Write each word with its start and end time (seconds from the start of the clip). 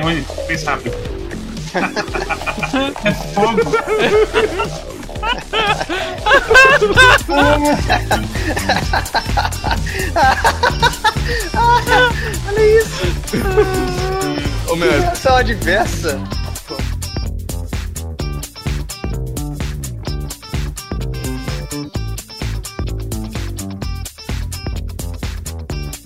Rony, 0.00 0.24
pensa 0.46 0.70
rápido. 0.72 0.96
é 3.04 3.14
fogo. 3.34 3.60
Olha 12.46 12.80
isso! 12.80 13.06
Ô, 14.68 14.76
meu, 14.76 14.90
Reação 14.90 15.36
adversa? 15.36 16.20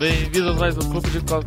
Bem-vindos 0.01 0.57
a 0.57 0.59
mais 0.59 0.79
um 0.79 0.91
clube 0.91 1.11
de 1.11 1.21
Clock 1.21 1.47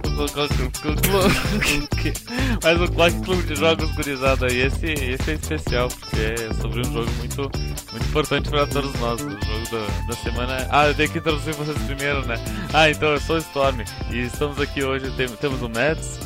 Mais 2.63 2.81
um 2.81 2.87
Clock 2.87 3.21
Clube 3.25 3.43
de 3.47 3.55
Jogos 3.55 3.91
gurizada 3.95 4.45
aí. 4.45 4.59
Esse, 4.59 4.91
esse 4.91 5.31
é 5.31 5.33
especial 5.33 5.87
porque 5.89 6.19
é 6.21 6.53
sobre 6.61 6.81
um 6.81 6.83
jogo 6.83 7.09
muito, 7.17 7.41
muito 7.41 8.07
importante 8.07 8.51
para 8.51 8.67
todos 8.67 8.93
nós. 8.99 9.19
O 9.21 9.31
jogo 9.31 9.39
da, 9.71 10.07
da 10.07 10.13
semana. 10.17 10.67
Ah, 10.69 10.85
eu 10.85 10.93
tenho 10.93 11.11
que 11.11 11.17
introduzir 11.17 11.55
vocês 11.55 11.75
primeiro, 11.79 12.23
né? 12.27 12.35
Ah, 12.71 12.87
então 12.91 13.13
eu 13.13 13.19
sou 13.21 13.37
o 13.37 13.39
Storm 13.39 13.81
e 14.11 14.19
estamos 14.19 14.61
aqui 14.61 14.83
hoje. 14.83 15.09
Tem, 15.17 15.27
temos 15.27 15.59
o 15.63 15.69
Mads. 15.69 16.19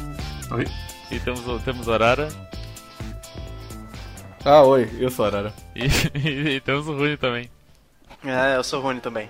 Oi. 0.52 0.67
E 1.09 1.21
temos 1.21 1.47
o, 1.47 1.59
temos 1.59 1.88
o 1.88 1.94
Arara. 1.94 2.27
Ah, 4.44 4.63
oi, 4.63 4.89
eu 4.99 5.09
sou 5.09 5.23
a 5.23 5.27
Arara. 5.30 5.53
E, 5.73 5.85
e, 6.13 6.55
e 6.59 6.59
temos 6.59 6.89
o 6.89 6.94
Rune 6.94 7.16
também. 7.16 7.49
É, 8.25 8.57
eu 8.57 8.66
sou 8.66 8.81
o 8.81 8.83
Rony 8.83 8.99
também. 8.99 9.30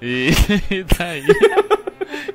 E, 0.00 0.30
e 0.70 0.84
daí. 0.84 1.24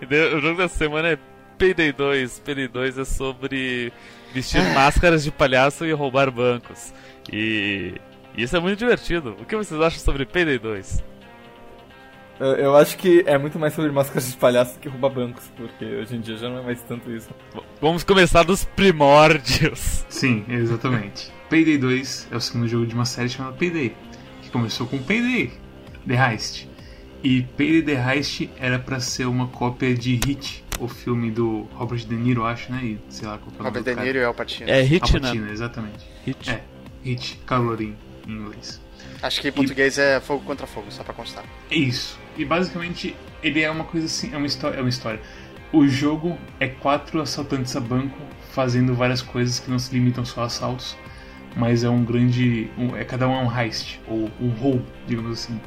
O 0.05 0.41
jogo 0.41 0.57
dessa 0.57 0.77
semana 0.77 1.09
é 1.09 1.17
Payday 1.57 1.91
2. 1.91 2.39
Payday 2.39 2.67
2 2.67 2.97
é 2.97 3.05
sobre 3.05 3.91
vestir 4.33 4.61
máscaras 4.73 5.23
de 5.23 5.31
palhaço 5.31 5.85
e 5.85 5.91
roubar 5.91 6.31
bancos. 6.31 6.93
E 7.31 7.93
isso 8.37 8.55
é 8.57 8.59
muito 8.59 8.79
divertido. 8.79 9.35
O 9.39 9.45
que 9.45 9.55
vocês 9.55 9.79
acham 9.79 9.99
sobre 9.99 10.25
Payday 10.25 10.57
2? 10.57 11.03
Eu, 12.39 12.47
eu 12.55 12.75
acho 12.75 12.97
que 12.97 13.23
é 13.27 13.37
muito 13.37 13.59
mais 13.59 13.73
sobre 13.73 13.91
máscaras 13.91 14.29
de 14.29 14.37
palhaço 14.37 14.79
que 14.79 14.89
roubar 14.89 15.09
bancos, 15.09 15.49
porque 15.55 15.85
hoje 15.85 16.15
em 16.15 16.19
dia 16.19 16.35
já 16.35 16.49
não 16.49 16.57
é 16.59 16.61
mais 16.61 16.81
tanto 16.81 17.11
isso. 17.11 17.29
Vamos 17.79 18.03
começar 18.03 18.43
dos 18.43 18.65
primórdios. 18.65 20.03
Sim, 20.09 20.43
exatamente. 20.49 21.31
Payday 21.49 21.77
2 21.77 22.29
é 22.31 22.35
o 22.35 22.41
segundo 22.41 22.67
jogo 22.67 22.87
de 22.87 22.95
uma 22.95 23.05
série 23.05 23.29
chamada 23.29 23.55
Payday, 23.55 23.95
que 24.41 24.49
começou 24.49 24.87
com 24.87 24.97
Payday, 24.97 25.53
The 26.07 26.15
Heist. 26.15 26.72
E 27.23 27.43
Payday 27.57 27.81
The 27.95 28.13
Heist 28.15 28.49
era 28.59 28.77
pra 28.77 28.99
ser 28.99 29.25
uma 29.25 29.47
cópia 29.47 29.93
de 29.95 30.15
Hit, 30.25 30.63
o 30.79 30.87
filme 30.89 31.31
do 31.31 31.61
Robert 31.73 31.99
De 32.05 32.15
Niro, 32.15 32.43
acho, 32.45 32.71
né? 32.71 32.81
E 32.83 32.99
sei 33.09 33.27
lá 33.27 33.37
qual 33.37 33.47
é 33.47 33.53
o 33.53 33.57
nome 33.63 33.65
Robert 33.69 33.83
do 33.83 33.89
De 33.89 33.95
cara. 33.95 34.05
Niro 34.07 34.19
e 34.19 34.23
Al 34.25 34.33
Pacino. 34.33 34.69
É 34.69 34.81
Hit, 34.81 35.03
Al 35.15 35.21
né? 35.21 35.27
Pacino, 35.29 35.51
exatamente. 35.51 36.05
Hit. 36.25 36.49
É, 36.49 36.61
Hit, 37.03 37.39
calorim 37.45 37.95
em 38.27 38.31
inglês. 38.31 38.81
Acho 39.21 39.39
que 39.41 39.47
em 39.47 39.51
português 39.53 39.97
é 39.97 40.19
fogo 40.19 40.43
contra 40.43 40.67
fogo, 40.67 40.87
só 40.91 41.01
pra 41.03 41.13
constar. 41.13 41.45
É 41.71 41.75
isso. 41.75 42.19
E 42.37 42.43
basicamente 42.43 43.15
ele 43.41 43.61
é 43.61 43.71
uma 43.71 43.85
coisa 43.85 44.05
assim, 44.07 44.33
é 44.33 44.37
uma 44.37 44.47
história, 44.47 44.77
é 44.77 44.81
uma 44.81 44.89
história. 44.89 45.21
O 45.71 45.87
jogo 45.87 46.37
é 46.59 46.67
quatro 46.67 47.21
assaltantes 47.21 47.73
a 47.75 47.79
banco 47.79 48.17
fazendo 48.51 48.93
várias 48.93 49.21
coisas 49.21 49.59
que 49.59 49.71
não 49.71 49.79
se 49.79 49.93
limitam 49.93 50.25
só 50.25 50.41
a 50.41 50.45
assaltos, 50.45 50.97
mas 51.55 51.83
é 51.85 51.89
um 51.89 52.03
grande, 52.03 52.69
um- 52.77 52.95
é 52.97 53.03
cada 53.05 53.27
um 53.29 53.33
é 53.33 53.43
um 53.43 53.59
heist 53.59 53.99
ou 54.07 54.29
um 54.41 54.49
roubo, 54.49 54.85
digamos 55.07 55.31
assim. 55.39 55.59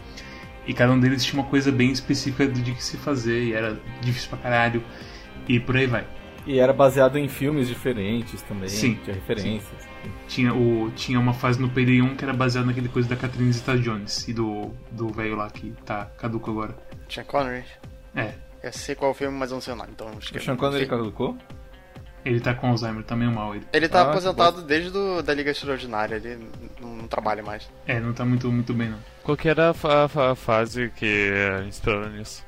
E 0.67 0.75
cada 0.75 0.93
um 0.93 0.99
deles 1.01 1.25
tinha 1.25 1.41
uma 1.41 1.49
coisa 1.49 1.71
bem 1.71 1.91
específica 1.93 2.47
de 2.47 2.73
que 2.73 2.83
se 2.83 2.97
fazer 2.97 3.45
e 3.45 3.53
era 3.55 3.79
difícil 4.01 4.31
pra 4.31 4.39
caralho 4.39 4.83
e 5.49 5.61
por 5.61 5.77
aí 5.77 5.87
vai. 5.87 6.07
E 6.47 6.59
era 6.59 6.73
baseado 6.73 7.19
em 7.19 7.29
filmes 7.29 7.67
diferentes 7.69 8.41
também, 8.43 8.69
Sim, 8.69 8.99
tinha 9.03 9.15
referências. 9.15 9.87
Tinha, 10.29 10.55
o, 10.55 10.93
tinha 10.95 11.19
uma 11.19 11.33
fase 11.35 11.61
no 11.61 11.69
Payday 11.69 12.01
1 12.01 12.15
que 12.17 12.25
era 12.25 12.33
baseada 12.33 12.67
naquele 12.69 12.89
coisa 12.89 13.09
da 13.09 13.17
Catherine 13.17 13.53
Zeta-Jones 13.53 14.29
e 14.29 14.33
do 14.33 14.71
do 14.93 15.09
velho 15.09 15.35
lá 15.37 15.51
que 15.51 15.73
tá 15.85 16.05
caduco 16.17 16.51
agora. 16.51 16.77
Sean 17.09 17.25
Connery. 17.25 17.65
É, 18.15 18.33
Eu 18.63 18.73
sei 18.73 18.95
qual 18.95 19.11
é 19.11 19.15
o 19.15 19.17
filme, 19.17 19.37
mas 19.37 19.51
não 19.51 19.61
sei 19.61 19.73
o 19.73 19.77
nome, 19.77 19.91
então 19.93 20.09
acho 20.17 20.33
que 20.33 20.39
O 20.39 20.43
Sean 20.43 20.57
Connery 20.57 20.87
caducou? 20.87 21.37
Ele 22.29 22.41
tá 22.41 22.53
com 22.55 22.67
Alzheimer, 22.69 23.03
tá 23.05 23.15
meio 23.15 23.31
mal 23.33 23.55
ele. 23.55 23.65
Ele 23.73 23.89
tá 23.89 24.01
Ah, 24.03 24.11
aposentado 24.11 24.63
desde 24.63 24.91
do, 24.91 25.23
da 25.23 25.33
Liga 25.33 25.51
Extraordinária, 25.51 26.17
ele 26.17 26.39
não, 26.81 26.97
não 26.97 27.07
trabalha 27.09 27.43
mais. 27.43 27.69
É, 27.87 28.01
não 28.01 28.13
tá 28.13 28.25
muito, 28.25 28.51
muito 28.51 28.75
bem 28.75 28.89
não. 28.91 28.99
Qual 29.23 29.37
que 29.37 29.49
era 29.49 29.71
a, 29.71 29.75
fa- 29.75 30.09
fa- 30.09 30.35
fase 30.35 30.91
que 30.97 31.07
é 31.33 31.65
inspirada 31.67 32.09
nisso? 32.11 32.45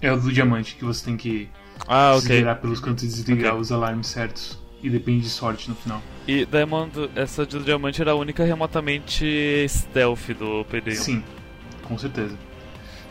É 0.00 0.12
o 0.12 0.16
do 0.20 0.32
diamante 0.32 0.76
que 0.76 0.84
você 0.84 1.04
tem 1.04 1.16
que 1.16 1.48
Ah, 1.86 2.16
se 2.20 2.26
ok. 2.26 2.36
virar 2.38 2.54
pelos 2.56 2.78
cantos 2.80 3.04
e 3.04 3.08
desligar 3.08 3.50
Ok. 3.52 3.60
os 3.62 3.72
alarmes 3.72 4.06
certos. 4.06 4.58
E 4.80 4.88
depende 4.88 5.22
de 5.22 5.30
sorte 5.30 5.68
no 5.68 5.74
final. 5.74 6.00
E 6.28 6.46
Diamond, 6.46 7.10
essa 7.16 7.44
de 7.44 7.58
diamante 7.64 8.00
era 8.00 8.12
a 8.12 8.14
única 8.14 8.44
remotamente 8.44 9.66
stealth 9.68 10.28
do 10.38 10.64
PD1. 10.66 10.94
Sim, 10.94 11.24
com 11.82 11.98
certeza. 11.98 12.36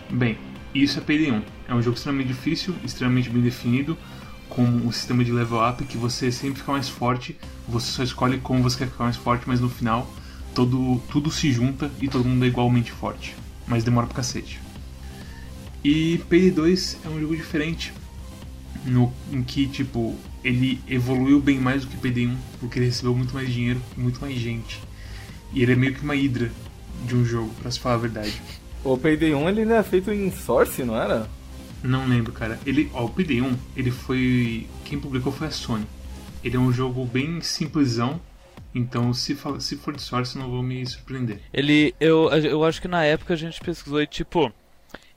Bem, 0.09 0.37
isso 0.73 0.97
é 0.99 1.01
Payday 1.01 1.31
1. 1.31 1.41
É 1.67 1.73
um 1.73 1.81
jogo 1.81 1.97
extremamente 1.97 2.27
difícil, 2.27 2.73
extremamente 2.85 3.29
bem 3.29 3.41
definido, 3.41 3.97
com 4.49 4.63
um 4.63 4.91
sistema 4.91 5.23
de 5.23 5.31
level 5.31 5.59
up 5.67 5.83
que 5.85 5.97
você 5.97 6.31
sempre 6.31 6.59
fica 6.59 6.71
mais 6.71 6.89
forte. 6.89 7.37
Você 7.67 7.91
só 7.91 8.03
escolhe 8.03 8.39
como 8.39 8.63
você 8.63 8.79
quer 8.79 8.87
ficar 8.87 9.05
mais 9.05 9.15
forte, 9.15 9.43
mas 9.47 9.59
no 9.59 9.69
final 9.69 10.09
todo, 10.53 10.99
tudo 11.11 11.29
se 11.29 11.51
junta 11.51 11.91
e 12.01 12.07
todo 12.07 12.25
mundo 12.25 12.43
é 12.43 12.47
igualmente 12.47 12.91
forte. 12.91 13.35
Mas 13.67 13.83
demora 13.83 14.07
pra 14.07 14.17
cacete. 14.17 14.59
E 15.83 16.17
Payday 16.29 16.51
2 16.51 16.97
é 17.05 17.09
um 17.09 17.19
jogo 17.19 17.35
diferente. 17.35 17.93
No, 18.85 19.13
em 19.31 19.43
que, 19.43 19.67
tipo, 19.67 20.15
ele 20.43 20.79
evoluiu 20.87 21.41
bem 21.41 21.59
mais 21.59 21.83
do 21.83 21.87
que 21.87 21.97
Payday 21.97 22.27
1, 22.27 22.37
porque 22.59 22.79
ele 22.79 22.85
recebeu 22.87 23.13
muito 23.13 23.33
mais 23.33 23.51
dinheiro 23.51 23.81
e 23.95 23.99
muito 23.99 24.19
mais 24.19 24.35
gente. 24.37 24.81
E 25.53 25.61
ele 25.61 25.73
é 25.73 25.75
meio 25.75 25.93
que 25.93 26.01
uma 26.01 26.15
hidra 26.15 26.51
de 27.05 27.15
um 27.15 27.23
jogo, 27.23 27.51
pra 27.61 27.69
se 27.69 27.79
falar 27.79 27.95
a 27.95 27.99
verdade. 27.99 28.41
O 28.83 28.97
Payday 28.97 29.33
1 29.33 29.49
ele 29.49 29.61
ainda 29.61 29.75
é 29.75 29.83
feito 29.83 30.11
em 30.11 30.31
Source, 30.31 30.83
não 30.83 30.95
era? 30.95 31.29
Não 31.87 32.05
lembro, 32.07 32.33
cara. 32.33 32.59
Ele, 32.65 32.89
ó, 32.93 33.05
o 33.05 33.09
PD1, 33.09 33.55
ele 33.75 33.91
foi. 33.91 34.67
Quem 34.83 34.99
publicou 34.99 35.31
foi 35.31 35.47
a 35.47 35.51
Sony. 35.51 35.85
Ele 36.43 36.55
é 36.57 36.59
um 36.59 36.71
jogo 36.71 37.05
bem 37.05 37.39
simplesão. 37.41 38.19
Então, 38.75 39.13
se, 39.13 39.33
fala- 39.35 39.59
se 39.59 39.75
for 39.77 39.95
de 39.95 40.01
sorte, 40.01 40.37
não 40.37 40.49
vou 40.49 40.61
me 40.61 40.85
surpreender. 40.85 41.39
Ele, 41.53 41.95
eu, 41.99 42.29
eu 42.29 42.63
acho 42.63 42.81
que 42.81 42.87
na 42.87 43.03
época 43.05 43.33
a 43.33 43.37
gente 43.37 43.59
pesquisou 43.61 44.01
e 44.01 44.05
tipo, 44.05 44.51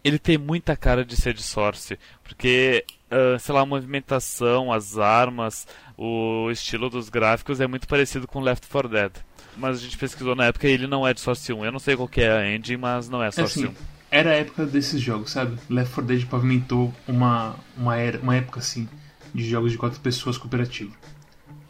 ele 0.02 0.18
tem 0.18 0.38
muita 0.38 0.76
cara 0.76 1.04
de 1.04 1.14
ser 1.16 1.34
de 1.34 1.42
Source, 1.42 1.98
porque, 2.24 2.84
ah, 3.10 3.36
sei 3.38 3.54
lá, 3.54 3.60
a 3.62 3.66
movimentação, 3.66 4.72
as 4.72 4.96
armas, 4.96 5.66
o 5.98 6.48
estilo 6.50 6.88
dos 6.88 7.08
gráficos 7.10 7.60
é 7.60 7.66
muito 7.66 7.86
parecido 7.86 8.26
com 8.26 8.40
Left 8.40 8.66
4 8.68 8.88
Dead. 8.88 9.12
Mas 9.56 9.76
a 9.76 9.80
gente 9.80 9.98
pesquisou 9.98 10.34
na 10.36 10.46
época 10.46 10.66
e 10.68 10.72
ele 10.72 10.86
não 10.86 11.06
é 11.06 11.12
de 11.12 11.20
Source 11.20 11.52
1. 11.52 11.64
Eu 11.64 11.72
não 11.72 11.80
sei 11.80 11.96
qual 11.96 12.08
que 12.08 12.20
é 12.22 12.30
a 12.32 12.54
engine, 12.56 12.78
mas 12.78 13.08
não 13.10 13.22
é 13.22 13.28
É 13.28 13.30
Source 13.32 13.64
assim, 13.64 13.74
era 14.10 14.30
a 14.30 14.34
época 14.34 14.66
desses 14.66 15.00
jogos, 15.00 15.30
sabe? 15.30 15.56
Left 15.68 15.94
4 15.94 16.02
Dead 16.14 16.26
pavimentou 16.26 16.92
uma, 17.06 17.56
uma, 17.76 17.96
era, 17.96 18.18
uma 18.18 18.36
época 18.36 18.60
assim 18.60 18.88
de 19.34 19.48
jogos 19.48 19.72
de 19.72 19.78
quatro 19.78 20.00
pessoas 20.00 20.36
cooperativo. 20.36 20.92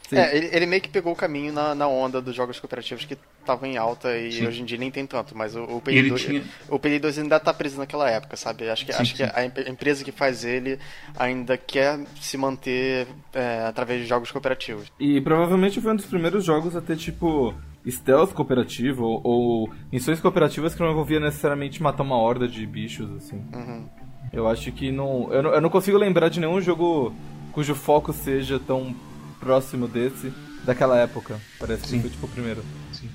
Sim. 0.08 0.16
É, 0.16 0.36
ele, 0.36 0.48
ele 0.52 0.66
meio 0.66 0.82
que 0.82 0.88
pegou 0.88 1.12
o 1.12 1.16
caminho 1.16 1.52
na, 1.52 1.72
na 1.72 1.86
onda 1.86 2.20
dos 2.20 2.34
jogos 2.34 2.58
cooperativos 2.58 3.04
que 3.04 3.16
estavam 3.38 3.68
em 3.68 3.76
alta 3.76 4.16
e 4.18 4.32
Sim. 4.32 4.46
hoje 4.48 4.60
em 4.60 4.64
dia 4.64 4.76
nem 4.76 4.90
tem 4.90 5.06
tanto, 5.06 5.36
mas 5.36 5.54
o, 5.54 5.60
o 5.62 5.82
E 5.88 5.96
ele 5.96 6.10
PD2 6.10 6.16
tinha. 6.16 6.44
o 6.68 6.80
PD2 6.80 7.18
ainda 7.22 7.38
tá 7.38 7.54
preso 7.54 7.78
naquela 7.78 8.10
época, 8.10 8.36
sabe? 8.36 8.68
Acho 8.68 8.84
que, 8.84 8.92
Sim, 8.92 9.02
acho 9.02 9.14
que 9.14 9.22
a 9.22 9.44
empresa 9.44 10.02
que 10.02 10.10
faz 10.10 10.44
ele 10.44 10.80
ainda 11.16 11.56
quer 11.56 12.00
se 12.20 12.36
manter 12.36 13.06
é, 13.32 13.64
através 13.68 14.02
de 14.02 14.08
jogos 14.08 14.32
cooperativos. 14.32 14.90
E 14.98 15.20
provavelmente 15.20 15.80
foi 15.80 15.92
um 15.92 15.96
dos 15.96 16.06
primeiros 16.06 16.44
jogos 16.44 16.74
a 16.74 16.80
ter, 16.80 16.96
tipo, 16.96 17.54
stealth 17.88 18.32
cooperativo 18.32 19.04
ou, 19.04 19.20
ou 19.24 19.70
missões 19.90 20.20
cooperativas 20.20 20.74
que 20.74 20.80
não 20.80 20.90
envolvia 20.90 21.20
necessariamente 21.20 21.82
matar 21.82 22.02
uma 22.02 22.16
horda 22.16 22.46
de 22.46 22.66
bichos, 22.66 23.10
assim. 23.12 23.42
Uhum. 23.54 23.88
Eu 24.32 24.46
acho 24.48 24.70
que 24.72 24.92
não 24.92 25.32
eu, 25.32 25.42
não. 25.42 25.50
eu 25.50 25.60
não 25.60 25.70
consigo 25.70 25.98
lembrar 25.98 26.28
de 26.28 26.40
nenhum 26.40 26.60
jogo 26.60 27.12
cujo 27.52 27.74
foco 27.74 28.12
seja 28.12 28.58
tão 28.58 28.94
próximo 29.38 29.88
desse 29.88 30.32
daquela 30.64 30.98
época. 30.98 31.40
Parece 31.58 31.82
que 31.82 31.88
Sim. 31.88 32.00
foi, 32.00 32.10
tipo, 32.10 32.26
o 32.26 32.28
primeiro. 32.28 32.62
Sim. 32.92 33.08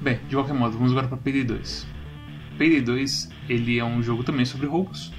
Bem, 0.00 0.20
de 0.28 0.36
qualquer 0.36 0.54
modo, 0.54 0.76
vamos 0.76 0.92
agora 0.92 1.08
para 1.08 1.16
Payday 1.16 1.44
2. 1.44 1.86
Payday 2.58 2.80
2, 2.82 3.30
ele 3.48 3.78
é 3.78 3.84
um 3.84 4.02
jogo 4.02 4.22
também 4.22 4.44
sobre 4.44 4.66
roubos, 4.66 5.12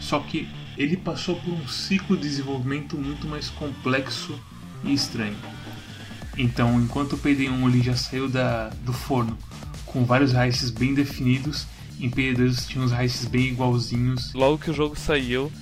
só 0.00 0.18
que 0.20 0.48
ele 0.76 0.96
passou 0.96 1.36
por 1.36 1.52
um 1.52 1.68
ciclo 1.68 2.16
de 2.16 2.22
desenvolvimento 2.22 2.96
muito 2.96 3.26
mais 3.26 3.50
complexo 3.50 4.38
e 4.82 4.92
estranho. 4.92 5.36
Então, 6.36 6.80
enquanto 6.80 7.14
o 7.14 7.18
Payday 7.18 7.48
1 7.48 7.68
ele 7.68 7.82
já 7.82 7.94
saiu 7.96 8.28
da, 8.28 8.68
do 8.84 8.92
forno 8.92 9.36
com 9.86 10.04
vários 10.04 10.32
heists 10.32 10.70
bem 10.70 10.94
definidos, 10.94 11.66
em 12.00 12.08
Payday 12.08 12.34
2 12.46 12.66
tinha 12.66 12.82
uns 12.84 12.92
heists 12.92 13.26
bem 13.26 13.48
igualzinhos. 13.48 14.32
Logo 14.32 14.58
que 14.58 14.70
o 14.70 14.74
jogo 14.74 14.96
saiu, 14.96 15.52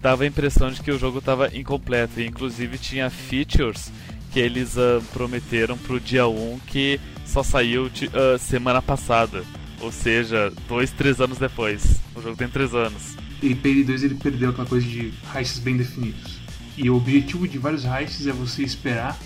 dava 0.00 0.22
a 0.24 0.26
impressão 0.26 0.70
de 0.70 0.80
que 0.80 0.90
o 0.90 0.98
jogo 0.98 1.18
estava 1.18 1.54
incompleto. 1.56 2.20
E 2.20 2.26
inclusive 2.26 2.78
tinha 2.78 3.10
features 3.10 3.90
que 4.30 4.38
eles 4.38 4.78
ah, 4.78 5.02
prometeram 5.12 5.76
pro 5.76 5.98
dia 6.00 6.26
1 6.26 6.60
que 6.66 7.00
só 7.26 7.42
saiu 7.42 7.88
de- 7.88 8.08
ah, 8.14 8.38
semana 8.38 8.80
passada. 8.80 9.42
Ou 9.80 9.90
seja, 9.90 10.52
dois, 10.68 10.90
três 10.92 11.20
anos 11.20 11.38
depois. 11.38 12.00
O 12.14 12.22
jogo 12.22 12.36
tem 12.36 12.46
três 12.48 12.72
anos. 12.72 13.16
E 13.42 13.52
Payday 13.56 13.82
2 13.82 14.04
ele 14.04 14.14
perdeu 14.14 14.50
aquela 14.50 14.68
coisa 14.68 14.86
de 14.86 15.12
heists 15.34 15.58
bem 15.58 15.76
definidos. 15.76 16.40
E 16.78 16.88
o 16.88 16.96
objetivo 16.96 17.48
de 17.48 17.58
vários 17.58 17.84
heists 17.84 18.26
é 18.28 18.32
você 18.32 18.62
esperar 18.62 19.18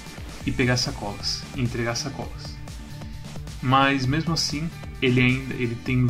e 0.47 0.53
pegar 0.53 0.77
sacolas, 0.77 1.43
e 1.57 1.61
entregar 1.61 1.95
sacolas. 1.97 2.55
Mas 3.63 4.07
mesmo 4.07 4.33
assim, 4.33 4.69
ele 5.03 5.21
ainda 5.21 5.55
ele 5.55 5.75
tem 5.85 6.09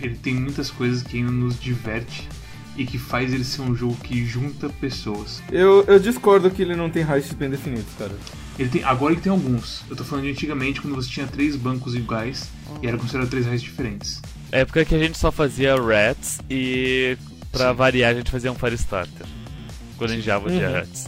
ele 0.00 0.16
tem 0.16 0.34
muitas 0.34 0.70
coisas 0.70 1.02
que 1.02 1.18
ainda 1.18 1.30
nos 1.30 1.58
diverte 1.58 2.28
e 2.76 2.84
que 2.84 2.98
faz 2.98 3.32
ele 3.32 3.44
ser 3.44 3.62
um 3.62 3.74
jogo 3.74 3.94
que 3.96 4.24
junta 4.26 4.68
pessoas. 4.68 5.40
Eu, 5.50 5.84
eu 5.86 5.98
discordo 5.98 6.50
que 6.50 6.62
ele 6.62 6.74
não 6.74 6.90
tem 6.90 7.04
heists 7.08 7.32
bem 7.32 7.48
definidos, 7.48 7.86
cara. 7.96 8.12
Ele 8.58 8.68
tem, 8.68 8.82
agora 8.84 9.12
ele 9.12 9.20
tem 9.20 9.30
alguns. 9.30 9.82
Eu 9.88 9.94
tô 9.96 10.04
falando 10.04 10.24
de 10.24 10.30
antigamente 10.32 10.80
quando 10.80 10.94
você 10.94 11.08
tinha 11.08 11.26
três 11.26 11.54
bancos 11.56 11.94
iguais 11.94 12.48
e 12.82 12.86
era 12.88 12.96
considerado 12.98 13.28
três 13.30 13.46
heists 13.46 13.62
diferentes. 13.70 14.20
Época 14.50 14.84
que 14.84 14.94
a 14.94 14.98
gente 14.98 15.16
só 15.16 15.30
fazia 15.30 15.76
Rats 15.80 16.40
e 16.50 17.16
pra 17.52 17.70
Sim. 17.70 17.76
variar 17.76 18.10
a 18.12 18.14
gente 18.14 18.30
fazia 18.30 18.50
um 18.50 18.54
Firestarter. 18.56 19.26
Quando 19.96 20.10
a 20.10 20.14
gente 20.14 20.24
já 20.24 20.40
fazia 20.40 20.66
Uhum. 20.68 20.74
Rats. 20.74 21.06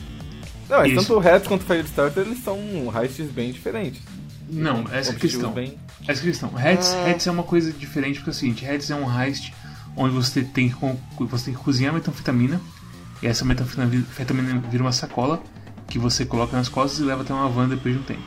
Não, 0.68 0.78
mas 0.78 0.94
tanto 0.94 1.14
o 1.14 1.18
Rats 1.18 1.46
quanto 1.46 1.62
o 1.62 1.64
Firestarter, 1.64 2.24
eles 2.24 2.42
são 2.42 2.58
heists 2.94 3.30
bem 3.30 3.52
diferentes. 3.52 4.00
Não, 4.48 4.84
essa 4.92 5.12
é 5.12 5.16
a 5.16 5.18
questão. 5.18 5.52
Bem... 5.52 5.76
Essa 6.06 6.20
é 6.20 6.22
a 6.22 6.26
questão. 6.26 6.50
Heads, 6.54 6.94
Ah. 6.94 7.04
Heads 7.08 7.26
é 7.26 7.30
uma 7.30 7.42
coisa 7.42 7.72
diferente 7.72 8.16
porque 8.18 8.30
é 8.30 8.32
o 8.32 8.34
seguinte, 8.34 8.64
Heads 8.64 8.90
é 8.90 8.94
um 8.94 9.20
heist 9.20 9.52
onde 9.96 10.14
você 10.14 10.42
tem 10.42 10.68
que, 10.68 10.76
você 11.24 11.46
tem 11.46 11.54
que 11.54 11.60
cozinhar 11.60 11.92
metanfetamina 11.92 12.60
e 13.22 13.26
essa 13.26 13.44
metanfetamina 13.44 14.62
vira 14.70 14.82
uma 14.84 14.92
sacola 14.92 15.42
que 15.88 15.98
você 15.98 16.24
coloca 16.24 16.56
nas 16.56 16.68
costas 16.68 17.00
e 17.00 17.02
leva 17.02 17.22
até 17.22 17.32
uma 17.32 17.48
van 17.48 17.68
depois 17.68 17.94
de 17.94 18.00
um 18.00 18.04
tempo. 18.04 18.22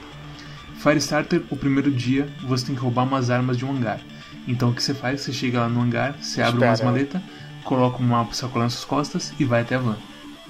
Firestarter, 0.77 1.43
o 1.49 1.57
primeiro 1.57 1.91
dia, 1.91 2.27
você 2.47 2.67
tem 2.67 2.75
que 2.75 2.81
roubar 2.81 3.03
umas 3.03 3.29
armas 3.29 3.57
de 3.57 3.65
um 3.65 3.71
hangar. 3.71 3.99
Então 4.47 4.69
o 4.69 4.73
que 4.73 4.81
você 4.81 4.93
faz? 4.93 5.21
Você 5.21 5.33
chega 5.33 5.59
lá 5.59 5.69
no 5.69 5.81
hangar, 5.81 6.15
você 6.21 6.41
abre 6.41 6.53
Espera. 6.55 6.71
umas 6.71 6.81
maletas, 6.81 7.21
coloca 7.63 7.97
uma 7.97 8.25
sacola 8.33 8.63
nas 8.65 8.73
suas 8.73 8.85
costas 8.85 9.33
e 9.39 9.43
vai 9.45 9.61
até 9.61 9.75
a 9.75 9.79
van. 9.79 9.97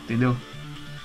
Entendeu? 0.04 0.36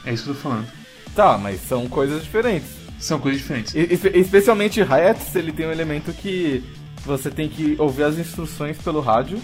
É 0.06 0.12
isso 0.12 0.24
que 0.24 0.30
eu 0.30 0.34
tô 0.34 0.40
falando. 0.40 0.66
Tá, 1.14 1.38
mas 1.38 1.60
são 1.60 1.88
coisas 1.88 2.22
diferentes. 2.22 2.68
São 2.98 3.18
coisas 3.18 3.40
diferentes. 3.40 3.74
E- 3.74 3.92
espe- 3.94 4.12
especialmente 4.18 4.82
Rats, 4.82 5.34
ele 5.34 5.52
tem 5.52 5.66
um 5.66 5.72
elemento 5.72 6.12
que 6.12 6.62
você 7.04 7.30
tem 7.30 7.48
que 7.48 7.76
ouvir 7.78 8.04
as 8.04 8.18
instruções 8.18 8.78
pelo 8.78 9.00
rádio 9.00 9.38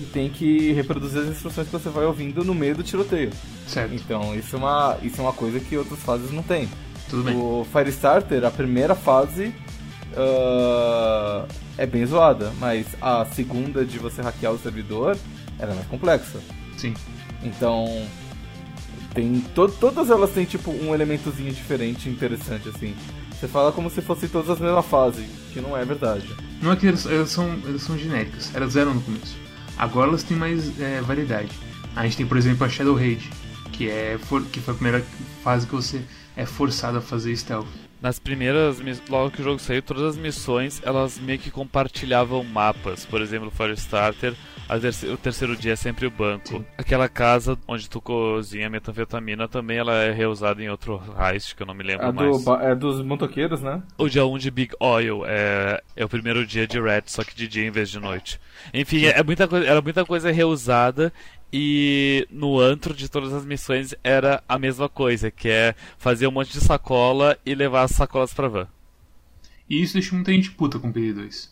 e 0.00 0.04
tem 0.04 0.28
que 0.30 0.72
reproduzir 0.72 1.20
as 1.22 1.28
instruções 1.28 1.66
que 1.66 1.72
você 1.72 1.88
vai 1.88 2.04
ouvindo 2.04 2.44
no 2.44 2.54
meio 2.54 2.76
do 2.76 2.82
tiroteio. 2.82 3.30
Certo. 3.66 3.94
Então 3.94 4.34
isso 4.34 4.54
é 4.56 4.58
uma, 4.58 4.96
isso 5.02 5.20
é 5.20 5.24
uma 5.24 5.32
coisa 5.32 5.58
que 5.60 5.76
outras 5.76 5.98
fases 6.00 6.30
não 6.30 6.42
tem. 6.42 6.68
Tudo 7.10 7.24
bem. 7.24 7.36
O 7.36 7.66
Firestarter, 7.70 8.44
a 8.44 8.50
primeira 8.50 8.94
fase 8.94 9.52
ah, 10.16 11.44
é 11.76 11.86
bem 11.86 12.04
zoada, 12.06 12.52
mas 12.58 12.86
a 13.00 13.24
segunda 13.26 13.84
de 13.84 13.98
você 13.98 14.22
hackear 14.22 14.52
o 14.52 14.58
servidor 14.58 15.16
era 15.58 15.74
mais 15.74 15.86
complexa. 15.88 16.38
Sim. 16.76 16.94
Então, 17.42 17.84
tem 19.14 19.40
to 19.54 19.68
todas 19.68 20.10
elas 20.10 20.30
têm 20.30 20.44
tipo 20.44 20.70
um 20.70 20.94
elementozinho 20.94 21.52
diferente 21.52 22.08
interessante 22.08 22.68
assim. 22.68 22.94
Você 23.32 23.48
fala 23.48 23.72
como 23.72 23.90
se 23.90 24.00
fossem 24.00 24.28
todas 24.28 24.50
as 24.50 24.60
mesma 24.60 24.82
fase, 24.82 25.24
que 25.52 25.60
não 25.60 25.76
é 25.76 25.84
verdade. 25.84 26.28
Não 26.60 26.72
é 26.72 26.76
que 26.76 26.86
elas, 26.86 27.06
elas 27.06 27.30
são, 27.30 27.58
elas 27.66 27.82
são 27.82 27.98
genéricas, 27.98 28.54
elas 28.54 28.76
eram 28.76 28.94
no 28.94 29.00
começo. 29.00 29.36
Agora 29.76 30.08
elas 30.08 30.22
têm 30.22 30.36
mais 30.36 30.78
é, 30.80 31.00
variedade. 31.00 31.50
A 31.96 32.04
gente 32.04 32.16
tem, 32.16 32.26
por 32.26 32.36
exemplo, 32.36 32.64
a 32.64 32.68
Shadow 32.68 32.94
Raid, 32.94 33.28
que, 33.72 33.90
é, 33.90 34.16
que 34.52 34.60
foi 34.60 34.74
a 34.74 34.76
primeira 34.76 35.04
fase 35.42 35.66
que 35.66 35.74
você 35.74 36.02
é 36.36 36.46
forçado 36.46 36.98
a 36.98 37.00
fazer 37.00 37.36
stealth. 37.36 37.66
Nas 38.02 38.18
primeiras, 38.18 38.82
logo 39.08 39.30
que 39.30 39.40
o 39.40 39.44
jogo 39.44 39.60
saiu, 39.60 39.80
todas 39.80 40.02
as 40.02 40.16
missões 40.16 40.82
elas 40.84 41.20
meio 41.20 41.38
que 41.38 41.52
compartilhavam 41.52 42.42
mapas. 42.42 43.06
Por 43.06 43.20
exemplo, 43.22 43.48
Firestarter, 43.48 44.34
a 44.68 44.76
terce- 44.76 45.06
o 45.06 45.16
terceiro 45.16 45.56
dia 45.56 45.74
é 45.74 45.76
sempre 45.76 46.04
o 46.06 46.10
banco. 46.10 46.48
Sim. 46.48 46.64
Aquela 46.76 47.08
casa 47.08 47.56
onde 47.68 47.88
tu 47.88 48.00
cozinha 48.00 48.68
metanfetamina 48.68 49.46
também 49.46 49.76
ela 49.78 49.94
é 49.94 50.10
reusada 50.10 50.60
em 50.60 50.68
outro 50.68 51.00
heist 51.16 51.54
que 51.54 51.62
eu 51.62 51.66
não 51.66 51.74
me 51.74 51.84
lembro 51.84 52.12
do, 52.12 52.40
mais. 52.40 52.62
é 52.64 52.74
dos 52.74 53.00
motoqueiros, 53.04 53.60
né? 53.62 53.80
O 53.96 54.08
dia 54.08 54.26
1 54.26 54.36
de 54.38 54.50
Big 54.50 54.74
Oil 54.80 55.22
é, 55.24 55.80
é 55.94 56.04
o 56.04 56.08
primeiro 56.08 56.44
dia 56.44 56.66
de 56.66 56.80
Red, 56.80 57.02
só 57.06 57.22
que 57.22 57.36
de 57.36 57.46
dia 57.46 57.64
em 57.64 57.70
vez 57.70 57.88
de 57.88 58.00
noite. 58.00 58.40
Enfim, 58.74 59.04
é 59.04 59.22
muita 59.22 59.46
coisa, 59.46 59.64
era 59.64 59.80
muita 59.80 60.04
coisa 60.04 60.32
reusada 60.32 61.12
e 61.52 62.26
no 62.30 62.58
antro 62.58 62.94
de 62.94 63.08
todas 63.08 63.32
as 63.32 63.44
missões 63.44 63.94
era 64.02 64.42
a 64.48 64.58
mesma 64.58 64.88
coisa, 64.88 65.30
que 65.30 65.48
é 65.48 65.74
fazer 65.98 66.26
um 66.26 66.30
monte 66.32 66.52
de 66.52 66.60
sacola 66.60 67.38
e 67.44 67.54
levar 67.54 67.82
as 67.82 67.90
sacolas 67.90 68.32
pra 68.32 68.48
van. 68.48 68.68
E 69.68 69.82
isso 69.82 69.94
deixa 69.94 70.14
muita 70.14 70.32
gente 70.32 70.50
puta 70.50 70.78
com 70.78 70.92
PD2. 70.92 71.50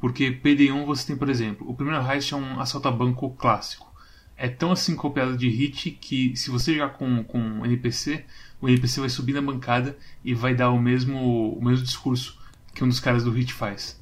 Porque 0.00 0.30
PD1 0.30 0.84
você 0.86 1.08
tem, 1.08 1.16
por 1.16 1.28
exemplo, 1.28 1.68
o 1.68 1.74
primeiro 1.74 2.02
heist 2.08 2.32
é 2.32 2.36
um 2.36 2.58
assalto 2.60 2.88
a 2.88 2.90
banco 2.90 3.30
clássico. 3.30 3.92
É 4.36 4.48
tão 4.48 4.72
assim 4.72 4.96
copiado 4.96 5.36
de 5.36 5.48
hit 5.48 5.90
que 5.90 6.34
se 6.34 6.48
você 6.50 6.72
jogar 6.72 6.90
com, 6.90 7.22
com 7.24 7.38
um 7.38 7.66
NPC, 7.66 8.24
o 8.60 8.68
NPC 8.68 9.00
vai 9.00 9.10
subir 9.10 9.34
na 9.34 9.42
bancada 9.42 9.98
e 10.24 10.32
vai 10.32 10.54
dar 10.54 10.70
o 10.70 10.80
mesmo, 10.80 11.52
o 11.52 11.62
mesmo 11.62 11.84
discurso 11.84 12.38
que 12.74 12.82
um 12.82 12.88
dos 12.88 13.00
caras 13.00 13.24
do 13.24 13.30
hit 13.30 13.52
faz. 13.52 13.99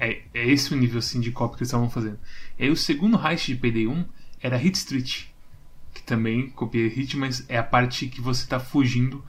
É, 0.00 0.22
é 0.34 0.46
esse 0.48 0.72
o 0.72 0.76
nível 0.76 0.98
assim, 0.98 1.20
de 1.20 1.30
cópia 1.32 1.56
que 1.56 1.62
eles 1.62 1.68
estavam 1.68 1.90
fazendo. 1.90 2.18
E 2.58 2.64
aí 2.64 2.70
o 2.70 2.76
segundo 2.76 3.18
heist 3.18 3.46
de 3.46 3.56
PD1 3.56 4.06
era 4.40 4.56
Hit 4.56 4.76
Street, 4.76 5.24
que 5.94 6.02
também 6.02 6.50
copia 6.50 6.88
hit, 6.88 7.16
mas 7.16 7.44
é 7.48 7.58
a 7.58 7.62
parte 7.62 8.06
que 8.06 8.20
você 8.20 8.44
está 8.44 8.58
fugindo, 8.58 9.24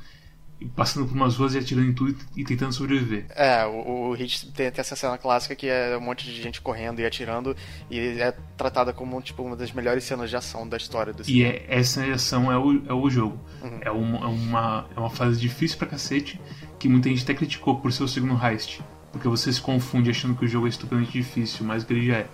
e 0.64 0.66
passando 0.66 1.06
por 1.06 1.14
umas 1.14 1.36
ruas 1.36 1.56
e 1.56 1.58
atirando 1.58 1.90
em 1.90 1.94
tudo 1.94 2.16
e 2.38 2.44
tentando 2.44 2.72
sobreviver. 2.72 3.26
É, 3.36 3.66
o, 3.66 4.10
o 4.10 4.14
Hit 4.14 4.50
tem, 4.54 4.72
tem 4.72 4.82
essa 4.82 4.96
cena 4.96 5.18
clássica 5.18 5.56
que 5.56 5.68
é 5.68 5.98
um 5.98 6.02
monte 6.02 6.26
de 6.26 6.42
gente 6.42 6.62
correndo 6.62 7.02
e 7.02 7.06
atirando 7.06 7.56
e 7.90 8.00
é 8.00 8.34
tratada 8.56 8.94
como 8.94 9.22
tipo 9.22 9.44
uma 9.44 9.58
das 9.58 9.74
melhores 9.74 10.06
cenas 10.06 10.30
de 10.30 10.38
ação 10.38 10.68
da 10.68 10.78
história 10.78 11.12
do 11.12 11.30
E 11.30 11.44
é, 11.44 11.66
essa 11.68 12.06
ação 12.06 12.50
é 12.50 12.58
o, 12.58 12.82
é 12.88 12.94
o 12.94 13.10
jogo. 13.10 13.38
É, 13.82 13.92
uma, 13.92 14.20
é, 14.20 14.28
uma, 14.28 14.90
é 14.96 15.00
uma 15.00 15.10
fase 15.10 15.40
difícil 15.40 15.78
pra 15.78 15.88
cacete, 15.88 16.40
que 16.80 16.88
muita 16.88 17.10
gente 17.10 17.24
até 17.24 17.34
criticou 17.34 17.80
por 17.82 17.92
ser 17.92 18.04
o 18.04 18.08
segundo 18.08 18.42
heist. 18.42 18.80
Porque 19.14 19.28
você 19.28 19.54
se 19.54 19.62
confunde 19.62 20.10
achando 20.10 20.36
que 20.36 20.44
o 20.44 20.48
jogo 20.48 20.66
é 20.66 20.70
estupidamente 20.70 21.14
difícil, 21.14 21.66
mais 21.66 21.84
do 21.84 21.88
que 21.88 21.94
ele 21.94 22.08
já 22.08 22.18
é. 22.18 22.28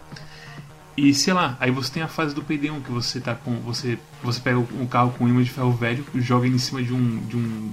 E 0.98 1.14
sei 1.14 1.34
lá, 1.34 1.56
aí 1.60 1.72
você 1.72 1.94
tem 1.94 2.04
a 2.04 2.08
fase 2.08 2.34
do 2.34 2.42
PD1 2.42 2.82
que 2.84 2.92
você 2.92 3.20
tá 3.20 3.36
com. 3.36 3.56
Você, 3.62 4.00
você 4.24 4.40
pega 4.40 4.58
um 4.58 4.86
carro 4.88 5.12
com 5.18 5.28
imã 5.28 5.44
de 5.44 5.50
ferro 5.50 5.72
velho, 5.72 6.06
joga 6.16 6.46
ele 6.46 6.56
em 6.56 6.60
cima 6.60 6.82
de 6.82 6.94
um. 6.94 7.26
de 7.26 7.38
um. 7.38 7.72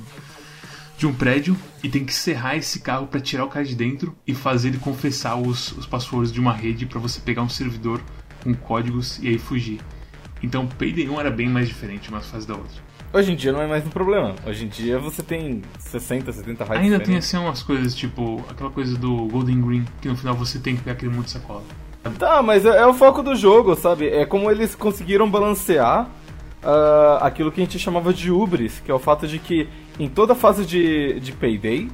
de 0.98 1.06
um 1.06 1.12
prédio 1.12 1.56
e 1.82 1.88
tem 1.88 2.04
que 2.04 2.14
serrar 2.14 2.56
esse 2.56 2.80
carro 2.80 3.06
pra 3.06 3.20
tirar 3.20 3.44
o 3.44 3.48
cara 3.48 3.64
de 3.64 3.74
dentro 3.74 4.16
e 4.26 4.34
fazer 4.34 4.68
ele 4.68 4.78
confessar 4.78 5.36
os, 5.36 5.72
os 5.72 5.86
passwords 5.86 6.32
de 6.32 6.40
uma 6.40 6.52
rede 6.52 6.86
pra 6.86 7.00
você 7.00 7.20
pegar 7.20 7.42
um 7.42 7.48
servidor 7.48 8.00
com 8.44 8.54
códigos 8.54 9.18
e 9.20 9.28
aí 9.28 9.38
fugir. 9.38 9.80
Então 10.40 10.64
o 10.64 10.68
PD1 10.68 11.18
era 11.18 11.30
bem 11.30 11.48
mais 11.48 11.66
diferente 11.66 12.08
uma 12.10 12.20
fase 12.20 12.46
da 12.46 12.54
outra. 12.54 12.85
Hoje 13.12 13.32
em 13.32 13.36
dia 13.36 13.52
não 13.52 13.62
é 13.62 13.66
mais 13.66 13.86
um 13.86 13.90
problema. 13.90 14.34
Hoje 14.46 14.64
em 14.64 14.68
dia 14.68 14.98
você 14.98 15.22
tem 15.22 15.62
60, 15.78 16.32
70 16.32 16.64
heists 16.64 16.80
Ainda 16.80 17.00
tem 17.00 17.16
assim 17.16 17.36
umas 17.36 17.62
coisas 17.62 17.94
tipo 17.94 18.44
aquela 18.50 18.70
coisa 18.70 18.96
do 18.96 19.26
Golden 19.28 19.60
Green, 19.62 19.84
que 20.00 20.08
no 20.08 20.16
final 20.16 20.34
você 20.34 20.58
tem 20.58 20.76
que 20.76 20.82
pegar 20.82 20.92
aquele 20.92 21.14
monte 21.14 21.26
de 21.26 21.32
sacola. 21.32 21.62
Tá, 22.18 22.42
mas 22.42 22.64
é, 22.64 22.76
é 22.78 22.86
o 22.86 22.94
foco 22.94 23.22
do 23.22 23.34
jogo, 23.34 23.74
sabe? 23.74 24.08
É 24.08 24.24
como 24.24 24.50
eles 24.50 24.74
conseguiram 24.74 25.28
balancear 25.30 26.08
ah, 26.62 27.18
aquilo 27.22 27.50
que 27.50 27.60
a 27.60 27.64
gente 27.64 27.78
chamava 27.78 28.12
de 28.12 28.30
ubris, 28.30 28.80
que 28.84 28.90
é 28.90 28.94
o 28.94 28.98
fato 28.98 29.26
de 29.26 29.38
que 29.38 29.68
em 29.98 30.08
toda 30.08 30.34
fase 30.34 30.64
de, 30.64 31.18
de 31.20 31.32
payday 31.32 31.88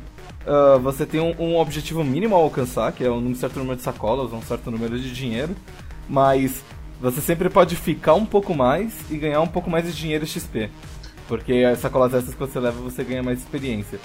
ah, 0.47 0.78
você 0.78 1.07
tem 1.07 1.21
um, 1.21 1.35
um 1.38 1.57
objetivo 1.59 2.02
mínimo 2.02 2.35
a 2.35 2.38
alcançar, 2.38 2.92
que 2.92 3.04
é 3.04 3.11
um 3.11 3.35
certo 3.35 3.59
número 3.59 3.76
de 3.76 3.83
sacolas, 3.83 4.33
um 4.33 4.42
certo 4.42 4.71
número 4.71 4.99
de 4.99 5.12
dinheiro, 5.12 5.54
mas 6.09 6.62
você 7.00 7.21
sempre 7.21 7.50
pode 7.50 7.75
ficar 7.75 8.14
um 8.14 8.25
pouco 8.25 8.54
mais 8.54 8.95
e 9.11 9.16
ganhar 9.16 9.40
um 9.40 9.47
pouco 9.47 9.69
mais 9.69 9.85
de 9.85 9.92
dinheiro 9.92 10.26
XP. 10.26 10.71
Porque 11.29 11.52
as 11.71 11.79
sacolas 11.79 12.14
essas 12.14 12.35
que 12.35 12.41
você 12.41 12.59
leva 12.59 12.81
você 12.81 13.02
ganha 13.05 13.23
mais 13.23 13.38
experiência. 13.38 13.99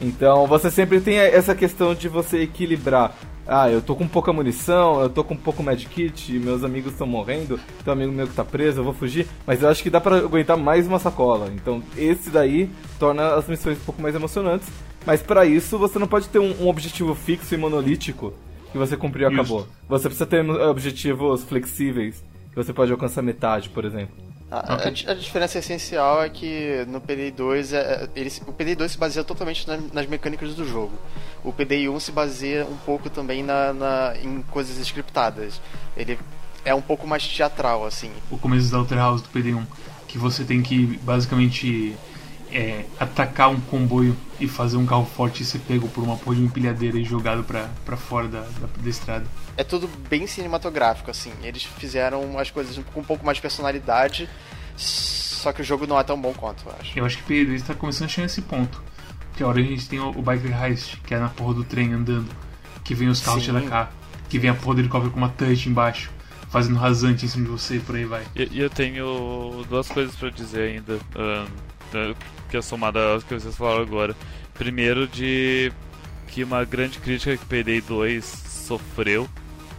Então 0.00 0.46
você 0.46 0.70
sempre 0.70 1.00
tem 1.00 1.16
essa 1.16 1.54
questão 1.54 1.94
de 1.94 2.08
você 2.08 2.42
equilibrar. 2.42 3.14
Ah, 3.46 3.70
eu 3.70 3.82
tô 3.82 3.94
com 3.94 4.08
pouca 4.08 4.32
munição, 4.32 5.02
eu 5.02 5.10
tô 5.10 5.22
com 5.22 5.36
pouco 5.36 5.62
medkit, 5.62 6.32
meus 6.38 6.64
amigos 6.64 6.92
estão 6.92 7.06
morrendo, 7.06 7.60
tem 7.84 7.92
um 7.92 7.92
amigo 7.92 8.10
meu 8.10 8.26
que 8.26 8.32
tá 8.32 8.42
preso, 8.42 8.80
eu 8.80 8.84
vou 8.84 8.94
fugir, 8.94 9.26
mas 9.46 9.62
eu 9.62 9.68
acho 9.68 9.82
que 9.82 9.90
dá 9.90 10.00
pra 10.00 10.16
aguentar 10.16 10.56
mais 10.56 10.86
uma 10.86 10.98
sacola. 10.98 11.52
Então 11.54 11.82
esse 11.96 12.30
daí 12.30 12.70
torna 12.98 13.34
as 13.34 13.46
missões 13.46 13.76
um 13.76 13.84
pouco 13.84 14.00
mais 14.00 14.14
emocionantes. 14.14 14.68
Mas 15.06 15.20
pra 15.20 15.44
isso 15.44 15.78
você 15.78 15.98
não 15.98 16.06
pode 16.06 16.28
ter 16.28 16.38
um, 16.38 16.62
um 16.62 16.68
objetivo 16.68 17.14
fixo 17.14 17.54
e 17.54 17.58
monolítico 17.58 18.32
que 18.72 18.78
você 18.78 18.96
cumpriu 18.96 19.28
e 19.28 19.32
acabou. 19.32 19.68
Você 19.88 20.08
precisa 20.08 20.26
ter 20.26 20.44
objetivos 20.48 21.44
flexíveis, 21.44 22.24
que 22.50 22.56
você 22.56 22.72
pode 22.72 22.90
alcançar 22.90 23.20
metade, 23.20 23.68
por 23.68 23.84
exemplo. 23.84 24.16
A, 24.60 24.74
Ok. 24.74 25.04
a 25.06 25.10
a 25.10 25.14
diferença 25.14 25.58
essencial 25.58 26.22
é 26.22 26.28
que 26.28 26.84
no 26.88 27.00
PDI-2 27.00 27.72
é, 27.72 27.76
é- 27.78 28.08
ele, 28.14 28.32
o 28.46 28.52
PDI-2 28.52 28.88
se 28.90 28.98
baseia 28.98 29.24
totalmente 29.24 29.66
na- 29.66 29.78
nas 29.92 30.06
mecânicas 30.06 30.54
do 30.54 30.66
jogo. 30.66 30.92
O 31.42 31.52
PDI-1 31.52 31.98
se 32.00 32.12
baseia 32.12 32.64
um 32.64 32.76
pouco 32.76 33.08
também 33.10 33.42
na, 33.42 33.72
na- 33.72 34.14
em 34.22 34.42
coisas 34.50 34.78
scriptadas. 34.78 35.60
Ele 35.96 36.18
é 36.64 36.74
um 36.74 36.80
pouco 36.82 37.06
mais 37.06 37.26
teatral, 37.26 37.84
assim. 37.86 38.10
O 38.30 38.38
começo 38.38 38.70
da 38.70 38.78
Outer 38.78 38.98
House 38.98 39.22
do 39.22 39.28
PD1, 39.28 39.64
que 40.08 40.16
você 40.18 40.44
tem 40.44 40.62
que 40.62 40.98
basicamente 41.02 41.94
é, 42.54 42.86
atacar 43.00 43.50
um 43.50 43.60
comboio 43.60 44.16
e 44.38 44.46
fazer 44.46 44.76
um 44.76 44.86
carro 44.86 45.04
forte 45.04 45.42
e 45.42 45.46
ser 45.46 45.58
pego 45.58 45.88
por 45.88 46.04
uma 46.04 46.16
porra 46.16 46.36
de 46.36 46.42
uma 46.42 46.46
empilhadeira 46.46 46.96
e 46.96 47.04
jogado 47.04 47.42
pra, 47.42 47.68
pra 47.84 47.96
fora 47.96 48.28
da, 48.28 48.40
da, 48.40 48.68
da 48.78 48.88
estrada. 48.88 49.26
É 49.56 49.64
tudo 49.64 49.88
bem 50.08 50.26
cinematográfico, 50.26 51.10
assim. 51.10 51.32
Eles 51.42 51.64
fizeram 51.64 52.38
as 52.38 52.50
coisas 52.50 52.78
com 52.92 53.00
um 53.00 53.04
pouco 53.04 53.26
mais 53.26 53.36
de 53.36 53.42
personalidade. 53.42 54.28
só 54.76 55.52
que 55.52 55.62
o 55.62 55.64
jogo 55.64 55.86
não 55.86 55.98
é 55.98 56.04
tão 56.04 56.20
bom 56.20 56.32
quanto, 56.32 56.64
eu 56.66 56.74
acho. 56.80 56.98
Eu 56.98 57.04
acho 57.04 57.16
que 57.18 57.22
Payday 57.24 57.46
2 57.46 57.62
tá 57.62 57.74
começando 57.74 58.06
a 58.06 58.08
chegar 58.08 58.24
nesse 58.24 58.42
ponto. 58.42 58.82
Que 59.36 59.42
a 59.42 59.48
hora 59.48 59.58
a 59.58 59.62
gente 59.62 59.88
tem 59.88 59.98
o, 59.98 60.10
o 60.10 60.22
Biker 60.22 60.62
Heist, 60.62 60.96
que 61.00 61.12
é 61.12 61.18
na 61.18 61.28
porra 61.28 61.54
do 61.54 61.64
trem 61.64 61.92
andando, 61.92 62.30
que 62.84 62.94
vem 62.94 63.08
os 63.08 63.20
carros 63.20 63.44
Sim. 63.44 63.52
da 63.52 63.62
cá, 63.62 63.90
que 64.28 64.38
vem 64.38 64.48
a 64.48 64.54
porra 64.54 64.76
do 64.76 64.80
helicóptero 64.82 65.12
com 65.12 65.18
uma 65.18 65.28
touch 65.28 65.68
embaixo, 65.68 66.10
fazendo 66.50 66.76
rasante 66.78 67.24
em 67.24 67.28
cima 67.28 67.46
de 67.46 67.50
você 67.50 67.76
e 67.76 67.80
por 67.80 67.96
aí 67.96 68.04
vai. 68.04 68.24
E 68.36 68.48
e 68.52 68.60
eu 68.60 68.70
tenho 68.70 69.64
duas 69.68 69.88
coisas 69.88 70.14
pra 70.14 70.30
dizer 70.30 70.70
ainda, 70.70 71.00
eh, 71.16 71.46
que 72.48 72.56
é 72.56 72.62
somada 72.62 73.14
às 73.14 73.24
que 73.24 73.34
vocês 73.34 73.56
falaram 73.56 73.82
agora. 73.82 74.16
Primeiro, 74.54 75.06
de 75.08 75.72
que 76.28 76.44
uma 76.44 76.64
grande 76.64 76.98
crítica 76.98 77.36
que 77.36 77.44
Payday 77.46 77.80
2 77.80 78.24
sofreu 78.24 79.28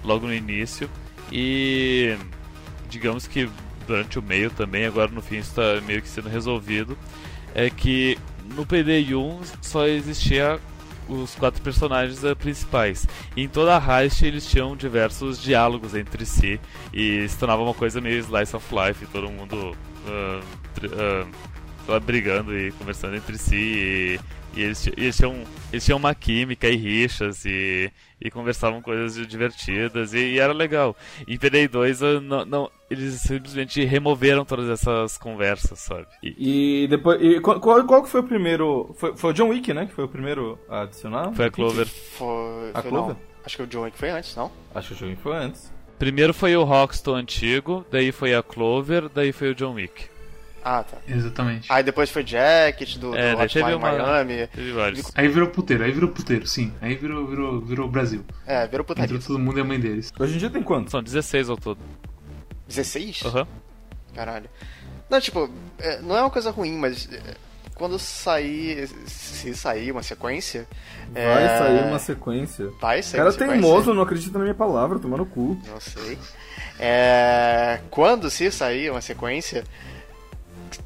logo 0.03 0.27
no 0.27 0.33
início, 0.33 0.89
e 1.31 2.17
digamos 2.89 3.27
que 3.27 3.49
durante 3.87 4.19
o 4.19 4.21
meio 4.21 4.49
também, 4.49 4.85
agora 4.85 5.11
no 5.11 5.21
fim 5.21 5.37
está 5.37 5.81
meio 5.85 6.01
que 6.01 6.07
sendo 6.07 6.29
resolvido, 6.29 6.97
é 7.53 7.69
que 7.69 8.17
no 8.55 8.65
Payday 8.65 9.15
1 9.15 9.41
só 9.61 9.87
existia 9.87 10.59
os 11.07 11.35
quatro 11.35 11.61
personagens 11.61 12.23
eh, 12.23 12.35
principais. 12.35 13.07
E 13.35 13.43
em 13.43 13.47
toda 13.47 13.77
a 13.77 14.01
heist 14.03 14.23
eles 14.23 14.45
tinham 14.45 14.75
diversos 14.75 15.41
diálogos 15.41 15.95
entre 15.95 16.25
si 16.25 16.59
e 16.93 17.27
se 17.27 17.37
tornava 17.37 17.61
uma 17.61 17.73
coisa 17.73 18.01
meio 18.01 18.19
slice 18.19 18.55
of 18.55 18.65
life, 18.73 19.05
todo 19.07 19.29
mundo 19.29 19.75
ah, 20.07 20.41
sei 20.79 21.54
lá, 21.87 21.99
brigando 21.99 22.57
e 22.57 22.71
conversando 22.73 23.15
entre 23.15 23.37
si 23.37 23.55
e, 23.55 24.19
e 24.55 24.61
eles, 24.63 24.87
eles 24.87 25.17
tinham, 25.17 25.35
eles 25.71 25.85
tinham 25.85 25.97
uma 25.97 26.15
química 26.15 26.67
e 26.67 26.75
rixas 26.75 27.45
e, 27.45 27.91
e 28.21 28.31
conversavam 28.31 28.81
coisas 28.81 29.27
divertidas 29.27 30.13
e, 30.13 30.19
e 30.19 30.39
era 30.39 30.53
legal. 30.53 30.95
Em 31.27 31.37
PD 31.37 31.67
2 31.67 32.03
ah, 32.03 32.21
não, 32.21 32.45
não, 32.45 32.71
eles 32.89 33.15
simplesmente 33.21 33.83
removeram 33.83 34.45
todas 34.45 34.69
essas 34.69 35.17
conversas, 35.17 35.79
sabe? 35.79 36.07
E 36.23 36.83
E 36.83 36.87
depois. 36.87 37.21
E 37.21 37.39
qual, 37.39 37.59
qual 37.59 37.85
qual 37.85 38.03
que 38.03 38.09
foi 38.09 38.21
o 38.21 38.23
primeiro. 38.23 38.93
Foi, 38.97 39.15
foi 39.15 39.31
o 39.31 39.33
John 39.33 39.49
Wick, 39.49 39.73
né? 39.73 39.85
Que 39.85 39.93
foi 39.93 40.05
o 40.05 40.09
primeiro 40.09 40.57
a 40.69 40.81
adicionar? 40.81 41.33
foi 41.33 41.45
a 41.45 41.51
Clover. 41.51 41.87
Foi. 41.87 42.71
A 42.73 42.81
foi 42.81 42.91
Clover? 42.91 43.15
não. 43.15 43.35
Acho 43.45 43.57
que 43.57 43.63
o 43.63 43.67
John 43.67 43.81
Wick 43.81 43.97
foi 43.97 44.09
antes, 44.09 44.35
não? 44.35 44.51
Acho 44.73 44.89
que 44.89 44.93
o 44.95 44.97
John 44.97 45.05
Wick 45.07 45.21
foi 45.21 45.35
antes. 45.35 45.71
Primeiro 45.99 46.33
foi 46.33 46.55
o 46.57 46.63
Rockstar 46.63 47.15
antigo, 47.15 47.85
daí 47.89 48.11
foi 48.11 48.35
a 48.35 48.43
Clover, 48.43 49.07
daí 49.07 49.31
foi 49.31 49.51
o 49.51 49.55
John 49.55 49.73
Wick. 49.73 50.14
Ah, 50.67 50.83
tá. 50.83 50.97
Exatamente. 51.07 51.71
Aí 51.71 51.83
depois 51.83 52.09
foi 52.09 52.25
Jacket, 52.25 52.97
do, 52.97 53.15
É, 53.15 53.35
do 53.35 53.41
Hotline 53.43 53.75
uma- 53.75 53.91
Miami. 53.91 54.47
Teve 54.47 54.71
vários. 54.71 55.11
Aí 55.13 55.27
virou 55.27 55.47
puteiro, 55.49 55.83
aí 55.83 55.91
virou 55.91 56.09
puteiro, 56.09 56.47
sim. 56.47 56.73
Aí 56.81 56.95
virou, 56.95 57.27
virou, 57.27 57.61
virou 57.61 57.87
Brasil. 57.87 58.25
É, 58.47 58.65
virou 58.65 58.83
putaria. 58.83 59.05
Entrou 59.05 59.21
todo 59.21 59.37
mundo 59.37 59.59
e 59.59 59.61
a 59.61 59.63
mãe 59.63 59.79
deles. 59.79 60.11
Hoje 60.19 60.33
em 60.33 60.37
dia 60.39 60.49
tem 60.49 60.63
quantos? 60.63 60.89
São 60.89 61.03
16 61.03 61.49
ao 61.51 61.55
todo. 61.57 61.77
16? 62.67 63.21
Aham. 63.25 63.47
Caralho. 64.15 64.49
Não, 65.07 65.21
tipo, 65.21 65.47
é, 65.77 66.01
não 66.01 66.17
é 66.17 66.21
uma 66.21 66.31
coisa 66.31 66.49
ruim, 66.49 66.75
mas 66.79 67.07
é, 67.13 67.21
quando 67.75 67.99
sair. 67.99 68.87
Se 69.05 69.53
sair 69.53 69.91
uma 69.91 70.01
sequência. 70.01 70.65
Vai 71.13 71.43
é, 71.43 71.59
sair 71.59 71.83
uma 71.87 71.99
sequência. 71.99 72.69
Vai 72.81 73.03
sair 73.03 73.17
Cara 73.19 73.29
uma 73.29 73.31
sequência. 73.33 73.61
teimoso, 73.61 73.93
não 73.93 74.01
acredita 74.01 74.39
na 74.39 74.45
minha 74.45 74.55
palavra, 74.55 74.97
tomar 74.97 75.17
no 75.17 75.27
cu. 75.27 75.61
Não 75.67 75.79
sei. 75.79 76.17
É, 76.79 77.81
quando 77.91 78.31
se 78.31 78.49
sair 78.51 78.89
uma 78.89 79.01
sequência. 79.01 79.63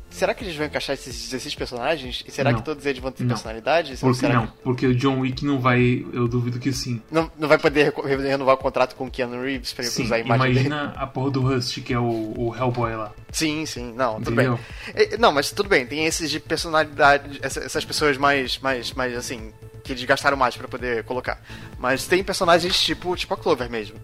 Será 0.10 0.34
que 0.34 0.44
eles 0.44 0.56
vão 0.56 0.66
encaixar 0.66 0.96
esses 0.96 1.30
16 1.30 1.56
personagens? 1.56 2.24
E 2.28 2.32
será 2.32 2.52
Não. 2.52 2.60
que 2.60 2.66
todos 2.66 2.86
eles 2.86 3.00
vão 3.02 3.12
ter 3.12 3.24
Não. 3.24 3.30
personalidade? 3.30 3.96
Porque 3.98 4.28
não, 4.28 4.48
que 4.48 4.54
porque 4.64 4.88
o 4.88 4.96
John 4.96 5.20
Wick 5.20 5.46
não 5.46 5.60
vai. 5.60 6.06
Eu 6.12 6.28
duvido 6.28 6.60
que 6.60 6.74
sim. 6.74 7.02
não, 7.12 7.32
não 7.38 7.48
vai 7.48 7.58
poder 7.58 7.94
renovar 7.94 8.56
o 8.56 8.58
contrato 8.58 8.96
com 8.96 9.06
o 9.06 9.12
Keanu 9.12 9.42
Reeves 9.42 9.72
pra 9.72 9.84
ele 9.86 9.92
Sim, 9.94 10.04
usar 10.06 10.16
a 10.16 10.20
imagem 10.20 10.48
dele? 10.54 10.68
imagina 10.68 10.94
a 10.98 11.06
porra 11.08 11.32
do 11.32 11.42
Rust, 11.42 11.80
que 11.82 11.94
é 11.94 12.00
o, 12.00 12.34
o 12.36 12.56
Hellboy 12.58 12.96
lá. 12.96 13.12
Sim, 13.32 13.66
sim, 13.66 13.94
não, 13.96 14.16
tudo 14.16 14.34
Entendeu? 14.34 14.60
bem. 14.96 15.06
É, 15.14 15.18
Não, 15.18 15.32
mas 15.32 15.52
tudo 15.52 15.70
bem, 15.70 15.86
tem 15.86 16.06
esses 16.06 16.30
de 16.32 16.40
personalidade, 16.40 17.40
essa- 17.42 17.60
essas 17.62 17.86
pessoas 17.86 18.18
mais, 18.18 18.58
mais, 18.60 18.92
mais 18.94 19.16
assim, 19.16 19.54
que 19.84 19.92
eles 19.94 20.04
gastaram 20.04 20.36
mais 20.36 20.58
pra 20.58 20.68
poder 20.68 21.04
colocar. 21.04 21.40
Mas 21.78 22.06
tem 22.08 22.24
personagens 22.24 22.82
tipo, 22.82 23.16
tipo 23.16 23.34
a 23.34 23.38
Clover 23.38 23.70
mesmo. 23.70 23.98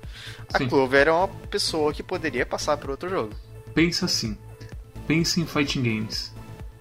A 0.54 0.60
Sim. 0.60 0.68
Clover 0.70 1.08
é 1.08 1.12
uma 1.12 1.28
pessoa 1.28 1.92
que 1.94 2.04
poderia 2.04 2.46
passar 2.46 2.78
por 2.78 2.92
outro 2.92 3.10
jogo. 3.10 3.34
Pensa 3.74 4.06
assim. 4.06 4.38
Pense 5.08 5.40
em 5.42 5.46
fighting 5.46 5.82
games. 5.84 6.34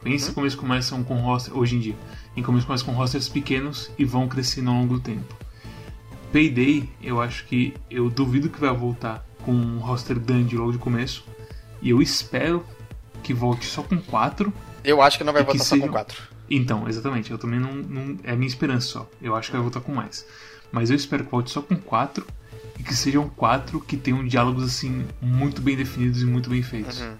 Pense 0.02 0.28
Uhum. 0.28 0.34
como 0.34 0.46
eles 0.46 0.54
começam 0.54 1.02
com 1.04 1.16
roster 1.16 1.56
hoje 1.56 1.76
em 1.76 1.80
dia. 1.80 1.96
Em 2.36 2.42
como 2.42 2.56
eles 2.58 2.66
começam 2.66 2.86
com 2.86 2.92
rosters 2.92 3.28
pequenos 3.28 3.90
e 3.98 4.04
vão 4.04 4.28
crescendo 4.28 4.70
ao 4.70 4.76
longo 4.76 4.94
do 4.94 5.00
tempo. 5.00 5.34
Payday, 6.32 6.88
eu 7.02 7.20
acho 7.20 7.44
que 7.46 7.74
eu 7.90 8.10
duvido 8.10 8.48
que 8.48 8.60
vai 8.60 8.74
voltar 8.74 9.24
com 9.44 9.52
um 9.52 9.78
roster 9.78 10.18
grande 10.18 10.56
logo 10.56 10.72
de 10.72 10.78
começo. 10.78 11.24
E 11.80 11.90
eu 11.90 12.02
espero 12.02 12.64
que 13.22 13.32
volte 13.32 13.66
só 13.66 13.82
com 13.82 13.98
quatro. 14.00 14.52
Eu 14.82 15.00
acho 15.00 15.16
que 15.16 15.24
não 15.24 15.32
vai 15.32 15.44
voltar 15.44 15.62
só 15.64 15.78
com 15.78 15.88
4. 15.88 16.22
Então, 16.50 16.88
exatamente, 16.88 17.30
eu 17.30 17.38
também 17.38 17.58
não, 17.60 17.72
não. 17.74 18.18
É 18.24 18.32
a 18.32 18.36
minha 18.36 18.48
esperança 18.48 18.86
só. 18.88 19.10
Eu 19.22 19.34
acho 19.34 19.48
que 19.48 19.52
vai 19.56 19.62
voltar 19.62 19.80
com 19.80 19.94
mais. 19.94 20.26
Mas 20.72 20.90
eu 20.90 20.96
espero 20.96 21.24
que 21.24 21.30
volte 21.30 21.50
só 21.50 21.62
com 21.62 21.76
quatro. 21.76 22.26
E 22.78 22.82
que 22.82 22.94
sejam 22.94 23.28
quatro 23.28 23.80
que 23.80 23.96
tenham 23.96 24.26
diálogos 24.26 24.64
assim 24.64 25.06
muito 25.22 25.62
bem 25.62 25.76
definidos 25.76 26.20
e 26.20 26.24
muito 26.26 26.50
bem 26.50 26.62
feitos. 26.62 27.00
Uhum. 27.00 27.14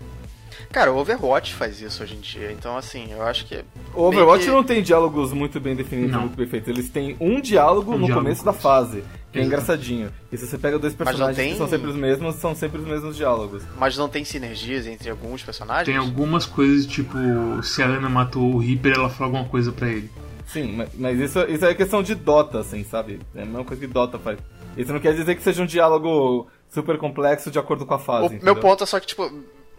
Cara, 0.73 0.93
o 0.93 0.97
Overwatch 0.97 1.55
faz 1.55 1.81
isso 1.81 2.03
hoje 2.03 2.15
em 2.17 2.21
dia, 2.21 2.53
então 2.53 2.77
assim, 2.77 3.13
eu 3.13 3.23
acho 3.23 3.47
que. 3.47 3.65
O 3.95 4.03
Overwatch 4.03 4.45
que- 4.45 4.51
não 4.51 4.63
tem 4.65 4.83
diálogos 4.83 5.33
muito 5.33 5.61
bem 5.61 5.75
definidos, 5.77 6.13
Não. 6.13 6.21
muito 6.23 6.37
bem 6.37 6.47
feitos. 6.47 6.69
Eles 6.69 6.89
têm 6.89 7.17
um 7.21 7.41
diálogo 7.41 7.93
Um 7.93 7.99
no 7.99 8.07
diálogo 8.07 8.25
começo 8.27 8.45
da 8.45 8.53
fase, 8.53 9.05
que 9.33 9.39
é 9.39 9.43
engraçadinho. 9.43 10.13
E 10.33 10.37
se 10.37 10.47
você 10.47 10.59
pega 10.59 10.79
dois 10.79 10.95
personagens 10.95 11.37
tem- 11.37 11.53
que 11.53 11.59
são 11.59 11.69
sempre 11.69 11.89
os 11.91 11.97
mesmos, 11.97 12.35
são 12.37 12.55
sempre 12.55 12.81
os 12.81 12.87
mesmos 12.87 13.17
diálogos. 13.17 13.63
Mas 13.79 13.97
não 13.97 14.09
tem 14.09 14.25
sinergias 14.25 14.87
entre 14.87 15.11
alguns 15.11 15.43
personagens? 15.43 15.87
Tem 15.87 15.97
algumas 15.97 16.47
coisas, 16.47 16.87
tipo, 16.87 17.17
se 17.63 17.83
a 17.83 17.87
Lana 17.87 18.09
matou 18.09 18.55
o 18.55 18.59
Reaper, 18.59 18.95
ela 18.95 19.09
fala 19.11 19.29
alguma 19.31 19.45
coisa 19.45 19.71
pra 19.73 19.89
ele. 19.89 20.11
Sim, 20.47 20.73
mas, 20.77 20.91
mas 20.95 21.19
isso, 21.19 21.41
isso 21.49 21.65
é 21.65 21.75
questão 21.75 22.03
de 22.03 22.15
Dota, 22.15 22.61
assim, 22.61 22.85
sabe? 22.85 23.19
É 23.35 23.43
a 23.43 23.47
mesma 23.47 23.65
coisa 23.65 23.81
que 23.87 23.93
Dota 23.93 24.19
faz. 24.19 24.39
Isso 24.77 24.93
não 24.93 25.01
quer 25.01 25.15
dizer 25.15 25.35
que 25.37 25.43
seja 25.43 25.63
um 25.63 25.67
diálogo 25.67 26.47
super 26.69 26.99
complexo 26.99 27.51
de 27.51 27.59
acordo 27.59 27.87
com 27.87 27.95
a 27.95 27.99
fase. 27.99 28.23
O 28.25 28.27
entendeu? 28.27 28.45
meu 28.55 28.57
ponto 28.57 28.83
é 28.83 28.87
só 28.87 28.99
que, 29.01 29.07
tipo, 29.07 29.31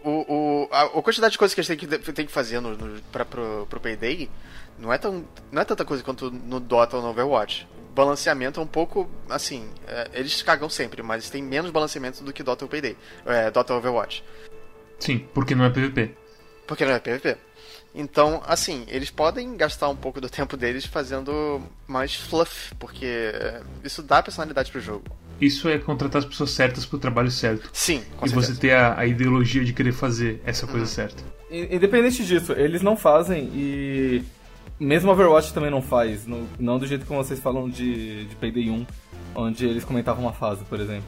o, 0.06 0.26
o, 0.28 0.70
a, 0.72 0.84
a 0.84 1.02
quantidade 1.02 1.32
de 1.32 1.38
coisas 1.38 1.54
que 1.54 1.60
eles 1.60 1.68
têm 1.68 1.78
que, 1.78 2.14
têm 2.14 2.26
que 2.26 2.32
fazer 2.32 2.60
no, 2.60 2.78
no, 2.78 3.02
pra, 3.12 3.26
pro, 3.26 3.66
pro 3.70 3.80
Payday 3.80 4.30
não 4.78 4.94
é, 4.94 4.98
tão, 4.98 5.26
não 5.52 5.62
é 5.62 5.66
tanta 5.66 5.84
coisa 5.84 6.04
quanto 6.04 6.30
no 6.30 6.60
Dota 6.60 6.98
ou 6.98 7.02
no 7.02 7.10
Overwatch. 7.10 7.68
Balanceamento 7.94 8.60
é 8.60 8.64
um 8.64 8.68
pouco, 8.68 9.10
assim, 9.30 9.70
é, 9.88 10.10
eles 10.14 10.42
cagam 10.42 10.70
sempre, 10.70 11.02
mas 11.02 11.30
tem 11.30 11.42
menos 11.42 11.72
balanceamento 11.72 12.24
do 12.24 12.34
que 12.34 12.44
Dota 12.44 12.66
ou 12.66 12.70
Payday. 12.70 12.96
É, 13.26 13.50
Dota 13.50 13.74
ou 13.74 13.80
Overwatch. 13.80 14.24
Sim, 15.00 15.20
porque 15.34 15.56
não 15.56 15.66
é 15.66 15.70
PVP. 15.70 16.16
Porque 16.68 16.86
não 16.86 16.92
é 16.92 17.00
PVP. 17.00 17.38
Então, 17.94 18.44
assim, 18.46 18.86
eles 18.90 19.10
podem 19.10 19.56
gastar 19.56 19.88
um 19.88 19.96
pouco 19.96 20.20
do 20.20 20.30
tempo 20.30 20.58
deles 20.58 20.86
fazendo 20.86 21.62
mais 21.88 22.14
fluff, 22.14 22.76
porque 22.76 23.06
é, 23.06 23.62
isso 23.84 24.04
dá 24.04 24.22
personalidade 24.22 24.70
pro 24.70 24.82
jogo. 24.82 25.06
Isso 25.42 25.68
é 25.68 25.78
contratar 25.78 26.20
as 26.20 26.26
pessoas 26.26 26.52
certas 26.52 26.86
pro 26.86 26.98
trabalho 26.98 27.30
certo. 27.32 27.70
Sim, 27.74 28.02
com 28.18 28.26
e 28.26 28.30
certeza. 28.30 28.54
você 28.54 28.60
ter 28.60 28.72
a, 28.74 28.98
a 29.00 29.06
ideologia 29.06 29.64
de 29.66 29.74
querer 29.74 29.92
fazer 29.92 30.42
essa 30.46 30.66
coisa 30.66 30.86
certa. 30.86 31.24
I- 31.52 31.76
Independente 31.76 32.26
disso, 32.26 32.54
eles 32.54 32.82
não 32.82 32.96
fazem 32.96 33.50
e. 33.54 34.24
Mesmo 34.80 35.10
Overwatch 35.12 35.54
também 35.54 35.70
não 35.72 35.82
faz. 35.82 36.26
no- 36.26 36.48
não 36.60 36.78
do 36.80 36.86
jeito 36.88 37.06
como 37.06 37.24
vocês 37.24 37.40
falam 37.40 37.70
de, 37.70 38.26
de 38.26 38.36
Payday 38.36 38.70
1, 38.70 38.86
onde 39.36 39.66
eles 39.66 39.84
comentavam 39.86 40.24
uma 40.24 40.34
fase, 40.34 40.64
por 40.66 40.80
exemplo. 40.80 41.06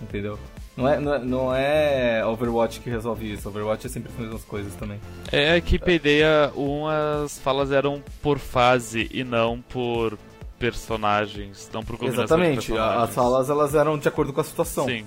Entendeu? 0.00 0.38
Não 0.76 0.88
é, 0.88 1.00
não, 1.00 1.14
é, 1.14 1.18
não 1.18 1.54
é 1.54 2.24
Overwatch 2.24 2.78
que 2.80 2.88
resolve 2.88 3.32
isso. 3.32 3.48
Overwatch 3.48 3.86
é 3.86 3.90
sempre 3.90 4.12
as 4.12 4.18
mesmas 4.20 4.44
coisas 4.44 4.72
também. 4.74 5.00
É 5.32 5.60
que 5.60 5.76
Payday 5.78 6.20
1 6.56 6.86
as 7.24 7.38
falas 7.40 7.72
eram 7.72 8.00
por 8.22 8.38
fase 8.38 9.08
e 9.12 9.24
não 9.24 9.60
por 9.60 10.16
personagens, 10.58 11.68
não 11.72 11.82
por 11.84 11.96
combinação 11.96 12.24
Exatamente. 12.24 12.72
As 12.76 13.10
salas 13.10 13.48
elas 13.50 13.74
eram 13.74 13.98
de 13.98 14.08
acordo 14.08 14.32
com 14.32 14.40
a 14.40 14.44
situação. 14.44 14.86
Sim. 14.86 15.06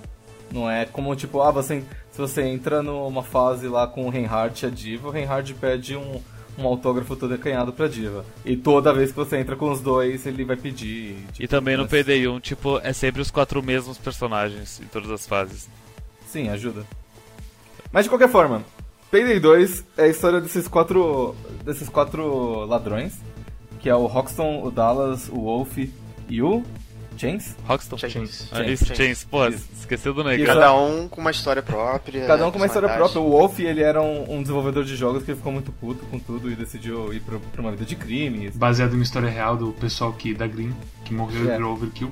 Não 0.50 0.70
é 0.70 0.84
como 0.84 1.14
tipo, 1.16 1.40
ah, 1.40 1.50
você, 1.50 1.82
se 2.10 2.18
você 2.18 2.42
entra 2.42 2.82
numa 2.82 3.22
fase 3.22 3.66
lá 3.68 3.86
com 3.86 4.06
o 4.06 4.10
Reinhardt 4.10 4.64
e 4.64 4.68
a 4.68 4.70
Diva, 4.70 5.08
o 5.08 5.10
Reinhardt 5.10 5.54
pede 5.54 5.96
um, 5.96 6.20
um 6.58 6.66
autógrafo 6.66 7.16
todo 7.16 7.32
acanhado 7.32 7.72
pra 7.72 7.88
Diva. 7.88 8.24
E 8.44 8.54
toda 8.56 8.92
vez 8.92 9.10
que 9.10 9.16
você 9.16 9.38
entra 9.38 9.56
com 9.56 9.70
os 9.70 9.80
dois, 9.80 10.26
ele 10.26 10.44
vai 10.44 10.56
pedir. 10.56 11.16
tipo, 11.32 11.42
E 11.42 11.48
também 11.48 11.74
no 11.76 11.84
mas- 11.84 11.90
Payday 11.90 12.28
1, 12.28 12.38
tipo, 12.40 12.78
é 12.82 12.92
sempre 12.92 13.22
os 13.22 13.30
quatro 13.30 13.62
mesmos 13.62 13.96
personagens 13.96 14.78
em 14.80 14.84
todas 14.86 15.10
as 15.10 15.26
fases. 15.26 15.68
Sim, 16.26 16.48
ajuda. 16.50 16.84
Mas 17.90 18.04
de 18.04 18.10
qualquer 18.10 18.28
forma, 18.28 18.62
Payday 19.10 19.40
2 19.40 19.84
é 19.96 20.04
a 20.04 20.08
história 20.08 20.40
desses 20.40 20.68
quatro. 20.68 21.34
desses 21.64 21.88
quatro 21.88 22.66
ladrões. 22.66 23.14
Que 23.82 23.88
é 23.90 23.94
o 23.94 24.06
Roxton, 24.06 24.62
o 24.64 24.70
Dallas, 24.70 25.28
o 25.28 25.40
Wolf 25.40 25.76
e 26.28 26.42
o. 26.42 26.62
James? 27.14 27.54
Rockstar? 27.68 27.98
Chains. 27.98 28.48
Ah, 28.50 28.56
Chains. 28.56 28.70
isso, 28.70 28.84
Chains. 28.86 28.96
Chains. 28.98 29.24
Pô, 29.24 29.46
Isso. 29.46 29.68
esqueceu 29.78 30.14
do 30.14 30.20
Isso. 30.22 30.30
negócio. 30.30 30.46
Cada 30.54 30.72
um 30.74 31.08
com 31.08 31.20
uma 31.20 31.30
história 31.30 31.62
própria. 31.62 32.26
Cada 32.26 32.46
um 32.46 32.50
com 32.50 32.56
uma 32.56 32.66
história 32.66 32.88
própria. 32.88 33.20
O 33.20 33.30
Wolf, 33.30 33.60
ele 33.60 33.82
era 33.82 34.00
um, 34.00 34.36
um 34.38 34.40
desenvolvedor 34.42 34.82
de 34.84 34.96
jogos 34.96 35.22
que 35.22 35.34
ficou 35.34 35.52
muito 35.52 35.70
puto 35.72 36.04
com 36.06 36.18
tudo 36.18 36.50
e 36.50 36.56
decidiu 36.56 37.12
ir 37.12 37.20
pra, 37.20 37.38
pra 37.38 37.60
uma 37.60 37.70
vida 37.70 37.84
de 37.84 37.96
crimes. 37.96 38.56
Baseado 38.56 38.92
em 38.92 38.94
uma 38.94 39.02
história 39.02 39.28
real 39.28 39.56
do 39.58 39.72
pessoal 39.72 40.12
que, 40.14 40.32
da 40.32 40.46
Green, 40.46 40.74
que 41.04 41.12
morreu 41.12 41.42
É. 41.50 41.54
e 41.54 41.56
virou 41.58 41.74
overkill. 41.74 42.10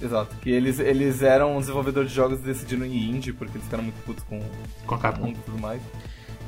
Exato. 0.00 0.36
Que 0.40 0.50
eles, 0.50 0.78
eles 0.78 1.20
eram 1.22 1.56
um 1.56 1.60
desenvolvedor 1.60 2.04
de 2.06 2.14
jogos 2.14 2.38
e 2.38 2.42
decidiram 2.42 2.86
ir 2.86 3.10
indie 3.10 3.32
porque 3.32 3.54
eles 3.56 3.64
ficaram 3.64 3.82
muito 3.82 4.00
putos 4.04 4.22
com 4.22 4.40
Com 4.86 4.94
a 4.94 4.98
o 4.98 5.00
Capcom. 5.00 5.26
mundo 5.26 5.38
e 5.40 5.50
tudo 5.50 5.58
mais. 5.60 5.82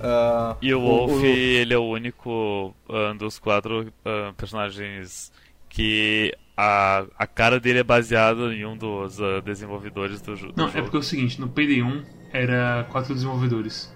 Uh, 0.00 0.56
e 0.62 0.72
o 0.72 0.80
Wolf, 0.80 1.12
o, 1.12 1.24
ele 1.26 1.74
é 1.74 1.78
o 1.78 1.84
único 1.84 2.74
uh, 2.88 3.14
dos 3.18 3.38
quatro 3.38 3.82
uh, 3.82 4.32
personagens 4.34 5.30
que 5.68 6.34
a, 6.56 7.04
a 7.18 7.26
cara 7.26 7.60
dele 7.60 7.80
é 7.80 7.82
baseada 7.84 8.52
em 8.54 8.64
um 8.64 8.76
dos 8.76 9.18
desenvolvedores 9.44 10.20
do, 10.22 10.34
do 10.34 10.52
Não, 10.56 10.66
jogo. 10.66 10.78
é 10.78 10.82
porque 10.82 10.96
é 10.96 11.00
o 11.00 11.02
seguinte, 11.02 11.40
no 11.40 11.48
Payday 11.48 11.82
1 11.82 12.04
era 12.32 12.86
quatro 12.90 13.14
desenvolvedores. 13.14 13.94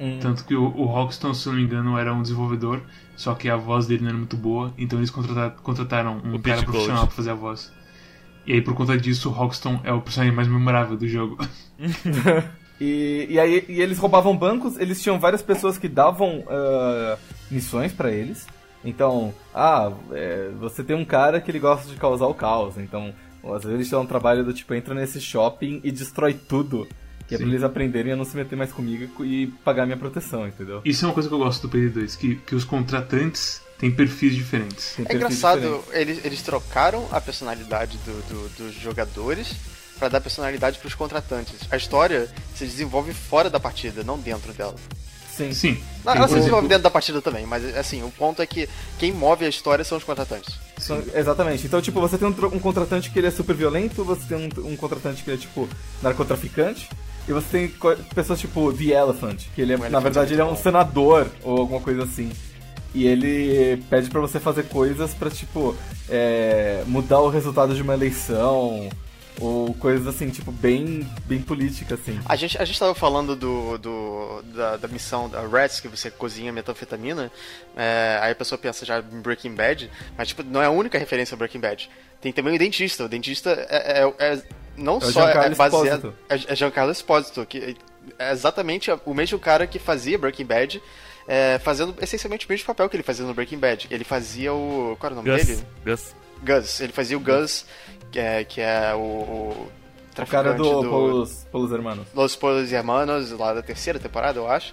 Hum. 0.00 0.18
Tanto 0.20 0.44
que 0.44 0.54
o, 0.54 0.64
o 0.64 0.86
Rockstar, 0.86 1.32
se 1.34 1.46
não 1.46 1.54
me 1.54 1.62
engano, 1.62 1.96
era 1.96 2.12
um 2.12 2.22
desenvolvedor, 2.22 2.82
só 3.14 3.34
que 3.34 3.48
a 3.48 3.56
voz 3.56 3.86
dele 3.86 4.02
não 4.02 4.08
era 4.08 4.18
muito 4.18 4.36
boa, 4.36 4.72
então 4.76 4.98
eles 4.98 5.10
contrataram, 5.10 5.56
contrataram 5.62 6.22
um 6.24 6.34
o 6.34 6.40
cara 6.40 6.62
profissional 6.62 7.06
pra 7.06 7.14
fazer 7.14 7.30
a 7.30 7.34
voz. 7.34 7.72
E 8.46 8.52
aí, 8.54 8.60
por 8.60 8.74
conta 8.74 8.96
disso, 8.98 9.28
o 9.28 9.32
Rockston 9.32 9.80
é 9.84 9.92
o 9.92 10.00
personagem 10.00 10.34
mais 10.34 10.48
memorável 10.48 10.96
do 10.96 11.06
jogo. 11.06 11.38
e, 12.80 13.26
e 13.30 13.38
aí 13.38 13.64
e 13.68 13.80
eles 13.80 13.98
roubavam 13.98 14.36
bancos, 14.36 14.78
eles 14.78 15.02
tinham 15.02 15.18
várias 15.18 15.42
pessoas 15.42 15.78
que 15.78 15.88
davam 15.88 16.40
uh, 16.40 17.18
missões 17.50 17.92
para 17.92 18.10
eles. 18.10 18.46
Então, 18.84 19.32
ah, 19.54 19.90
é, 20.12 20.50
você 20.60 20.84
tem 20.84 20.94
um 20.94 21.04
cara 21.04 21.40
que 21.40 21.50
ele 21.50 21.58
gosta 21.58 21.88
de 21.88 21.96
causar 21.96 22.26
o 22.26 22.34
caos. 22.34 22.76
Então, 22.76 23.14
às 23.42 23.62
vezes 23.62 23.70
eles 23.70 23.90
dão 23.90 24.02
um 24.02 24.06
trabalho 24.06 24.44
do 24.44 24.52
tipo, 24.52 24.74
entra 24.74 24.94
nesse 24.94 25.20
shopping 25.20 25.80
e 25.82 25.90
destrói 25.90 26.34
tudo. 26.34 26.86
Que 27.26 27.30
Sim. 27.30 27.34
é 27.36 27.38
pra 27.38 27.46
eles 27.46 27.62
aprenderem 27.62 28.12
a 28.12 28.16
não 28.16 28.24
se 28.26 28.36
meter 28.36 28.54
mais 28.54 28.70
comigo 28.70 29.24
e 29.24 29.46
pagar 29.64 29.86
minha 29.86 29.96
proteção, 29.96 30.46
entendeu? 30.46 30.82
Isso 30.84 31.06
é 31.06 31.08
uma 31.08 31.14
coisa 31.14 31.26
que 31.26 31.34
eu 31.34 31.38
gosto 31.38 31.66
do 31.66 31.74
PD2, 31.74 32.18
que, 32.18 32.36
que 32.36 32.54
os 32.54 32.64
contratantes 32.64 33.62
têm 33.78 33.90
perfis 33.90 34.34
diferentes. 34.34 34.94
Tem 34.94 35.06
é 35.08 35.14
engraçado, 35.14 35.60
diferentes. 35.60 35.94
Eles, 35.94 36.24
eles 36.26 36.42
trocaram 36.42 37.08
a 37.10 37.18
personalidade 37.22 37.96
do, 38.04 38.12
do, 38.28 38.48
dos 38.58 38.74
jogadores 38.74 39.56
para 40.04 40.10
dar 40.10 40.20
personalidade 40.20 40.78
para 40.78 40.86
os 40.86 40.94
contratantes. 40.94 41.60
A 41.70 41.78
história 41.78 42.28
se 42.54 42.66
desenvolve 42.66 43.14
fora 43.14 43.48
da 43.48 43.58
partida, 43.58 44.04
não 44.04 44.18
dentro 44.18 44.52
dela. 44.52 44.74
Sim. 45.34 45.52
Sim. 45.54 45.82
Não, 46.04 46.14
ela 46.14 46.28
se 46.28 46.34
desenvolve 46.34 46.68
dentro 46.68 46.84
da 46.84 46.90
partida 46.90 47.22
também, 47.22 47.46
mas 47.46 47.64
assim, 47.74 48.02
o 48.02 48.10
ponto 48.10 48.42
é 48.42 48.46
que 48.46 48.68
quem 48.98 49.12
move 49.12 49.46
a 49.46 49.48
história 49.48 49.82
são 49.82 49.96
os 49.96 50.04
contratantes. 50.04 50.54
Sim. 50.76 51.02
Exatamente. 51.14 51.66
Então, 51.66 51.80
tipo, 51.80 52.00
você 52.00 52.18
tem 52.18 52.28
um, 52.28 52.30
um, 52.30 52.58
contratante 52.58 53.10
que 53.10 53.18
ele 53.18 53.28
é 53.28 53.30
super 53.30 53.56
violento, 53.56 54.04
você 54.04 54.20
tem 54.28 54.36
um, 54.36 54.72
um 54.72 54.76
contratante 54.76 55.24
que 55.24 55.30
ele 55.30 55.38
é, 55.38 55.40
tipo, 55.40 55.66
narcotraficante, 56.02 56.88
e 57.26 57.32
você 57.32 57.46
tem 57.50 57.74
pessoas 58.14 58.38
tipo 58.38 58.70
The 58.74 58.92
Elephant, 58.92 59.40
que 59.54 59.62
ele 59.62 59.72
é, 59.72 59.88
na 59.88 60.00
verdade 60.00 60.34
ele 60.34 60.42
é 60.42 60.44
um 60.44 60.54
senador 60.54 61.26
ou 61.42 61.60
alguma 61.60 61.80
coisa 61.80 62.04
assim. 62.04 62.30
E 62.94 63.06
ele 63.06 63.82
pede 63.88 64.10
para 64.10 64.20
você 64.20 64.38
fazer 64.38 64.64
coisas 64.64 65.14
para 65.14 65.30
tipo 65.30 65.74
é, 66.08 66.84
mudar 66.86 67.20
o 67.20 67.30
resultado 67.30 67.74
de 67.74 67.80
uma 67.80 67.94
eleição 67.94 68.90
ou 69.40 69.74
coisas 69.74 70.06
assim, 70.06 70.30
tipo, 70.30 70.52
bem, 70.52 71.08
bem 71.26 71.40
política, 71.40 71.94
assim. 71.94 72.20
A 72.24 72.36
gente, 72.36 72.56
a 72.56 72.64
gente 72.64 72.78
tava 72.78 72.94
falando 72.94 73.34
do, 73.34 73.78
do, 73.78 74.42
da, 74.54 74.76
da 74.76 74.88
missão 74.88 75.28
da 75.28 75.46
Rats, 75.46 75.80
que 75.80 75.88
você 75.88 76.10
cozinha 76.10 76.52
metanfetamina, 76.52 77.30
é, 77.76 78.18
aí 78.22 78.32
a 78.32 78.34
pessoa 78.34 78.58
pensa 78.58 78.86
já 78.86 79.00
em 79.00 79.20
Breaking 79.20 79.54
Bad, 79.54 79.90
mas 80.16 80.28
tipo, 80.28 80.42
não 80.42 80.62
é 80.62 80.66
a 80.66 80.70
única 80.70 80.98
referência 80.98 81.34
a 81.34 81.38
Breaking 81.38 81.60
Bad. 81.60 81.90
Tem 82.20 82.32
também 82.32 82.54
o 82.54 82.58
dentista, 82.58 83.04
o 83.04 83.08
dentista 83.08 83.50
é, 83.68 84.02
é, 84.02 84.14
é 84.18 84.42
não 84.76 84.98
é 84.98 85.00
só 85.00 85.28
é 85.28 85.50
baseado. 85.50 86.14
É, 86.28 86.52
é 86.52 86.56
Giancarlo 86.56 86.92
Esposito, 86.92 87.44
que 87.46 87.76
é 88.18 88.32
exatamente 88.32 88.90
o 89.04 89.14
mesmo 89.14 89.38
cara 89.38 89.66
que 89.66 89.78
fazia 89.78 90.18
Breaking 90.18 90.46
Bad. 90.46 90.82
É, 91.26 91.58
fazendo 91.58 91.94
essencialmente 92.02 92.44
o 92.44 92.48
mesmo 92.50 92.66
papel 92.66 92.86
que 92.86 92.96
ele 92.96 93.02
fazia 93.02 93.24
no 93.24 93.32
Breaking 93.32 93.58
Bad. 93.58 93.88
Ele 93.90 94.04
fazia 94.04 94.52
o. 94.52 94.94
Qual 94.98 95.10
era 95.10 95.20
o 95.20 95.22
nome 95.22 95.30
Gus, 95.30 95.46
dele? 95.46 95.66
Gus. 95.84 96.14
Gus. 96.42 96.80
Ele 96.80 96.92
fazia 96.92 97.16
o 97.16 97.20
Gus, 97.20 97.64
que 98.14 98.20
é, 98.20 98.44
que 98.44 98.60
é 98.60 98.94
o. 98.94 98.98
o 98.98 99.70
o 100.16 100.26
cara 100.28 100.54
do, 100.54 100.62
do 100.62 100.88
Polos, 100.88 101.44
Polos 101.50 101.72
Hermanos. 101.72 102.06
Los 102.14 102.36
Polos 102.36 102.72
Hermanos, 102.72 103.32
lá 103.32 103.52
da 103.52 103.60
terceira 103.60 103.98
temporada, 103.98 104.38
eu 104.38 104.48
acho. 104.48 104.72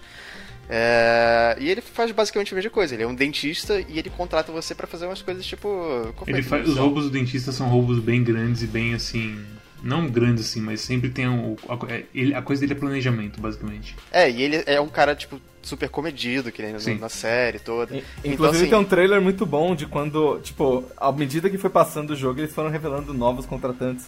É, 0.69 1.57
e 1.59 1.67
ele 1.67 1.81
faz 1.81 2.11
basicamente 2.11 2.53
a 2.53 2.55
mesma 2.55 2.69
coisa. 2.69 2.93
Ele 2.93 3.01
é 3.01 3.07
um 3.07 3.15
dentista 3.15 3.83
e 3.89 3.97
ele 3.97 4.11
contrata 4.11 4.51
você 4.51 4.75
para 4.75 4.85
fazer 4.85 5.07
umas 5.07 5.23
coisas 5.23 5.43
tipo. 5.43 6.13
Ele 6.27 6.43
faz, 6.43 6.69
os 6.69 6.77
roubos 6.77 7.05
do 7.05 7.09
dentista 7.09 7.51
são 7.51 7.67
roubos 7.67 7.97
bem 7.97 8.23
grandes 8.23 8.61
e 8.61 8.67
bem 8.67 8.93
assim 8.93 9.43
não 9.83 10.07
grande 10.07 10.41
assim, 10.41 10.61
mas 10.61 10.81
sempre 10.81 11.09
tem 11.09 11.27
um, 11.27 11.55
a, 11.67 11.93
é, 11.93 12.05
ele, 12.13 12.33
a 12.33 12.41
coisa 12.41 12.61
dele 12.61 12.73
é 12.73 12.75
planejamento, 12.75 13.41
basicamente. 13.41 13.95
É, 14.11 14.29
e 14.29 14.41
ele 14.41 14.63
é 14.65 14.79
um 14.79 14.87
cara, 14.87 15.15
tipo, 15.15 15.41
super 15.61 15.89
comedido, 15.89 16.51
que 16.51 16.61
nem 16.61 16.77
Sim. 16.79 16.97
na 16.97 17.09
série 17.09 17.59
toda. 17.59 17.95
E, 17.95 18.03
então, 18.19 18.33
inclusive 18.33 18.63
assim... 18.63 18.69
tem 18.69 18.79
um 18.79 18.85
trailer 18.85 19.21
muito 19.21 19.45
bom 19.45 19.75
de 19.75 19.85
quando, 19.85 20.39
tipo, 20.41 20.83
à 20.97 21.11
medida 21.11 21.49
que 21.49 21.57
foi 21.57 21.69
passando 21.69 22.11
o 22.11 22.15
jogo, 22.15 22.39
eles 22.39 22.53
foram 22.53 22.69
revelando 22.69 23.13
novos 23.13 23.45
contratantes. 23.45 24.05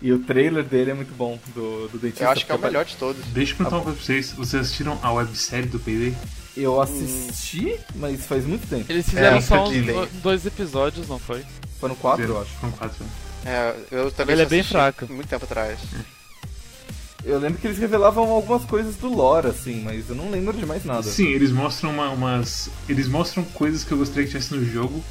E 0.00 0.12
o 0.12 0.18
trailer 0.18 0.62
dele 0.62 0.90
é 0.90 0.94
muito 0.94 1.14
bom, 1.14 1.38
do, 1.54 1.88
do 1.88 1.98
dentista. 1.98 2.24
Eu 2.24 2.30
acho 2.30 2.44
que 2.44 2.52
é 2.52 2.54
o 2.54 2.58
melhor 2.58 2.84
de 2.84 2.96
todos. 2.96 3.24
Deixa 3.28 3.52
eu 3.52 3.56
perguntar 3.56 3.76
uma 3.76 3.84
coisa 3.84 3.96
pra 3.96 4.06
vocês. 4.06 4.32
Vocês 4.32 4.62
assistiram 4.62 4.98
a 5.02 5.10
websérie 5.10 5.68
do 5.68 5.78
Payday? 5.78 6.14
Eu 6.54 6.80
assisti, 6.80 7.72
hum. 7.72 7.78
mas 7.96 8.26
faz 8.26 8.44
muito 8.44 8.66
tempo. 8.68 8.84
Eles 8.90 9.08
fizeram 9.08 9.38
é, 9.38 9.40
só 9.40 9.64
uns 9.68 10.10
dois 10.22 10.44
episódios, 10.44 11.08
não 11.08 11.18
foi? 11.18 11.42
Foram 11.80 11.94
quatro, 11.94 12.24
eu 12.24 12.40
acho. 12.40 12.50
Foram 12.52 12.72
quatro. 12.72 13.06
É, 13.46 13.76
eu 13.92 14.10
também 14.10 14.34
Ele 14.34 14.42
é 14.42 14.46
bem 14.46 14.62
fraco. 14.64 15.06
Muito 15.10 15.28
tempo 15.28 15.44
atrás. 15.44 15.78
Eu 17.24 17.38
lembro 17.38 17.58
que 17.58 17.66
eles 17.66 17.78
revelavam 17.78 18.30
algumas 18.30 18.64
coisas 18.64 18.96
do 18.96 19.08
lore, 19.08 19.48
assim, 19.48 19.82
mas 19.82 20.08
eu 20.08 20.14
não 20.14 20.30
lembro 20.30 20.56
de 20.56 20.66
mais 20.66 20.84
nada. 20.84 21.02
Sim, 21.04 21.28
eles 21.28 21.50
mostram 21.50 21.90
uma, 21.90 22.10
umas. 22.10 22.68
Eles 22.88 23.08
mostram 23.08 23.44
coisas 23.44 23.84
que 23.84 23.92
eu 23.92 23.98
gostaria 23.98 24.24
que 24.24 24.30
tivesse 24.30 24.54
no 24.54 24.64
jogo, 24.64 25.02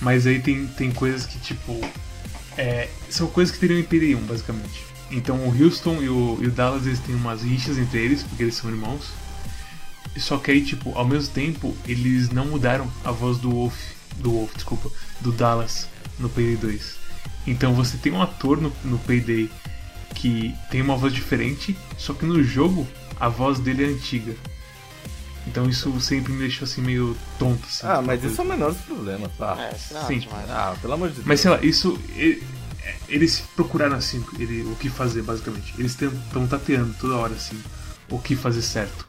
mas 0.00 0.26
aí 0.26 0.40
tem, 0.40 0.66
tem 0.66 0.90
coisas 0.90 1.26
que, 1.26 1.38
tipo. 1.38 1.78
É, 2.56 2.88
são 3.08 3.26
coisas 3.28 3.54
que 3.54 3.60
teriam 3.60 3.78
em 3.78 3.84
PD1, 3.84 4.20
basicamente. 4.26 4.84
Então 5.10 5.36
o 5.36 5.62
Houston 5.62 6.02
e 6.02 6.08
o, 6.08 6.38
e 6.40 6.46
o 6.46 6.50
Dallas 6.50 6.86
eles 6.86 7.00
têm 7.00 7.14
umas 7.14 7.42
rixas 7.42 7.78
entre 7.78 7.98
eles, 7.98 8.22
porque 8.22 8.42
eles 8.42 8.54
são 8.54 8.70
irmãos. 8.70 9.10
Só 10.16 10.36
que 10.38 10.50
aí, 10.50 10.64
tipo, 10.64 10.92
ao 10.96 11.06
mesmo 11.06 11.32
tempo, 11.32 11.76
eles 11.86 12.30
não 12.30 12.46
mudaram 12.46 12.90
a 13.04 13.12
voz 13.12 13.38
do 13.38 13.50
Wolf. 13.50 13.76
Do 14.16 14.32
Wolf, 14.32 14.54
desculpa. 14.54 14.90
Do 15.20 15.32
Dallas 15.32 15.86
no 16.18 16.28
PD2. 16.28 16.98
Então 17.46 17.74
você 17.74 17.96
tem 17.96 18.12
um 18.12 18.20
ator 18.22 18.60
no, 18.60 18.72
no 18.84 18.98
Payday 18.98 19.50
que 20.14 20.54
tem 20.70 20.82
uma 20.82 20.96
voz 20.96 21.12
diferente, 21.12 21.76
só 21.96 22.12
que 22.12 22.24
no 22.24 22.42
jogo 22.42 22.86
a 23.18 23.28
voz 23.28 23.58
dele 23.58 23.84
é 23.84 23.88
antiga. 23.88 24.34
Então 25.46 25.68
isso 25.68 25.98
sempre 26.00 26.32
me 26.32 26.40
deixou 26.40 26.66
assim 26.66 26.82
meio 26.82 27.16
tonto. 27.38 27.66
Assim, 27.66 27.86
ah, 27.86 28.02
mas 28.02 28.22
isso 28.22 28.40
é 28.40 28.44
o 28.44 28.46
menor 28.46 28.72
dos 28.72 28.82
problemas, 28.82 29.30
tá? 29.38 29.56
É, 29.58 29.74
isso 29.74 29.94
não 29.94 30.02
é 30.02 30.06
Sim. 30.06 30.28
Ah, 30.48 30.76
pelo 30.80 30.92
amor 30.92 31.08
de 31.08 31.14
Deus. 31.16 31.26
Mas 31.26 31.40
sei 31.40 31.50
lá, 31.50 31.58
isso. 31.62 31.98
Eles 33.08 33.42
procuraram 33.54 33.96
assim 33.96 34.24
ele, 34.38 34.62
o 34.62 34.76
que 34.76 34.88
fazer, 34.88 35.22
basicamente. 35.22 35.74
Eles 35.78 35.96
estão 36.00 36.46
tateando 36.46 36.94
toda 37.00 37.16
hora 37.16 37.34
assim 37.34 37.58
o 38.10 38.18
que 38.18 38.36
fazer 38.36 38.62
certo. 38.62 39.07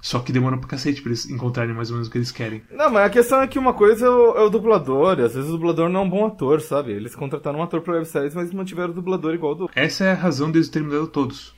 Só 0.00 0.18
que 0.18 0.32
demora 0.32 0.56
pra 0.56 0.68
cacete 0.68 1.02
pra 1.02 1.10
eles 1.10 1.28
encontrarem 1.28 1.74
mais 1.74 1.90
ou 1.90 1.96
menos 1.96 2.08
o 2.08 2.10
que 2.10 2.18
eles 2.18 2.32
querem. 2.32 2.62
Não, 2.70 2.90
mas 2.90 3.06
a 3.06 3.10
questão 3.10 3.42
é 3.42 3.46
que 3.46 3.58
uma 3.58 3.74
coisa 3.74 4.06
é 4.06 4.08
o, 4.08 4.36
é 4.36 4.42
o 4.42 4.50
dublador, 4.50 5.18
e 5.18 5.22
às 5.22 5.34
vezes 5.34 5.50
o 5.50 5.52
dublador 5.52 5.88
não 5.90 6.00
é 6.00 6.02
um 6.04 6.08
bom 6.08 6.26
ator, 6.26 6.60
sabe? 6.60 6.92
Eles 6.92 7.14
contrataram 7.14 7.58
um 7.58 7.62
ator 7.62 7.82
pra 7.82 7.94
webséries, 7.94 8.34
mas 8.34 8.50
mantiveram 8.52 8.90
o 8.90 8.94
dublador 8.94 9.34
igual 9.34 9.54
do. 9.54 9.70
Essa 9.74 10.04
é 10.04 10.12
a 10.12 10.14
razão 10.14 10.50
deles 10.50 10.68
terem 10.68 10.88
mudado 10.88 11.08
todos. 11.08 11.54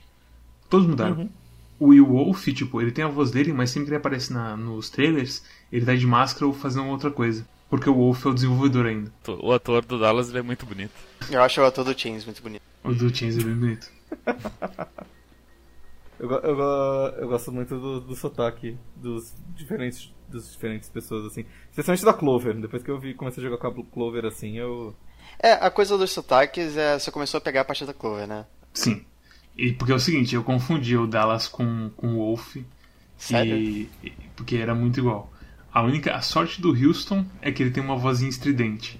Todos 0.69 0.85
mudaram. 0.85 1.17
Uhum. 1.17 1.29
O 1.79 1.87
Will 1.87 2.05
Wolf, 2.05 2.47
tipo, 2.47 2.81
ele 2.81 2.91
tem 2.91 3.03
a 3.03 3.07
voz 3.07 3.31
dele, 3.31 3.51
mas 3.51 3.69
sempre 3.69 3.85
que 3.85 3.89
ele 3.91 3.97
aparece 3.97 4.31
na, 4.31 4.55
nos 4.55 4.89
trailers, 4.89 5.43
ele 5.71 5.85
tá 5.85 5.95
de 5.95 6.05
máscara 6.05 6.45
ou 6.45 6.53
fazendo 6.53 6.87
outra 6.87 7.11
coisa. 7.11 7.45
Porque 7.69 7.89
o 7.89 7.93
Wolf 7.93 8.25
é 8.25 8.29
o 8.29 8.33
desenvolvedor 8.33 8.85
ainda. 8.85 9.11
O 9.41 9.51
ator 9.51 9.83
do 9.83 9.99
Dallas 9.99 10.29
ele 10.29 10.39
é 10.39 10.41
muito 10.41 10.65
bonito. 10.65 10.93
Eu 11.31 11.41
acho 11.41 11.59
o 11.59 11.65
ator 11.65 11.83
do 11.83 11.99
Chains 11.99 12.25
muito 12.25 12.41
bonito. 12.41 12.61
O 12.83 12.93
do 12.93 13.13
Chains 13.15 13.37
é 13.37 13.43
bem 13.43 13.55
bonito. 13.55 13.89
Eu, 16.23 16.29
eu, 16.29 16.57
eu 17.17 17.27
gosto 17.27 17.51
muito 17.51 17.77
do, 17.77 17.99
do 17.99 18.15
sotaque 18.15 18.77
dos 18.95 19.35
diferentes, 19.53 20.09
dos 20.29 20.49
diferentes 20.49 20.87
pessoas, 20.87 21.25
assim. 21.25 21.43
Especialmente 21.69 22.05
da 22.05 22.13
Clover. 22.13 22.57
Depois 22.61 22.81
que 22.81 22.89
eu 22.89 22.97
vi, 22.97 23.13
comecei 23.13 23.43
a 23.43 23.49
jogar 23.49 23.57
com 23.57 23.67
a 23.67 23.85
Clover, 23.85 24.23
assim, 24.23 24.57
eu... 24.57 24.95
É, 25.37 25.51
a 25.51 25.69
coisa 25.69 25.97
dos 25.97 26.11
sotaques, 26.11 26.77
é, 26.77 26.97
você 26.97 27.11
começou 27.11 27.39
a 27.39 27.41
pegar 27.41 27.61
a 27.61 27.65
partir 27.65 27.85
da 27.85 27.93
Clover, 27.93 28.25
né? 28.25 28.45
Sim. 28.73 29.03
E 29.57 29.73
porque 29.73 29.91
é 29.91 29.95
o 29.95 29.99
seguinte, 29.99 30.33
eu 30.33 30.45
confundi 30.45 30.95
o 30.95 31.05
Dallas 31.05 31.49
com, 31.49 31.89
com 31.97 32.13
o 32.13 32.19
Wolf. 32.19 32.55
Sério? 33.17 33.57
E, 33.57 33.89
porque 34.33 34.55
era 34.55 34.73
muito 34.73 35.01
igual. 35.01 35.29
A 35.73 35.81
única 35.81 36.15
a 36.15 36.21
sorte 36.21 36.61
do 36.61 36.69
Houston 36.69 37.25
é 37.41 37.51
que 37.51 37.61
ele 37.61 37.71
tem 37.71 37.83
uma 37.83 37.97
vozinha 37.97 38.29
estridente. 38.29 38.97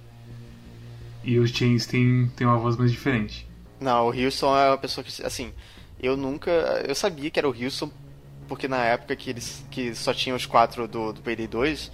E 1.23 1.39
os 1.39 1.51
Chains 1.51 1.85
tem, 1.85 2.29
tem 2.35 2.45
uma 2.45 2.57
voz 2.57 2.75
mais 2.75 2.91
diferente. 2.91 3.47
Não, 3.79 4.07
o 4.07 4.11
Houston 4.11 4.57
é 4.57 4.71
uma 4.71 4.77
pessoa 4.77 5.05
que, 5.05 5.23
assim, 5.23 5.53
eu 6.03 6.17
nunca. 6.17 6.51
Eu 6.85 6.93
sabia 6.93 7.29
que 7.29 7.39
era 7.39 7.49
o 7.49 7.55
Houston, 7.55 7.89
porque 8.47 8.67
na 8.67 8.83
época 8.83 9.15
que 9.15 9.29
eles 9.29 9.65
que 9.71 9.95
só 9.95 10.13
tinham 10.13 10.35
os 10.35 10.45
quatro 10.45 10.87
do, 10.87 11.13
do 11.13 11.21
PD 11.21 11.47
2, 11.47 11.91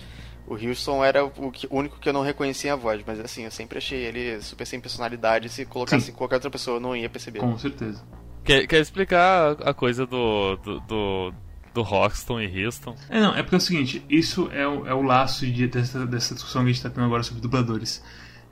o 0.47 0.55
Houston 0.55 1.05
era 1.05 1.23
o, 1.23 1.51
que, 1.51 1.67
o, 1.67 1.77
único 1.77 1.99
que 1.99 2.09
eu 2.09 2.13
não 2.13 2.23
reconhecia 2.23 2.73
a 2.73 2.75
voz, 2.75 3.01
mas 3.05 3.19
assim, 3.19 3.43
eu 3.43 3.51
sempre 3.51 3.77
achei 3.77 3.99
ele 3.99 4.41
super 4.41 4.65
sem 4.65 4.81
personalidade. 4.81 5.47
Se 5.49 5.63
colocasse 5.63 6.07
Sim. 6.07 6.11
qualquer 6.13 6.35
outra 6.35 6.49
pessoa, 6.49 6.77
eu 6.77 6.81
não 6.81 6.95
ia 6.95 7.09
perceber. 7.09 7.39
Com 7.39 7.57
certeza. 7.57 8.03
Quer, 8.43 8.65
quer 8.65 8.81
explicar 8.81 9.57
a 9.61 9.73
coisa 9.75 10.07
do, 10.07 10.55
do, 10.57 10.79
do, 10.79 11.33
do 11.71 11.81
Roxton 11.83 12.41
e 12.41 12.65
Houston? 12.65 12.95
É, 13.09 13.19
não, 13.19 13.35
é 13.35 13.43
porque 13.43 13.55
é 13.55 13.57
o 13.59 13.61
seguinte: 13.61 14.03
isso 14.09 14.49
é 14.51 14.67
o, 14.67 14.87
é 14.87 14.93
o 14.93 15.03
laço 15.03 15.45
de, 15.45 15.67
dessa, 15.67 16.05
dessa 16.07 16.33
discussão 16.33 16.63
que 16.63 16.69
a 16.69 16.71
gente 16.71 16.77
está 16.77 16.89
tendo 16.89 17.05
agora 17.05 17.21
sobre 17.21 17.41
dubladores. 17.41 18.03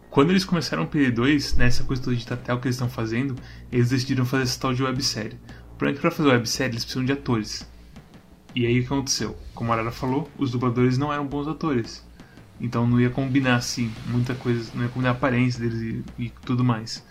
Quando 0.09 0.31
eles 0.31 0.45
começaram 0.45 0.83
o 0.83 0.87
PD2, 0.87 1.55
nessa 1.57 1.83
coisa 1.83 2.01
toda 2.01 2.15
de 2.15 2.25
tatel 2.25 2.59
que 2.59 2.67
eles 2.67 2.75
estão 2.75 2.89
fazendo, 2.89 3.35
eles 3.71 3.89
decidiram 3.89 4.25
fazer 4.25 4.43
essa 4.43 4.59
tal 4.59 4.73
de 4.73 4.83
websérie. 4.83 5.37
Que 5.77 5.93
pra 5.93 6.09
fazer 6.11 6.29
websérie 6.29 6.73
eles 6.73 6.83
precisam 6.83 7.05
de 7.05 7.11
atores. 7.11 7.69
E 8.55 8.65
aí 8.65 8.79
o 8.79 8.81
que 8.81 8.87
aconteceu? 8.87 9.37
Como 9.53 9.71
a 9.71 9.75
Arara 9.75 9.91
falou, 9.91 10.29
os 10.37 10.51
dubladores 10.51 10.97
não 10.97 11.13
eram 11.13 11.27
bons 11.27 11.47
atores. 11.47 12.03
Então 12.59 12.87
não 12.87 12.99
ia 12.99 13.09
combinar 13.09 13.57
assim, 13.57 13.91
muita 14.07 14.33
coisa, 14.33 14.71
não 14.73 14.83
ia 14.83 14.89
combinar 14.89 15.09
a 15.09 15.13
aparência 15.13 15.59
deles 15.59 16.03
e, 16.17 16.23
e 16.23 16.29
tudo 16.43 16.63
mais. 16.63 17.05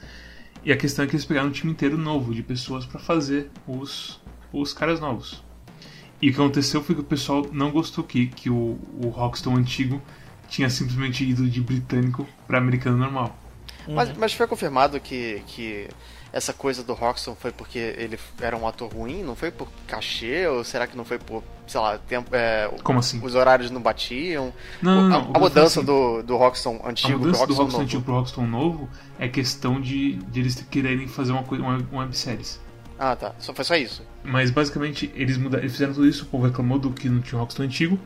E 0.64 0.72
a 0.72 0.76
questão 0.76 1.04
é 1.04 1.08
que 1.08 1.14
eles 1.14 1.24
pegaram 1.24 1.48
um 1.48 1.52
time 1.52 1.70
inteiro 1.70 1.96
novo 1.96 2.34
de 2.34 2.42
pessoas 2.42 2.84
para 2.84 2.98
fazer 2.98 3.50
os, 3.68 4.20
os 4.52 4.72
caras 4.72 4.98
novos. 4.98 5.44
E 6.20 6.30
o 6.30 6.32
que 6.32 6.40
aconteceu 6.40 6.82
foi 6.82 6.94
que 6.94 7.02
o 7.02 7.04
pessoal 7.04 7.46
não 7.52 7.70
gostou 7.70 8.02
que, 8.02 8.26
que 8.26 8.50
o, 8.50 8.78
o 9.00 9.08
Rockstar 9.08 9.54
antigo 9.54 10.02
tinha 10.48 10.70
simplesmente 10.70 11.24
ido 11.24 11.48
de 11.48 11.60
britânico 11.60 12.26
para 12.46 12.58
americano 12.58 12.96
normal. 12.96 13.36
Mas, 13.88 14.16
mas 14.16 14.32
foi 14.32 14.46
confirmado 14.46 14.98
que, 14.98 15.42
que 15.46 15.88
essa 16.32 16.52
coisa 16.52 16.82
do 16.82 16.92
Roxton 16.92 17.34
foi 17.34 17.52
porque 17.52 17.78
ele 17.78 18.18
era 18.40 18.56
um 18.56 18.66
ator 18.66 18.92
ruim? 18.92 19.22
Não 19.22 19.36
foi 19.36 19.50
por 19.50 19.68
cachê? 19.86 20.46
Ou 20.46 20.64
será 20.64 20.86
que 20.86 20.96
não 20.96 21.04
foi 21.04 21.18
por, 21.18 21.42
sei 21.66 21.80
lá, 21.80 21.98
tempo, 21.98 22.34
é, 22.34 22.68
Como 22.82 22.98
assim? 22.98 23.20
os 23.24 23.34
horários 23.34 23.70
não 23.70 23.80
batiam? 23.80 24.52
Não, 24.82 25.02
não, 25.02 25.08
não. 25.08 25.32
A, 25.32 25.36
a 25.36 25.40
mudança 25.40 25.80
assim, 25.80 25.86
do, 25.86 26.22
do 26.22 26.36
Roxton 26.36 26.80
A 26.84 26.90
antigo 26.90 27.18
pro 27.20 27.28
mudança 27.28 27.46
do 27.46 27.54
Roxton 27.54 27.62
Rockstar 27.62 27.66
novo. 27.66 27.82
antigo 27.82 28.02
pro 28.02 28.14
Rockstar 28.14 28.46
novo 28.46 28.88
é 29.18 29.28
questão 29.28 29.80
de, 29.80 30.16
de 30.16 30.40
eles 30.40 30.54
quererem 30.70 31.06
fazer 31.06 31.32
uma, 31.32 31.42
coisa, 31.42 31.62
uma, 31.62 31.78
uma 31.90 32.02
webséries. 32.02 32.60
Ah, 32.98 33.14
tá. 33.14 33.34
Só, 33.38 33.54
foi 33.54 33.64
só 33.64 33.76
isso. 33.76 34.02
Mas 34.24 34.50
basicamente 34.50 35.12
eles, 35.14 35.36
mudaram, 35.36 35.62
eles 35.62 35.72
fizeram 35.72 35.92
tudo 35.94 36.08
isso, 36.08 36.24
o 36.24 36.26
povo 36.26 36.46
reclamou 36.46 36.78
do 36.78 36.90
que 36.90 37.08
não 37.08 37.20
tinha 37.20 37.38
o 37.38 37.40
Rockstar 37.40 37.64
antigo. 37.64 37.98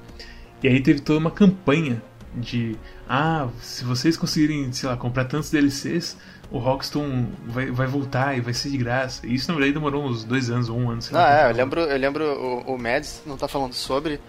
E 0.63 0.69
aí 0.69 0.81
teve 0.83 1.01
toda 1.01 1.19
uma 1.19 1.31
campanha 1.31 2.03
de 2.35 2.77
ah, 3.09 3.49
se 3.61 3.85
vocês 3.85 4.17
conseguirem, 4.17 4.73
sei 4.73 4.89
lá, 4.89 4.97
comprar 4.97 5.25
tantos 5.25 5.51
DLCs, 5.51 6.17
o 6.51 6.59
Rockstar 6.59 7.03
vai, 7.47 7.71
vai 7.71 7.87
voltar 7.87 8.37
e 8.37 8.41
vai 8.41 8.53
ser 8.55 8.71
de 8.71 8.77
graça. 8.77 9.27
E 9.27 9.35
isso 9.35 9.49
na 9.49 9.55
verdade 9.55 9.73
demorou 9.75 10.05
uns 10.05 10.25
dois 10.25 10.51
anos 10.51 10.69
ou 10.69 10.79
um 10.79 10.91
ano, 10.91 11.03
sei 11.03 11.15
Não, 11.15 11.21
lá. 11.21 11.41
é, 11.47 11.51
eu 11.51 11.55
lembro, 11.55 11.81
eu 11.81 11.99
lembro 11.99 12.25
o, 12.25 12.75
o 12.75 12.79
Mads 12.79 13.23
não 13.27 13.37
tá 13.37 13.47
falando 13.49 13.73
sobre, 13.73 14.21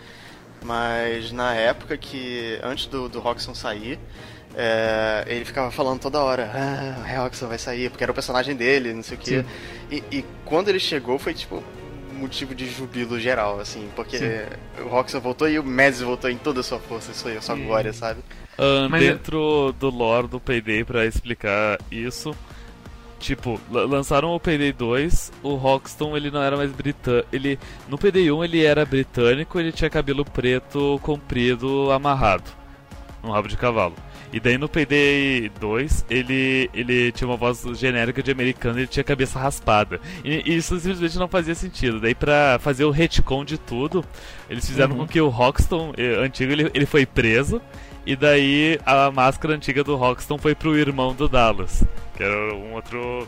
mas 0.64 1.32
na 1.32 1.54
época 1.56 1.98
que, 1.98 2.60
antes 2.64 2.86
do, 2.88 3.10
do 3.10 3.20
Roxxon 3.20 3.56
sair, 3.56 4.00
é, 4.56 5.24
ele 5.28 5.46
ficava 5.46 5.72
falando 5.72 6.00
toda 6.00 6.20
hora, 6.22 6.52
ah, 6.54 7.20
o 7.20 7.24
Roxxon 7.24 7.48
vai 7.48 7.58
sair, 7.58 7.90
porque 7.90 8.04
era 8.04 8.12
o 8.12 8.16
personagem 8.16 8.56
dele, 8.56 8.94
não 8.94 9.04
sei 9.04 9.18
o 9.18 9.20
quê. 9.20 9.46
E, 9.90 10.04
e 10.12 10.26
quando 10.46 10.70
ele 10.70 10.80
chegou 10.80 11.18
foi 11.18 11.34
tipo 11.34 11.64
motivo 12.22 12.56
de 12.56 12.70
jubilo 12.70 13.20
geral, 13.20 13.60
assim, 13.60 13.90
porque 13.96 14.18
Sim. 14.18 14.84
o 14.84 14.88
Roxxon 14.88 15.20
voltou 15.20 15.50
e 15.50 15.60
o 15.60 15.64
Mads 15.64 16.02
voltou 16.02 16.30
em 16.30 16.38
toda 16.38 16.60
a 16.62 16.64
sua 16.64 16.80
força, 16.80 17.12
isso 17.12 17.28
aí, 17.28 17.38
a 17.38 17.42
sua 17.42 17.56
glória, 17.56 17.92
sabe? 17.94 18.22
Ahn, 18.58 18.90
Mas 18.90 19.04
é- 19.04 19.12
dentro 19.14 19.74
do 19.80 19.90
lore 19.90 20.28
do 20.28 20.40
Payday, 20.40 20.84
pra 20.84 21.06
explicar 21.06 21.80
isso, 21.92 22.36
tipo, 23.20 23.60
la- 23.72 23.86
lançaram 23.86 24.34
o 24.36 24.40
Payday 24.40 24.72
2, 24.72 25.32
o 25.44 25.56
Roxton 25.56 26.16
ele 26.16 26.30
não 26.32 26.42
era 26.42 26.56
mais 26.58 26.72
britânico. 26.72 27.28
Ele, 27.32 27.58
no 27.88 27.98
Payday 27.98 28.32
1 28.32 28.44
ele 28.44 28.64
era 28.66 28.86
britânico, 28.86 29.60
ele 29.60 29.72
tinha 29.72 29.90
cabelo 29.90 30.24
preto 30.26 31.00
comprido 31.04 31.92
amarrado, 31.92 32.50
num 33.24 33.32
rabo 33.32 33.48
de 33.48 33.58
cavalo. 33.58 33.96
E 34.34 34.40
daí 34.40 34.58
no 34.58 34.70
Payday 34.70 35.52
2 35.60 36.06
ele, 36.10 36.70
ele 36.74 37.12
tinha 37.12 37.28
uma 37.28 37.36
voz 37.36 37.64
genérica 37.78 38.24
de 38.24 38.32
americano 38.32 38.78
e 38.80 38.82
ele 38.84 38.88
tinha 38.88 39.02
a 39.02 39.06
cabeça 39.06 39.38
raspada. 39.38 40.00
E, 40.24 40.42
e 40.52 40.56
isso 40.56 40.80
simplesmente 40.80 41.18
não 41.20 41.28
fazia 41.28 41.54
sentido. 41.56 42.00
Daí 42.00 42.16
pra 42.16 42.58
fazer 42.62 42.86
o 42.86 42.92
retcon 42.92 43.44
de 43.44 43.58
tudo, 43.58 44.04
eles 44.50 44.66
fizeram 44.66 44.92
Uhum. 44.94 45.00
com 45.00 45.08
que 45.08 45.20
o 45.20 45.28
Roxton 45.30 45.94
eh, 45.98 46.16
antigo 46.24 46.52
ele, 46.52 46.72
ele 46.74 46.86
foi 46.86 47.06
preso. 47.06 47.62
E 48.06 48.16
daí 48.16 48.80
a 48.86 49.12
máscara 49.12 49.54
antiga 49.54 49.84
do 49.84 49.96
Roxton 49.96 50.38
foi 50.38 50.56
pro 50.56 50.78
irmão 50.78 51.14
do 51.14 51.28
Dallas, 51.30 51.84
que 52.18 52.24
era 52.24 52.56
um 52.56 52.74
outro. 52.74 53.28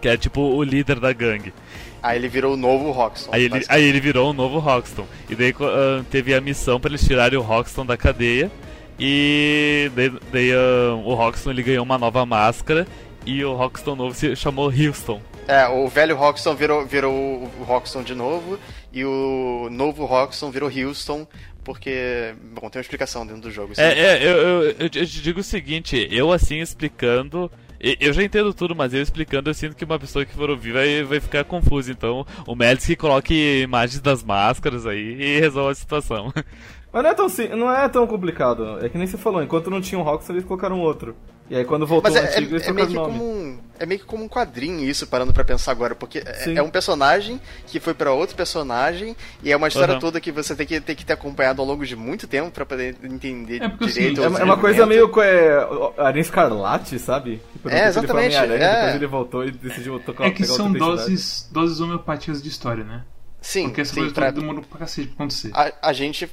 que 0.00 0.08
é 0.08 0.16
tipo 0.16 0.40
o 0.40 0.62
líder 0.62 1.00
da 1.00 1.12
gangue. 1.12 1.52
Aí 2.00 2.16
ele 2.16 2.28
virou 2.28 2.54
o 2.54 2.56
novo 2.56 2.92
Roxxon. 2.92 3.28
Aí 3.32 3.42
ele, 3.44 3.64
aí 3.68 3.82
ele 3.84 3.98
virou 4.00 4.30
o 4.30 4.32
novo 4.32 4.60
Roxton. 4.60 5.04
E 5.28 5.34
daí 5.34 5.52
ah, 5.60 6.02
teve 6.10 6.32
a 6.32 6.40
missão 6.40 6.78
pra 6.78 6.88
eles 6.88 7.04
tirarem 7.04 7.36
o 7.36 7.42
Roxton 7.42 7.84
da 7.84 7.96
cadeia. 7.96 8.50
E 8.98 9.90
daí, 9.94 10.12
daí, 10.32 10.52
ah, 10.52 10.94
o 10.94 11.14
Roxton 11.14 11.50
ele 11.50 11.62
ganhou 11.62 11.84
uma 11.84 11.98
nova 11.98 12.26
máscara. 12.26 12.86
E 13.24 13.44
o 13.44 13.54
Roxton 13.54 13.94
novo 13.94 14.14
se 14.14 14.34
chamou 14.34 14.70
Houston. 14.70 15.20
É, 15.48 15.66
o 15.66 15.88
velho 15.88 16.14
Roxxon 16.14 16.54
virou, 16.54 16.84
virou 16.84 17.14
o 17.14 17.64
Roxxon 17.64 18.02
de 18.02 18.14
novo, 18.14 18.58
e 18.92 19.02
o 19.02 19.68
novo 19.70 20.04
Roxxon 20.04 20.50
virou 20.50 20.70
Houston, 20.70 21.26
porque. 21.64 22.34
Bom, 22.54 22.68
tem 22.68 22.78
uma 22.78 22.82
explicação 22.82 23.26
dentro 23.26 23.42
do 23.42 23.50
jogo. 23.50 23.72
É, 23.78 23.98
é 23.98 24.22
eu, 24.22 24.36
eu, 24.36 24.76
eu, 24.78 24.90
te 24.90 25.22
digo 25.22 25.40
o 25.40 25.44
seguinte, 25.44 26.06
eu 26.10 26.30
assim 26.32 26.58
explicando. 26.58 27.50
Eu 27.80 28.12
já 28.12 28.24
entendo 28.24 28.52
tudo, 28.52 28.74
mas 28.74 28.92
eu 28.92 29.00
explicando, 29.00 29.48
eu 29.48 29.54
sinto 29.54 29.76
que 29.76 29.84
uma 29.84 30.00
pessoa 30.00 30.26
que 30.26 30.34
for 30.34 30.50
ouvir 30.50 30.72
vai, 30.72 31.02
vai 31.04 31.20
ficar 31.20 31.44
confusa. 31.44 31.92
Então, 31.92 32.26
o 32.44 32.56
Mads 32.56 32.84
que 32.84 32.96
coloque 32.96 33.62
imagens 33.62 34.00
das 34.00 34.22
máscaras 34.24 34.84
aí 34.84 35.16
e 35.20 35.38
resolva 35.38 35.70
a 35.70 35.74
situação. 35.74 36.32
Mas 36.92 37.02
não 37.02 37.10
é, 37.10 37.14
tão, 37.14 37.28
sim- 37.28 37.48
não 37.48 37.70
é 37.72 37.88
tão 37.88 38.06
complicado. 38.06 38.84
É 38.84 38.88
que 38.88 38.96
nem 38.96 39.06
você 39.06 39.18
falou, 39.18 39.42
enquanto 39.42 39.70
não 39.70 39.80
tinha 39.80 39.98
um 39.98 40.02
Rockstar, 40.02 40.34
eles 40.34 40.46
colocaram 40.46 40.80
outro. 40.80 41.14
E 41.50 41.56
aí 41.56 41.64
quando 41.64 41.86
voltou 41.86 42.10
Mas 42.12 42.20
o 42.20 42.24
é, 42.24 42.28
antigo, 42.28 42.54
eles 42.56 42.66
é, 42.66 42.70
é 42.70 42.72
meio 42.74 42.88
que 42.88 42.94
nome. 42.94 43.12
como 43.18 43.24
um, 43.24 43.58
é 43.78 43.86
meio 43.86 43.98
que 44.00 44.06
como 44.06 44.22
um 44.22 44.28
quadrinho 44.28 44.80
isso, 44.84 45.06
parando 45.06 45.32
pra 45.32 45.42
pensar 45.44 45.72
agora, 45.72 45.94
porque 45.94 46.18
é, 46.18 46.54
é 46.56 46.62
um 46.62 46.68
personagem 46.68 47.40
que 47.66 47.80
foi 47.80 47.94
pra 47.94 48.12
outro 48.12 48.36
personagem, 48.36 49.16
e 49.42 49.50
é 49.50 49.56
uma 49.56 49.68
história 49.68 49.92
Aham. 49.92 50.00
toda 50.00 50.20
que 50.20 50.30
você 50.30 50.54
tem 50.54 50.66
que, 50.66 50.78
tem 50.78 50.94
que 50.94 51.06
ter 51.06 51.14
acompanhado 51.14 51.62
ao 51.62 51.66
longo 51.66 51.86
de 51.86 51.96
muito 51.96 52.26
tempo 52.26 52.50
pra 52.50 52.66
poder 52.66 52.96
entender 53.02 53.62
É 53.62 53.68
porque, 53.70 53.84
assim, 53.86 53.94
direito. 53.94 54.22
É, 54.22 54.28
o 54.28 54.36
é 54.38 54.44
uma 54.44 54.58
coisa 54.58 54.84
meio 54.84 55.08
com 55.08 55.22
é, 55.22 55.66
Aranha 55.96 56.20
Escarlate, 56.20 56.98
sabe? 56.98 57.40
Que 57.50 57.58
É, 57.68 57.70
tempo 57.70 57.74
ele 57.74 57.80
foi 57.80 57.88
exatamente, 58.26 58.36
é. 58.36 58.74
Depois 58.74 58.94
ele 58.96 59.06
voltou 59.06 59.44
e 59.46 59.50
decidiu 59.50 59.98
tocar 60.00 60.26
É 60.26 60.30
que 60.30 60.42
pegar 60.42 60.52
são 60.52 60.70
doses, 60.70 61.48
doses 61.50 61.80
homeopáticas 61.80 62.42
de 62.42 62.48
história, 62.50 62.84
né? 62.84 63.04
Sim, 63.40 63.64
Porque 63.68 63.82
essa 63.82 63.94
sim 63.94 64.00
coisa 64.00 64.14
pra- 64.14 64.30
demorou 64.32 64.62
pra 64.62 64.80
cacete 64.80 65.06
pra 65.08 65.14
acontecer. 65.24 65.50
a, 65.54 65.72
a 65.88 65.92
gente 65.92 66.28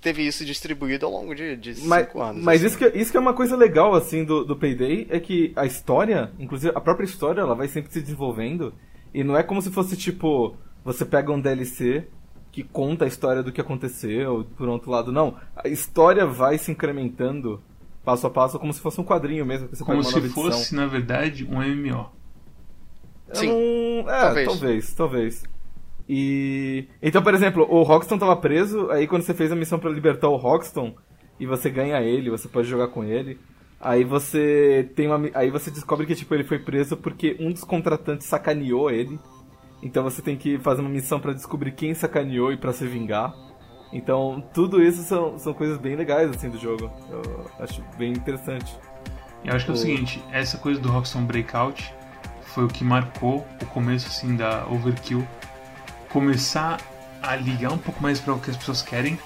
teve 0.00 0.26
isso 0.26 0.44
distribuído 0.44 1.04
ao 1.04 1.12
longo 1.12 1.34
de, 1.34 1.54
de 1.56 1.74
Mas, 1.82 2.06
cinco 2.06 2.22
anos. 2.22 2.42
mas 2.42 2.64
assim. 2.64 2.66
isso, 2.66 2.78
que, 2.78 2.98
isso 2.98 3.10
que 3.10 3.16
é 3.16 3.20
uma 3.20 3.34
coisa 3.34 3.54
legal, 3.56 3.94
assim, 3.94 4.24
do, 4.24 4.42
do 4.44 4.56
Payday, 4.56 5.06
é 5.10 5.20
que 5.20 5.52
a 5.54 5.66
história, 5.66 6.32
inclusive 6.38 6.72
a 6.74 6.80
própria 6.80 7.04
história, 7.04 7.40
ela 7.42 7.54
vai 7.54 7.68
sempre 7.68 7.92
se 7.92 8.00
desenvolvendo. 8.00 8.72
E 9.12 9.22
não 9.22 9.36
é 9.36 9.42
como 9.42 9.60
se 9.60 9.70
fosse, 9.70 9.96
tipo, 9.96 10.56
você 10.82 11.04
pega 11.04 11.30
um 11.30 11.40
DLC 11.40 12.08
que 12.50 12.62
conta 12.62 13.04
a 13.04 13.08
história 13.08 13.42
do 13.42 13.52
que 13.52 13.60
aconteceu, 13.60 14.46
por 14.56 14.66
outro 14.66 14.90
lado. 14.90 15.12
Não, 15.12 15.36
a 15.54 15.68
história 15.68 16.24
vai 16.24 16.56
se 16.56 16.70
incrementando 16.72 17.62
passo 18.02 18.26
a 18.26 18.30
passo, 18.30 18.58
como 18.58 18.72
se 18.72 18.80
fosse 18.80 18.98
um 18.98 19.04
quadrinho 19.04 19.44
mesmo, 19.44 19.68
que 19.68 19.76
você 19.76 19.84
Como 19.84 20.02
se 20.02 20.28
fosse, 20.30 20.74
na 20.74 20.86
verdade, 20.86 21.44
um 21.44 21.60
MMO. 21.62 22.08
Sim. 23.32 23.48
não- 23.48 24.10
É, 24.10 24.20
Talvez. 24.20 24.48
talvez, 24.48 24.94
talvez. 24.94 25.42
E. 26.08 26.88
Então, 27.02 27.22
por 27.22 27.34
exemplo, 27.34 27.66
o 27.68 27.82
Rockston 27.82 28.18
tava 28.18 28.36
preso, 28.36 28.90
aí 28.90 29.06
quando 29.06 29.22
você 29.22 29.34
fez 29.34 29.50
a 29.50 29.56
missão 29.56 29.78
pra 29.78 29.90
libertar 29.90 30.28
o 30.28 30.36
Rockston, 30.36 30.94
e 31.38 31.46
você 31.46 31.70
ganha 31.70 32.00
ele, 32.00 32.30
você 32.30 32.48
pode 32.48 32.68
jogar 32.68 32.88
com 32.88 33.04
ele. 33.04 33.38
Aí 33.80 34.04
você 34.04 34.90
tem 34.94 35.06
uma. 35.06 35.28
Aí 35.34 35.50
você 35.50 35.70
descobre 35.70 36.06
que 36.06 36.14
tipo, 36.14 36.34
ele 36.34 36.44
foi 36.44 36.58
preso 36.58 36.96
porque 36.96 37.36
um 37.38 37.52
dos 37.52 37.64
contratantes 37.64 38.26
sacaneou 38.26 38.90
ele. 38.90 39.18
Então 39.82 40.02
você 40.02 40.22
tem 40.22 40.36
que 40.36 40.58
fazer 40.58 40.80
uma 40.80 40.90
missão 40.90 41.20
pra 41.20 41.32
descobrir 41.32 41.72
quem 41.72 41.92
sacaneou 41.92 42.52
e 42.52 42.56
pra 42.56 42.72
se 42.72 42.86
vingar. 42.86 43.34
Então, 43.92 44.42
tudo 44.52 44.82
isso 44.82 45.02
são, 45.02 45.38
são 45.38 45.54
coisas 45.54 45.78
bem 45.78 45.94
legais 45.94 46.30
assim 46.30 46.50
do 46.50 46.58
jogo. 46.58 46.90
Eu 47.10 47.46
acho 47.60 47.82
bem 47.98 48.12
interessante. 48.12 48.76
E 49.44 49.48
eu 49.48 49.54
acho 49.54 49.64
que 49.66 49.70
é 49.70 49.74
o 49.74 49.76
seguinte, 49.76 50.24
essa 50.32 50.58
coisa 50.58 50.80
do 50.80 50.88
Rockstar 50.88 51.22
Breakout 51.22 51.94
foi 52.46 52.64
o 52.64 52.68
que 52.68 52.82
marcou 52.82 53.46
o 53.62 53.66
começo 53.66 54.08
assim 54.08 54.34
da 54.34 54.66
Overkill 54.66 55.26
começar 56.16 56.78
a 57.22 57.36
ligar 57.36 57.70
um 57.72 57.76
pouco 57.76 58.02
mais 58.02 58.18
para 58.18 58.32
o 58.32 58.40
que 58.40 58.50
as 58.50 58.56
pessoas 58.56 58.80
querem 58.80 59.18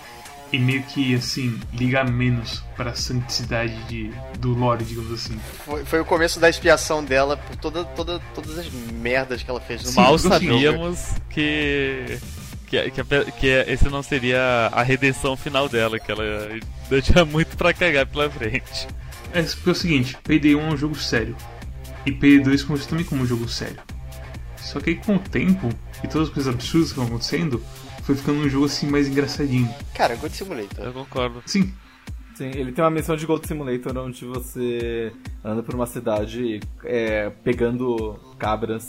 e 0.53 0.59
meio 0.59 0.83
que 0.83 1.14
assim 1.14 1.61
ligar 1.72 2.05
menos 2.11 2.64
para 2.76 2.90
a 2.90 2.94
santicidade 2.96 3.72
de, 3.85 4.11
do 4.40 4.53
lore, 4.53 4.85
digamos 4.85 5.12
assim. 5.12 5.38
Foi, 5.64 5.85
foi 5.85 6.00
o 6.00 6.05
começo 6.05 6.40
da 6.40 6.48
expiação 6.50 7.05
dela 7.05 7.37
por 7.37 7.55
toda, 7.55 7.85
toda, 7.85 8.20
todas 8.35 8.59
as 8.59 8.68
merdas 9.00 9.40
que 9.40 9.48
ela 9.48 9.61
fez 9.61 9.85
no 9.85 9.88
Sim, 9.90 10.00
Mal 10.00 10.18
sabíamos 10.18 11.11
que. 11.29 12.18
Que, 12.66 12.90
que, 12.90 13.05
pe- 13.05 13.33
que 13.38 13.46
esse 13.46 13.88
não 13.88 14.03
seria 14.03 14.68
a 14.72 14.83
redenção 14.83 15.37
final 15.37 15.68
dela, 15.68 15.98
que 16.00 16.11
ela 16.11 16.48
tinha 17.03 17.24
muito 17.24 17.57
pra 17.57 17.72
cagar 17.72 18.07
pela 18.07 18.29
frente. 18.29 18.88
É 19.33 19.42
porque 19.42 19.68
é 19.68 19.72
o 19.72 19.74
seguinte, 19.76 20.16
Payday 20.24 20.57
1 20.57 20.61
é 20.61 20.72
um 20.72 20.76
jogo 20.76 20.96
sério 20.96 21.37
e 22.05 22.11
Payday 22.11 22.40
2 22.40 22.64
começou 22.64 22.88
também 22.88 23.05
como 23.05 23.22
um 23.22 23.26
jogo 23.26 23.48
sério. 23.48 23.76
Só 24.62 24.81
que 24.81 24.90
aí 24.90 24.96
com 24.96 25.16
o 25.16 25.18
tempo 25.18 25.68
e 26.05 26.09
todas 26.09 26.29
as 26.29 26.35
coisas 26.35 26.55
absurdas 26.55 26.90
que 26.90 26.96
vão 26.99 27.07
acontecendo, 27.07 27.62
foi 28.03 28.14
ficando 28.14 28.40
um 28.40 28.49
jogo 28.49 28.66
assim 28.66 28.87
mais 28.88 29.09
engraçadinho. 29.09 29.73
Cara, 29.94 30.14
Good 30.16 30.35
Simulator. 30.37 30.85
Eu 30.87 30.92
concordo. 30.92 31.42
Sim, 31.46 31.73
Sim, 32.35 32.46
ele 32.55 32.73
tem 32.73 32.83
uma 32.83 32.90
missão 32.90 33.14
de 33.16 33.27
Gold 33.27 33.46
Simulator 33.46 33.94
onde 33.99 34.25
você 34.25 35.12
anda 35.44 35.62
por 35.62 35.75
uma 35.75 35.85
cidade 35.87 36.59
é, 36.85 37.29
pegando 37.44 38.18
cabras 38.38 38.87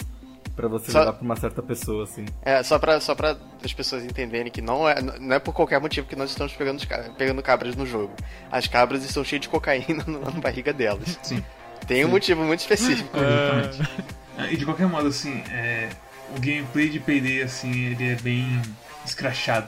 pra 0.55 0.69
você 0.69 0.89
Só- 0.91 0.99
levar 0.99 1.13
pra 1.13 1.23
uma 1.25 1.35
certa 1.35 1.61
pessoa, 1.61 2.05
assim. 2.05 2.23
É, 2.43 2.63
só 2.63 2.79
pra, 2.79 3.01
só 3.01 3.13
pra 3.13 3.35
as 3.61 3.73
pessoas 3.73 4.05
entenderem 4.05 4.49
que 4.51 4.61
não 4.61 4.87
é, 4.87 5.01
não 5.01 5.35
é 5.35 5.39
por 5.39 5.53
qualquer 5.53 5.81
motivo 5.81 6.07
que 6.07 6.15
nós 6.15 6.29
estamos 6.29 6.53
pegando, 6.53 6.81
pegando 7.17 7.41
cabras 7.43 7.75
no 7.75 7.85
jogo. 7.85 8.13
As 8.49 8.67
cabras 8.67 9.03
estão 9.03 9.21
cheias 9.23 9.41
de 9.41 9.49
cocaína 9.49 10.03
na 10.07 10.19
na 10.19 10.31
barriga 10.31 10.71
delas. 10.71 11.19
sim. 11.21 11.43
Tem 11.87 12.05
um 12.05 12.09
motivo 12.09 12.43
muito 12.43 12.59
específico. 12.61 13.09
Exatamente. 13.17 13.91
Ah, 14.37 14.51
E 14.51 14.57
de 14.57 14.65
qualquer 14.65 14.87
modo, 14.87 15.07
assim, 15.07 15.43
é, 15.51 15.89
o 16.35 16.39
gameplay 16.39 16.89
de 16.89 16.99
Payday, 16.99 17.41
assim, 17.43 17.87
ele 17.87 18.11
é 18.11 18.15
bem 18.15 18.61
escrachado. 19.05 19.67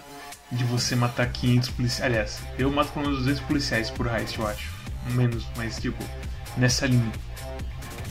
de 0.52 0.63
você 0.65 0.95
matar 0.95 1.28
500 1.32 1.69
policiais. 1.69 2.12
Aliás, 2.12 2.39
eu 2.60 2.71
mato 2.71 2.91
pelo 2.91 3.06
menos 3.06 3.19
200 3.21 3.41
policiais 3.43 3.89
por 3.89 4.06
heist, 4.08 4.38
eu 4.38 4.45
acho. 4.47 4.71
Menos, 5.12 5.45
mas 5.58 5.78
tipo, 5.82 6.04
nessa 6.58 6.86
linha. 6.86 7.12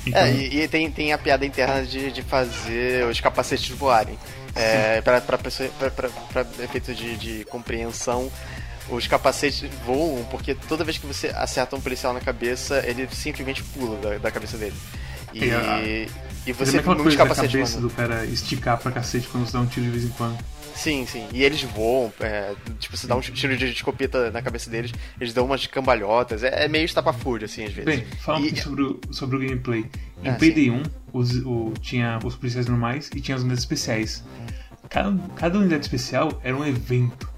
Então... 0.04 0.20
É, 0.20 0.32
e, 0.32 0.62
e, 0.62 0.68
tem, 0.68 0.90
tem 0.90 1.12
a 1.12 1.18
piada 1.18 1.46
interna 1.46 1.84
de, 1.86 2.10
de 2.10 2.20
fazer 2.22 3.06
os 3.06 3.20
capacetes 3.20 3.68
voarem. 3.70 4.18
É, 4.54 5.00
pra, 5.00 5.20
pra, 5.20 5.38
pra, 5.38 5.50
pra, 5.90 6.10
pra 6.10 6.46
efeito 6.64 6.92
de, 6.94 7.16
de 7.16 7.44
compreensão, 7.44 8.30
os 8.88 9.06
capacetes 9.06 9.68
voam 9.84 10.24
porque 10.30 10.54
toda 10.54 10.84
vez 10.84 10.98
que 10.98 11.06
você 11.06 11.28
acerta 11.28 11.76
um 11.76 11.80
policial 11.80 12.12
na 12.12 12.20
cabeça, 12.20 12.82
ele 12.86 13.08
simplesmente 13.12 13.62
pula 13.62 13.96
da, 13.98 14.18
da 14.18 14.30
cabeça 14.30 14.56
dele. 14.56 14.74
E, 15.32 15.44
e, 15.44 16.08
e 16.46 16.52
você 16.52 16.82
tem 16.82 16.94
muitos 16.94 17.16
capacetes. 17.16 17.52
cabeça 17.52 17.80
do 17.80 17.90
cara 17.90 18.24
esticar 18.26 18.78
pra 18.78 18.92
cacete 18.92 19.28
quando 19.28 19.46
você 19.46 19.52
dá 19.52 19.60
um 19.60 19.66
tiro 19.66 19.86
de 19.86 19.92
vez 19.92 20.04
em 20.04 20.10
quando. 20.10 20.38
Sim, 20.74 21.06
sim. 21.06 21.28
E 21.32 21.44
eles 21.44 21.62
voam, 21.62 22.12
é, 22.20 22.54
tipo, 22.78 22.96
você 22.96 23.06
dá 23.06 23.14
um 23.14 23.20
tiro 23.20 23.56
de 23.56 23.66
escopeta 23.66 24.30
na 24.30 24.42
cabeça 24.42 24.70
deles, 24.70 24.92
eles 25.20 25.32
dão 25.32 25.44
umas 25.44 25.66
cambalhotas. 25.66 26.42
É, 26.42 26.64
é 26.64 26.68
meio 26.68 26.84
estapafúrdio, 26.84 27.44
assim, 27.44 27.64
às 27.64 27.72
vezes. 27.72 27.84
Bem, 27.84 28.06
fala 28.18 28.38
um 28.38 28.42
pouquinho 28.42 28.62
sobre 28.62 28.82
o, 28.82 29.00
sobre 29.10 29.36
o 29.36 29.38
gameplay. 29.40 29.86
Em 30.22 30.30
ah, 30.30 30.34
Payday 30.34 30.70
1, 30.70 30.82
os, 31.12 31.36
o, 31.44 31.72
tinha 31.80 32.18
os 32.24 32.34
policiais 32.34 32.66
normais 32.66 33.10
e 33.14 33.20
tinha 33.20 33.36
as 33.36 33.42
unidades 33.42 33.64
especiais. 33.64 34.24
Cada, 34.88 35.16
cada 35.36 35.58
unidade 35.58 35.82
especial 35.82 36.40
era 36.42 36.56
um 36.56 36.64
evento. 36.64 37.31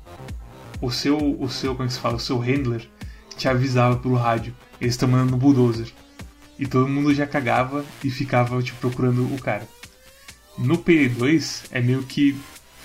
O 0.84 0.90
seu, 0.90 1.16
o 1.40 1.48
seu, 1.48 1.72
como 1.72 1.84
é 1.84 1.86
que 1.86 1.94
se 1.94 1.98
fala? 1.98 2.16
O 2.16 2.20
seu 2.20 2.38
handler 2.38 2.86
te 3.38 3.48
avisava 3.48 3.96
pelo 3.96 4.16
rádio. 4.16 4.54
Eles 4.78 4.92
estão 4.92 5.08
mandando 5.08 5.30
no 5.30 5.38
bulldozer. 5.38 5.90
E 6.58 6.66
todo 6.66 6.86
mundo 6.86 7.14
já 7.14 7.26
cagava 7.26 7.82
e 8.04 8.10
ficava, 8.10 8.62
tipo, 8.62 8.78
procurando 8.80 9.24
o 9.34 9.40
cara. 9.40 9.66
No 10.58 10.76
Payday 10.76 11.08
2 11.08 11.64
é 11.70 11.80
meio 11.80 12.02
que 12.02 12.38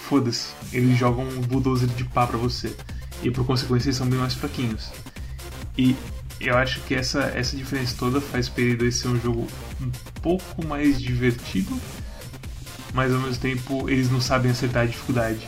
foda-se, 0.07 0.53
eles 0.71 0.97
jogam 0.97 1.27
um 1.27 1.41
bulldozer 1.41 1.89
de 1.89 2.05
pá 2.05 2.25
pra 2.25 2.37
você. 2.37 2.73
E 3.21 3.29
por 3.29 3.45
consequência 3.45 3.89
eles 3.89 3.97
são 3.97 4.07
bem 4.07 4.17
mais 4.17 4.33
fraquinhos. 4.33 4.89
E 5.77 5.93
eu 6.39 6.55
acho 6.55 6.79
que 6.83 6.95
essa, 6.95 7.23
essa 7.35 7.57
diferença 7.57 7.97
toda 7.99 8.21
faz 8.21 8.47
o 8.47 8.53
PD2 8.53 8.91
ser 8.93 9.09
um 9.09 9.19
jogo 9.19 9.45
um 9.81 9.91
pouco 10.21 10.65
mais 10.65 11.01
divertido, 11.01 11.77
mas 12.93 13.13
ao 13.13 13.19
mesmo 13.19 13.41
tempo 13.41 13.89
eles 13.89 14.09
não 14.09 14.21
sabem 14.21 14.51
acertar 14.51 14.83
a 14.83 14.85
dificuldade. 14.85 15.45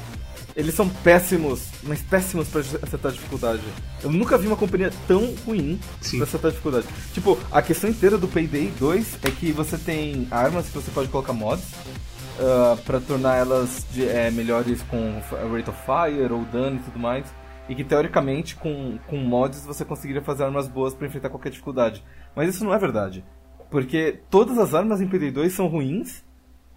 Eles 0.55 0.73
são 0.75 0.89
péssimos, 0.89 1.69
mas 1.83 2.01
péssimos 2.01 2.47
para 2.49 2.61
acertar 2.61 3.11
a 3.11 3.13
dificuldade. 3.13 3.61
Eu 4.03 4.11
nunca 4.11 4.37
vi 4.37 4.47
uma 4.47 4.57
companhia 4.57 4.91
tão 5.07 5.33
ruim 5.45 5.79
Sim. 6.01 6.17
pra 6.17 6.27
acertar 6.27 6.49
a 6.49 6.51
dificuldade. 6.51 6.87
Tipo, 7.13 7.37
a 7.51 7.61
questão 7.61 7.89
inteira 7.89 8.17
do 8.17 8.27
Payday 8.27 8.71
2 8.77 9.19
é 9.23 9.31
que 9.31 9.51
você 9.51 9.77
tem 9.77 10.27
armas 10.29 10.67
que 10.67 10.73
você 10.73 10.91
pode 10.91 11.07
colocar 11.09 11.33
mods 11.33 11.63
uh, 11.63 12.73
ah, 12.73 12.77
para 12.85 12.99
tornar 12.99 13.37
elas 13.37 13.85
de, 13.91 14.07
é, 14.07 14.29
melhores 14.29 14.81
com 14.83 15.21
rate 15.53 15.69
of 15.69 15.79
fire 15.85 16.33
ou 16.33 16.43
dano 16.45 16.77
e 16.77 16.79
tudo 16.79 16.99
mais. 16.99 17.25
E 17.69 17.75
que 17.75 17.83
teoricamente 17.83 18.55
com, 18.55 18.99
com 19.07 19.17
mods 19.17 19.65
você 19.65 19.85
conseguiria 19.85 20.21
fazer 20.21 20.43
armas 20.43 20.67
boas 20.67 20.93
para 20.93 21.07
enfrentar 21.07 21.29
qualquer 21.29 21.51
dificuldade. 21.51 22.03
Mas 22.35 22.53
isso 22.53 22.65
não 22.65 22.73
é 22.73 22.77
verdade. 22.77 23.23
Porque 23.69 24.19
todas 24.29 24.57
as 24.57 24.73
armas 24.73 24.99
em 24.99 25.07
PD2 25.07 25.49
são 25.51 25.67
ruins, 25.67 26.25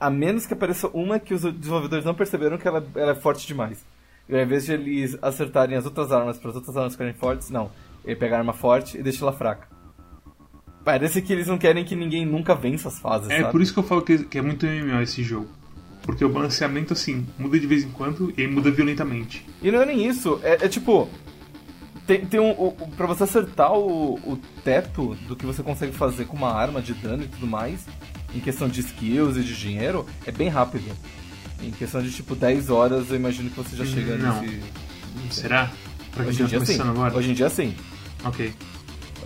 a 0.04 0.10
menos 0.10 0.44
que 0.44 0.52
apareça 0.52 0.86
uma 0.88 1.18
que 1.18 1.32
os 1.32 1.40
desenvolvedores 1.40 2.04
não 2.04 2.14
perceberam 2.14 2.58
que 2.58 2.68
ela, 2.68 2.86
ela 2.94 3.12
é 3.12 3.14
forte 3.14 3.46
demais. 3.46 3.82
E 4.28 4.36
ao 4.36 4.42
invés 4.42 4.66
de 4.66 4.74
eles 4.74 5.16
acertarem 5.22 5.78
as 5.78 5.86
outras 5.86 6.12
armas 6.12 6.36
para 6.36 6.50
as 6.50 6.56
outras 6.56 6.76
armas 6.76 6.92
ficarem 6.92 7.14
fortes, 7.14 7.48
não. 7.48 7.70
Ele 8.04 8.14
pega 8.14 8.36
a 8.36 8.38
arma 8.38 8.52
forte 8.52 8.98
e 8.98 9.02
deixa 9.02 9.24
ela 9.24 9.32
fraca. 9.32 9.66
Parece 10.84 11.22
que 11.22 11.32
eles 11.32 11.46
não 11.46 11.56
querem 11.56 11.86
que 11.86 11.96
ninguém 11.96 12.26
nunca 12.26 12.54
vença 12.54 12.88
as 12.88 12.98
fases. 12.98 13.30
É 13.30 13.40
sabe? 13.40 13.52
por 13.52 13.62
isso 13.62 13.72
que 13.72 13.78
eu 13.78 13.82
falo 13.82 14.02
que, 14.02 14.24
que 14.24 14.36
é 14.36 14.42
muito 14.42 14.66
MMO 14.66 15.00
esse 15.00 15.22
jogo. 15.22 15.48
Porque 16.02 16.22
o 16.22 16.28
balanceamento, 16.28 16.92
assim, 16.92 17.26
muda 17.38 17.58
de 17.58 17.66
vez 17.66 17.82
em 17.82 17.90
quando 17.90 18.30
e 18.36 18.46
muda 18.46 18.70
violentamente. 18.70 19.46
E 19.62 19.70
não 19.70 19.80
é 19.80 19.86
nem 19.86 20.06
isso, 20.06 20.38
é, 20.42 20.66
é 20.66 20.68
tipo. 20.68 21.08
Tem, 22.06 22.26
tem 22.26 22.38
um. 22.38 22.50
O, 22.50 22.72
pra 22.94 23.06
você 23.06 23.24
acertar 23.24 23.72
o, 23.72 24.16
o 24.16 24.38
teto 24.62 25.14
do 25.26 25.34
que 25.34 25.46
você 25.46 25.62
consegue 25.62 25.92
fazer 25.92 26.26
com 26.26 26.36
uma 26.36 26.52
arma 26.52 26.82
de 26.82 26.92
dano 26.92 27.22
e 27.22 27.26
tudo 27.26 27.46
mais, 27.46 27.86
em 28.34 28.40
questão 28.40 28.68
de 28.68 28.80
skills 28.80 29.36
e 29.36 29.42
de 29.42 29.56
dinheiro, 29.56 30.06
é 30.26 30.32
bem 30.32 30.48
rápido. 30.48 30.84
Em 31.62 31.70
questão 31.70 32.02
de 32.02 32.10
tipo 32.10 32.34
10 32.34 32.68
horas, 32.68 33.10
eu 33.10 33.16
imagino 33.16 33.48
que 33.48 33.56
você 33.56 33.76
já 33.76 33.84
chega 33.84 34.16
não. 34.16 34.42
nesse. 34.42 35.40
Será? 35.40 35.70
Pra 36.12 36.24
Hoje 36.24 36.42
em 36.42 36.46
dia 36.46 36.64
sim. 36.64 36.80
Agora? 36.80 37.16
Hoje 37.16 37.30
em 37.30 37.34
dia 37.34 37.48
sim. 37.48 37.74
Ok. 38.24 38.52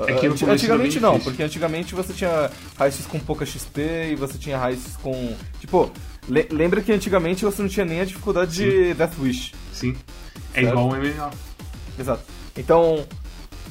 É 0.06 0.12
que 0.14 0.26
antigamente 0.26 1.00
não, 1.00 1.18
porque 1.18 1.42
antigamente 1.42 1.94
você 1.94 2.12
tinha 2.12 2.50
heists 2.80 3.04
com 3.06 3.18
pouca 3.18 3.44
XP 3.44 4.12
e 4.12 4.14
você 4.14 4.38
tinha 4.38 4.56
heists 4.56 4.96
com. 4.96 5.34
Tipo, 5.58 5.90
le 6.28 6.46
lembra 6.52 6.80
que 6.80 6.92
antigamente 6.92 7.44
você 7.44 7.62
não 7.62 7.68
tinha 7.68 7.84
nem 7.84 8.00
a 8.00 8.04
dificuldade 8.04 8.54
Sim. 8.54 8.64
de 8.64 8.94
Death 8.94 9.18
Wish. 9.18 9.52
Sim. 9.72 9.96
É 10.54 10.60
certo? 10.60 10.68
igual 10.68 10.86
um 10.86 10.96
MMO. 10.96 11.30
Exato. 11.98 12.22
Então, 12.56 13.06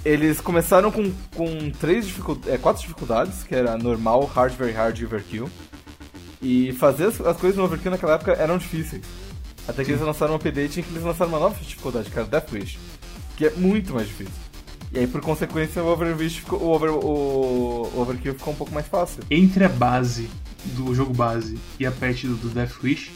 eles 0.05 0.39
começaram 0.41 0.91
com, 0.91 1.11
com 1.35 1.71
três 1.71 2.05
dificuldades, 2.05 2.53
é, 2.53 2.57
quatro 2.57 2.81
dificuldades, 2.81 3.43
que 3.43 3.55
era 3.55 3.77
normal, 3.77 4.25
hard, 4.25 4.53
very 4.53 4.71
hard 4.71 4.97
e 4.99 5.05
overkill. 5.05 5.49
E 6.41 6.71
fazer 6.73 7.05
as, 7.05 7.19
as 7.21 7.37
coisas 7.37 7.57
no 7.57 7.65
overkill 7.65 7.91
naquela 7.91 8.13
época 8.13 8.33
eram 8.33 8.57
difíceis. 8.57 9.03
Até 9.67 9.83
que 9.83 9.85
Sim. 9.85 9.93
eles 9.93 10.05
lançaram 10.05 10.33
um 10.33 10.35
update 10.37 10.79
em 10.79 10.83
que 10.83 10.89
eles 10.91 11.03
lançaram 11.03 11.29
uma 11.29 11.39
nova 11.39 11.59
dificuldade, 11.59 12.09
que 12.09 12.17
era 12.17 12.27
Death 12.27 12.51
Wish. 12.53 12.79
Que 13.35 13.47
é 13.47 13.51
muito 13.51 13.93
mais 13.93 14.07
difícil. 14.07 14.47
E 14.91 14.99
aí, 14.99 15.07
por 15.07 15.19
consequência, 15.21 15.83
o 15.83 15.87
Overwish 15.87 16.37
ficou, 16.39 16.61
o, 16.61 16.69
over, 16.69 16.91
o, 16.91 17.91
o 17.93 18.01
Overkill 18.01 18.33
ficou 18.33 18.53
um 18.53 18.55
pouco 18.55 18.73
mais 18.73 18.87
fácil. 18.87 19.21
Entre 19.29 19.65
a 19.65 19.69
base 19.69 20.29
do 20.75 20.95
jogo 20.95 21.13
base 21.13 21.59
e 21.79 21.85
a 21.85 21.91
patch 21.91 22.23
do, 22.23 22.35
do 22.35 22.49
Death 22.49 22.81
Wish, 22.81 23.11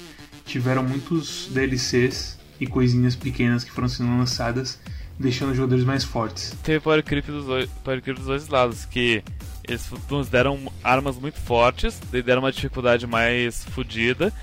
tiveram 0.46 0.84
muitos 0.84 1.48
DLCs 1.52 2.38
e 2.60 2.68
coisinhas 2.68 3.16
pequenas 3.16 3.64
que 3.64 3.72
foram 3.72 3.88
sendo 3.88 4.10
lançadas, 4.18 4.80
deixando 5.22 5.52
os 5.52 5.58
jogadores 5.58 5.84
mais 5.86 6.04
fortes. 6.04 6.56
Teve 6.64 6.80
Power 6.80 7.04
Creep 7.04 7.28
dos 7.28 7.46
dois, 7.46 7.70
power 7.84 8.02
creep 8.02 8.18
dos 8.18 8.28
dois 8.28 8.48
lados, 8.48 8.86
que 8.86 9.24
eles 9.68 9.90
nos 10.10 10.28
deram 10.28 10.60
armas 10.84 11.18
muito 11.18 11.40
fortes, 11.40 12.00
deram 12.26 12.42
uma 12.42 12.52
dificuldade 12.52 13.06
mais 13.08 13.64
fodida, 13.66 14.34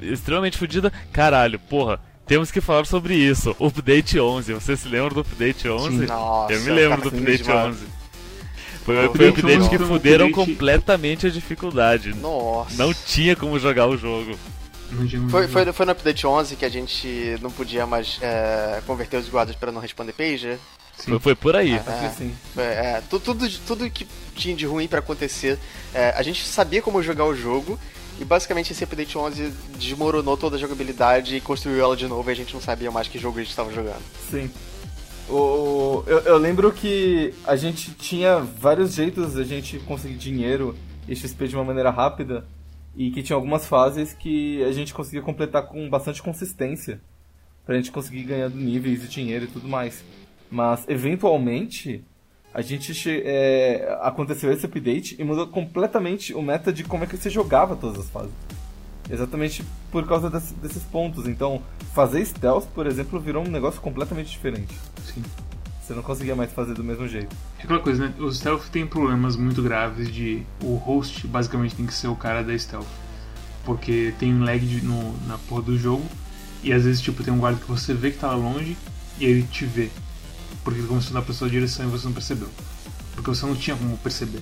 extremamente 0.00 0.58
fodida. 0.58 0.92
Caralho, 1.12 1.58
porra 1.58 2.00
temos 2.26 2.50
que 2.50 2.60
falar 2.60 2.86
sobre 2.86 3.14
isso. 3.14 3.54
Update 3.60 4.18
11. 4.18 4.54
Você 4.54 4.76
se 4.76 4.88
lembra 4.88 5.12
do 5.12 5.20
Update 5.20 5.68
11? 5.68 6.06
Nossa, 6.06 6.52
eu 6.52 6.60
me 6.62 6.70
lembro 6.70 7.02
do 7.02 7.08
Update 7.08 7.50
11. 7.50 7.86
Foi, 8.84 8.94
foi 8.94 9.28
o 9.28 9.30
update 9.30 9.70
que 9.70 9.78
fuderam 9.78 10.26
update... 10.26 10.32
completamente 10.32 11.26
a 11.26 11.30
dificuldade. 11.30 12.14
Nossa. 12.14 12.76
Não 12.76 12.92
tinha 12.92 13.34
como 13.34 13.58
jogar 13.58 13.86
o 13.86 13.96
jogo. 13.96 14.38
Foi, 15.30 15.48
foi, 15.48 15.72
foi 15.72 15.86
no 15.86 15.92
update 15.92 16.26
11 16.26 16.56
que 16.56 16.64
a 16.64 16.68
gente 16.68 17.36
não 17.40 17.50
podia 17.50 17.86
mais 17.86 18.18
é, 18.22 18.82
converter 18.86 19.16
os 19.16 19.28
guardas 19.28 19.56
para 19.56 19.72
não 19.72 19.80
responder 19.80 20.12
pager? 20.12 20.58
Foi, 20.96 21.18
foi, 21.18 21.34
por 21.34 21.56
aí. 21.56 21.74
É, 21.74 22.60
é, 22.60 22.62
é, 22.62 23.02
tudo, 23.10 23.48
tudo 23.66 23.90
que 23.90 24.06
tinha 24.34 24.54
de 24.54 24.64
ruim 24.64 24.86
para 24.86 25.00
acontecer. 25.00 25.58
É, 25.92 26.10
a 26.16 26.22
gente 26.22 26.44
sabia 26.44 26.80
como 26.80 27.02
jogar 27.02 27.24
o 27.24 27.34
jogo 27.34 27.78
e 28.20 28.24
basicamente 28.24 28.72
esse 28.72 28.84
update 28.84 29.18
11 29.18 29.52
desmoronou 29.76 30.36
toda 30.36 30.56
a 30.56 30.58
jogabilidade 30.58 31.36
e 31.36 31.40
construiu 31.40 31.82
ela 31.82 31.96
de 31.96 32.06
novo 32.06 32.30
e 32.30 32.32
a 32.32 32.36
gente 32.36 32.54
não 32.54 32.60
sabia 32.60 32.90
mais 32.90 33.08
que 33.08 33.18
jogo 33.18 33.38
a 33.38 33.42
gente 33.42 33.50
estava 33.50 33.72
jogando. 33.72 34.02
Sim. 34.30 34.50
O, 35.28 36.04
eu, 36.06 36.20
eu, 36.20 36.38
lembro 36.38 36.70
que 36.70 37.34
a 37.46 37.56
gente 37.56 37.92
tinha 37.92 38.38
vários 38.38 38.94
jeitos 38.94 39.34
de 39.34 39.40
a 39.40 39.44
gente 39.44 39.78
conseguir 39.80 40.16
dinheiro 40.16 40.76
e 41.08 41.16
XP 41.16 41.48
de 41.48 41.56
uma 41.56 41.64
maneira 41.64 41.90
rápida 41.90 42.46
e 42.96 43.10
que 43.10 43.22
tinha 43.22 43.36
algumas 43.36 43.66
fases 43.66 44.12
que 44.12 44.62
a 44.64 44.72
gente 44.72 44.94
conseguia 44.94 45.22
completar 45.22 45.66
com 45.66 45.88
bastante 45.88 46.22
consistência 46.22 47.00
pra 47.64 47.76
gente 47.76 47.90
conseguir 47.90 48.24
ganhar 48.24 48.50
níveis 48.50 49.04
e 49.04 49.08
dinheiro 49.08 49.44
e 49.44 49.48
tudo 49.48 49.68
mais. 49.68 50.04
Mas 50.50 50.84
eventualmente 50.88 52.04
a 52.52 52.62
gente 52.62 52.92
é, 53.24 53.98
aconteceu 54.00 54.52
esse 54.52 54.64
update 54.64 55.16
e 55.18 55.24
mudou 55.24 55.48
completamente 55.48 56.32
o 56.32 56.40
meta 56.40 56.72
de 56.72 56.84
como 56.84 57.02
é 57.02 57.06
que 57.06 57.16
você 57.16 57.28
jogava 57.28 57.74
todas 57.74 57.98
as 57.98 58.08
fases. 58.08 58.32
Exatamente 59.10 59.64
por 59.90 60.06
causa 60.06 60.30
desse, 60.30 60.54
desses 60.54 60.82
pontos. 60.84 61.26
Então, 61.26 61.60
fazer 61.92 62.24
stealth, 62.24 62.66
por 62.74 62.86
exemplo, 62.86 63.18
virou 63.18 63.44
um 63.44 63.50
negócio 63.50 63.80
completamente 63.80 64.30
diferente. 64.30 64.74
Sim. 65.02 65.22
Você 65.84 65.92
não 65.92 66.02
conseguia 66.02 66.34
mais 66.34 66.50
fazer 66.52 66.74
do 66.74 66.82
mesmo 66.82 67.06
jeito. 67.06 67.34
É 67.58 67.64
aquela 67.64 67.80
coisa, 67.80 68.06
né? 68.06 68.14
O 68.18 68.32
stealth 68.32 68.68
tem 68.72 68.86
problemas 68.86 69.36
muito 69.36 69.62
graves 69.62 70.12
de. 70.12 70.42
O 70.62 70.76
host 70.76 71.26
basicamente 71.26 71.74
tem 71.74 71.86
que 71.86 71.92
ser 71.92 72.08
o 72.08 72.16
cara 72.16 72.42
da 72.42 72.56
stealth. 72.58 72.86
Porque 73.64 74.14
tem 74.18 74.32
um 74.32 74.44
lag 74.44 74.58
de, 74.58 74.82
no, 74.84 75.14
na 75.26 75.36
porra 75.38 75.62
do 75.62 75.78
jogo. 75.78 76.04
E 76.62 76.72
às 76.72 76.84
vezes, 76.84 77.00
tipo, 77.00 77.22
tem 77.22 77.32
um 77.32 77.38
guarda 77.38 77.60
que 77.60 77.68
você 77.68 77.92
vê 77.92 78.10
que 78.10 78.18
tá 78.18 78.32
longe 78.32 78.76
e 79.18 79.24
ele 79.26 79.42
te 79.42 79.66
vê 79.66 79.90
porque 80.64 80.80
ele 80.80 80.88
começou 80.88 81.10
a 81.16 81.20
dar 81.20 81.24
pra 81.24 81.34
sua 81.34 81.48
direção 81.48 81.86
e 81.86 81.88
você 81.88 82.06
não 82.06 82.14
percebeu. 82.14 82.48
Porque 83.14 83.28
você 83.28 83.44
não 83.46 83.54
tinha 83.54 83.76
como 83.76 83.96
perceber. 83.98 84.40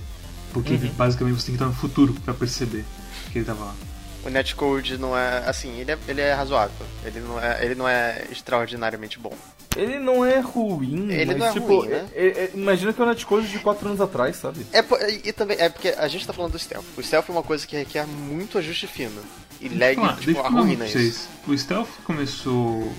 Porque 0.53 0.73
uhum. 0.73 0.89
basicamente 0.93 1.35
você 1.35 1.47
tem 1.47 1.57
que 1.57 1.63
estar 1.63 1.65
no 1.65 1.73
futuro 1.73 2.13
para 2.23 2.33
perceber 2.33 2.85
que 3.31 3.39
ele 3.39 3.45
tava 3.45 3.65
lá. 3.65 3.75
O 4.25 4.29
netcode 4.29 4.97
não 4.97 5.17
é. 5.17 5.39
Assim, 5.45 5.77
ele 5.79 5.91
é, 5.91 5.97
ele 6.07 6.21
é 6.21 6.33
razoável. 6.33 6.85
Ele 7.03 7.19
não 7.19 7.39
é, 7.39 7.65
ele 7.65 7.75
não 7.75 7.87
é 7.87 8.25
extraordinariamente 8.31 9.19
bom. 9.19 9.35
Ele 9.75 9.99
não 9.99 10.23
é 10.23 10.39
ruim, 10.39 11.11
ele 11.11 11.25
mas, 11.25 11.37
não 11.37 11.45
é 11.47 11.51
tipo, 11.51 11.65
ruim, 11.79 11.87
né? 11.89 12.07
é, 12.13 12.25
é, 12.27 12.51
imagina 12.53 12.93
que 12.93 13.01
é 13.01 13.03
o 13.03 13.07
netcode 13.07 13.47
de 13.47 13.59
4 13.59 13.87
anos 13.87 14.01
atrás, 14.01 14.35
sabe? 14.35 14.65
É, 14.71 14.83
e 15.23 15.33
também, 15.33 15.57
é 15.59 15.69
porque 15.69 15.89
a 15.89 16.07
gente 16.07 16.25
tá 16.27 16.33
falando 16.33 16.51
do 16.51 16.59
stealth. 16.59 16.85
O 16.97 17.01
stealth 17.01 17.29
é 17.29 17.31
uma 17.31 17.43
coisa 17.43 17.65
que 17.65 17.75
requer 17.75 18.05
muito 18.05 18.57
ajuste 18.57 18.87
fino. 18.87 19.21
E 19.59 19.69
lag, 19.69 19.97
ah, 19.99 20.17
tipo, 20.19 20.39
arruína 20.41 20.85
isso. 20.85 21.27
O 21.47 21.57
stealth 21.57 21.89
começou 22.03 22.91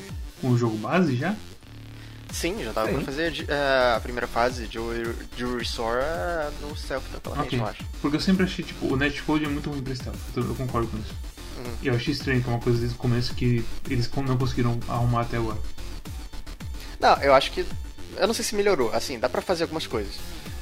o 0.43 0.57
jogo 0.57 0.77
base 0.79 1.15
já? 1.17 1.35
Sim, 2.33 2.57
já 2.65 2.73
dava 2.73 2.89
Sim. 2.89 2.95
pra 2.95 3.05
fazer 3.05 3.45
eh, 3.47 3.95
a 3.97 4.01
primeira 4.01 4.27
fase 4.27 4.67
de 4.67 4.79
Restore 5.57 6.01
eh, 6.03 6.51
no 6.61 6.77
Stealth 6.77 7.05
tranquilamente, 7.09 7.55
Ok. 7.55 7.61
eu 7.61 7.67
acho. 7.67 7.85
Porque 8.03 8.17
eu 8.17 8.21
sempre 8.21 8.45
achei, 8.45 8.65
tipo, 8.65 8.93
o 8.93 8.97
netcode 8.97 9.45
é 9.45 9.49
muito 9.49 9.71
ruim 9.71 9.83
pra 9.83 9.95
stealth. 9.95 10.19
Eu 10.35 10.43
eu 10.43 10.55
concordo 10.57 10.89
com 10.89 10.99
isso. 10.99 11.15
Uhum. 11.59 11.73
E 11.81 11.87
eu 11.87 11.95
achei 11.95 12.13
estranho 12.13 12.43
que 12.43 12.49
é 12.49 12.53
uma 12.53 12.61
coisa 12.61 12.79
desde 12.81 12.97
o 12.97 12.99
começo 12.99 13.35
que 13.35 13.65
eles 13.89 14.11
não 14.27 14.37
conseguiram 14.37 14.81
arrumar 14.89 15.21
até 15.21 15.37
agora. 15.37 15.59
Não, 17.05 17.23
eu 17.23 17.35
acho 17.35 17.53
que. 17.53 17.67
Eu 18.17 18.27
não 18.27 18.33
sei 18.33 18.43
se 18.43 18.55
melhorou, 18.55 18.91
assim, 18.95 19.19
dá 19.19 19.29
pra 19.29 19.43
fazer 19.43 19.65
algumas 19.65 19.87
coisas. 19.87 20.15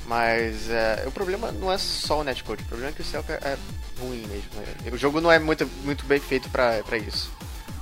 Mas 0.09 0.69
é, 0.69 1.05
o 1.07 1.13
problema 1.13 1.53
não 1.53 1.71
é 1.71 1.79
só 1.79 2.21
o 2.21 2.25
netcode, 2.25 2.65
o 2.65 2.67
problema 2.67 2.91
é 2.91 2.93
que 2.93 3.01
o 3.01 3.05
Stealth 3.05 3.31
é, 3.31 3.57
ruim 4.01 4.27
mesmo. 4.27 4.51
né? 4.57 4.91
O 4.93 4.97
jogo 4.97 5.21
não 5.21 5.31
é 5.31 5.39
muito, 5.39 5.65
muito 5.85 6.05
bem 6.05 6.19
feito 6.19 6.49
pra, 6.51 6.83
pra 6.83 6.99
isso. 6.99 7.33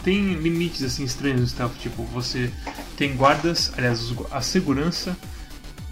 Tem 0.04 0.34
limites 0.34 0.82
assim 0.82 1.04
estranhos 1.04 1.40
no 1.40 1.46
stealth, 1.46 1.74
tipo, 1.78 2.02
você 2.04 2.50
tem 2.96 3.16
guardas, 3.16 3.72
aliás, 3.78 4.12
a 4.30 4.42
segurança, 4.42 5.16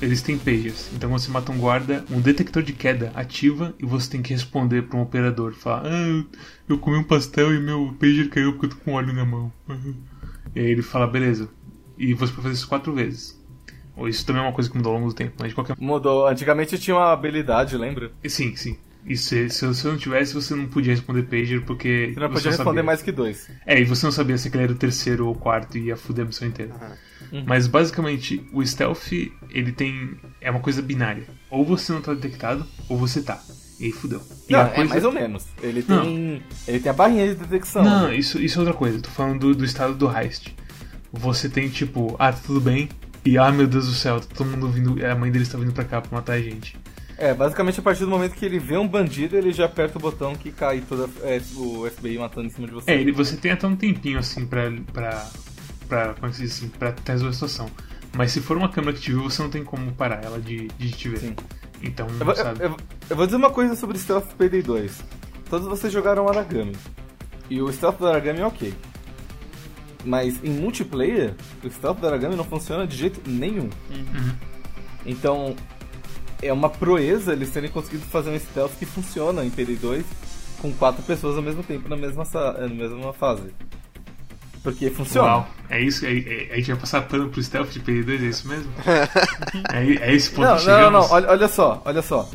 eles 0.03 0.21
têm 0.21 0.37
pagers. 0.39 0.91
Então 0.93 1.09
você 1.09 1.31
mata 1.31 1.51
um 1.51 1.59
guarda, 1.59 2.05
um 2.11 2.21
detector 2.21 2.63
de 2.63 2.75
queda 2.75 3.11
ativa 3.15 3.75
e 3.79 3.87
você 3.87 4.11
tem 4.11 4.21
que 4.21 4.35
responder 4.35 4.83
para 4.83 4.99
um 4.99 5.03
operador, 5.03 5.55
falar: 5.55 5.87
"Ah, 5.87 6.25
eu 6.69 6.79
comi 6.79 6.99
um 6.99 7.05
pastel 7.05 7.55
e 7.55 7.61
meu 7.61 7.97
pager 7.99 8.29
caiu 8.29 8.53
porque 8.53 8.67
eu 8.67 8.71
tô 8.71 8.77
com 8.85 8.93
óleo 8.93 9.15
na 9.15 9.25
mão". 9.25 9.51
E 10.55 10.61
aí 10.61 10.67
ele 10.67 10.83
fala: 10.83 11.07
"Beleza". 11.07 11.49
E 11.99 12.15
você 12.15 12.33
pode 12.33 12.43
fazer 12.45 12.55
isso 12.55 12.69
quatro 12.69 12.93
vezes. 12.95 13.39
Ou 13.97 14.09
Isso 14.09 14.25
também 14.25 14.41
é 14.41 14.45
uma 14.45 14.53
coisa 14.53 14.71
que 14.71 14.77
mudou 14.77 14.93
ao 14.93 14.99
longo 14.99 15.11
do 15.11 15.15
tempo, 15.17 15.33
mas 15.41 15.49
de 15.49 15.55
qualquer 15.57 15.75
Mudou. 15.79 16.29
Antigamente 16.29 16.79
tinha 16.79 16.97
uma 16.97 17.13
habilidade, 17.13 17.77
lembra? 17.77 18.13
Sim, 18.29 18.55
sim. 18.55 18.79
E 19.05 19.17
se, 19.17 19.49
se 19.51 19.67
você 19.67 19.89
não 19.89 19.97
tivesse, 19.97 20.35
você 20.35 20.55
não 20.55 20.67
podia 20.67 20.93
responder 20.93 21.23
pager 21.25 21.65
porque. 21.65 22.11
Você 22.15 22.21
não 22.21 22.29
podia 22.31 22.51
responder 22.51 22.65
sabia. 22.71 22.83
mais 22.85 23.03
que 23.03 23.11
dois. 23.11 23.51
É, 23.67 23.81
e 23.81 23.85
você 23.85 24.07
não 24.07 24.13
sabia 24.13 24.37
se 24.39 24.49
aquele 24.49 24.65
era 24.65 24.73
o 24.73 24.77
terceiro 24.77 25.27
ou 25.27 25.33
o 25.33 25.39
quarto 25.39 25.77
e 25.79 25.87
ia 25.87 25.97
fuder 25.97 26.25
a 26.25 26.29
missão 26.29 26.47
inteira. 26.47 26.75
Uhum. 27.33 27.43
Mas 27.47 27.67
basicamente, 27.67 28.47
o 28.53 28.65
stealth, 28.65 29.11
ele 29.51 29.73
tem. 29.73 30.17
É 30.41 30.51
uma 30.51 30.61
coisa 30.61 30.81
binária. 30.83 31.25
Ou 31.51 31.65
você 31.65 31.93
não 31.93 32.01
tá 32.03 32.13
detectado, 32.15 32.65
ou 32.89 32.97
você 32.99 33.23
tá. 33.23 33.43
E 33.81 33.87
aí 33.87 33.93
fudeu. 33.93 34.21
E 34.49 34.53
não, 34.53 34.61
a 34.61 34.65
é 34.65 34.69
coisa- 34.75 34.91
mais 34.91 35.05
ou 35.05 35.13
menos. 35.13 35.47
Ele 35.63 35.85
Não. 35.89 36.03
tem. 36.03 36.43
Ele 36.67 36.81
tem 36.81 36.91
a 36.91 36.93
barrinha 36.93 37.29
de 37.29 37.35
detecção. 37.35 37.83
Não, 37.83 38.09
né? 38.09 38.17
isso, 38.17 38.39
isso 38.41 38.59
é 38.59 38.61
outra 38.61 38.75
coisa. 38.77 39.01
Tô 39.01 39.09
falando 39.11 39.41
do, 39.41 39.55
do 39.55 39.65
estado 39.65 39.95
do 39.95 40.09
heist. 40.11 40.55
Você 41.13 41.49
tem 41.49 41.69
tipo, 41.69 42.15
ah, 42.19 42.33
tá 42.33 42.39
tudo 42.47 42.61
bem. 42.61 42.89
E 43.25 43.37
ah, 43.39 43.51
meu 43.51 43.67
Deus 43.67 43.87
do 43.87 43.93
céu, 43.95 44.21
tá 44.21 44.27
todo 44.35 44.49
mundo 44.51 44.69
vindo. 44.69 45.05
A 45.07 45.15
mãe 45.15 45.31
dele 45.31 45.45
está 45.45 45.59
vindo 45.59 45.73
pra 45.73 45.85
cá 45.85 46.01
pra 46.01 46.17
matar 46.19 46.35
a 46.35 46.41
gente. 46.41 46.77
É, 47.17 47.35
basicamente 47.35 47.81
a 47.81 47.83
partir 47.83 48.05
do 48.05 48.11
momento 48.11 48.35
que 48.35 48.45
ele 48.47 48.59
vê 48.61 48.77
um 48.77 48.87
bandido, 48.87 49.37
ele 49.37 49.53
já 49.53 49.65
aperta 49.65 49.99
o 49.99 50.01
botão 50.01 50.37
que 50.37 50.53
cai 50.53 50.81
toda 50.89 51.09
é, 51.23 51.41
o 51.57 51.89
FBI 51.91 52.17
matando 52.17 52.47
em 52.47 52.51
cima 52.51 52.67
de 52.69 52.73
você. 52.75 52.91
É, 52.93 53.01
ele, 53.01 53.11
você 53.11 53.37
tem 53.37 53.51
até 53.51 53.67
um 53.67 53.75
tempinho 53.75 54.19
assim 54.19 54.47
pra. 54.47 54.71
pra, 54.93 55.29
pra 55.89 56.15
como 56.15 56.27
é 56.27 56.31
que 56.31 56.37
se 56.37 56.43
diz 56.43 56.53
assim? 56.57 56.69
Pra 56.69 56.95
resolver 57.07 57.31
a 57.31 57.33
situação. 57.33 57.69
Mas 58.17 58.31
se 58.33 58.41
for 58.41 58.57
uma 58.57 58.69
câmera 58.69 58.93
que 58.93 59.01
te 59.01 59.11
viu, 59.11 59.25
você 59.25 59.43
não 59.43 59.51
tem 59.51 59.65
como 59.65 59.93
parar 59.93 60.23
ela 60.25 60.41
de, 60.41 60.69
de 60.79 60.91
te 60.93 61.09
ver. 61.09 61.19
Sim. 61.19 61.37
Então, 61.83 62.07
Eu, 62.19 62.25
vou- 62.25 62.35
sabe? 62.37 62.65
eu- 62.65 62.77
eu 63.11 63.17
vou 63.17 63.27
dizer 63.27 63.37
uma 63.37 63.51
coisa 63.51 63.75
sobre 63.75 63.99
Stealth 63.99 64.35
Payday 64.39 64.63
2. 64.63 65.03
Todos 65.51 65.67
vocês 65.67 65.93
jogaram 65.93 66.29
Aragami. 66.29 66.77
E 67.51 67.61
o 67.61 67.73
Stealth 67.73 67.99
do 67.99 68.07
Aragami 68.07 68.41
é 68.41 68.47
ok. 68.47 68.73
Mas 70.09 70.43
em 70.43 70.49
multiplayer, 70.49 71.35
o 71.63 71.69
Stealth 71.71 71.99
do 71.99 72.07
Aragami 72.07 72.35
não 72.35 72.45
funciona 72.45 72.87
de 72.87 72.97
jeito 72.97 73.21
nenhum. 73.29 73.69
Uhum. 73.91 74.33
Então, 75.05 75.55
é 76.41 76.51
uma 76.51 76.71
proeza 76.71 77.33
eles 77.35 77.51
terem 77.51 77.71
conseguido 77.71 78.05
fazer 78.07 78.31
um 78.31 78.39
Stealth 78.39 78.73
que 78.79 78.87
funciona 78.87 79.45
em 79.45 79.51
Payday 79.51 79.77
2 79.77 80.07
com 80.63 80.73
quatro 80.73 81.03
pessoas 81.03 81.37
ao 81.37 81.43
mesmo 81.43 81.63
tempo 81.63 81.89
na 81.91 81.97
mesma, 81.97 82.25
sa- 82.25 82.53
na 82.55 82.69
mesma 82.69 83.13
fase. 83.13 83.53
Porque 84.63 84.89
funciona. 84.91 85.29
Uau, 85.29 85.49
é 85.69 85.81
isso? 85.81 86.07
É, 86.07 86.11
é- 86.19 86.49
a 86.53 86.57
gente 86.57 86.71
vai 86.73 86.81
passar 86.81 87.03
pano 87.03 87.29
pro 87.29 87.43
stealth 87.43 87.69
de 87.71 87.81
PD2, 87.81 88.23
é 88.23 88.27
isso 88.29 88.49
mesmo? 88.49 88.73
é, 89.73 90.09
é 90.11 90.15
esse 90.15 90.31
ponto 90.31 90.49
Não, 90.49 90.57
que 90.57 90.65
não, 90.67 90.73
não, 90.73 90.79
chegamos? 90.79 91.09
não, 91.11 91.17
olha, 91.17 91.29
olha 91.31 91.49
só, 91.49 91.83
olha 91.85 92.03
só. 92.03 92.31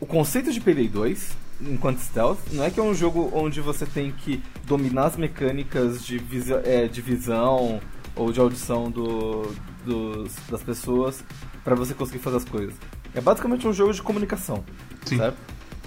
O 0.00 0.04
conceito 0.06 0.52
de 0.52 0.60
Payday 0.60 0.88
2, 0.88 1.36
enquanto 1.62 1.98
stealth, 1.98 2.38
não 2.52 2.64
é 2.64 2.70
que 2.70 2.78
é 2.80 2.82
um 2.82 2.94
jogo 2.94 3.30
onde 3.34 3.60
você 3.60 3.84
tem 3.86 4.10
que 4.10 4.42
dominar 4.66 5.06
as 5.06 5.16
mecânicas 5.16 6.04
de, 6.04 6.18
visi 6.18 6.52
é, 6.64 6.86
de 6.86 7.00
visão 7.00 7.80
ou 8.16 8.32
de 8.32 8.40
audição 8.40 8.90
do, 8.90 9.52
dos- 9.84 10.34
das 10.50 10.62
pessoas 10.62 11.22
pra 11.64 11.74
você 11.74 11.94
conseguir 11.94 12.18
fazer 12.18 12.38
as 12.38 12.44
coisas. 12.44 12.74
É 13.14 13.20
basicamente 13.20 13.66
um 13.66 13.72
jogo 13.72 13.92
de 13.92 14.02
comunicação, 14.02 14.64
Sim. 15.04 15.18
certo? 15.18 15.36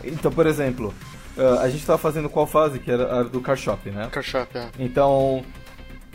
Então, 0.04 0.32
por 0.32 0.46
exemplo, 0.46 0.94
ah, 1.38 1.62
a 1.62 1.70
gente 1.70 1.86
tava 1.86 1.98
fazendo 1.98 2.30
qual 2.30 2.46
fase? 2.46 2.80
Que 2.80 2.92
era 2.92 3.20
a 3.20 3.24
do 3.24 3.40
Car 3.42 3.56
Shop, 3.58 3.90
né? 3.90 4.08
Car 4.12 4.24
Shop, 4.24 4.58
é. 4.58 4.70
Então, 4.78 5.44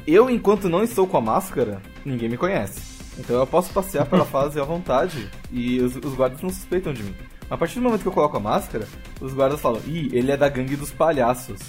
eu 0.07 0.29
enquanto 0.31 0.69
não 0.69 0.83
estou 0.83 1.07
com 1.07 1.17
a 1.17 1.21
máscara, 1.21 1.81
ninguém 2.05 2.29
me 2.29 2.37
conhece. 2.37 2.81
Então 3.19 3.37
eu 3.37 3.47
posso 3.47 3.73
passear 3.73 4.07
pela 4.07 4.25
fase 4.27 4.61
à 4.61 4.65
vontade 4.65 5.29
e 5.51 5.81
os, 5.81 5.97
os 5.97 6.15
guardas 6.15 6.41
não 6.43 6.51
suspeitam 6.51 6.93
de 6.93 7.03
mim. 7.03 7.15
A 7.51 7.57
partir 7.57 7.77
do 7.77 7.83
momento 7.83 8.03
que 8.03 8.09
eu 8.09 8.13
coloco 8.13 8.37
a 8.37 8.41
máscara, 8.41 8.87
os 9.21 9.33
guardas 9.33 9.61
falam: 9.61 9.81
Ih, 9.87 10.11
ele 10.13 10.31
é 10.31 10.37
da 10.37 10.49
gangue 10.49 10.77
dos 10.77 10.91
palhaços. 10.91 11.61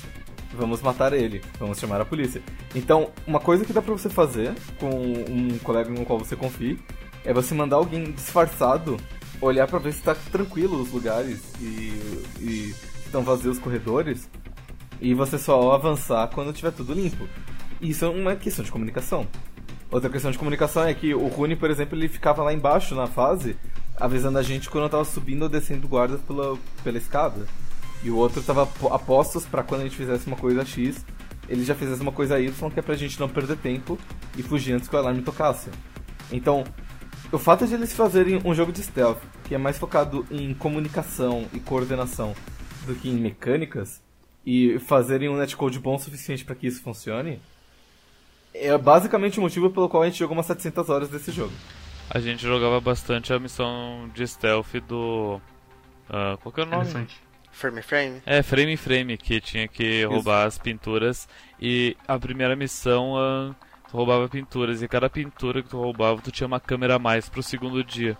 Vamos 0.53 0.81
matar 0.81 1.13
ele, 1.13 1.41
vamos 1.59 1.79
chamar 1.79 2.01
a 2.01 2.05
polícia. 2.05 2.41
Então, 2.73 3.11
uma 3.27 3.39
coisa 3.39 3.63
que 3.63 3.71
dá 3.71 3.81
pra 3.81 3.93
você 3.93 4.09
fazer 4.09 4.53
com 4.79 4.89
um 4.89 5.59
colega 5.59 5.89
no 5.89 6.05
qual 6.05 6.17
você 6.17 6.35
confie 6.35 6.79
é 7.23 7.31
você 7.31 7.53
mandar 7.53 7.75
alguém 7.75 8.11
disfarçado 8.11 8.97
olhar 9.41 9.67
pra 9.67 9.79
ver 9.79 9.93
se 9.93 10.01
tá 10.01 10.15
tranquilo 10.15 10.81
os 10.81 10.91
lugares 10.91 11.41
e, 11.61 11.93
e 12.39 12.75
estão 13.05 13.23
vazios 13.23 13.57
os 13.57 13.63
corredores 13.63 14.29
e 15.01 15.13
você 15.13 15.37
só 15.37 15.71
avançar 15.71 16.27
quando 16.33 16.53
tiver 16.53 16.71
tudo 16.71 16.93
limpo. 16.93 17.27
Isso 17.81 18.03
é 18.03 18.09
uma 18.09 18.35
questão 18.35 18.65
de 18.65 18.71
comunicação. 18.71 19.25
Outra 19.89 20.09
questão 20.09 20.29
de 20.29 20.37
comunicação 20.37 20.83
é 20.83 20.93
que 20.93 21.13
o 21.13 21.27
Rune, 21.27 21.55
por 21.55 21.71
exemplo, 21.71 21.97
ele 21.97 22.07
ficava 22.07 22.43
lá 22.43 22.53
embaixo 22.53 22.93
na 22.93 23.07
fase, 23.07 23.57
avisando 23.99 24.37
a 24.37 24.43
gente 24.43 24.69
quando 24.69 24.85
eu 24.85 24.89
tava 24.89 25.05
subindo 25.05 25.43
ou 25.43 25.49
descendo 25.49 25.87
guardas 25.87 26.21
pela, 26.21 26.57
pela 26.83 26.97
escada. 26.97 27.45
E 28.03 28.09
o 28.09 28.15
outro 28.15 28.41
tava 28.41 28.63
a 28.63 28.99
postos 28.99 29.45
pra 29.45 29.63
quando 29.63 29.81
a 29.81 29.83
gente 29.83 29.97
fizesse 29.97 30.25
uma 30.25 30.37
coisa 30.37 30.65
X, 30.65 31.05
ele 31.49 31.65
já 31.65 31.75
fizesse 31.75 32.01
uma 32.01 32.11
coisa 32.11 32.39
Y, 32.39 32.71
que 32.71 32.79
é 32.79 32.81
pra 32.81 32.95
gente 32.95 33.19
não 33.19 33.27
perder 33.27 33.57
tempo 33.57 33.97
e 34.37 34.43
fugir 34.43 34.73
antes 34.73 34.87
que 34.87 34.95
o 34.95 34.99
alarme 34.99 35.21
tocasse. 35.21 35.69
Então, 36.31 36.63
o 37.31 37.37
fato 37.37 37.67
de 37.67 37.73
eles 37.73 37.91
fazerem 37.93 38.41
um 38.45 38.53
jogo 38.53 38.71
de 38.71 38.81
stealth, 38.83 39.19
que 39.43 39.55
é 39.55 39.57
mais 39.57 39.77
focado 39.77 40.25
em 40.31 40.53
comunicação 40.53 41.45
e 41.53 41.59
coordenação 41.59 42.33
do 42.85 42.95
que 42.95 43.09
em 43.09 43.15
mecânicas, 43.15 44.01
e 44.45 44.79
fazerem 44.79 45.27
um 45.27 45.37
netcode 45.37 45.79
bom 45.79 45.95
o 45.95 45.99
suficiente 45.99 46.45
para 46.45 46.55
que 46.55 46.67
isso 46.67 46.81
funcione, 46.81 47.41
é 48.53 48.75
basicamente 48.77 49.39
o 49.39 49.41
motivo 49.41 49.69
pelo 49.69 49.89
qual 49.89 50.03
a 50.03 50.05
gente 50.05 50.19
jogou 50.19 50.35
umas 50.35 50.45
700 50.45 50.89
horas 50.89 51.09
desse 51.09 51.31
jogo. 51.31 51.53
A 52.11 52.19
gente 52.19 52.41
jogava 52.41 52.81
bastante 52.81 53.31
a 53.31 53.39
missão 53.39 54.09
de 54.13 54.27
stealth 54.27 54.73
do. 54.87 55.39
ah, 56.09 56.37
qual 56.41 56.51
que 56.51 56.61
é 56.61 56.63
o 56.63 56.65
nome? 56.65 56.83
Elefante. 56.83 57.21
Frame 57.51 57.81
Frame. 57.81 58.21
É, 58.25 58.41
frame 58.41 58.77
frame, 58.77 59.17
que 59.17 59.41
tinha 59.41 59.67
que 59.67 60.05
roubar 60.05 60.45
as 60.45 60.57
pinturas. 60.57 61.27
E 61.59 61.95
a 62.07 62.17
primeira 62.17 62.55
missão, 62.55 63.15
ah, 63.17 63.53
tu 63.89 63.97
roubava 63.97 64.27
pinturas. 64.27 64.81
E 64.81 64.87
cada 64.87 65.09
pintura 65.09 65.61
que 65.61 65.69
tu 65.69 65.77
roubava, 65.77 66.21
tu 66.21 66.31
tinha 66.31 66.47
uma 66.47 66.59
câmera 66.59 66.95
a 66.95 66.99
mais 66.99 67.29
pro 67.29 67.43
segundo 67.43 67.83
dia. 67.83 68.17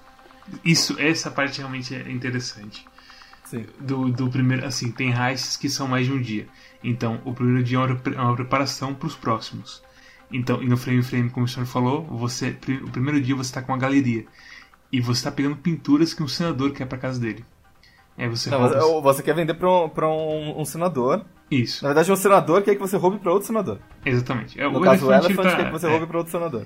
Isso, 0.64 1.00
essa 1.00 1.32
parte 1.32 1.60
realmente 1.60 1.96
é 1.96 2.12
interessante. 2.12 2.86
Sim. 3.46 3.66
Do, 3.80 4.10
do 4.10 4.30
primeiro, 4.30 4.66
assim, 4.66 4.92
tem 4.92 5.12
heists 5.12 5.58
que 5.58 5.70
são 5.70 5.88
mais 5.88 6.06
de 6.06 6.14
um 6.14 6.22
dia. 6.22 6.48
Então, 6.84 7.20
o 7.26 7.34
primeiro 7.34 7.64
dia 7.64 7.78
é 7.78 7.82
uma, 7.82 8.02
é 8.16 8.22
uma 8.22 8.36
preparação 8.36 8.94
para 8.94 9.08
os 9.08 9.16
próximos. 9.16 9.82
Então, 10.32 10.62
no 10.62 10.78
frame 10.78 11.02
frame, 11.02 11.30
como 11.30 11.46
o 11.46 11.50
senhor 11.50 11.66
falou, 11.66 12.04
você, 12.06 12.56
o 12.84 12.92
primeiro 12.92 13.20
dia 13.20 13.36
você 13.36 13.50
está 13.50 13.62
com 13.62 13.72
uma 13.72 13.78
galeria. 13.78 14.26
E 14.92 15.00
você 15.02 15.20
está 15.20 15.32
pegando 15.32 15.56
pinturas 15.56 16.14
que 16.14 16.22
um 16.24 16.28
senador 16.28 16.72
quer 16.72 16.86
para 16.86 16.98
casa 16.98 17.20
dele. 17.20 17.44
Aí 18.18 18.28
você 18.28 18.50
Não, 18.50 18.60
rouba. 18.68 19.14
você 19.14 19.24
quer 19.24 19.34
vender 19.34 19.54
pra 19.54 19.70
um, 19.86 19.90
pra 19.90 20.08
um, 20.10 20.60
um 20.62 20.66
senador. 20.66 21.26
Isso, 21.50 21.84
Na 21.84 21.90
verdade, 21.90 22.12
um 22.12 22.16
senador 22.16 22.62
quer 22.62 22.76
que 22.76 22.82
você 22.82 22.98
roube 22.98 23.18
pra 23.18 23.32
outro 23.32 23.48
senador. 23.48 23.80
exatamente. 24.06 24.60
É, 24.60 24.70
No 24.70 24.80
o 24.80 24.82
caso, 24.82 25.08
o 25.08 25.12
elefante, 25.12 25.34
Elephant 25.34 25.50
tá- 25.52 25.56
quer 25.58 25.66
que 25.68 25.72
você 25.72 25.88
é. 25.88 25.90
roube 25.90 26.06
pra 26.06 26.18
outro 26.18 26.32
senador. 26.32 26.66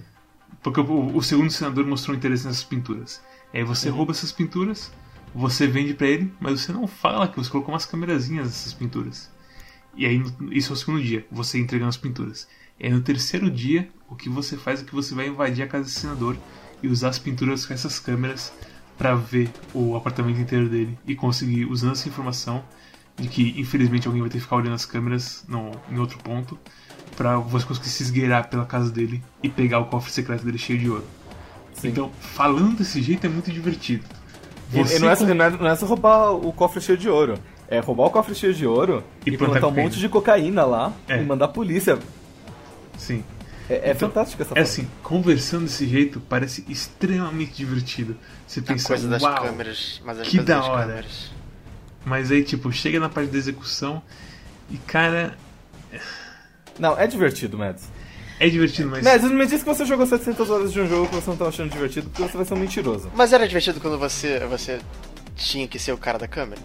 Porque 0.62 0.80
o, 0.82 1.16
o 1.18 1.22
segundo 1.22 1.50
senador 1.52 1.86
mostrou 1.86 2.16
interesse 2.16 2.46
nessas 2.46 2.64
pinturas. 2.64 3.22
Aí 3.54 3.64
você 3.64 3.90
Uhum. 3.90 3.96
rouba 3.98 4.12
essas 4.12 4.32
pinturas, 4.32 4.92
você 5.34 5.68
vende 5.68 5.94
pra 5.94 6.08
ele, 6.08 6.34
mas 6.40 6.62
você 6.62 6.72
não 6.74 6.88
fala 6.88 7.28
que 7.28 7.38
você 7.38 7.50
colocou 7.50 7.74
umas 7.74 7.86
câmerazinhas 7.86 8.48
nessas 8.48 8.74
pinturas. 8.74 9.32
E 9.96 10.06
aí, 10.06 10.22
isso 10.52 10.72
é 10.72 10.74
o 10.74 10.78
segundo 10.78 11.02
dia, 11.04 11.26
você 11.32 11.60
entregando 11.60 11.90
as 11.90 11.98
pinturas. 11.98 12.48
Aí 12.84 12.90
no 12.90 13.00
terceiro 13.02 13.50
dia, 13.50 13.88
o 14.10 14.16
que 14.16 14.28
você 14.30 14.58
faz 14.58 14.82
é 14.82 14.84
que 14.84 14.94
você 14.94 15.16
vai 15.16 15.28
invadir 15.28 15.64
a 15.64 15.68
casa 15.68 15.86
desse 15.86 16.02
senador 16.02 16.36
e 16.82 16.88
usar 16.90 17.10
as 17.10 17.18
pinturas 17.18 17.66
com 17.66 17.74
essas 17.74 17.98
câmeras 17.98 18.52
pra 18.98 19.16
ver 19.16 19.50
o 19.74 19.96
apartamento 19.96 20.40
inteiro 20.42 20.68
dele 20.68 20.98
e 21.08 21.16
conseguir, 21.16 21.66
usando 21.66 21.94
essa 21.94 22.10
informação, 22.10 22.62
de 23.18 23.28
que 23.30 23.56
infelizmente 23.58 24.06
alguém 24.06 24.22
vai 24.22 24.30
ter 24.30 24.38
que 24.38 24.44
ficar 24.44 24.58
olhando 24.58 24.74
as 24.74 24.86
câmeras 24.86 25.46
no, 25.48 25.72
em 25.90 25.98
outro 25.98 26.18
ponto, 26.20 26.60
pra 27.16 27.38
você 27.38 27.66
conseguir 27.66 27.88
se 27.90 28.04
esgueirar 28.04 28.50
pela 28.50 28.66
casa 28.66 28.92
dele 28.92 29.24
e 29.42 29.48
pegar 29.50 29.80
o 29.80 29.86
cofre 29.86 30.12
secreto 30.12 30.44
dele 30.44 30.58
cheio 30.58 30.78
de 30.80 30.90
ouro. 30.90 31.06
Sim. 31.74 31.88
Então, 31.88 32.12
falando 32.20 32.78
desse 32.78 33.02
jeito 33.02 33.26
é 33.26 33.30
muito 33.30 33.50
divertido. 33.52 34.04
E, 34.74 34.80
e 34.80 34.84
Você 34.84 35.00
não, 35.00 35.10
é, 35.10 35.16
com- 35.16 35.24
não, 35.26 35.46
é, 35.46 35.50
não 35.52 35.68
é 35.68 35.76
só 35.76 35.86
roubar 35.86 36.32
o 36.34 36.52
cofre 36.52 36.82
cheio 36.82 36.98
de 36.98 37.08
ouro. 37.08 37.36
É 37.70 37.80
roubar 37.80 38.08
o 38.08 38.10
cofre 38.10 38.36
cheio 38.36 38.54
de 38.54 38.66
ouro 38.68 39.04
E 39.26 39.30
e, 39.30 39.38
plantar 39.38 39.60
plantar 39.62 39.68
um 39.68 39.84
monte 39.84 40.00
de 40.00 40.10
cocaína 40.10 40.66
lá 40.66 40.92
É. 41.08 41.22
e 41.22 41.26
mandar 41.26 41.46
a 41.46 41.48
polícia. 41.48 41.98
Sim. 42.98 43.24
É, 43.70 43.92
é 43.92 43.94
fantástica 43.96 44.44
essa 44.44 44.52
É 44.54 44.56
forma. 44.56 44.64
assim, 44.64 44.88
conversando 45.02 45.64
desse 45.66 45.88
jeito 45.88 46.20
parece 46.20 46.66
extremamente 46.68 47.54
divertido. 47.54 48.16
Você 48.46 48.60
A 48.60 48.64
pensa, 48.64 48.88
coisa 48.90 49.08
das 49.08 49.22
uau, 49.22 49.42
câmeras. 49.42 50.02
Mas 50.06 50.20
as 50.20 50.28
que 50.28 50.38
da 50.40 50.58
das 50.60 50.66
hora. 50.68 50.86
câmeras. 50.88 51.32
mas 52.06 52.30
aí 52.32 52.44
tipo, 52.44 52.72
chega 52.72 53.00
na 53.00 53.08
parte 53.10 53.30
da 53.32 53.38
execução 53.38 54.02
e 54.70 54.78
cara, 54.78 55.38
Não, 56.78 56.98
é 57.00 57.08
divertido, 57.08 57.58
Mads. 57.58 57.86
é 58.40 58.50
divertido, 58.50 58.90
mas 58.90 59.04
Mads, 59.04 59.32
me 59.32 59.46
diz 59.46 59.62
que 59.64 59.70
você 59.70 59.86
jogou 59.86 60.06
700 60.06 60.50
horas 60.50 60.74
de 60.74 60.82
um 60.82 60.88
jogo 60.88 61.08
que 61.08 61.16
você 61.16 61.30
não 61.30 61.38
tá 61.38 61.46
achando 61.48 61.72
divertido, 61.72 62.10
porque 62.10 62.24
você 62.30 62.36
vai 62.36 62.46
ser 62.46 62.54
um 62.56 62.58
mentiroso. 62.58 63.10
Mas 63.16 63.32
era 63.32 63.48
divertido 63.48 63.80
quando 63.80 63.98
você, 63.98 64.40
você 64.48 64.80
tinha 65.36 65.68
que 65.68 65.80
ser 65.80 65.92
o 65.94 65.98
cara 65.98 66.18
da 66.20 66.28
câmera? 66.28 66.62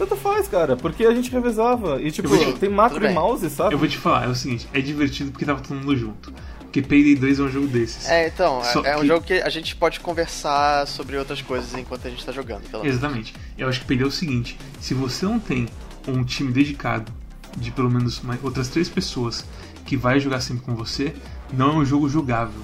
Tanto 0.00 0.16
faz, 0.16 0.48
cara, 0.48 0.76
porque 0.78 1.04
a 1.04 1.14
gente 1.14 1.30
revezava. 1.30 2.00
E 2.00 2.10
tipo, 2.10 2.28
te- 2.34 2.54
tem 2.58 2.70
macro 2.70 3.04
e 3.04 3.12
mouse, 3.12 3.50
sabe? 3.50 3.74
eu 3.74 3.78
vou 3.78 3.86
te 3.86 3.98
falar, 3.98 4.24
é 4.24 4.28
o 4.28 4.34
seguinte, 4.34 4.66
é 4.72 4.80
divertido 4.80 5.30
porque 5.30 5.44
tava 5.44 5.60
todo 5.60 5.76
mundo 5.76 5.94
junto. 5.94 6.32
Porque 6.60 6.80
Payday 6.80 7.16
2 7.16 7.38
é 7.38 7.42
um 7.42 7.48
jogo 7.50 7.66
desses. 7.66 8.08
É, 8.08 8.28
então, 8.28 8.62
Só 8.64 8.82
é, 8.82 8.92
é 8.92 8.96
um 8.96 9.00
que- 9.00 9.06
jogo 9.08 9.26
que 9.26 9.34
a 9.34 9.48
gente 9.50 9.76
pode 9.76 10.00
conversar 10.00 10.86
sobre 10.86 11.18
outras 11.18 11.42
coisas 11.42 11.74
enquanto 11.74 12.06
a 12.06 12.10
gente 12.10 12.24
tá 12.24 12.32
jogando, 12.32 12.62
pelo 12.70 12.82
menos. 12.82 12.96
Exatamente. 12.96 13.34
Eu 13.58 13.68
acho 13.68 13.80
que 13.80 13.86
Payday 13.88 14.04
é 14.06 14.08
o 14.08 14.10
seguinte, 14.10 14.56
se 14.80 14.94
você 14.94 15.26
não 15.26 15.38
tem 15.38 15.68
um 16.08 16.24
time 16.24 16.50
dedicado 16.50 17.12
de 17.58 17.70
pelo 17.70 17.90
menos 17.90 18.20
mais- 18.22 18.42
outras 18.42 18.68
três 18.68 18.88
pessoas 18.88 19.44
que 19.84 19.98
vai 19.98 20.18
jogar 20.18 20.40
sempre 20.40 20.64
com 20.64 20.74
você, 20.74 21.12
não 21.52 21.72
é 21.72 21.74
um 21.74 21.84
jogo 21.84 22.08
jogável. 22.08 22.62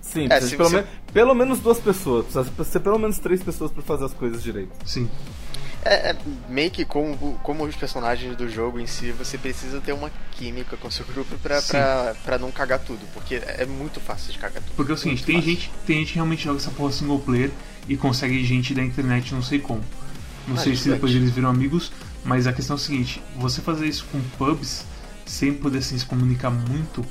Sim, 0.00 0.24
É, 0.26 0.28
precisa 0.28 0.46
se 0.46 0.50
de 0.50 0.56
pelo, 0.56 0.68
você- 0.68 0.76
men- 0.76 0.86
pelo 1.12 1.34
menos 1.34 1.58
duas 1.60 1.78
pessoas. 1.80 2.26
Precisa 2.26 2.64
ser 2.64 2.80
pelo 2.80 2.98
menos 2.98 3.18
três 3.18 3.42
pessoas 3.42 3.70
pra 3.70 3.82
fazer 3.82 4.04
as 4.04 4.12
coisas 4.12 4.42
direito. 4.42 4.70
Sim. 4.84 5.08
É, 5.84 6.10
é 6.10 6.16
meio 6.48 6.70
que 6.70 6.84
como, 6.84 7.38
como 7.42 7.64
os 7.64 7.76
personagens 7.76 8.34
do 8.36 8.48
jogo 8.48 8.80
em 8.80 8.86
si, 8.86 9.12
você 9.12 9.36
precisa 9.36 9.80
ter 9.80 9.92
uma 9.92 10.10
química 10.32 10.76
com 10.78 10.90
seu 10.90 11.04
grupo 11.04 11.36
pra, 11.38 11.60
Sim. 11.60 11.72
pra, 11.72 12.14
pra 12.24 12.38
não 12.38 12.50
cagar 12.50 12.78
tudo, 12.78 13.00
porque 13.12 13.34
é 13.34 13.66
muito 13.66 14.00
fácil 14.00 14.32
de 14.32 14.38
cagar 14.38 14.62
tudo. 14.62 14.74
Porque 14.76 14.92
é 14.92 14.94
o 14.94 14.98
seguinte, 14.98 15.24
tem 15.24 15.36
fácil. 15.36 15.50
gente, 15.50 15.70
tem 15.86 15.98
gente 15.98 16.08
que 16.08 16.14
realmente 16.14 16.44
joga 16.44 16.58
essa 16.58 16.70
porra 16.70 16.90
single 16.90 17.18
player 17.20 17.50
e 17.86 17.96
consegue 17.98 18.42
gente 18.44 18.72
da 18.74 18.82
internet 18.82 19.34
não 19.34 19.42
sei 19.42 19.58
como. 19.58 19.82
Não 20.48 20.56
Ah, 20.56 20.58
sei 20.58 20.74
se 20.74 20.88
depois 20.88 21.14
eles 21.14 21.30
viram 21.30 21.50
amigos, 21.50 21.92
mas 22.24 22.46
a 22.46 22.52
questão 22.52 22.76
é 22.76 22.78
a 22.78 22.82
seguinte, 22.82 23.22
você 23.36 23.60
fazer 23.60 23.86
isso 23.86 24.06
com 24.10 24.20
pubs 24.38 24.84
sem 25.26 25.52
poder 25.54 25.78
assim, 25.78 25.98
se 25.98 26.06
comunicar 26.06 26.50
muito 26.50 27.04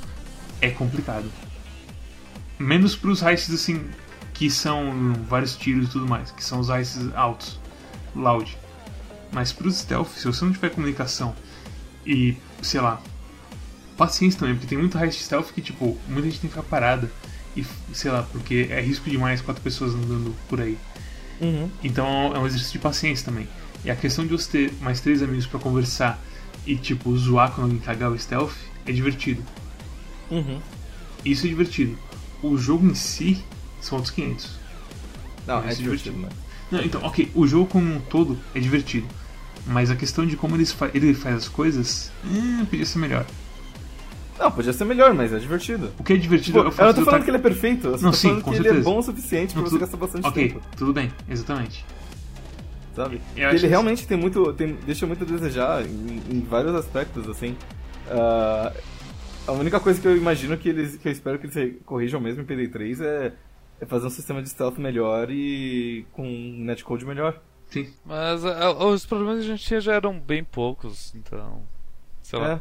é 0.60 0.70
complicado. 0.70 1.30
Menos 2.58 2.94
pros 2.96 3.22
heists 3.22 3.52
assim, 3.54 3.84
que 4.32 4.50
são 4.50 5.12
vários 5.28 5.56
tiros 5.56 5.86
e 5.88 5.90
tudo 5.90 6.06
mais, 6.08 6.30
que 6.30 6.42
são 6.42 6.60
os 6.60 6.68
heists 6.68 7.12
altos, 7.14 7.58
loud. 8.14 8.56
Mas 9.34 9.52
pros 9.52 9.78
stealth, 9.78 10.10
se 10.16 10.24
você 10.26 10.44
não 10.44 10.52
tiver 10.52 10.70
comunicação 10.70 11.34
e, 12.06 12.36
sei 12.62 12.80
lá, 12.80 13.02
paciência 13.96 14.38
também, 14.38 14.54
porque 14.54 14.68
tem 14.68 14.78
muito 14.78 14.96
heist 14.96 15.20
stealth 15.20 15.52
que, 15.52 15.60
tipo, 15.60 15.98
muita 16.08 16.30
gente 16.30 16.40
tem 16.40 16.48
que 16.48 16.56
ficar 16.56 16.62
parada. 16.62 17.10
E, 17.56 17.64
sei 17.92 18.10
lá, 18.10 18.22
porque 18.22 18.68
é 18.70 18.80
risco 18.80 19.10
demais 19.10 19.40
quatro 19.40 19.62
pessoas 19.62 19.92
andando 19.92 20.34
por 20.48 20.60
aí. 20.60 20.78
Uhum. 21.40 21.68
Então 21.82 22.32
é 22.34 22.38
um 22.38 22.46
exercício 22.46 22.74
de 22.74 22.78
paciência 22.78 23.24
também. 23.24 23.48
E 23.84 23.90
a 23.90 23.96
questão 23.96 24.24
de 24.24 24.30
você 24.30 24.68
ter 24.68 24.74
mais 24.80 25.00
três 25.00 25.22
amigos 25.22 25.46
pra 25.46 25.58
conversar 25.58 26.22
e, 26.64 26.76
tipo, 26.76 27.16
zoar 27.16 27.50
quando 27.50 27.64
alguém 27.64 27.80
cagar 27.80 28.10
o 28.10 28.18
stealth 28.18 28.54
é 28.86 28.92
divertido. 28.92 29.42
Uhum. 30.30 30.60
Isso 31.24 31.46
é 31.46 31.48
divertido. 31.48 31.98
O 32.40 32.56
jogo 32.56 32.86
em 32.86 32.94
si 32.94 33.44
são 33.80 33.98
outros 33.98 34.14
500. 34.14 34.50
Não, 35.46 35.56
é 35.56 35.58
é 35.58 35.74
divertido, 35.74 36.14
divertido. 36.14 36.18
né? 36.18 36.28
Não, 36.70 36.82
então, 36.82 37.02
ok, 37.02 37.30
o 37.34 37.46
jogo 37.46 37.66
como 37.66 37.94
um 37.94 38.00
todo 38.00 38.38
é 38.54 38.60
divertido. 38.60 39.06
Mas 39.66 39.90
a 39.90 39.96
questão 39.96 40.26
de 40.26 40.36
como 40.36 40.56
eles 40.56 40.72
fa- 40.72 40.90
ele 40.92 41.14
faz 41.14 41.36
as 41.36 41.48
coisas, 41.48 42.12
hum, 42.24 42.64
podia 42.66 42.84
ser 42.84 42.98
melhor. 42.98 43.24
Não, 44.38 44.50
podia 44.50 44.72
ser 44.72 44.84
melhor, 44.84 45.14
mas 45.14 45.32
é 45.32 45.38
divertido. 45.38 45.90
O 45.98 46.02
que 46.04 46.12
é 46.12 46.16
divertido 46.16 46.58
Tipo, 46.58 46.58
é 46.58 46.62
o 46.62 46.66
eu 46.68 46.72
fato 46.72 46.86
não 46.86 46.92
de 46.92 46.94
tô 46.96 47.00
eu 47.00 47.04
falando 47.06 47.24
que 47.24 47.30
ele 47.30 47.36
é 47.36 47.40
perfeito, 47.40 47.86
eu 47.86 47.90
Não, 47.92 48.10
tô 48.10 48.12
sim, 48.12 48.28
falando 48.28 48.42
com 48.42 48.50
que 48.50 48.56
ele 48.58 48.66
é 48.66 48.70
certeza. 48.70 48.90
bom 48.90 48.98
o 48.98 49.02
suficiente 49.02 49.52
pra 49.54 49.62
Não, 49.62 49.68
você 49.70 49.76
tu- 49.76 49.80
gastar 49.80 49.96
bastante 49.96 50.26
Ok, 50.26 50.48
tempo, 50.48 50.60
tudo 50.76 50.92
bem, 50.92 51.10
exatamente. 51.30 51.84
sabe? 52.94 53.20
Eu 53.36 53.50
ele 53.50 53.58
que- 53.60 53.66
realmente 53.66 54.06
tem 54.06 54.16
muito. 54.18 54.52
Tem, 54.52 54.74
deixa 54.84 55.06
muito 55.06 55.24
a 55.24 55.26
desejar 55.26 55.86
em, 55.86 56.20
em 56.30 56.40
vários 56.40 56.74
aspectos, 56.74 57.28
assim. 57.28 57.56
Ah, 58.10 58.72
a 59.46 59.52
única 59.52 59.78
coisa 59.80 60.00
que 60.00 60.06
eu 60.08 60.16
imagino 60.16 60.56
que 60.58 60.68
eles. 60.68 60.96
que 60.96 61.08
eu 61.08 61.12
espero 61.12 61.38
que 61.38 61.46
eles 61.46 61.76
corrijam 61.86 62.20
mesmo 62.20 62.42
em 62.42 62.44
PD3 62.44 63.00
é, 63.02 63.32
é 63.80 63.86
fazer 63.86 64.06
um 64.06 64.10
sistema 64.10 64.42
de 64.42 64.48
stealth 64.50 64.78
melhor 64.78 65.30
e 65.30 66.04
com 66.12 66.26
um 66.28 66.64
netcode 66.64 67.04
melhor. 67.06 67.40
Sim. 67.74 67.92
Mas 68.04 68.44
ah, 68.44 68.70
os 68.86 69.04
problemas 69.04 69.44
que 69.44 69.50
a 69.50 69.56
gente 69.56 69.64
tinha 69.66 69.80
já 69.80 69.94
eram 69.94 70.18
bem 70.18 70.44
poucos, 70.44 71.14
então. 71.14 71.62
Sei 72.22 72.38
lá. 72.38 72.52
É. 72.52 72.60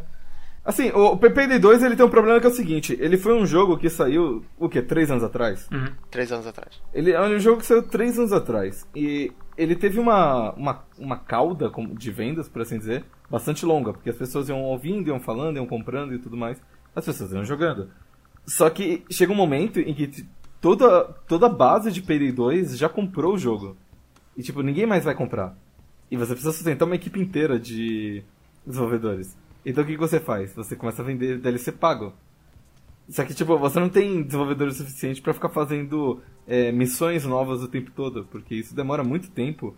Assim, 0.66 0.90
o 0.92 1.18
PPD2 1.18 1.84
ele 1.86 1.96
tem 1.96 2.06
um 2.06 2.10
problema 2.10 2.40
que 2.40 2.46
é 2.48 2.50
o 2.50 2.54
seguinte, 2.54 2.98
ele 3.00 3.18
foi 3.18 3.34
um 3.34 3.46
jogo 3.46 3.78
que 3.78 3.90
saiu, 3.90 4.46
o 4.58 4.70
quê? 4.70 4.82
Três 4.82 5.12
anos 5.12 5.24
atrás? 5.24 5.68
Uhum. 5.70 5.88
Três 6.10 6.32
anos 6.32 6.48
atrás. 6.48 6.82
Ele 6.94 7.12
é 7.12 7.22
um 7.22 7.38
jogo 7.38 7.60
que 7.60 7.66
saiu 7.66 7.84
três 7.84 8.18
anos 8.18 8.32
atrás. 8.32 8.88
E 8.96 9.32
ele 9.58 9.76
teve 9.76 10.00
uma, 10.00 10.52
uma, 10.54 10.84
uma 10.98 11.18
cauda 11.18 11.70
como- 11.70 11.94
de 11.94 12.10
vendas, 12.12 12.48
por 12.48 12.62
assim 12.62 12.78
dizer, 12.78 13.04
bastante 13.30 13.66
longa. 13.66 13.92
Porque 13.92 14.10
as 14.10 14.16
pessoas 14.16 14.48
iam 14.48 14.62
ouvindo, 14.64 15.10
iam 15.10 15.20
falando, 15.20 15.58
iam 15.58 15.68
comprando 15.68 16.14
e 16.14 16.20
tudo 16.20 16.38
mais. 16.38 16.62
As 16.96 17.06
pessoas 17.06 17.34
iam 17.34 17.44
jogando. 17.44 17.90
Só 18.48 18.70
que 18.70 19.04
chega 19.12 19.34
um 19.34 19.36
momento 19.36 19.80
em 19.82 19.94
que 19.94 20.26
toda, 20.62 21.04
toda 21.28 21.48
a 21.48 21.50
base 21.50 21.92
de 21.92 22.02
Payday 22.02 22.32
2 22.32 22.78
já 22.78 22.88
comprou 22.88 23.34
o 23.34 23.38
jogo. 23.38 23.76
E 24.38 24.44
tipo, 24.44 24.62
ninguém 24.62 24.86
mais 24.86 25.04
vai 25.04 25.16
comprar. 25.16 25.56
E 26.10 26.18
você 26.18 26.34
precisa 26.34 26.52
sustentar 26.54 26.86
uma 26.86 26.96
equipe 26.96 27.20
inteira 27.20 27.60
de 27.60 28.24
desenvolvedores. 28.66 29.36
Então 29.66 29.84
o 29.84 29.88
que 29.88 29.98
você 29.98 30.20
faz? 30.20 30.54
Você 30.56 30.76
começa 30.76 31.02
a 31.02 31.06
vender 31.06 31.40
DLC 31.40 31.72
pago. 31.72 32.14
Só 33.10 33.24
que, 33.26 33.34
tipo, 33.34 33.58
você 33.58 33.80
não 33.80 33.90
tem 33.90 34.24
desenvolvedores 34.24 34.78
suficientes 34.78 35.20
pra 35.22 35.34
ficar 35.34 35.50
fazendo 35.50 36.22
é, 36.48 36.72
missões 36.72 37.26
novas 37.26 37.62
o 37.62 37.68
tempo 37.68 37.92
todo, 37.92 38.26
porque 38.32 38.56
isso 38.56 38.74
demora 38.76 39.04
muito 39.04 39.30
tempo 39.30 39.76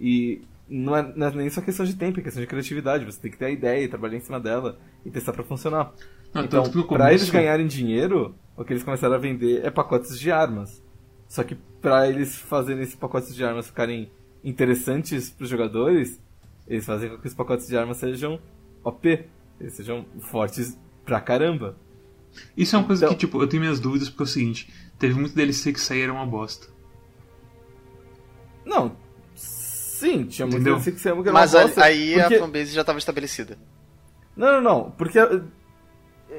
e 0.00 0.42
não 0.68 0.94
é, 0.96 1.12
não 1.16 1.26
é 1.26 1.30
nem 1.32 1.50
só 1.50 1.60
questão 1.60 1.84
de 1.84 1.96
tempo, 1.96 2.20
é 2.20 2.22
questão 2.22 2.40
de 2.40 2.46
criatividade. 2.46 3.04
Você 3.04 3.20
tem 3.20 3.30
que 3.32 3.36
ter 3.38 3.46
a 3.46 3.50
ideia 3.50 3.82
e 3.84 3.88
trabalhar 3.88 4.16
em 4.16 4.20
cima 4.20 4.38
dela 4.38 4.78
e 5.04 5.10
testar 5.10 5.32
pra 5.32 5.42
funcionar. 5.42 5.92
Então, 6.44 6.62
começo- 6.84 7.08
eles 7.10 7.30
ganharem 7.32 7.66
dinheiro, 7.66 8.34
o 8.56 8.64
que 8.64 8.72
eles 8.72 8.84
começaram 8.84 9.14
a 9.14 9.18
vender 9.18 9.64
é 9.64 9.70
pacotes 9.70 10.18
de 10.18 10.30
armas. 10.30 10.80
Só 11.28 11.44
que 11.44 11.54
pra 11.80 12.08
eles 12.08 12.34
fazerem 12.36 12.82
esses 12.82 12.96
pacotes 12.96 13.34
de 13.34 13.44
armas 13.44 13.66
ficarem 13.66 14.10
interessantes 14.42 15.28
pros 15.30 15.48
jogadores, 15.48 16.20
eles 16.66 16.84
fazem 16.86 17.10
com 17.10 17.18
que 17.18 17.26
os 17.28 17.34
pacotes 17.34 17.66
de 17.68 17.76
armas 17.76 17.98
sejam 17.98 18.40
OP, 18.82 19.26
eles 19.60 19.74
sejam 19.74 20.06
fortes 20.20 20.78
pra 21.04 21.20
caramba. 21.20 21.76
Isso 22.56 22.74
é 22.74 22.78
uma 22.78 22.86
coisa 22.86 23.04
Então- 23.04 23.14
que, 23.14 23.20
tipo, 23.26 23.42
eu 23.42 23.46
tenho 23.48 23.60
minhas 23.62 23.78
dúvidas 23.80 24.08
porque 24.08 24.22
é 24.22 24.24
o 24.24 24.26
seguinte: 24.26 24.72
teve 24.98 25.14
muito 25.14 25.34
DLC 25.34 25.72
que 25.72 25.80
saíram 25.80 26.14
uma 26.14 26.26
bosta. 26.26 26.66
Não, 28.64 28.96
sim, 29.34 30.24
tinha 30.26 30.46
muito 30.46 30.56
Entendeu? 30.60 30.74
DLC 30.78 30.92
que 30.92 31.32
Mas 31.32 31.54
uma 31.54 31.60
a- 31.60 31.64
bosta, 31.64 31.84
aí 31.84 32.14
porque... 32.20 32.34
a 32.34 32.38
fanbase 32.40 32.72
já 32.72 32.80
estava 32.82 32.98
estabelecida. 32.98 33.58
Não, 34.36 34.52
não, 34.54 34.60
não, 34.60 34.90
porque 34.92 35.18
eu, 35.18 35.44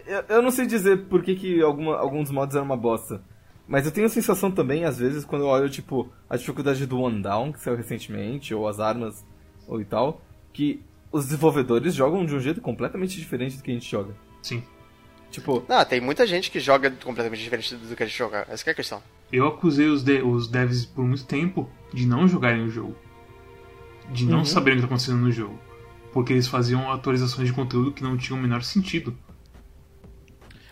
eu- 0.05 0.23
eu 0.29 0.41
não 0.41 0.51
sei 0.51 0.65
dizer 0.65 1.05
por 1.07 1.21
que, 1.23 1.35
que 1.35 1.61
alguma, 1.61 1.97
alguns 1.97 2.29
mods 2.31 2.55
eram 2.55 2.65
uma 2.65 2.77
bosta. 2.77 3.21
Mas 3.69 3.85
eu 3.85 3.91
tenho 3.91 4.07
a 4.07 4.09
sensação 4.09 4.49
também, 4.49 4.83
às 4.83 4.97
vezes, 4.97 5.23
quando 5.23 5.43
eu 5.43 5.47
olho, 5.47 5.69
tipo, 5.69 6.11
a 6.27 6.35
dificuldade 6.35 6.85
do 6.87 6.99
One 6.99 7.21
Down, 7.21 7.51
que 7.53 7.59
saiu 7.61 7.77
recentemente, 7.77 8.51
ou 8.53 8.67
as 8.67 8.79
armas, 8.79 9.23
ou 9.67 9.79
e 9.79 9.85
tal, 9.85 10.21
que 10.51 10.81
os 11.11 11.25
desenvolvedores 11.25 11.93
jogam 11.93 12.25
de 12.25 12.33
um 12.35 12.39
jeito 12.39 12.59
completamente 12.61 13.15
diferente 13.17 13.57
do 13.57 13.63
que 13.63 13.69
a 13.69 13.73
gente 13.75 13.89
joga. 13.89 14.13
Sim. 14.41 14.63
Tipo, 15.29 15.63
Não, 15.69 15.85
tem 15.85 16.01
muita 16.01 16.25
gente 16.25 16.49
que 16.49 16.59
joga 16.59 16.89
completamente 16.89 17.43
diferente 17.43 17.75
do 17.75 17.95
que 17.95 18.01
a 18.01 18.05
gente 18.07 18.17
joga. 18.17 18.47
Essa 18.49 18.63
que 18.63 18.71
é 18.71 18.73
a 18.73 18.75
questão. 18.75 19.03
Eu 19.31 19.47
acusei 19.47 19.87
os, 19.87 20.03
de- 20.03 20.23
os 20.23 20.47
devs 20.47 20.85
por 20.87 21.05
muito 21.05 21.23
tempo 21.25 21.69
de 21.93 22.07
não 22.07 22.27
jogarem 22.27 22.63
o 22.63 22.69
jogo. 22.69 22.95
De 24.11 24.25
não 24.25 24.39
Uhum. 24.39 24.45
saberem 24.45 24.79
o 24.79 24.81
que 24.81 24.85
está 24.85 24.95
acontecendo 24.95 25.19
no 25.23 25.31
jogo. 25.31 25.59
Porque 26.11 26.33
eles 26.33 26.47
faziam 26.47 26.91
atualizações 26.91 27.47
de 27.47 27.53
conteúdo 27.53 27.91
que 27.91 28.01
não 28.01 28.17
tinham 28.17 28.39
o 28.39 28.41
menor 28.41 28.63
sentido. 28.63 29.15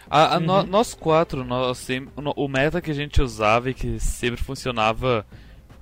A- 0.10 0.36
a 0.36 0.40
no- 0.40 0.64
nós 0.64 0.94
quatro, 0.94 1.44
nós 1.44 1.86
o 2.36 2.48
meta 2.48 2.82
que 2.82 2.92
a 2.92 2.94
gente 2.94 3.22
usava 3.22 3.70
e 3.70 3.74
que 3.74 4.00
sempre 4.00 4.42
funcionava 4.42 5.26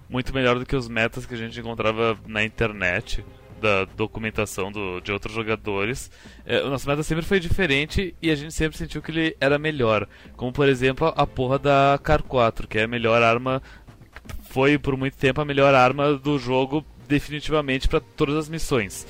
muito 0.09 0.34
melhor 0.34 0.57
do 0.59 0.65
que 0.65 0.76
os 0.76 0.88
metas 0.88 1.26
que 1.26 1.34
a 1.34 1.38
gente 1.38 1.59
encontrava 1.59 2.17
na 2.28 2.43
internet, 2.43 3.23
da 3.61 3.86
documentação 3.86 4.71
do- 4.71 4.99
de 4.99 5.11
outros 5.11 5.34
jogadores. 5.34 6.11
é, 6.45 6.61
o 6.61 6.69
nosso 6.69 6.88
meta 6.88 7.01
sempre 7.01 7.26
foi 7.26 7.39
diferente 7.39 8.13
e 8.21 8.30
a 8.30 8.36
gente 8.36 8.53
sempre 8.53 8.78
sentiu 8.78 9.01
que 9.01 9.09
ele 9.11 9.38
era 9.39 9.57
melhor. 9.57 10.07
Como 10.36 10.51
por 10.51 10.67
exemplo 10.67 11.11
a 11.15 11.26
porra 11.26 11.57
da 11.57 11.99
Car 12.03 12.21
4, 12.21 12.67
que 12.67 12.78
é 12.78 12.84
a 12.84 12.88
melhor 12.88 13.23
arma. 13.23 13.61
Foi 14.49 14.78
por 14.78 14.95
muito 14.95 15.17
tempo 15.17 15.41
a 15.41 15.45
melhor 15.45 15.73
arma 15.73 16.13
do 16.13 16.38
jogo, 16.38 16.86
definitivamente, 17.07 17.88
para 17.88 17.99
todas 17.99 18.36
as 18.36 18.49
missões. 18.49 19.05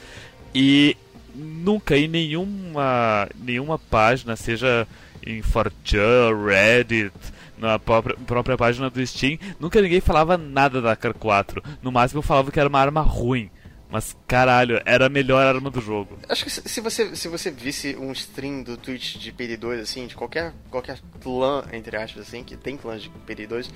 E 0.54 0.96
nunca 1.34 1.98
em 1.98 2.08
nenhuma, 2.08 3.28
nenhuma 3.38 3.78
página, 3.78 4.36
seja 4.36 4.88
em 5.26 5.42
4chan, 5.42 6.46
Reddit, 6.46 7.14
na 7.58 7.80
própria, 7.80 8.16
própria 8.16 8.58
página 8.58 8.90
do 8.90 9.06
Steam, 9.06 9.38
nunca 9.60 9.82
ninguém 9.82 10.02
falava 10.02 10.38
nada 10.38 10.82
da 10.82 10.96
Car 10.96 11.14
4. 11.14 11.64
No 11.82 11.92
máximo 11.92 12.22
falava 12.22 12.52
que 12.52 12.60
era 12.60 12.70
uma 12.70 12.80
arma 12.80 13.02
ruim. 13.02 13.50
Mas 13.90 14.16
caralho, 14.28 14.82
era 14.84 15.06
a 15.06 15.10
melhor 15.10 15.46
arma 15.46 15.70
do 15.70 15.80
jogo. 15.80 16.18
Acho 16.28 16.44
que 16.44 16.50
se 16.50 16.82
você, 16.82 17.16
se 17.16 17.28
você 17.28 17.52
visse 17.52 17.96
um 17.96 18.12
stream 18.12 18.64
do 18.64 18.76
Twitch 18.76 19.16
de 19.18 19.32
PD2, 19.32 19.80
assim, 19.80 20.08
de 20.08 20.16
qualquer, 20.16 20.54
qualquer 20.70 21.00
clã, 21.22 21.64
entre 21.72 21.96
aspas, 21.96 22.24
assim, 22.28 22.44
que 22.44 22.58
tem 22.58 22.76
clãs 22.76 23.04
de 23.04 23.12
PD2, 23.28 23.70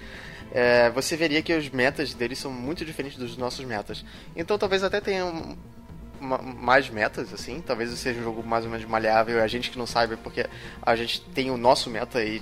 é, 0.51 0.89
você 0.89 1.15
veria 1.15 1.41
que 1.41 1.55
os 1.55 1.69
metas 1.69 2.13
deles 2.13 2.39
são 2.39 2.51
muito 2.51 2.83
diferentes 2.83 3.17
dos 3.17 3.37
nossos 3.37 3.63
metas. 3.63 4.03
Então 4.35 4.57
talvez 4.57 4.83
até 4.83 4.99
tenha 4.99 5.25
um, 5.25 5.55
mais 6.19 6.89
metas, 6.89 7.33
assim, 7.33 7.61
talvez 7.61 7.89
seja 7.91 8.19
um 8.19 8.23
jogo 8.23 8.43
mais 8.45 8.65
ou 8.65 8.71
menos 8.71 8.85
maleável, 8.85 9.41
a 9.41 9.47
gente 9.47 9.71
que 9.71 9.77
não 9.77 9.87
saiba, 9.87 10.17
porque 10.17 10.45
a 10.81 10.95
gente 10.95 11.21
tem 11.21 11.51
o 11.51 11.57
nosso 11.57 11.89
meta 11.89 12.23
e 12.23 12.41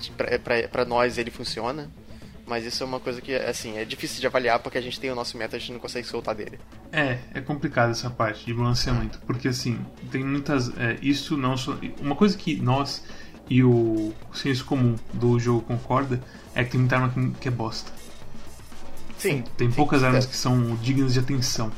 pra 0.71 0.85
nós 0.85 1.17
ele 1.17 1.31
funciona. 1.31 1.89
Mas 2.47 2.65
isso 2.65 2.81
é 2.81 2.85
uma 2.85 2.99
coisa 2.99 3.19
que, 3.19 3.35
assim, 3.35 3.77
é 3.77 3.83
difícil 3.83 4.21
de 4.21 4.25
avaliar 4.25 4.59
porque 4.59 4.77
a 4.77 4.81
gente 4.81 4.97
tem 4.97 5.11
o 5.11 5.15
nosso 5.15 5.37
meta 5.37 5.55
e 5.55 5.57
a 5.57 5.59
gente 5.59 5.73
não 5.73 5.79
consegue 5.79 6.07
soltar 6.07 6.33
dele. 6.33 6.57
É, 6.93 7.17
é 7.33 7.41
complicado 7.41 7.91
essa 7.91 8.09
parte 8.09 8.45
de 8.45 8.53
balanceamento, 8.53 9.19
porque 9.27 9.49
assim, 9.49 9.77
tem 10.09 10.23
muitas. 10.23 10.69
É, 10.77 10.97
isso 11.01 11.35
não 11.35 11.57
só. 11.57 11.77
Uma 11.99 12.15
coisa 12.15 12.37
que 12.37 12.55
nós 12.55 13.03
e 13.49 13.63
o 13.63 14.13
senso 14.33 14.65
comum 14.65 14.95
do 15.13 15.39
jogo 15.39 15.61
concorda 15.61 16.21
é 16.53 16.63
que 16.63 16.71
tem 16.71 16.79
muita 16.79 16.97
arma 16.97 17.31
que, 17.39 17.47
é 17.47 17.51
bosta. 17.51 17.91
Sim. 19.17 19.43
Tem 19.57 19.69
sim, 19.69 19.75
poucas 19.75 20.03
armas 20.03 20.25
é. 20.25 20.27
que 20.27 20.35
são 20.35 20.75
dignas 20.77 21.13
de 21.13 21.19
atenção. 21.19 21.71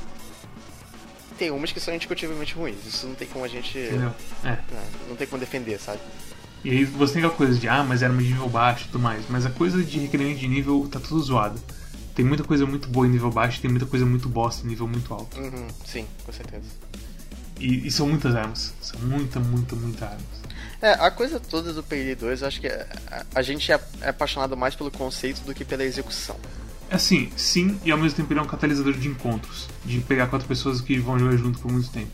Tem 1.39 1.49
umas 1.51 1.71
que 1.71 1.79
são 1.79 1.95
indiscutivelmente 1.95 2.53
ruins. 2.53 2.85
Isso 2.85 3.07
não 3.07 3.15
tem 3.15 3.25
como 3.25 3.45
a 3.45 3.47
gente. 3.47 3.79
Entendeu? 3.79 4.13
É. 4.43 4.49
Não, 4.49 5.09
não 5.09 5.15
tem 5.15 5.25
como 5.25 5.39
defender, 5.39 5.79
sabe? 5.79 5.99
E 6.65 6.69
aí 6.69 6.83
você 6.83 7.13
tem 7.13 7.21
aquela 7.23 7.37
coisa 7.37 7.57
de, 7.57 7.69
ah, 7.69 7.81
mas 7.81 8.03
era 8.03 8.13
de 8.13 8.21
nível 8.21 8.49
baixo 8.49 8.83
e 8.83 8.87
tudo 8.87 8.99
mais. 8.99 9.23
Mas 9.29 9.45
a 9.45 9.49
coisa 9.49 9.81
de 9.81 9.99
requerimento 9.99 10.37
de 10.37 10.47
nível 10.49 10.85
tá 10.91 10.99
tudo 10.99 11.21
zoado. 11.21 11.57
Tem 12.13 12.25
muita 12.25 12.43
coisa 12.43 12.65
muito 12.65 12.89
boa 12.89 13.07
em 13.07 13.09
nível 13.09 13.31
baixo, 13.31 13.61
tem 13.61 13.71
muita 13.71 13.85
coisa 13.85 14.05
muito 14.05 14.27
bosta 14.27 14.65
em 14.65 14.69
nível 14.69 14.85
muito 14.85 15.13
alto. 15.13 15.39
Uhum, 15.39 15.67
sim, 15.85 16.05
com 16.25 16.33
certeza. 16.33 16.65
E, 17.57 17.87
e 17.87 17.91
são 17.91 18.09
muitas 18.09 18.35
armas. 18.35 18.73
São 18.81 18.99
muita, 18.99 19.39
muita, 19.39 19.75
muita 19.77 20.05
armas. 20.07 20.39
É, 20.81 20.91
a 20.91 21.09
coisa 21.09 21.39
toda 21.39 21.71
do 21.71 21.81
PID 21.81 22.15
2, 22.15 22.41
eu 22.41 22.47
acho 22.49 22.59
que 22.59 22.67
a, 22.67 23.25
a 23.33 23.41
gente 23.41 23.71
é, 23.71 23.79
é 24.01 24.09
apaixonado 24.09 24.57
mais 24.57 24.75
pelo 24.75 24.91
conceito 24.91 25.41
do 25.41 25.53
que 25.53 25.63
pela 25.63 25.85
execução. 25.85 26.37
Assim, 26.91 27.29
sim, 27.37 27.79
e 27.85 27.91
ao 27.91 27.97
mesmo 27.97 28.17
tempo 28.17 28.33
ele 28.33 28.39
é 28.39 28.43
um 28.43 28.47
catalisador 28.47 28.93
de 28.93 29.07
encontros. 29.07 29.67
De 29.85 29.99
pegar 29.99 30.27
quatro 30.27 30.47
pessoas 30.47 30.81
que 30.81 30.97
vão 30.99 31.17
jogar 31.19 31.37
junto 31.37 31.59
por 31.59 31.71
muito 31.71 31.89
tempo. 31.91 32.09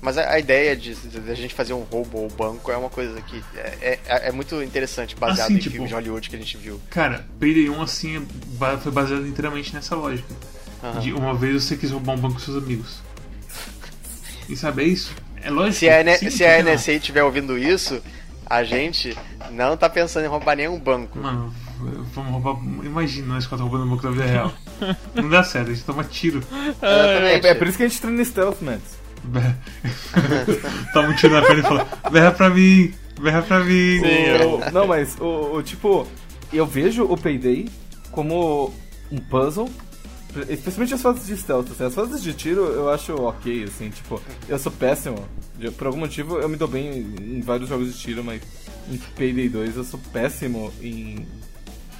Mas 0.00 0.18
a, 0.18 0.32
a 0.32 0.38
ideia 0.40 0.74
de, 0.76 0.94
de 0.96 1.30
a 1.30 1.34
gente 1.34 1.54
fazer 1.54 1.72
um 1.72 1.82
roubo 1.82 2.18
ou 2.18 2.28
banco 2.28 2.72
é 2.72 2.76
uma 2.76 2.90
coisa 2.90 3.20
que 3.22 3.40
é, 3.54 4.00
é, 4.04 4.28
é 4.28 4.32
muito 4.32 4.60
interessante, 4.60 5.14
baseado 5.14 5.46
Assim, 5.46 5.54
em 5.54 5.58
tipo- 5.58 5.70
filmes 5.74 5.90
de 5.90 5.94
Hollywood 5.94 6.28
que 6.28 6.34
a 6.34 6.38
gente 6.40 6.56
viu. 6.56 6.80
Cara, 6.90 7.24
Payday 7.38 7.70
1 7.70 7.80
assim 7.82 8.16
é 8.16 8.78
foi 8.78 8.90
baseado 8.90 9.24
inteiramente 9.26 9.72
nessa 9.72 9.94
lógica. 9.94 10.34
Aham. 10.82 10.98
De 10.98 11.12
uma 11.12 11.32
vez 11.34 11.62
você 11.62 11.76
quis 11.76 11.92
roubar 11.92 12.14
um 12.14 12.18
banco 12.18 12.34
com 12.34 12.40
seus 12.40 12.56
amigos. 12.62 13.00
E 14.48 14.56
sabe, 14.56 14.82
é 14.82 14.86
isso. 14.88 15.14
É 15.40 15.50
lógico. 15.50 15.78
Se 15.78 15.88
a, 15.88 16.18
sim, 16.18 16.30
se 16.30 16.44
a? 16.44 16.60
NSA 16.62 16.92
estiver 16.94 17.22
ouvindo 17.22 17.56
isso, 17.56 18.02
a 18.44 18.64
gente 18.64 19.16
não 19.52 19.76
tá 19.76 19.88
pensando 19.88 20.24
em 20.24 20.28
roubar 20.28 20.56
nenhum 20.56 20.78
banco. 20.80 21.16
Mano, 21.16 21.54
vamos 22.14 22.32
roubar. 22.32 22.62
Imagina 22.84 23.34
nós 23.34 23.46
quatro 23.46 23.66
roubando 23.66 23.86
um 23.86 23.90
banco 23.90 24.02
da 24.02 24.10
vida 24.10 24.24
real. 24.24 24.52
Não 25.14 25.28
dá 25.28 25.42
certo, 25.44 25.70
a 25.70 25.74
gente 25.74 25.84
toma 25.84 26.04
tiro. 26.04 26.38
Exatamente. 26.52 27.46
É, 27.46 27.50
é 27.50 27.54
por 27.54 27.66
isso 27.66 27.76
que 27.76 27.84
a 27.84 27.88
gente 27.88 28.00
treina 28.00 28.24
stealth, 28.24 28.60
Mads. 28.62 29.00
Berra- 29.24 29.56
Toma 30.92 31.08
um 31.08 31.14
tiro 31.14 31.34
na 31.34 31.42
perna 31.42 31.60
e 31.60 31.62
fala: 31.62 31.88
berra 32.10 32.32
pra 32.32 32.50
mim, 32.50 32.92
berra 33.20 33.42
pra 33.42 33.60
mim. 33.64 34.00
O- 34.00 34.70
não, 34.72 34.86
mas 34.86 35.16
o, 35.20 35.56
o, 35.56 35.62
tipo, 35.62 36.06
eu 36.52 36.66
vejo 36.66 37.04
o 37.04 37.16
Payday 37.16 37.68
como 38.10 38.72
um 39.10 39.18
puzzle, 39.18 39.70
especialmente 40.48 40.94
as 40.94 41.02
fases 41.02 41.26
de 41.26 41.36
stealth. 41.36 41.70
Assim, 41.70 41.84
as 41.84 41.94
fases 41.94 42.22
de 42.22 42.32
tiro 42.34 42.62
eu 42.66 42.90
acho 42.90 43.14
ok, 43.14 43.64
assim, 43.64 43.90
tipo, 43.90 44.20
eu 44.48 44.58
sou 44.58 44.72
péssimo. 44.72 45.24
Por 45.78 45.86
algum 45.86 46.00
motivo 46.00 46.38
eu 46.38 46.48
me 46.48 46.56
dou 46.56 46.66
bem 46.66 47.14
em 47.20 47.40
vários 47.40 47.68
jogos 47.68 47.92
de 47.94 47.98
tiro, 48.00 48.24
mas 48.24 48.42
em 48.90 48.96
Payday 49.16 49.48
2 49.48 49.76
eu 49.76 49.84
sou 49.84 50.00
péssimo 50.12 50.72
em, 50.82 51.24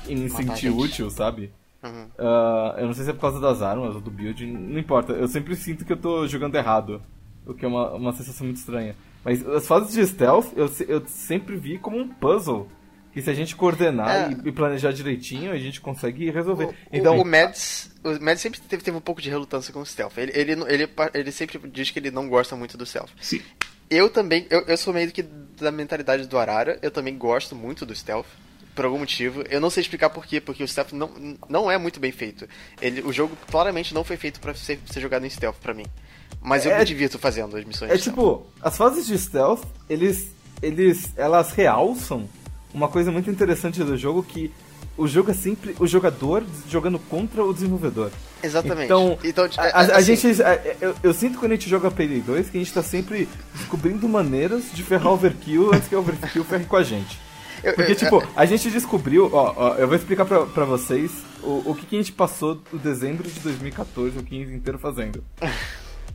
em 0.09 0.29
Matar 0.29 0.37
sentir 0.45 0.71
gente. 0.71 0.81
útil, 0.83 1.11
sabe? 1.11 1.53
Uhum. 1.83 2.07
Ah, 2.19 2.75
eu 2.79 2.87
não 2.87 2.95
sei 2.95 3.05
se 3.05 3.11
é 3.11 3.13
por 3.13 3.21
causa 3.23 3.41
das 3.41 3.61
armas 3.63 3.95
ou 3.95 4.01
do 4.01 4.11
build, 4.11 4.47
não 4.47 4.79
importa. 4.79 5.13
Eu 5.13 5.27
sempre 5.29 5.57
sinto 5.57 5.85
que 5.85 5.93
eu 5.93 5.97
tô 5.97 6.27
jogando 6.29 6.55
errado, 6.55 7.03
o 7.47 7.55
que 7.55 7.65
é 7.65 7.69
uma, 7.69 7.91
uma 7.93 8.13
sensação 8.13 8.47
muito 8.47 8.59
estranha. 8.59 8.95
Mas 9.25 9.47
as 9.47 9.67
fases 9.67 9.93
de 9.93 10.07
stealth 10.07 10.53
eu, 10.57 10.71
eu 10.89 11.03
sempre 11.07 11.57
vi 11.57 11.79
como 11.79 11.99
um 11.99 12.09
puzzle. 12.09 12.69
Que 13.13 13.21
se 13.21 13.29
a 13.29 13.35
gente 13.35 13.55
coordenar 13.55 14.09
É. 14.09 14.33
e, 14.33 14.49
e 14.49 14.53
planejar 14.53 14.91
direitinho, 14.91 15.53
a 15.53 15.59
gente 15.59 15.83
consegue 15.83 16.31
resolver. 16.31 16.65
O, 16.65 16.75
então, 16.91 17.19
o, 17.21 17.25
Mads, 17.27 17.91
o 18.03 18.19
Mads 18.25 18.41
sempre 18.41 18.59
teve, 18.61 18.83
teve 18.83 18.97
um 18.97 19.03
pouco 19.03 19.21
de 19.21 19.29
relutância 19.29 19.71
com 19.71 19.81
o 19.81 19.85
stealth. 19.85 20.17
Ele, 20.17 20.33
ele, 20.35 20.53
ele, 20.67 20.89
ele 21.13 21.31
sempre 21.31 21.59
diz 21.71 21.91
que 21.91 21.99
ele 21.99 22.11
não 22.11 22.27
gosta 22.27 22.57
muito 22.57 22.79
do 22.79 22.87
stealth. 22.87 23.11
Sim, 23.21 23.43
Eu 23.91 24.09
também, 24.09 24.47
eu, 24.49 24.63
eu 24.63 24.77
sou 24.79 24.95
meio 24.95 25.13
que 25.13 25.23
da 25.23 25.71
mentalidade 25.71 26.27
do 26.27 26.39
Arara, 26.39 26.79
eu 26.81 26.91
também 26.91 27.15
gosto 27.19 27.55
muito 27.55 27.85
do 27.85 27.95
stealth. 27.95 28.25
Por 28.75 28.85
algum 28.87 28.99
motivo. 28.99 29.43
Eu 29.51 29.61
não 29.61 29.69
sei 29.69 29.83
explicar 29.83 30.09
por 30.11 30.25
quê, 30.25 30.41
porque 30.41 30.63
o 30.65 30.69
stealth 30.69 30.93
não, 30.93 31.11
não 31.49 31.71
é 31.71 31.77
muito 31.77 32.01
bem 32.01 32.11
feito. 32.11 32.49
Ele, 32.81 33.03
o 33.03 33.13
jogo 33.13 33.37
claramente 33.51 33.93
não 33.93 34.03
foi 34.03 34.17
feito 34.17 34.41
pra 34.41 34.55
ser, 34.55 34.81
ser 34.91 35.01
jogado 35.01 35.27
em 35.27 35.31
stealth 35.31 35.57
pra 35.63 35.75
mim. 35.75 35.85
Mas 36.41 36.65
eu 36.65 36.73
É- 36.73 36.79
me 36.79 36.85
divirto 36.85 37.19
fazendo 37.19 37.57
as 37.57 37.65
missões 37.65 37.91
é 37.91 37.99
tipo, 37.99 38.47
as 38.63 38.77
fases 38.77 39.07
de 39.07 39.17
stealth, 39.19 39.63
eles, 39.89 40.31
eles, 40.63 41.13
elas 41.17 41.53
realçam 41.53 42.29
uma 42.73 42.89
coisa 42.89 43.13
muito 43.13 43.31
interessante 43.31 43.85
do 43.85 43.97
jogo 43.97 44.23
que 44.23 44.51
o 44.97 45.07
jogo 45.07 45.31
é 45.31 45.35
sempre 45.35 45.75
o 45.79 45.87
jogador 45.87 46.43
jogando 46.69 46.99
contra 46.99 47.45
o 47.45 47.53
desenvolvedor. 47.53 48.11
Exatamente. 48.43 48.87
Então, 48.87 49.19
Então, 49.23 49.45
a, 49.57 49.67
é- 49.67 49.71
a- 49.73 49.77
a 49.77 49.97
assim, 49.99 50.17
gente, 50.17 50.43
a- 50.43 50.61
eu, 50.81 50.95
eu 51.03 51.15
sinto 51.15 51.39
quando 51.39 51.53
a 51.53 51.55
gente 51.55 51.69
joga 51.69 51.91
Payday 51.91 52.21
2 52.21 52.49
que 52.51 52.57
a 52.57 52.61
gente 52.61 52.73
tá 52.73 52.83
sempre 52.83 53.29
descobrindo 53.55 54.09
maneiras 54.09 54.65
de 54.73 54.83
ferrar 54.83 55.13
overkill 55.13 55.73
antes 55.75 55.89
que 55.89 55.95
o 55.95 55.99
overkill 56.01 56.45
ferre 56.45 56.65
com 56.65 56.77
a 56.77 56.83
gente. 56.83 57.19
Porque, 57.75 57.95
tipo, 57.95 58.23
a 58.35 58.45
gente 58.45 58.71
descobriu, 58.71 59.31
ó, 59.33 59.53
ó, 59.57 59.75
eu 59.75 59.87
vou 59.87 59.97
explicar 59.97 60.25
pra, 60.25 60.47
pra 60.47 60.65
vocês 60.65 61.11
o, 61.43 61.63
o 61.71 61.75
que, 61.75 61.87
que 61.87 61.97
a 61.97 61.99
gente 61.99 62.13
passou 62.13 62.61
o 62.73 62.79
dezembro 62.79 63.29
de 63.29 63.39
2014, 63.41 64.19
o 64.19 64.23
15 64.23 64.55
inteiro 64.55 64.79
fazendo. 64.79 65.23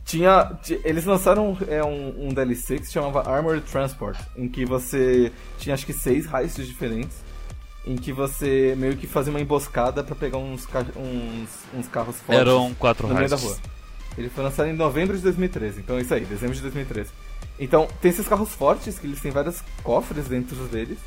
Tinha. 0.04 0.52
ti- 0.62 0.80
Eles 0.84 1.04
lançaram 1.04 1.56
é, 1.68 1.84
um, 1.84 2.28
um 2.28 2.28
DLC 2.28 2.78
que 2.78 2.86
se 2.86 2.92
chamava 2.92 3.28
Armored 3.30 3.62
Transport, 3.70 4.18
em 4.36 4.48
que 4.48 4.64
você 4.64 5.30
tinha 5.58 5.74
acho 5.74 5.84
que 5.86 5.92
seis 5.92 6.26
heists 6.32 6.66
diferentes, 6.66 7.16
em 7.86 7.96
que 7.96 8.12
você 8.12 8.74
meio 8.78 8.96
que 8.96 9.06
fazia 9.06 9.30
uma 9.30 9.40
emboscada 9.40 10.02
pra 10.02 10.14
pegar 10.14 10.38
uns, 10.38 10.66
uns, 10.96 11.48
uns 11.74 11.88
carros 11.88 12.16
fortes 12.16 12.40
Eram 12.40 12.74
quatro 12.74 13.06
no 13.06 13.14
meio 13.14 13.28
da 13.28 13.36
heists. 13.36 13.50
rua. 13.58 13.60
Ele 14.16 14.28
foi 14.30 14.42
lançado 14.44 14.68
em 14.68 14.72
novembro 14.72 15.16
de 15.16 15.22
2013, 15.22 15.80
então 15.80 15.96
é 15.96 16.00
isso 16.00 16.12
aí, 16.12 16.24
dezembro 16.24 16.54
de 16.56 16.62
2013. 16.62 17.10
Então, 17.60 17.86
tem 18.00 18.10
esses 18.10 18.26
carros 18.26 18.50
fortes, 18.52 18.98
que 18.98 19.06
eles 19.06 19.20
têm 19.20 19.30
vários 19.30 19.62
cofres 19.82 20.26
dentro 20.26 20.56
deles. 20.68 20.98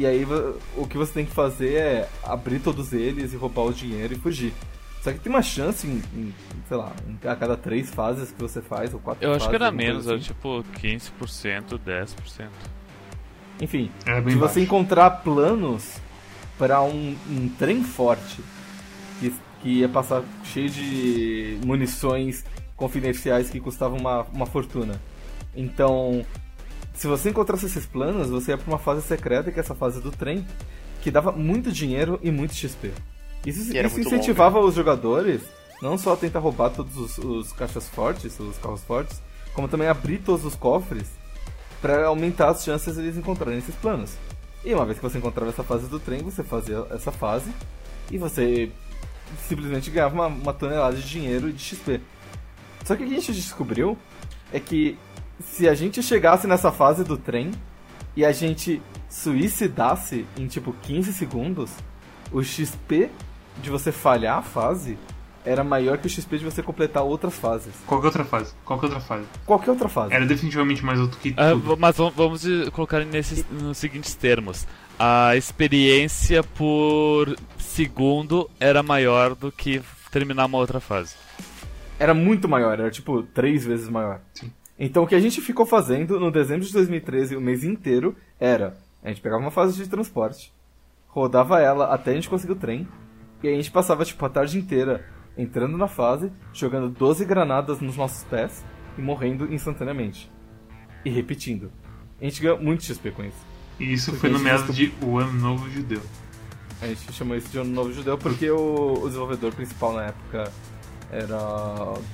E 0.00 0.06
aí 0.06 0.24
o 0.78 0.86
que 0.86 0.96
você 0.96 1.12
tem 1.12 1.26
que 1.26 1.32
fazer 1.32 1.74
é 1.74 2.08
abrir 2.22 2.58
todos 2.60 2.94
eles 2.94 3.34
e 3.34 3.36
roubar 3.36 3.64
o 3.66 3.72
dinheiro 3.72 4.14
e 4.14 4.16
fugir. 4.16 4.54
Só 5.02 5.12
que 5.12 5.18
tem 5.18 5.30
uma 5.30 5.42
chance 5.42 5.86
em, 5.86 6.02
em, 6.14 6.34
sei 6.68 6.76
lá, 6.78 6.90
em- 7.06 7.28
a 7.28 7.36
cada 7.36 7.54
três 7.54 7.90
fases 7.90 8.30
que 8.30 8.40
você 8.40 8.62
faz, 8.62 8.94
ou 8.94 9.00
quatro 9.00 9.22
Eu 9.22 9.32
acho 9.32 9.40
fases, 9.44 9.50
que 9.58 9.62
era 9.62 9.70
menos, 9.70 10.06
era 10.06 10.16
assim. 10.16 10.24
tipo 10.26 10.64
15%, 10.80 11.78
10%. 11.78 12.48
Enfim, 13.60 13.90
Era 14.06 14.20
bem 14.22 14.32
se 14.34 14.40
baixo. 14.40 14.54
você 14.54 14.60
encontrar 14.62 15.10
planos 15.22 15.96
para 16.58 16.80
um, 16.82 17.14
um 17.28 17.48
trem 17.58 17.82
forte 17.84 18.40
que, 19.20 19.34
que 19.62 19.68
ia 19.80 19.88
passar 19.88 20.22
cheio 20.44 20.70
de 20.70 21.58
munições 21.66 22.42
confidenciais 22.74 23.50
que 23.50 23.60
custavam 23.60 23.98
uma, 23.98 24.22
uma 24.32 24.46
fortuna. 24.46 24.98
Então, 25.54 26.24
se 27.00 27.06
você 27.06 27.30
encontrasse 27.30 27.64
esses 27.64 27.86
planos, 27.86 28.28
você 28.28 28.50
ia 28.50 28.58
para 28.58 28.70
uma 28.70 28.78
fase 28.78 29.00
secreta, 29.00 29.50
que 29.50 29.58
é 29.58 29.62
essa 29.62 29.74
fase 29.74 30.02
do 30.02 30.10
trem, 30.10 30.46
que 31.00 31.10
dava 31.10 31.32
muito 31.32 31.72
dinheiro 31.72 32.20
e 32.22 32.30
muito 32.30 32.54
XP. 32.54 32.92
Isso, 33.46 33.74
isso 33.74 34.00
incentivava 34.00 34.60
os 34.60 34.74
jogadores 34.74 35.40
não 35.80 35.96
só 35.96 36.12
a 36.12 36.16
tentar 36.18 36.40
roubar 36.40 36.68
todos 36.68 36.94
os, 36.98 37.16
os 37.16 37.52
caixas 37.52 37.88
fortes, 37.88 38.38
os 38.38 38.58
carros 38.58 38.82
fortes, 38.82 39.22
como 39.54 39.66
também 39.66 39.88
abrir 39.88 40.18
todos 40.18 40.44
os 40.44 40.54
cofres 40.54 41.08
para 41.80 42.06
aumentar 42.06 42.50
as 42.50 42.62
chances 42.62 42.94
de 42.96 43.00
eles 43.00 43.16
encontrarem 43.16 43.58
esses 43.58 43.74
planos. 43.76 44.14
E 44.62 44.74
uma 44.74 44.84
vez 44.84 44.98
que 44.98 45.02
você 45.02 45.16
encontrava 45.16 45.50
essa 45.50 45.64
fase 45.64 45.86
do 45.86 45.98
trem, 45.98 46.20
você 46.20 46.44
fazia 46.44 46.86
essa 46.90 47.10
fase 47.10 47.50
e 48.10 48.18
você 48.18 48.70
simplesmente 49.48 49.90
ganhava 49.90 50.14
uma, 50.14 50.26
uma 50.26 50.52
tonelada 50.52 50.96
de 50.96 51.08
dinheiro 51.08 51.48
e 51.48 51.52
de 51.54 51.64
XP. 51.64 51.98
Só 52.84 52.94
que 52.94 53.04
o 53.04 53.06
que 53.06 53.14
a 53.14 53.16
gente 53.16 53.32
descobriu 53.32 53.96
é 54.52 54.60
que 54.60 54.98
se 55.40 55.68
a 55.68 55.74
gente 55.74 56.02
chegasse 56.02 56.46
nessa 56.46 56.70
fase 56.70 57.02
do 57.04 57.16
trem 57.16 57.50
e 58.16 58.24
a 58.24 58.32
gente 58.32 58.80
suicidasse 59.08 60.26
em 60.36 60.46
tipo 60.46 60.72
15 60.82 61.12
segundos, 61.12 61.70
o 62.32 62.42
XP 62.42 63.10
de 63.62 63.70
você 63.70 63.90
falhar 63.92 64.38
a 64.38 64.42
fase 64.42 64.96
era 65.44 65.64
maior 65.64 65.96
que 65.96 66.06
o 66.06 66.10
XP 66.10 66.38
de 66.38 66.44
você 66.44 66.62
completar 66.62 67.02
outras 67.02 67.34
fases. 67.34 67.72
Qualquer 67.86 68.06
outra 68.08 68.24
fase. 68.24 68.52
Qualquer 68.64 68.86
outra 68.86 69.00
fase. 69.00 69.24
Qualquer 69.46 69.70
outra 69.70 69.88
fase. 69.88 70.12
Era 70.14 70.26
definitivamente 70.26 70.84
mais 70.84 71.00
alto 71.00 71.16
que 71.16 71.32
Ah, 71.36 71.52
tudo. 71.52 71.76
mas 71.78 71.96
vamos- 71.96 72.44
colocar 72.72 73.04
nesses, 73.06 73.44
nos 73.50 73.78
seguintes 73.78 74.14
termos. 74.14 74.66
A 74.98 75.34
experiência 75.36 76.42
por 76.42 77.34
segundo 77.58 78.50
era 78.60 78.82
maior 78.82 79.34
do 79.34 79.50
que 79.50 79.80
terminar 80.10 80.44
uma 80.46 80.58
outra 80.58 80.78
fase. 80.80 81.14
era 81.98 82.14
muito 82.14 82.48
maior, 82.48 82.78
era 82.80 82.90
tipo 82.90 83.22
três 83.22 83.64
vezes 83.64 83.88
maior. 83.88 84.20
Sim. 84.34 84.50
Então 84.80 85.02
o 85.02 85.06
que 85.06 85.14
a 85.14 85.20
gente 85.20 85.42
ficou 85.42 85.66
fazendo 85.66 86.18
no 86.18 86.30
dezembro 86.30 86.64
de 86.64 86.72
2013, 86.72 87.36
o 87.36 87.40
mês 87.40 87.62
inteiro, 87.62 88.16
era 88.40 88.78
a 89.02 89.08
gente 89.08 89.20
pegava 89.20 89.42
uma 89.42 89.50
fase 89.50 89.76
de 89.76 89.88
transporte, 89.88 90.52
rodava 91.06 91.60
ela 91.60 91.92
até 91.92 92.12
a 92.12 92.14
gente 92.14 92.30
conseguir 92.30 92.52
o 92.52 92.56
trem, 92.56 92.88
e 93.42 93.48
a 93.48 93.52
gente 93.52 93.70
passava 93.70 94.06
tipo 94.06 94.24
a 94.24 94.28
tarde 94.30 94.58
inteira 94.58 95.04
entrando 95.36 95.76
na 95.76 95.86
fase, 95.86 96.32
jogando 96.52 96.88
12 96.88 97.26
granadas 97.26 97.78
nos 97.80 97.94
nossos 97.94 98.24
pés 98.24 98.64
e 98.96 99.02
morrendo 99.02 99.52
instantaneamente. 99.52 100.30
E 101.04 101.10
repetindo. 101.10 101.70
A 102.20 102.24
gente 102.24 102.40
ganhou 102.40 102.60
muito 102.60 102.84
XP 102.84 103.10
com 103.10 103.24
isso. 103.24 103.46
E 103.78 103.92
isso 103.92 104.10
Porque 104.12 104.28
foi 104.28 104.30
no 104.30 104.38
meado 104.38 104.72
de 104.72 104.92
O 105.02 105.18
Ano 105.18 105.32
Novo 105.32 105.70
Judeu. 105.70 106.02
A 106.80 106.86
gente 106.86 107.12
chamou 107.12 107.36
isso 107.36 107.48
de 107.48 107.58
Ano 107.58 107.70
Novo 107.70 107.92
Judeu 107.92 108.16
porque 108.16 108.50
o, 108.50 108.94
o 108.94 109.06
desenvolvedor 109.06 109.54
principal 109.54 109.94
na 109.94 110.06
época 110.06 110.52
era 111.10 111.38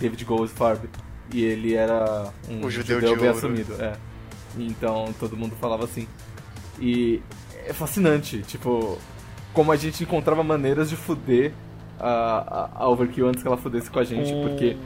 David 0.01 0.25
Goldfarb. 0.25 0.89
E 1.33 1.43
ele 1.45 1.75
era 1.75 2.31
um 2.49 2.65
O 2.65 2.71
judeu 2.71 3.01
judeu, 3.01 3.15
de 3.15 3.21
bem 3.21 3.29
ouro. 3.29 3.39
assumido. 3.39 3.75
É. 3.83 3.93
Então 4.59 5.13
todo 5.19 5.37
mundo 5.37 5.55
falava 5.61 5.85
assim. 5.85 6.07
E 6.81 7.21
é 7.67 7.73
fascinante, 7.73 8.43
tipo, 8.43 8.99
como 9.53 9.73
a 9.73 9.77
gente 9.77 10.03
encontrava 10.03 10.43
maneiras 10.45 10.89
de 10.91 10.97
fuder 10.97 11.53
a, 11.99 12.71
a, 12.79 12.83
a 12.85 12.89
Overkill 12.89 13.29
antes 13.29 13.43
que 13.43 13.49
ela 13.49 13.57
fudesse 13.57 13.91
com 13.91 13.99
a 13.99 14.05
gente, 14.05 14.33
um, 14.33 14.49
porque. 14.49 14.77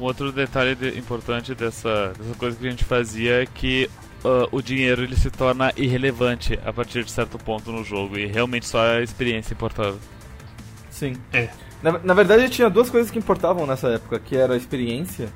um 0.00 0.04
outro 0.04 0.32
detalhe 0.32 0.74
de- 0.74 0.98
importante 0.98 1.54
dessa, 1.54 2.12
dessa 2.18 2.34
coisa 2.38 2.56
que 2.56 2.66
a 2.66 2.70
gente 2.70 2.84
fazia 2.84 3.42
é 3.42 3.46
que 3.46 3.88
ah, 4.24 4.48
o 4.50 4.60
dinheiro 4.62 5.02
ele 5.04 5.14
se 5.16 5.30
torna 5.30 5.72
irrelevante 5.76 6.58
a 6.64 6.72
partir 6.72 7.04
de 7.04 7.10
certo 7.10 7.38
ponto 7.38 7.70
no 7.70 7.84
jogo 7.84 8.16
e 8.18 8.26
realmente 8.26 8.66
só 8.66 8.80
a 8.80 9.02
experiência 9.02 9.52
importava. 9.52 9.96
Sim. 10.90 11.14
É. 11.32 11.50
Na, 11.82 11.98
na 11.98 12.14
verdade 12.14 12.48
tinha 12.48 12.68
duas 12.68 12.90
coisas 12.90 13.10
que 13.10 13.18
importavam 13.18 13.66
nessa 13.66 13.88
época, 13.90 14.18
que 14.18 14.34
era 14.36 14.54
a 14.54 14.56
experiência 14.56 15.28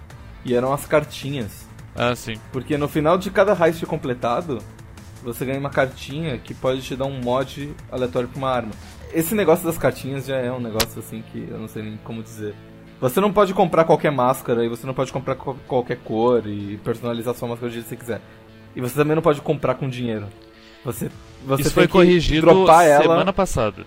e 0.44 0.54
eram 0.54 0.72
as 0.72 0.86
cartinhas. 0.86 1.66
Ah, 1.94 2.14
sim. 2.14 2.34
Porque 2.52 2.76
no 2.78 2.88
final 2.88 3.18
de 3.18 3.30
cada 3.30 3.52
heist 3.66 3.84
completado, 3.86 4.58
você 5.22 5.44
ganha 5.44 5.58
uma 5.58 5.70
cartinha 5.70 6.38
que 6.38 6.54
pode 6.54 6.82
te 6.82 6.96
dar 6.96 7.04
um 7.04 7.20
mod 7.20 7.72
aleatório 7.90 8.28
pra 8.28 8.38
uma 8.38 8.50
arma. 8.50 8.70
Esse 9.12 9.34
negócio 9.34 9.64
das 9.66 9.76
cartinhas 9.76 10.26
já 10.26 10.36
é 10.36 10.50
um 10.50 10.60
negócio 10.60 10.98
assim 10.98 11.22
que 11.32 11.46
eu 11.50 11.58
não 11.58 11.68
sei 11.68 11.82
nem 11.82 11.96
como 12.02 12.22
dizer. 12.22 12.54
Você 13.00 13.20
não 13.20 13.32
pode 13.32 13.52
comprar 13.52 13.84
qualquer 13.84 14.10
máscara 14.12 14.64
e 14.64 14.68
você 14.68 14.86
não 14.86 14.94
pode 14.94 15.12
comprar 15.12 15.34
qual- 15.34 15.56
qualquer 15.66 15.98
cor 15.98 16.46
e 16.46 16.78
personalizar 16.84 17.34
sua 17.34 17.48
máscara 17.48 17.68
do 17.68 17.74
jeito 17.74 17.84
que 17.84 17.90
você 17.90 17.96
quiser. 17.96 18.20
E 18.74 18.80
você 18.80 18.94
também 18.94 19.14
não 19.14 19.22
pode 19.22 19.40
comprar 19.40 19.74
com 19.74 19.88
dinheiro. 19.88 20.26
Você, 20.84 21.10
você 21.44 21.62
Isso 21.62 21.70
tem 21.74 21.82
foi 21.84 21.88
corrigido 21.88 22.46
dropar 22.46 22.86
ela. 22.86 23.02
semana 23.02 23.32
passada. 23.32 23.84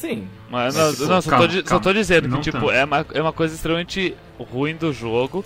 Sim. 0.00 0.28
Mas, 0.50 0.74
Mas, 0.76 0.98
não, 0.98 1.06
pô, 1.06 1.12
não, 1.14 1.22
só, 1.22 1.30
calma, 1.30 1.46
tô, 1.46 1.52
di- 1.52 1.58
só 1.60 1.64
calma. 1.64 1.82
tô 1.84 1.92
dizendo 1.92 2.28
Não 2.28 2.38
que 2.38 2.44
tipo, 2.44 2.58
tanto. 2.58 2.70
é 2.70 2.84
uma, 2.84 3.06
é 3.14 3.20
uma 3.22 3.32
coisa 3.32 3.54
extremamente 3.54 4.14
ruim 4.38 4.76
do 4.76 4.92
jogo, 4.92 5.44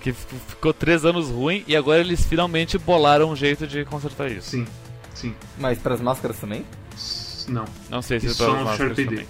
que 0.00 0.12
ficou 0.12 0.72
três 0.72 1.04
anos 1.04 1.28
ruim 1.28 1.64
e 1.66 1.74
agora 1.74 2.00
eles 2.00 2.24
finalmente 2.24 2.78
bolaram 2.78 3.30
um 3.30 3.36
jeito 3.36 3.66
de 3.66 3.84
consertar 3.84 4.30
isso. 4.30 4.50
Sim, 4.50 4.66
sim. 5.14 5.34
Mas 5.58 5.78
pras 5.78 6.00
máscaras 6.00 6.38
também? 6.38 6.64
Não. 7.48 7.64
Não 7.90 8.02
sei 8.02 8.20
se 8.20 8.34
para 8.36 8.48
os 8.50 8.58
no 8.58 8.64
máscaras 8.64 8.96
Sharp 8.96 9.08
também. 9.08 9.26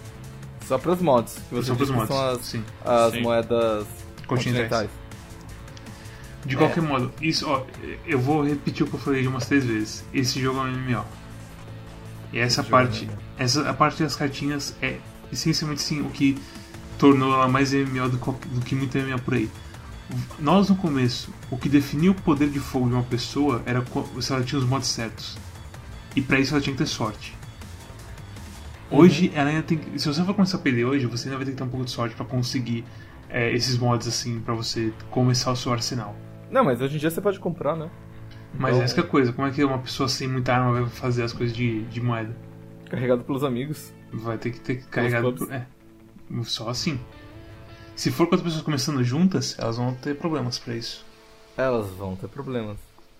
Só 0.66 0.78
pras 0.78 1.00
mods. 1.00 1.38
Que 1.48 1.54
você 1.54 1.68
Só 1.68 1.74
pros 1.74 1.90
mods. 1.90 2.08
são 2.08 2.28
as, 2.30 2.38
Sim. 2.44 2.64
as 2.84 3.12
Sim. 3.12 3.20
moedas 3.22 3.86
Continentais. 4.26 4.90
De 6.44 6.54
É. 6.54 6.58
qualquer 6.58 6.82
modo, 6.82 7.12
isso, 7.20 7.48
ó, 7.48 7.64
eu 8.06 8.18
vou 8.18 8.42
repetir 8.44 8.84
o 8.84 8.88
que 8.88 8.94
eu 8.94 9.00
falei 9.00 9.22
de 9.22 9.28
umas 9.28 9.46
três 9.46 9.64
vezes. 9.64 10.04
Esse 10.12 10.40
jogo 10.40 10.58
é 10.60 10.62
um 10.62 10.66
MMO. 10.72 11.04
E 12.32 12.38
essa 12.38 12.60
Esse 12.60 12.68
é 12.68 12.70
parte, 12.70 13.04
MMO. 13.04 13.18
Essa 13.38 13.68
a 13.68 13.74
parte 13.74 14.02
das 14.02 14.16
cartinhas 14.16 14.74
é 14.80 14.98
essencialmente 15.32 15.82
sim 15.82 16.00
o 16.00 16.10
que 16.10 16.38
tornou 16.98 17.32
ela 17.34 17.48
mais 17.48 17.72
MMO 17.72 18.08
do, 18.08 18.16
do 18.18 18.60
que 18.64 18.74
muito 18.74 18.96
MMO 18.98 19.18
por 19.20 19.34
aí. 19.34 19.50
Nós 20.38 20.68
no 20.68 20.76
começo, 20.76 21.32
o 21.50 21.56
que 21.58 21.68
definia 21.68 22.10
o 22.10 22.14
poder 22.14 22.48
de 22.48 22.60
fogo 22.60 22.86
de 22.88 22.94
uma 22.94 23.02
pessoa 23.02 23.60
era 23.66 23.84
se 24.20 24.32
ela 24.32 24.42
tinha 24.44 24.58
os 24.58 24.64
mods 24.64 24.88
certos. 24.88 25.36
E 26.14 26.22
pra 26.22 26.38
isso 26.38 26.54
ela 26.54 26.62
tinha 26.62 26.72
que 26.72 26.78
ter 26.78 26.86
sorte. 26.88 27.34
Hoje 28.90 29.32
ela 29.34 29.50
ainda 29.50 29.62
tem 29.62 29.78
que- 29.78 29.98
se 29.98 30.06
você 30.06 30.22
for 30.24 30.32
começar 30.34 30.58
a 30.58 30.60
perder 30.60 30.84
hoje, 30.84 31.06
você 31.06 31.26
ainda 31.28 31.36
vai 31.36 31.44
ter 31.44 31.50
que 31.52 31.56
ter 31.56 31.64
um 31.64 31.68
pouco 31.68 31.84
de 31.84 31.90
sorte 31.90 32.14
pra 32.14 32.24
conseguir 32.24 32.84
é, 33.28 33.52
esses 33.52 33.76
mods 33.76 34.06
assim 34.06 34.38
pra 34.40 34.54
você 34.54 34.92
começar 35.10 35.50
o 35.50 35.56
seu 35.56 35.72
arsenal. 35.72 36.14
Não, 36.48 36.64
mas 36.64 36.80
hoje 36.80 36.94
em 36.94 36.98
dia 36.98 37.10
você 37.10 37.20
pode 37.20 37.40
comprar, 37.40 37.74
né? 37.74 37.90
Mas 38.56 38.70
Então- 38.74 38.84
essa 38.84 38.94
que 38.94 39.00
é 39.00 39.02
a 39.02 39.06
coisa, 39.06 39.32
como 39.32 39.48
é 39.48 39.50
que 39.50 39.64
uma 39.64 39.78
pessoa 39.78 40.08
sem 40.08 40.28
muita 40.28 40.54
arma 40.54 40.72
vai 40.80 40.86
fazer 40.88 41.24
as 41.24 41.32
coisas 41.32 41.54
de, 41.54 41.82
de 41.86 42.00
moeda? 42.00 42.34
Carregado 42.88 43.24
pelos 43.24 43.44
amigos. 43.44 43.92
Vai 44.12 44.38
ter 44.38 44.50
que 44.50 44.60
ter 44.60 44.84
carregado. 44.86 45.32
Por, 45.32 45.52
é. 45.52 45.66
Só 46.44 46.68
assim. 46.68 46.98
Se 47.94 48.10
for 48.10 48.26
com 48.26 48.34
as 48.34 48.42
pessoas 48.42 48.62
começando 48.62 49.02
juntas, 49.02 49.56
elas 49.58 49.76
vão 49.76 49.94
ter 49.94 50.16
problemas 50.16 50.58
pra 50.58 50.74
isso. 50.74 51.04
Elas 51.56 51.88
vão 51.90 52.14
ter 52.14 52.28
problemas. 52.28 52.76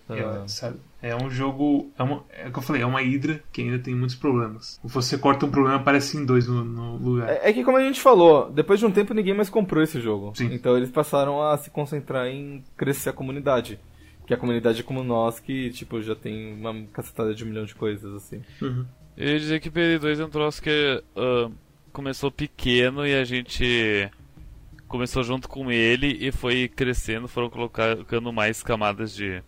É, 0.09 0.21
Ah, 0.21 0.47
sabe? 0.47 0.77
É 1.01 1.15
um 1.15 1.29
jogo. 1.29 1.91
É, 1.97 2.03
uma, 2.03 2.23
é 2.29 2.47
o 2.47 2.51
que 2.51 2.59
eu 2.59 2.63
falei, 2.63 2.81
é 2.81 2.85
uma 2.85 3.01
hidra 3.01 3.43
que 3.51 3.61
ainda 3.61 3.79
tem 3.79 3.93
muitos 3.93 4.15
problemas. 4.15 4.79
Você 4.83 5.17
corta 5.17 5.45
um 5.45 5.51
problema, 5.51 5.75
aparece 5.75 6.17
em 6.17 6.25
dois 6.25 6.47
no, 6.47 6.63
no 6.63 6.97
lugar. 6.97 7.29
É, 7.29 7.49
é 7.49 7.53
que 7.53 7.63
como 7.63 7.77
a 7.77 7.83
gente 7.83 7.99
falou, 7.99 8.49
depois 8.49 8.79
de 8.79 8.85
um 8.85 8.91
tempo 8.91 9.13
ninguém 9.13 9.33
mais 9.33 9.49
comprou 9.49 9.83
esse 9.83 9.99
jogo. 9.99 10.33
Sim. 10.35 10.53
Então 10.53 10.77
eles 10.77 10.89
passaram 10.89 11.41
a 11.41 11.57
se 11.57 11.69
concentrar 11.69 12.27
em 12.27 12.63
crescer 12.77 13.09
a 13.09 13.13
comunidade. 13.13 13.79
Que 14.25 14.33
é 14.33 14.35
a 14.35 14.39
comunidade 14.39 14.81
é 14.81 14.83
como 14.83 15.03
nós, 15.03 15.39
que 15.39 15.69
tipo, 15.71 16.01
já 16.01 16.15
tem 16.15 16.53
uma 16.53 16.73
cacetada 16.91 17.33
de 17.33 17.43
um 17.43 17.47
milhão 17.47 17.65
de 17.65 17.73
coisas, 17.73 18.13
assim. 18.13 18.41
Uhum. 18.61 18.85
Eu 19.17 19.29
ia 19.29 19.39
dizer 19.39 19.59
que 19.59 19.71
PD2 19.71 20.19
é 20.19 20.25
um 20.25 20.29
troço 20.29 20.61
que 20.61 21.03
ah, 21.15 21.49
começou 21.91 22.29
pequeno 22.29 23.05
e 23.07 23.15
a 23.15 23.23
gente 23.23 24.11
começou 24.87 25.23
junto 25.23 25.49
com 25.49 25.71
ele 25.71 26.15
e 26.21 26.31
foi 26.31 26.67
crescendo, 26.67 27.27
foram 27.27 27.49
colocando 27.49 28.31
mais 28.31 28.61
camadas 28.61 29.15
de. 29.15 29.41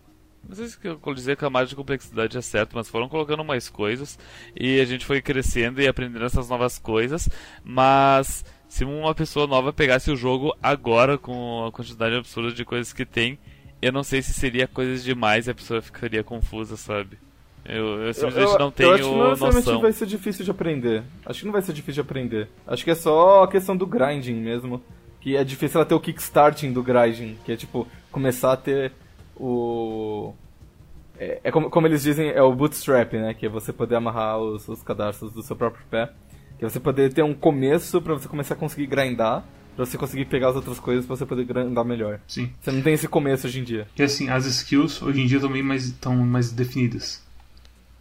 Não 0.48 0.56
sei 0.56 0.66
se 0.66 0.78
eu 0.82 0.98
dizer 1.14 1.36
camada 1.36 1.66
de 1.66 1.76
complexidade 1.76 2.36
é 2.36 2.40
certo, 2.40 2.74
mas 2.74 2.88
foram 2.88 3.08
colocando 3.08 3.44
mais 3.44 3.68
coisas 3.68 4.18
e 4.58 4.80
a 4.80 4.84
gente 4.84 5.04
foi 5.06 5.22
crescendo 5.22 5.80
e 5.80 5.86
aprendendo 5.86 6.24
essas 6.24 6.48
novas 6.48 6.76
coisas. 6.76 7.28
Mas 7.62 8.44
se 8.68 8.84
uma 8.84 9.14
pessoa 9.14 9.46
nova 9.46 9.72
pegasse 9.72 10.10
o 10.10 10.16
jogo 10.16 10.52
agora 10.60 11.16
com 11.16 11.64
a 11.64 11.70
quantidade 11.70 12.16
absurda 12.16 12.52
de 12.52 12.64
coisas 12.64 12.92
que 12.92 13.06
tem, 13.06 13.38
eu 13.80 13.92
não 13.92 14.02
sei 14.02 14.20
se 14.20 14.34
seria 14.34 14.66
coisas 14.66 15.04
demais 15.04 15.46
e 15.46 15.50
a 15.52 15.54
pessoa 15.54 15.80
ficaria 15.80 16.24
confusa, 16.24 16.76
sabe? 16.76 17.18
Eu, 17.64 18.02
eu 18.02 18.14
simplesmente 18.14 18.58
não 18.58 18.70
tenho 18.70 18.88
eu 18.88 18.94
acho 18.94 19.04
que 19.04 19.10
não 19.10 19.28
necessariamente 19.28 19.66
noção. 19.66 19.80
vai 19.80 19.92
ser 19.92 20.06
difícil 20.06 20.44
de 20.44 20.50
aprender. 20.50 21.02
Acho 21.24 21.40
que 21.40 21.46
não 21.46 21.52
vai 21.52 21.62
ser 21.62 21.72
difícil 21.72 22.02
de 22.02 22.08
aprender. 22.08 22.48
Acho 22.66 22.84
que 22.84 22.90
é 22.90 22.94
só 22.94 23.44
a 23.44 23.48
questão 23.48 23.76
do 23.76 23.86
grinding 23.86 24.34
mesmo. 24.34 24.82
Que 25.20 25.36
é 25.36 25.44
difícil 25.44 25.78
ela 25.78 25.86
ter 25.86 25.94
o 25.94 26.00
kickstarting 26.00 26.72
do 26.72 26.82
grinding, 26.82 27.36
que 27.44 27.52
é 27.52 27.56
tipo, 27.56 27.86
começar 28.10 28.52
a 28.52 28.56
ter 28.56 28.92
o. 29.36 30.32
É, 31.18 31.40
é 31.44 31.50
como, 31.52 31.68
como 31.68 31.86
eles 31.86 32.02
dizem, 32.02 32.30
é 32.30 32.42
o 32.42 32.54
bootstrap, 32.54 33.12
né? 33.12 33.34
Que 33.34 33.44
é 33.44 33.48
você 33.48 33.70
poder 33.70 33.96
amarrar 33.96 34.38
os, 34.38 34.66
os 34.66 34.82
cadarços 34.82 35.32
do 35.32 35.42
seu 35.42 35.54
próprio 35.54 35.84
pé. 35.90 36.10
Que 36.58 36.64
é 36.64 36.68
você 36.68 36.80
poder 36.80 37.12
ter 37.12 37.22
um 37.22 37.34
começo 37.34 38.00
pra 38.00 38.14
você 38.14 38.28
começar 38.28 38.54
a 38.54 38.56
conseguir 38.56 38.86
grindar, 38.86 39.44
pra 39.76 39.84
você 39.84 39.98
conseguir 39.98 40.24
pegar 40.24 40.48
as 40.48 40.56
outras 40.56 40.78
coisas 40.78 41.04
pra 41.04 41.16
você 41.16 41.26
poder 41.26 41.44
grindar 41.44 41.84
melhor. 41.84 42.20
Sim. 42.26 42.50
Você 42.58 42.72
não 42.72 42.80
tem 42.80 42.94
esse 42.94 43.06
começo 43.06 43.46
hoje 43.46 43.60
em 43.60 43.64
dia. 43.64 43.86
E 43.98 44.02
assim, 44.02 44.30
as 44.30 44.46
skills 44.46 45.02
hoje 45.02 45.20
em 45.20 45.26
dia 45.26 45.40
também 45.40 45.62
mais, 45.62 45.84
estão 45.84 46.16
mais 46.16 46.50
definidas. 46.50 47.22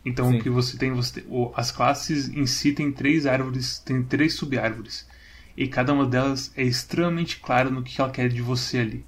Então 0.05 0.31
Sim. 0.31 0.37
o 0.37 0.41
que 0.41 0.49
você 0.49 0.77
tem, 0.77 0.91
você 0.91 1.21
tem- 1.21 1.51
as 1.55 1.71
classes 1.71 2.29
em 2.29 2.45
si 2.45 2.71
tem 2.71 2.91
três 2.91 3.25
árvores, 3.25 3.79
tem 3.79 4.01
três 4.01 4.33
subárvores. 4.33 5.07
E 5.57 5.67
cada 5.67 5.93
uma 5.93 6.05
delas 6.05 6.51
é 6.55 6.63
extremamente 6.63 7.39
clara 7.39 7.69
no 7.69 7.83
que 7.83 7.99
ela 7.99 8.09
quer 8.09 8.29
de 8.29 8.41
você 8.41 8.79
ali. 8.79 9.05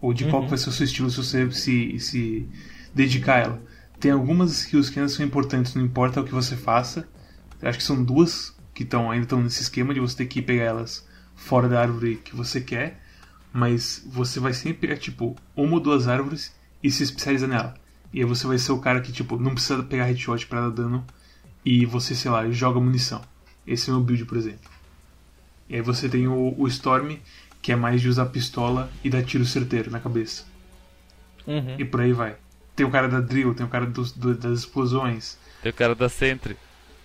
Ou 0.00 0.12
de 0.12 0.28
qual 0.28 0.42
que 0.42 0.48
vai 0.50 0.58
ser 0.58 0.68
o 0.68 0.72
seu 0.72 0.84
estilo 0.84 1.10
se 1.10 1.16
você 1.16 1.50
se, 1.52 1.98
se 2.00 2.48
dedicar 2.94 3.36
a 3.36 3.38
ela. 3.38 3.62
Tem 4.00 4.10
algumas 4.10 4.50
skills 4.52 4.90
que 4.90 4.98
ainda 4.98 5.08
são 5.10 5.24
importantes, 5.24 5.74
não 5.74 5.84
importa 5.84 6.20
o 6.20 6.24
que 6.24 6.34
você 6.34 6.56
faça. 6.56 7.08
Eu 7.62 7.68
acho 7.68 7.78
que 7.78 7.84
são 7.84 8.02
duas 8.02 8.54
que 8.74 8.82
estão 8.82 9.10
ainda 9.10 9.24
estão 9.24 9.40
nesse 9.42 9.62
esquema 9.62 9.94
de 9.94 10.00
você 10.00 10.16
ter 10.16 10.26
que 10.26 10.42
pegar 10.42 10.64
elas 10.64 11.06
fora 11.34 11.68
da 11.68 11.80
árvore 11.80 12.16
que 12.16 12.34
você 12.34 12.60
quer. 12.60 13.00
Mas 13.52 14.02
você 14.06 14.38
vai 14.38 14.52
sempre 14.52 14.86
pegar, 14.88 14.98
tipo, 14.98 15.34
uma 15.56 15.74
ou 15.74 15.80
duas 15.80 16.08
árvores 16.08 16.54
e 16.82 16.90
se 16.90 17.02
especializar 17.02 17.48
nela. 17.48 17.74
E 18.12 18.18
aí 18.20 18.24
você 18.24 18.46
vai 18.46 18.58
ser 18.58 18.72
o 18.72 18.78
cara 18.78 19.00
que, 19.00 19.12
tipo, 19.12 19.38
não 19.38 19.52
precisa 19.54 19.82
pegar 19.82 20.04
headshot 20.04 20.46
pra 20.46 20.62
dar 20.62 20.70
dano 20.70 21.04
e 21.64 21.84
você, 21.84 22.14
sei 22.14 22.30
lá, 22.30 22.48
joga 22.50 22.80
munição. 22.80 23.20
Esse 23.66 23.90
é 23.90 23.92
o 23.92 23.96
meu 23.96 24.04
build, 24.04 24.24
por 24.24 24.38
exemplo. 24.38 24.70
E 25.68 25.74
aí 25.74 25.82
você 25.82 26.08
tem 26.08 26.26
o, 26.28 26.54
o 26.56 26.66
Storm, 26.68 27.16
que 27.60 27.72
é 27.72 27.76
mais 27.76 28.00
de 28.00 28.08
usar 28.08 28.26
pistola 28.26 28.90
e 29.02 29.10
dar 29.10 29.22
tiro 29.24 29.44
certeiro 29.44 29.90
na 29.90 29.98
cabeça. 30.00 30.44
Uhum. 31.46 31.76
E 31.78 31.84
por 31.84 32.00
aí 32.00 32.12
vai. 32.12 32.36
Tem 32.74 32.86
o 32.86 32.90
cara 32.90 33.08
da 33.08 33.20
drill, 33.20 33.54
tem 33.54 33.66
o 33.66 33.68
cara 33.68 33.86
do- 33.86 34.34
das 34.34 34.60
explosões, 34.60 35.36
Tem 35.62 35.70
o 35.70 35.74
cara 35.74 35.94
da 35.94 36.08
Sentry. 36.08 36.56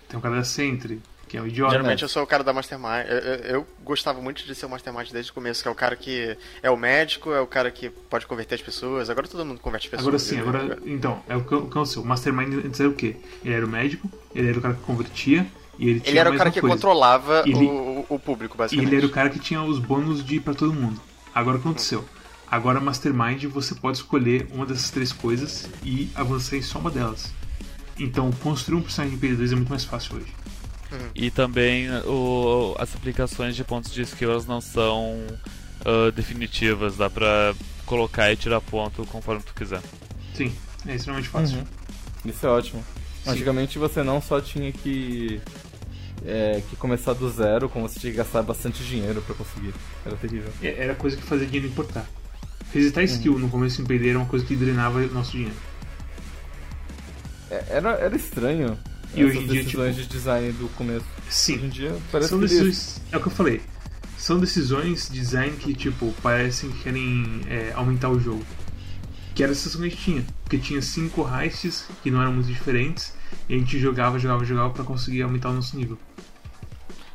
tem 0.07 0.19
o 0.19 0.21
cara 0.21 0.35
da 0.35 0.43
sentry, 0.43 1.01
que 1.31 1.37
é 1.37 1.41
o 1.41 1.47
idiota. 1.47 1.71
Geralmente 1.71 2.03
eu 2.03 2.09
sou 2.09 2.23
o 2.23 2.27
cara 2.27 2.43
da 2.43 2.51
Mastermind. 2.51 3.05
Eu, 3.07 3.17
eu- 3.17 3.39
eu 3.55 3.67
gostava 3.85 4.19
muito 4.21 4.45
de 4.45 4.53
ser 4.53 4.65
o 4.65 4.69
Mastermind 4.69 5.09
desde 5.11 5.31
o 5.31 5.33
começo, 5.33 5.61
que 5.61 5.67
é 5.69 5.71
o 5.71 5.75
cara 5.75 5.95
que 5.95 6.37
é 6.61 6.69
o 6.69 6.75
médico, 6.75 7.31
é 7.31 7.39
o 7.39 7.47
cara 7.47 7.71
que 7.71 7.89
pode 7.89 8.27
converter 8.27 8.55
as 8.55 8.61
pessoas. 8.61 9.09
Agora 9.09 9.29
todo 9.29 9.45
mundo 9.45 9.61
converte 9.61 9.89
pessoas. 9.89 10.07
Agora 10.07 10.19
sim, 10.19 10.35
né? 10.35 10.41
agora. 10.41 10.77
Então, 10.85 11.23
é 11.29 11.35
o 11.37 11.41
que 11.43 11.53
eu- 11.53 11.69
o 12.01 12.05
Mastermind 12.05 12.65
antes 12.65 12.79
era 12.81 12.89
o 12.89 12.93
quê? 12.93 13.15
Ele 13.45 13.53
era 13.53 13.65
o 13.65 13.69
médico, 13.69 14.11
ele 14.35 14.49
era 14.49 14.59
o 14.59 14.61
cara 14.61 14.73
que 14.73 14.81
convertia, 14.81 15.47
e 15.79 15.87
ele 15.89 15.99
tinha 16.01 16.11
Ele 16.11 16.19
era 16.19 16.29
o 16.31 16.37
cara 16.37 16.51
que 16.51 16.59
coisa. 16.59 16.75
controlava 16.75 17.43
Ele- 17.45 17.65
o, 17.65 18.05
o 18.09 18.19
público, 18.19 18.55
E 18.55 18.57
basicamente. 18.57 18.89
ele 18.89 18.97
era 18.97 19.05
o 19.05 19.09
cara 19.09 19.29
que 19.29 19.39
tinha 19.39 19.63
os 19.63 19.79
bônus 19.79 20.25
de 20.25 20.35
ir 20.35 20.39
pra 20.41 20.53
todo 20.53 20.73
mundo. 20.73 20.99
Agora 21.33 21.55
o 21.57 21.61
que 21.61 21.67
aconteceu? 21.67 22.03
Agora 22.45 22.81
Mastermind 22.81 23.45
você 23.45 23.73
pode 23.73 23.95
escolher 23.99 24.47
uma 24.51 24.65
dessas 24.65 24.89
três 24.91 25.13
coisas 25.13 25.69
e 25.81 26.09
avançar 26.13 26.57
em 26.57 26.61
só 26.61 26.77
uma 26.77 26.91
delas. 26.91 27.31
Então 27.97 28.29
construir 28.43 28.77
um 28.77 28.81
personagem 28.81 29.17
de 29.17 29.25
PD2 29.25 29.53
é 29.53 29.55
muito 29.55 29.69
mais 29.69 29.85
fácil 29.85 30.17
hoje. 30.17 30.27
E 31.15 31.29
também 31.31 31.89
o, 32.05 32.75
as 32.79 32.93
aplicações 32.95 33.55
de 33.55 33.63
pontos 33.63 33.91
de 33.93 34.01
skill 34.01 34.31
elas 34.31 34.45
não 34.45 34.59
são 34.61 35.17
uh, 35.85 36.11
definitivas, 36.13 36.97
dá 36.97 37.09
pra 37.09 37.53
colocar 37.85 38.31
e 38.31 38.35
tirar 38.35 38.61
ponto 38.61 39.05
conforme 39.05 39.41
tu 39.43 39.53
quiser. 39.53 39.81
Sim, 40.33 40.53
é 40.87 40.95
extremamente 40.95 41.29
fácil. 41.29 41.57
Uhum. 41.59 41.65
Isso 42.25 42.45
é 42.45 42.49
ótimo. 42.49 42.83
Sim. 43.23 43.29
Antigamente 43.31 43.77
você 43.77 44.01
não 44.03 44.21
só 44.21 44.41
tinha 44.41 44.71
que, 44.71 45.39
é, 46.25 46.61
que 46.69 46.75
começar 46.75 47.13
do 47.13 47.29
zero, 47.29 47.69
como 47.69 47.87
você 47.87 47.99
tinha 47.99 48.11
que 48.11 48.17
gastar 48.17 48.41
bastante 48.43 48.83
dinheiro 48.83 49.21
pra 49.21 49.35
conseguir. 49.35 49.73
Era 50.05 50.15
terrível. 50.17 50.51
É- 50.61 50.83
Era 50.83 50.95
coisa 50.95 51.15
que 51.17 51.23
fazia 51.23 51.45
dinheiro 51.45 51.67
importar. 51.67 52.05
Resetar 52.73 53.03
skill 53.03 53.37
no 53.37 53.49
começo 53.49 53.81
em 53.81 53.85
PD 53.85 54.09
era 54.09 54.17
uma 54.19 54.27
coisa 54.27 54.45
que 54.45 54.55
drenava 54.55 55.01
nosso 55.07 55.31
dinheiro. 55.31 55.53
É, 57.49 57.65
Era, 57.69 57.89
era 57.95 58.15
estranho 58.15 58.77
E 59.13 59.25
hoje 59.25 59.39
em 59.39 59.47
dia, 59.47 59.63
decisões 59.63 59.95
de 59.95 60.05
design 60.07 60.51
do 60.53 60.69
começo. 60.69 61.05
Hoje 61.05 61.27
em 61.27 61.31
Sim, 61.31 61.69
dia 61.69 61.97
parece 62.11 62.29
são 62.29 62.39
que 62.39 62.45
decisões. 62.47 63.01
É 63.11 63.17
o 63.17 63.21
que 63.21 63.27
eu 63.27 63.31
falei. 63.31 63.61
São 64.17 64.39
decisões 64.39 65.09
de 65.09 65.19
design 65.19 65.55
que, 65.57 65.73
tipo, 65.73 66.13
parecem 66.21 66.71
que 66.71 66.83
querem 66.83 67.41
é, 67.49 67.73
aumentar 67.73 68.09
o 68.09 68.19
jogo. 68.19 68.45
Que 69.33 69.43
era 69.43 69.51
a 69.51 69.55
sensação 69.55 69.81
que 69.81 69.87
a 69.87 69.89
gente 69.89 70.01
tinha. 70.01 70.25
Porque 70.43 70.57
tinha 70.57 70.81
cinco 70.81 71.27
heists 71.27 71.85
que 72.03 72.11
não 72.11 72.21
eram 72.21 72.33
muito 72.33 72.47
diferentes. 72.47 73.13
E 73.49 73.55
a 73.55 73.57
gente 73.57 73.79
jogava, 73.79 74.19
jogava, 74.19 74.45
jogava 74.45 74.69
pra 74.69 74.83
conseguir 74.83 75.23
aumentar 75.23 75.49
o 75.49 75.53
nosso 75.53 75.75
nível. 75.75 75.97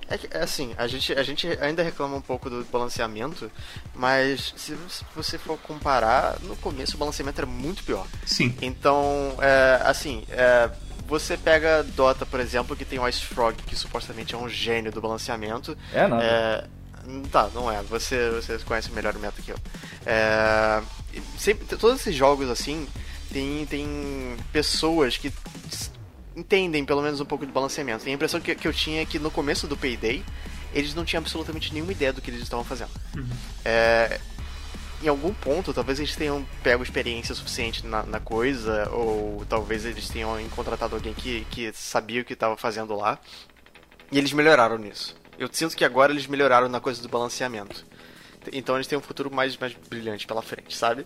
É 0.09 0.16
que, 0.16 0.28
é 0.30 0.42
assim, 0.42 0.72
a 0.78 0.86
gente, 0.86 1.12
a 1.12 1.22
gente 1.22 1.47
ainda 1.61 1.82
reclama 1.82 2.16
um 2.16 2.20
pouco 2.20 2.49
do 2.49 2.64
balanceamento, 2.70 3.51
mas 3.94 4.55
se 4.57 4.76
você 5.14 5.36
for 5.36 5.59
comparar, 5.59 6.38
no 6.42 6.57
começo 6.57 6.94
o 6.94 6.99
balanceamento 6.99 7.40
era 7.40 7.47
muito 7.47 7.82
pior. 7.82 8.07
Sim, 8.24 8.55
Então, 8.62 9.36
é, 9.40 9.80
assim, 9.84 10.22
é, 10.28 10.70
você 11.07 11.36
pega 11.36 11.82
Dota, 11.82 12.26
por 12.26 12.40
exemplo, 12.40 12.76
que 12.76 12.84
tem 12.84 12.98
o 12.98 13.09
Ice 13.09 13.22
Frog, 13.22 13.57
que 13.62 13.76
supostamente 13.76 14.34
é 14.34 14.38
um 14.38 14.48
gênio 14.48 14.90
do 14.90 15.00
balanceamento. 15.00 15.76
É 15.92 16.07
nada. 16.07 16.24
É, 16.24 16.64
tá, 17.30 17.48
não 17.54 17.70
é. 17.70 17.82
Você, 17.82 18.30
você 18.30 18.59
conhece 18.59 18.90
melhor 18.90 19.14
o 19.14 19.18
meta 19.18 19.40
que 19.40 19.50
eu. 19.50 19.57
É, 20.04 20.82
e 21.14 21.22
sempre, 21.38 21.76
todos 21.76 22.00
esses 22.00 22.14
jogos 22.14 22.50
assim 22.50 22.86
tem, 23.32 23.64
tem 23.66 24.36
pessoas 24.52 25.16
que 25.16 25.32
entendem 26.34 26.84
pelo 26.84 27.02
menos 27.02 27.20
um 27.20 27.24
pouco 27.24 27.46
de 27.46 27.52
balanceamento. 27.52 28.04
Tem 28.04 28.12
a 28.12 28.16
impressão 28.16 28.40
que, 28.40 28.54
que 28.54 28.68
eu 28.68 28.72
tinha 28.72 29.02
é 29.02 29.07
que 29.07 29.18
no 29.18 29.30
começo 29.30 29.66
do 29.66 29.76
Payday 29.76 30.24
eles 30.74 30.94
não 30.94 31.04
tinham 31.04 31.20
absolutamente 31.20 31.72
nenhuma 31.72 31.92
ideia 31.92 32.12
do 32.12 32.20
que 32.20 32.30
eles 32.30 32.42
estavam 32.42 32.64
fazendo. 32.64 32.90
É, 33.64 34.20
em 35.03 35.09
algum 35.09 35.32
ponto, 35.34 35.72
talvez 35.74 35.99
eles 35.99 36.16
tenham 36.16 36.44
pego 36.62 36.82
experiência 36.82 37.34
suficiente 37.34 37.86
na, 37.86 38.03
na 38.05 38.18
coisa, 38.20 38.88
ou 38.90 39.44
talvez 39.49 39.84
eles 39.84 40.09
tenham 40.09 40.36
contratado 40.55 40.94
alguém 40.94 41.12
que, 41.14 41.47
que 41.51 41.70
sabia 41.74 42.22
o 42.22 42.24
que 42.24 42.32
estava 42.32 42.57
fazendo 42.57 42.94
lá, 42.97 43.18
e 44.11 44.18
eles 44.18 44.32
melhoraram 44.32 44.78
nisso. 44.78 45.14
Eu 45.38 45.49
sinto 45.53 45.76
que 45.76 45.84
agora 45.84 46.12
eles 46.12 46.26
melhoraram 46.26 46.68
na 46.68 46.80
coisa 46.80 47.03
do 47.03 47.09
balanceamento. 47.09 47.84
Então 48.53 48.76
eles 48.76 48.86
têm 48.86 48.97
um 48.97 49.03
futuro 49.03 49.28
mais, 49.34 49.57
mais 49.59 49.74
brilhante 49.90 50.24
pela 50.26 50.40
frente, 50.40 50.74
sabe? 50.76 51.05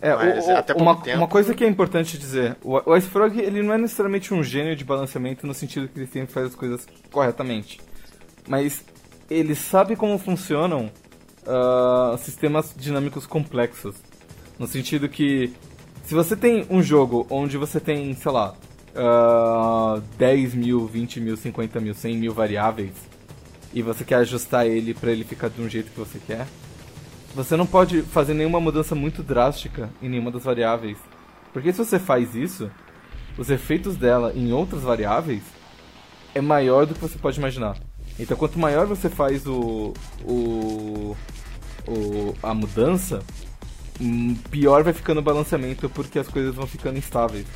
É, 0.00 0.14
Mas, 0.14 0.46
o- 0.46 0.50
até 0.50 0.74
uma, 0.74 0.94
tempo- 1.00 1.16
uma 1.18 1.26
coisa 1.26 1.54
que 1.54 1.64
é 1.64 1.66
importante 1.66 2.18
dizer, 2.18 2.56
o, 2.62 2.90
o 2.90 2.96
Ice 2.96 3.08
Frog 3.08 3.36
ele 3.40 3.62
não 3.62 3.72
é 3.72 3.78
necessariamente 3.78 4.32
um 4.34 4.42
gênio 4.44 4.76
de 4.76 4.84
balanceamento 4.84 5.46
no 5.46 5.54
sentido 5.54 5.88
que 5.88 5.98
ele 5.98 6.06
sempre 6.06 6.32
faz 6.32 6.48
as 6.48 6.54
coisas 6.54 6.86
corretamente. 7.10 7.80
Mas 8.46 8.84
ele 9.30 9.54
sabe 9.54 9.96
como 9.96 10.18
funcionam 10.18 10.90
ah, 11.46 12.16
sistemas 12.18 12.74
dinâmicos 12.76 13.26
complexos. 13.26 13.96
No 14.58 14.66
sentido 14.66 15.08
que 15.08 15.52
se 16.04 16.14
você 16.14 16.36
tem 16.36 16.66
um 16.68 16.82
jogo 16.82 17.26
onde 17.30 17.56
você 17.56 17.80
tem, 17.80 18.14
sei 18.14 18.32
lá, 18.32 18.54
ah, 18.94 20.00
10 20.18 20.54
mil, 20.54 20.86
20 20.86 21.20
mil, 21.20 21.36
50 21.36 21.80
mil, 21.80 21.94
100 21.94 22.16
mil 22.16 22.34
variáveis 22.34 22.92
e 23.72 23.82
você 23.82 24.04
quer 24.04 24.16
ajustar 24.16 24.66
ele 24.66 24.92
pra 24.92 25.10
ele 25.10 25.24
ficar 25.24 25.48
de 25.48 25.60
um 25.62 25.68
jeito 25.68 25.90
que 25.90 25.98
você 25.98 26.18
quer, 26.26 26.46
você 27.34 27.56
não 27.56 27.66
pode 27.66 28.02
fazer 28.02 28.34
nenhuma 28.34 28.60
mudança 28.60 28.94
muito 28.94 29.22
drástica 29.22 29.88
em 30.02 30.08
nenhuma 30.08 30.30
das 30.30 30.44
variáveis. 30.44 30.98
Porque 31.52 31.72
se 31.72 31.78
você 31.78 31.98
faz 31.98 32.34
isso, 32.34 32.70
os 33.38 33.48
efeitos 33.50 33.96
dela 33.96 34.32
em 34.34 34.52
outras 34.52 34.82
variáveis 34.82 35.42
é 36.34 36.40
maior 36.40 36.86
do 36.86 36.94
que 36.94 37.00
você 37.00 37.18
pode 37.18 37.38
imaginar. 37.38 37.76
Então 38.18 38.36
quanto 38.36 38.58
maior 38.58 38.86
você 38.86 39.08
faz 39.08 39.46
o, 39.46 39.92
o, 40.24 41.16
o 41.88 42.34
a 42.42 42.54
mudança, 42.54 43.22
hum, 44.00 44.34
pior 44.50 44.82
vai 44.82 44.92
ficando 44.92 45.18
o 45.18 45.22
balanceamento 45.22 45.88
porque 45.88 46.18
as 46.18 46.28
coisas 46.28 46.54
vão 46.54 46.66
ficando 46.66 46.98
instáveis. 46.98 47.46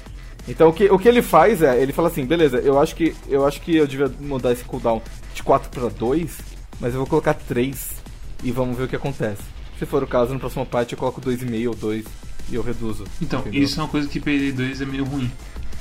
Então 0.48 0.68
o 0.68 0.72
que, 0.72 0.84
o 0.90 0.98
que 0.98 1.08
ele 1.08 1.22
faz 1.22 1.62
é, 1.62 1.80
ele 1.80 1.92
fala 1.92 2.08
assim, 2.08 2.24
beleza, 2.24 2.58
eu 2.58 2.78
acho 2.80 2.94
que 2.94 3.14
eu 3.28 3.46
acho 3.46 3.60
que 3.60 3.76
eu 3.76 3.86
devia 3.86 4.08
mudar 4.20 4.52
esse 4.52 4.64
cooldown 4.64 5.02
de 5.34 5.42
4 5.42 5.70
para 5.70 5.88
2, 5.88 6.38
mas 6.80 6.92
eu 6.92 7.00
vou 7.00 7.06
colocar 7.06 7.34
3 7.34 7.96
e 8.42 8.50
vamos 8.50 8.76
ver 8.76 8.84
o 8.84 8.88
que 8.88 8.96
acontece. 8.96 9.42
Se 9.78 9.84
for 9.84 10.02
o 10.02 10.06
caso, 10.06 10.32
no 10.32 10.40
próximo 10.40 10.64
patch 10.64 10.92
eu 10.92 10.98
coloco 10.98 11.20
2,5 11.20 11.68
ou 11.68 11.74
2 11.74 12.04
e 12.48 12.54
eu 12.54 12.62
reduzo. 12.62 13.04
Então, 13.20 13.40
entendeu? 13.40 13.62
isso 13.62 13.78
é 13.80 13.82
uma 13.82 13.88
coisa 13.88 14.08
que 14.08 14.20
PD2 14.20 14.82
é 14.82 14.86
meio 14.86 15.04
ruim. 15.04 15.30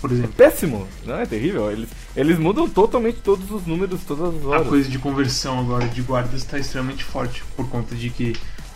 Por 0.06 0.12
exemplo, 0.12 0.34
péssimo, 0.34 0.88
não 1.04 1.16
é 1.16 1.26
terrível. 1.26 1.72
Eles, 1.72 1.90
eles 2.16 2.38
mudam 2.38 2.70
totalmente 2.70 3.22
todos 3.24 3.50
os 3.50 3.66
números 3.66 4.04
todas 4.04 4.36
as 4.36 4.44
a 4.44 4.48
horas. 4.48 4.68
coisa 4.68 4.88
de 4.88 5.00
conversão 5.00 5.60
agora 5.60 5.88
de 5.88 6.00
guardas 6.04 6.42
está 6.42 6.60
extremamente 6.60 7.04
forte. 7.04 7.44
Por 7.56 7.68
conta 7.68 7.96
de 7.96 8.12
que 8.12 8.34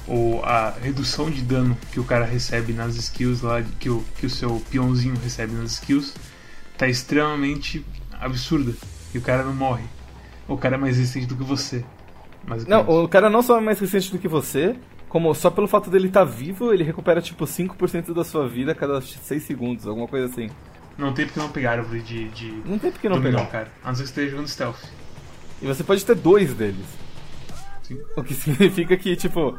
o, 0.08 0.42
a 0.42 0.72
redução 0.72 1.30
de 1.30 1.44
dano 1.44 1.78
que 1.92 2.00
o 2.00 2.04
cara 2.04 2.26
recebe 2.26 2.74
nas 2.74 2.96
skills 2.96 3.44
lá, 3.44 3.62
que 3.80 3.92
o, 3.92 4.04
que 4.18 4.26
o 4.26 4.30
seu 4.30 4.60
peãozinho 4.72 5.14
recebe 5.24 5.54
nas 5.54 5.74
skills, 5.74 6.16
tá 6.76 6.88
extremamente 6.88 7.86
absurda. 8.20 8.74
E 9.14 9.20
o 9.20 9.22
cara 9.22 9.44
não 9.44 9.54
morre. 9.54 9.84
O 10.48 10.58
cara 10.58 10.78
é 10.78 10.80
mais 10.80 10.98
resistente 10.98 11.28
do 11.28 11.36
que 11.36 11.44
você. 11.44 11.86
Mas 12.44 12.66
Não, 12.66 13.04
o 13.04 13.08
cara 13.08 13.30
não 13.30 13.44
só 13.44 13.60
é 13.60 13.62
mais 13.62 13.80
resistente 13.80 14.12
do 14.12 14.18
que 14.18 14.28
você, 14.28 14.76
como 15.08 15.32
só 15.36 15.52
pelo 15.52 15.68
fato 15.68 15.92
dele 15.92 16.08
estar 16.08 16.24
vivo, 16.24 16.74
ele 16.74 16.84
recupera 16.84 17.22
tipo 17.22 17.46
5% 17.46 18.16
da 18.16 18.24
sua 18.24 18.48
vida 18.48 18.72
a 18.72 18.76
cada 18.76 19.00
6 19.00 19.44
segundos, 19.44 19.86
alguma 19.86 20.08
coisa 20.08 20.26
assim. 20.26 20.50
Não 21.00 21.14
tem 21.14 21.26
porque 21.26 21.40
não 21.40 21.50
pegar 21.50 21.72
árvore 21.72 22.02
de, 22.02 22.30
de 22.30 22.52
Não 22.66 22.78
tem 22.78 22.92
porque 22.92 23.08
não 23.10 23.16
dominar 23.18 23.40
pegar. 23.46 23.52
cara. 23.52 23.72
A 23.84 23.88
não 23.88 23.96
ser 23.96 24.04
que 24.04 24.10
esteja 24.10 24.32
jogando 24.32 24.48
stealth. 24.48 24.84
E 25.62 25.66
você 25.68 25.84
pode 25.84 26.06
ter 26.06 26.16
dois 26.16 26.54
deles. 26.54 26.86
Sim. 27.84 28.00
O 28.16 28.24
que 28.24 28.34
significa 28.36 28.96
que, 28.98 29.16
tipo, 29.16 29.58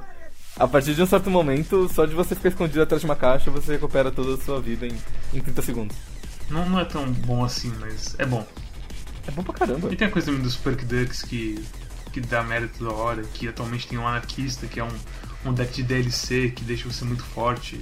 a 0.56 0.68
partir 0.68 0.94
de 0.94 1.02
um 1.02 1.06
certo 1.06 1.30
momento, 1.30 1.88
só 1.92 2.04
de 2.04 2.14
você 2.14 2.34
ficar 2.34 2.50
escondido 2.50 2.82
atrás 2.82 3.00
de 3.00 3.06
uma 3.06 3.16
caixa, 3.16 3.50
você 3.50 3.72
recupera 3.72 4.10
toda 4.10 4.34
a 4.34 4.44
sua 4.44 4.60
vida 4.60 4.86
em, 4.86 4.96
em 5.32 5.40
30 5.40 5.62
segundos. 5.62 5.96
Não, 6.50 6.68
não 6.68 6.80
é 6.80 6.84
tão 6.84 7.10
bom 7.10 7.42
assim, 7.44 7.72
mas 7.80 8.14
é 8.18 8.26
bom. 8.26 8.46
É 9.26 9.30
bom 9.30 9.42
pra 9.42 9.54
caramba. 9.54 9.92
E 9.92 9.96
tem 9.96 10.08
a 10.08 10.10
coisa 10.10 10.26
também 10.26 10.42
dos 10.42 10.56
Perk 10.56 10.84
Ducks 10.84 11.22
que, 11.22 11.64
que 12.12 12.20
dá 12.20 12.42
merda 12.42 12.68
toda 12.78 12.92
hora, 12.92 13.22
que 13.34 13.48
atualmente 13.48 13.86
tem 13.86 13.98
um 13.98 14.06
anarquista, 14.06 14.66
que 14.66 14.80
é 14.80 14.84
um, 14.84 14.90
um 15.46 15.52
deck 15.52 15.72
de 15.72 15.82
DLC 15.82 16.50
que 16.50 16.64
deixa 16.64 16.90
você 16.90 17.04
muito 17.04 17.22
forte. 17.22 17.80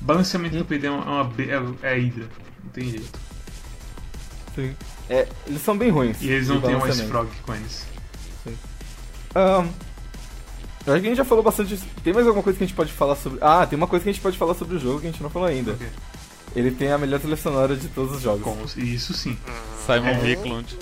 Balanceamento 0.00 0.56
do 0.56 0.64
PD 0.64 0.86
é 0.86 0.90
uma, 0.90 1.04
é 1.38 1.58
uma 1.58 1.76
é, 1.82 1.90
é 1.90 1.92
a 1.94 1.96
Hydra, 1.96 2.28
não 2.64 2.70
tem 2.72 2.90
jeito. 2.90 3.18
Sim. 4.54 4.74
É, 5.08 5.28
eles 5.46 5.62
são 5.62 5.76
bem 5.76 5.90
ruins. 5.90 6.20
E 6.22 6.28
eles 6.30 6.48
não 6.48 6.60
têm 6.60 6.74
um 6.74 6.86
Ice. 6.86 7.04
Frog 7.06 7.28
com 7.44 7.54
eles. 7.54 7.86
Ahn, 9.34 9.66
eu 10.86 10.92
acho 10.92 11.00
que 11.02 11.06
a 11.06 11.10
gente 11.10 11.16
já 11.16 11.24
falou 11.24 11.42
bastante. 11.42 11.76
Tem 12.02 12.12
mais 12.12 12.26
alguma 12.26 12.42
coisa 12.42 12.56
que 12.56 12.64
a 12.64 12.66
gente 12.66 12.76
pode 12.76 12.92
falar 12.92 13.16
sobre. 13.16 13.38
Ah, 13.42 13.66
tem 13.66 13.76
uma 13.76 13.86
coisa 13.86 14.02
que 14.04 14.10
a 14.10 14.12
gente 14.12 14.22
pode 14.22 14.38
falar 14.38 14.54
sobre 14.54 14.76
o 14.76 14.78
jogo 14.78 15.00
que 15.00 15.06
a 15.08 15.10
gente 15.10 15.22
não 15.22 15.30
falou 15.30 15.48
ainda. 15.48 15.72
Ok. 15.72 15.86
Ele 16.54 16.70
tem 16.70 16.92
a 16.92 16.98
melhor 16.98 17.18
trilha 17.18 17.36
sonora 17.36 17.74
de 17.74 17.88
todos 17.88 18.14
os 18.16 18.22
jogos. 18.22 18.42
Com 18.44 18.80
isso 18.80 19.12
sim. 19.12 19.36
Simon 19.84 20.06
É. 20.08 20.18
Viklund. 20.20 20.78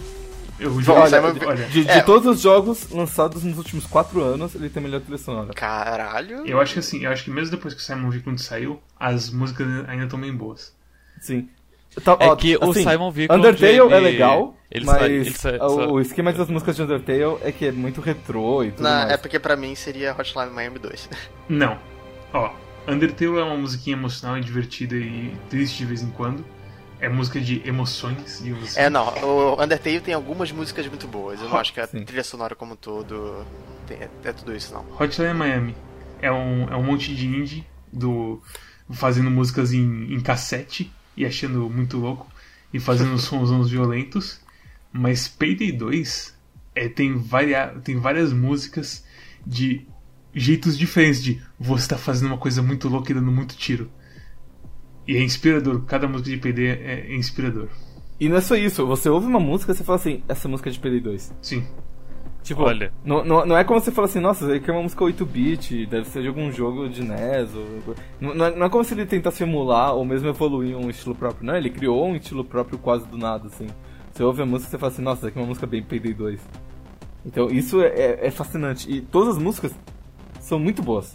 Eu 0.58 0.70
Olha, 0.74 0.82
joguei 0.84 1.06
Simon- 1.08 1.46
olha, 1.48 1.66
De, 1.66 1.84
de 1.84 1.90
É. 1.90 2.02
todos 2.02 2.26
os 2.36 2.42
jogos 2.42 2.90
lançados 2.90 3.42
nos 3.42 3.56
últimos 3.56 3.86
4 3.86 4.22
anos, 4.22 4.54
ele 4.54 4.68
tem 4.68 4.80
a 4.82 4.84
melhor 4.84 5.00
trilha 5.00 5.16
sonora. 5.18 5.52
Caralho. 5.54 6.46
eu 6.46 6.60
acho 6.60 6.74
que 6.74 6.78
assim, 6.80 7.04
eu 7.04 7.10
acho 7.10 7.24
que 7.24 7.30
mesmo 7.30 7.52
depois 7.56 7.72
que 7.72 7.80
o 7.80 7.82
Simon 7.82 8.10
Viklund 8.10 8.40
saiu, 8.40 8.80
as 9.00 9.30
músicas 9.30 9.66
ainda 9.88 10.04
estão 10.04 10.20
bem 10.20 10.32
boas. 10.36 10.74
Sim. 11.20 11.48
Tá, 12.02 12.16
É 12.18 12.26
ó, 12.28 12.36
que 12.36 12.56
o 12.56 12.70
assim, 12.70 12.88
Simon 12.88 13.10
Viklund, 13.10 13.38
Undertale 13.46 13.72
é 13.72 13.76
ele- 13.84 13.98
legal, 14.00 14.56
ele 14.70 14.84
mas 14.86 14.98
sa- 14.98 15.06
ele 15.06 15.30
sa- 15.32 15.66
o, 15.66 15.92
o 15.92 16.00
esquema 16.00 16.32
das 16.32 16.48
músicas 16.48 16.74
de 16.76 16.82
Undertale 16.82 17.36
é 17.42 17.52
que 17.52 17.66
é 17.66 17.72
muito 17.72 18.00
retrô 18.00 18.64
e 18.64 18.70
tudo 18.70 18.82
Na- 18.82 19.00
mais. 19.00 19.10
é 19.12 19.16
porque 19.18 19.38
pra 19.38 19.56
mim 19.56 19.74
seria 19.74 20.12
Hotline 20.18 20.50
Miami 20.50 20.78
2. 20.78 21.10
Não. 21.48 21.76
Ó, 22.32 22.50
Undertale 22.88 23.38
é 23.38 23.42
uma 23.42 23.56
musiquinha 23.56 23.94
emocional 23.94 24.38
e 24.38 24.40
divertida 24.40 24.96
e 24.96 25.36
triste 25.50 25.78
de 25.78 25.84
vez 25.86 26.02
em 26.02 26.10
quando. 26.10 26.44
É 26.98 27.08
música 27.08 27.40
de 27.40 27.60
emoções, 27.68 28.40
digamos 28.42 28.68
assim. 28.68 28.80
É, 28.80 28.88
não, 28.88 29.08
o 29.24 29.60
Undertale 29.60 30.00
tem 30.00 30.14
algumas 30.14 30.52
músicas 30.52 30.86
muito 30.86 31.08
boas. 31.08 31.40
Eu 31.42 31.48
não 31.48 31.56
acho 31.58 31.72
que 31.74 31.80
a 31.80 31.86
Sim. 31.88 32.04
trilha 32.04 32.22
sonora 32.22 32.54
como 32.54 32.74
um 32.74 32.76
todo 32.76 33.44
tem- 33.88 33.96
é, 33.98 34.08
é 34.22 34.32
tudo 34.32 34.54
isso, 34.54 34.72
não. 34.72 34.84
Hotline 35.00 35.34
Miami 35.34 35.74
é 36.20 36.30
um, 36.30 36.68
é 36.72 36.76
um 36.76 36.82
monte 36.84 37.12
de 37.12 37.26
indie 37.26 37.66
do, 37.92 38.40
fazendo 38.88 39.30
músicas 39.32 39.72
em, 39.72 40.14
em 40.14 40.20
cassete 40.20 40.92
e 41.16 41.24
achando 41.24 41.68
muito 41.68 41.98
louco 41.98 42.26
e 42.72 42.80
fazendo 42.80 43.16
sons 43.20 43.70
violentos. 43.70 44.40
Mas 44.92 45.28
Payday 45.28 45.72
2 45.72 46.36
é, 46.74 46.88
tem, 46.88 47.16
varia, 47.16 47.68
tem 47.82 47.98
várias 47.98 48.32
músicas 48.32 49.04
de 49.46 49.86
jeitos 50.34 50.78
diferentes 50.78 51.22
de 51.22 51.42
você 51.58 51.88
tá 51.88 51.98
fazendo 51.98 52.28
uma 52.28 52.38
coisa 52.38 52.62
muito 52.62 52.88
louca 52.88 53.10
e 53.10 53.14
dando 53.14 53.30
muito 53.30 53.56
tiro. 53.56 53.90
E 55.06 55.16
é 55.16 55.22
inspirador, 55.22 55.82
cada 55.84 56.06
música 56.06 56.30
de 56.30 56.36
PD 56.36 56.66
é, 56.66 57.06
é 57.08 57.16
inspirador. 57.16 57.68
E 58.20 58.28
não 58.28 58.36
é 58.36 58.40
só 58.40 58.54
isso, 58.54 58.86
você 58.86 59.08
ouve 59.08 59.26
uma 59.26 59.40
música 59.40 59.72
e 59.72 59.74
você 59.74 59.82
fala 59.82 59.98
assim, 59.98 60.22
essa 60.28 60.48
música 60.48 60.70
é 60.70 60.72
de 60.72 60.78
PD2. 60.78 61.32
Sim. 61.42 61.66
Tipo, 62.42 62.62
Olha. 62.62 62.92
Não, 63.04 63.24
não, 63.24 63.46
não 63.46 63.56
é 63.56 63.62
como 63.62 63.78
você 63.80 63.92
fala 63.92 64.06
assim, 64.08 64.18
nossa, 64.18 64.44
isso 64.44 64.54
aqui 64.54 64.68
é 64.68 64.72
uma 64.72 64.82
música 64.82 65.04
8-bit, 65.04 65.86
deve 65.86 66.08
ser 66.08 66.22
de 66.22 66.28
algum 66.28 66.50
jogo 66.50 66.88
de 66.88 67.02
NES. 67.02 67.54
Ou... 67.54 67.94
Não, 68.20 68.34
não 68.34 68.44
é, 68.46 68.56
não 68.56 68.66
é 68.66 68.68
como 68.68 68.82
se 68.82 68.94
ele 68.94 69.06
tentasse 69.06 69.42
emular 69.44 69.94
ou 69.94 70.04
mesmo 70.04 70.28
evoluir 70.28 70.76
um 70.76 70.90
estilo 70.90 71.14
próprio. 71.14 71.46
Não, 71.46 71.54
ele 71.56 71.70
criou 71.70 72.04
um 72.06 72.16
estilo 72.16 72.44
próprio 72.44 72.78
quase 72.78 73.06
do 73.06 73.16
nada, 73.16 73.46
assim. 73.46 73.68
Você 74.12 74.22
ouve 74.24 74.42
a 74.42 74.46
música 74.46 74.68
e 74.68 74.70
você 74.72 74.78
fala 74.78 74.92
assim, 74.92 75.02
nossa, 75.02 75.18
isso 75.20 75.26
aqui 75.28 75.38
é 75.38 75.40
uma 75.42 75.48
música 75.48 75.66
bem 75.66 75.82
PD2. 75.82 76.38
Então 77.24 77.48
isso 77.48 77.80
é, 77.80 77.86
é, 77.88 78.26
é 78.26 78.30
fascinante. 78.30 78.90
E 78.90 79.00
todas 79.00 79.36
as 79.36 79.42
músicas 79.42 79.72
são 80.40 80.58
muito 80.58 80.82
boas. 80.82 81.14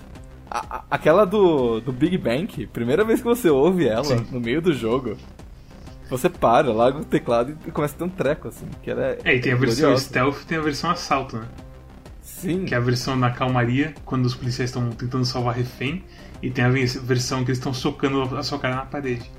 A- 0.49 0.77
a- 0.77 0.83
aquela 0.89 1.25
do, 1.25 1.81
do 1.81 1.91
Big 1.91 2.17
Bang, 2.17 2.67
primeira 2.67 3.03
vez 3.03 3.19
que 3.19 3.25
você 3.25 3.49
ouve 3.49 3.85
ela 3.85 4.05
Sim. 4.05 4.25
no 4.31 4.39
meio 4.39 4.61
do 4.61 4.71
jogo, 4.73 5.17
você 6.09 6.29
para, 6.29 6.71
larga 6.73 6.99
o 6.99 7.05
teclado 7.05 7.57
e 7.65 7.71
começa 7.71 7.95
a 7.95 7.97
ter 7.97 8.03
um 8.03 8.09
treco, 8.09 8.47
assim. 8.47 8.65
Que 8.81 8.91
era 8.91 9.17
É, 9.23 9.35
e 9.35 9.39
tem 9.39 9.51
a 9.53 9.55
versão 9.55 9.81
gloriosa. 9.81 10.03
stealth 10.05 10.41
e 10.41 10.45
tem 10.45 10.57
a 10.57 10.61
versão 10.61 10.89
assalto, 10.89 11.37
né? 11.37 11.45
Sim. 12.21 12.65
Que 12.65 12.73
é 12.73 12.77
a 12.77 12.81
versão 12.81 13.15
na 13.15 13.31
calmaria, 13.31 13.95
quando 14.05 14.25
os 14.25 14.35
policiais 14.35 14.69
estão 14.69 14.89
tentando 14.91 15.25
salvar 15.25 15.55
refém. 15.55 16.03
E 16.41 16.51
tem 16.51 16.63
a 16.65 16.69
ve- 16.69 16.85
versão 16.85 17.43
que 17.43 17.49
eles 17.49 17.57
estão 17.57 17.73
socando 17.73 18.37
a 18.37 18.43
sua 18.43 18.59
cara 18.59 18.75
na 18.75 18.85
parede. 18.85 19.29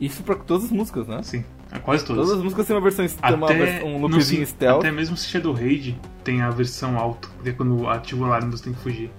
Isso 0.00 0.22
pra 0.22 0.36
todas 0.36 0.66
as 0.66 0.70
músicas, 0.70 1.08
né? 1.08 1.20
Sim, 1.24 1.44
é 1.72 1.78
quase 1.80 2.04
todas. 2.04 2.22
Todas 2.26 2.38
as 2.38 2.44
músicas 2.44 2.66
têm 2.66 2.76
uma 2.76 2.82
versão, 2.82 3.06
tem 3.06 3.34
uma 3.34 3.46
Até, 3.46 3.54
vers- 3.58 3.82
um 3.84 3.98
no 3.98 4.06
loopzinho 4.06 4.46
sim- 4.46 4.52
stealth. 4.54 4.78
até 4.80 4.92
mesmo 4.92 5.16
se 5.16 5.26
Shadow 5.28 5.52
Raid 5.52 5.98
tem 6.22 6.42
a 6.42 6.50
versão 6.50 6.96
alto, 6.96 7.28
que 7.42 7.48
é 7.48 7.52
quando 7.52 7.88
ativa 7.88 8.22
o 8.22 8.24
alarme 8.26 8.50
você 8.52 8.64
tem 8.64 8.72
que 8.72 8.78
fugir. 8.80 9.10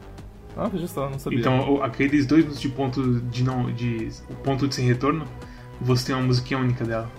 Ah, 0.55 0.69
veja 0.69 0.87
só, 0.87 1.09
não 1.09 1.19
sabia. 1.19 1.39
Então, 1.39 1.83
aqueles 1.83 2.25
dois 2.25 2.43
minutos 2.43 2.61
de 2.61 2.69
ponto 2.69 3.19
de 3.19 3.43
não. 3.43 3.69
de. 3.73 4.09
ponto 4.43 4.65
de 4.65 4.75
sem 4.75 4.85
retorno, 4.87 5.25
você 5.81 6.07
tem 6.07 6.15
uma 6.15 6.25
musiquinha 6.25 6.59
única 6.59 6.83
dela. 6.83 7.11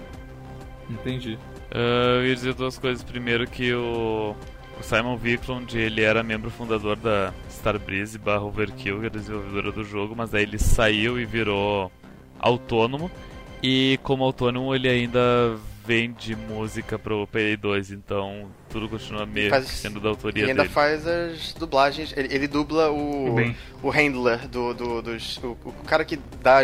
Entendi. 0.88 1.38
Ah, 1.70 2.18
eu 2.20 2.26
ia 2.26 2.34
dizer 2.34 2.54
duas 2.54 2.78
coisas. 2.78 3.02
Primeiro 3.02 3.46
que 3.46 3.72
o, 3.74 4.34
o 4.78 4.82
Simon 4.82 5.16
Viklund, 5.16 5.76
ele 5.76 6.02
era 6.02 6.22
membro 6.22 6.50
fundador 6.50 6.96
da 6.96 7.32
Starbreeze 7.50 8.18
barra 8.18 8.44
Overkill, 8.44 9.00
que 9.00 9.06
era 9.06 9.18
desenvolvedora 9.18 9.72
do 9.72 9.84
jogo, 9.84 10.14
mas 10.16 10.30
daí 10.30 10.44
ele 10.44 10.58
saiu 10.58 11.20
e 11.20 11.24
virou 11.24 11.90
autônomo. 12.38 13.10
E 13.62 13.98
como 14.02 14.24
autônomo 14.24 14.74
ele 14.74 14.88
ainda 14.88 15.56
vende 15.86 16.34
música 16.34 16.98
pro 16.98 17.26
PS2, 17.32 17.92
então 17.92 18.48
tudo 18.68 18.88
continua 18.88 19.24
meio 19.24 19.50
faz- 19.50 19.66
sendo 19.68 20.00
da 20.00 20.08
autoria 20.08 20.42
Ele 20.42 20.50
ainda 20.50 20.62
dele. 20.62 20.74
faz 20.74 21.06
as 21.06 21.52
dublagens. 21.54 22.12
Ele, 22.16 22.34
ele 22.34 22.48
dubla 22.48 22.90
o, 22.90 23.34
Bem. 23.34 23.56
o 23.82 23.88
handler 23.90 24.48
do, 24.48 24.74
do- 24.74 25.02
dos. 25.02 25.36
O, 25.38 25.56
o 25.64 25.72
cara 25.86 26.04
que 26.04 26.18
dá 26.42 26.58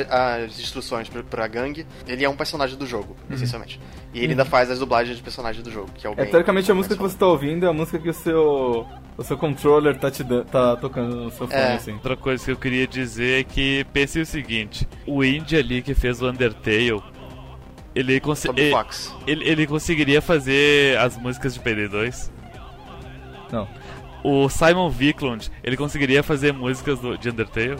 as 0.44 0.58
instruções 0.58 1.08
pra, 1.08 1.22
pra 1.22 1.46
gangue. 1.46 1.86
Ele 2.06 2.24
é 2.24 2.28
um 2.28 2.36
personagem 2.36 2.76
do 2.76 2.86
jogo, 2.86 3.16
essencialmente. 3.30 3.80
E 4.12 4.18
ele 4.18 4.32
ainda 4.32 4.44
faz 4.44 4.70
as 4.70 4.78
dublagens 4.78 5.16
de 5.16 5.22
personagem 5.22 5.62
do 5.62 5.70
jogo, 5.70 5.90
que 5.94 6.06
é 6.06 6.10
o 6.10 6.14
É, 6.16 6.24
teoricamente 6.26 6.70
a 6.70 6.74
música 6.74 6.94
que 6.96 7.00
você 7.02 7.16
tá 7.16 7.26
ouvindo 7.26 7.64
é 7.64 7.68
a 7.68 7.72
música 7.72 7.98
que 7.98 8.08
o 8.08 8.14
seu. 8.14 8.86
O 9.16 9.22
seu 9.22 9.36
controller 9.36 9.98
tá, 9.98 10.10
te 10.10 10.24
tá 10.50 10.74
tocando 10.76 11.14
no 11.14 11.30
seu 11.30 11.46
fone, 11.46 11.60
É. 11.60 11.74
assim. 11.74 11.92
Outra 11.92 12.16
coisa 12.16 12.42
que 12.44 12.50
eu 12.50 12.56
queria 12.56 12.86
dizer 12.86 13.40
é 13.40 13.44
que 13.44 13.84
pense 13.92 14.18
o 14.18 14.24
seguinte: 14.26 14.88
o 15.06 15.22
indie 15.22 15.56
ali 15.58 15.82
que 15.82 15.94
fez 15.94 16.20
o 16.22 16.28
Undertale, 16.30 17.02
ele, 17.94 18.20
Toby 18.20 18.60
ele, 18.62 18.70
Fox. 18.70 19.14
ele, 19.26 19.48
ele 19.48 19.66
conseguiria 19.66 20.20
fazer 20.22 20.96
as 20.98 21.16
músicas 21.16 21.54
de 21.54 21.60
PD2? 21.60 22.30
Não. 23.50 23.68
O 24.24 24.48
Simon 24.48 24.88
Viklund, 24.88 25.50
ele 25.64 25.76
conseguiria 25.76 26.22
fazer 26.22 26.52
músicas 26.52 26.98
do, 27.00 27.18
de 27.18 27.28
Undertale? 27.30 27.76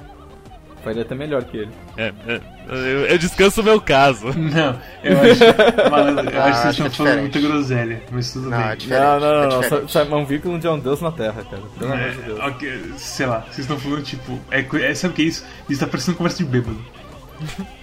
Faria 0.83 1.03
até 1.03 1.15
melhor 1.15 1.45
que 1.45 1.59
ele. 1.59 1.71
É, 1.97 2.13
é, 2.27 2.41
eu, 2.69 3.07
eu 3.07 3.17
descanso 3.19 3.61
o 3.61 3.65
meu 3.65 3.81
caso. 3.81 4.27
Não, 4.37 4.77
eu 5.05 5.17
acho. 5.21 5.89
malandro, 5.91 6.29
eu 6.29 6.43
Ah, 6.43 6.47
acho 6.47 6.57
que 6.57 6.63
vocês 6.63 6.77
estão 6.79 6.91
falando 6.91 7.29
diferente. 7.29 7.41
groselha, 7.47 8.03
mas 8.11 8.33
tudo 8.33 8.51
Não, 8.51 8.59
bem. 8.59 8.67
é. 8.67 8.77
Não, 8.89 9.21
não, 9.21 9.49
não, 9.51 9.63
é 9.63 9.71
não. 9.71 9.89
Simon 9.89 10.25
Viklund 10.25 10.67
é 10.67 10.71
um 10.73 10.81
deus 10.81 11.01
na 11.01 11.13
Terra, 11.13 11.45
cara. 11.49 11.63
Pelo 11.79 11.93
amor 11.93 12.11
de 12.11 12.19
É, 12.19 12.23
Deus. 12.25 12.41
ok, 12.41 12.83
sei 12.97 13.27
lá, 13.27 13.41
vocês 13.43 13.59
estão 13.61 13.79
falando 13.79 14.03
tipo. 14.03 14.41
É, 14.51 14.67
é, 14.91 14.95
sabe 14.97 15.13
o 15.13 15.15
que 15.17 15.23
é 15.23 15.27
isso? 15.27 15.45
Isso 15.71 15.79
tá 15.81 15.87
parecendo 15.87 16.17
conversa 16.17 16.39
de 16.39 16.51
bêbado. 16.51 16.85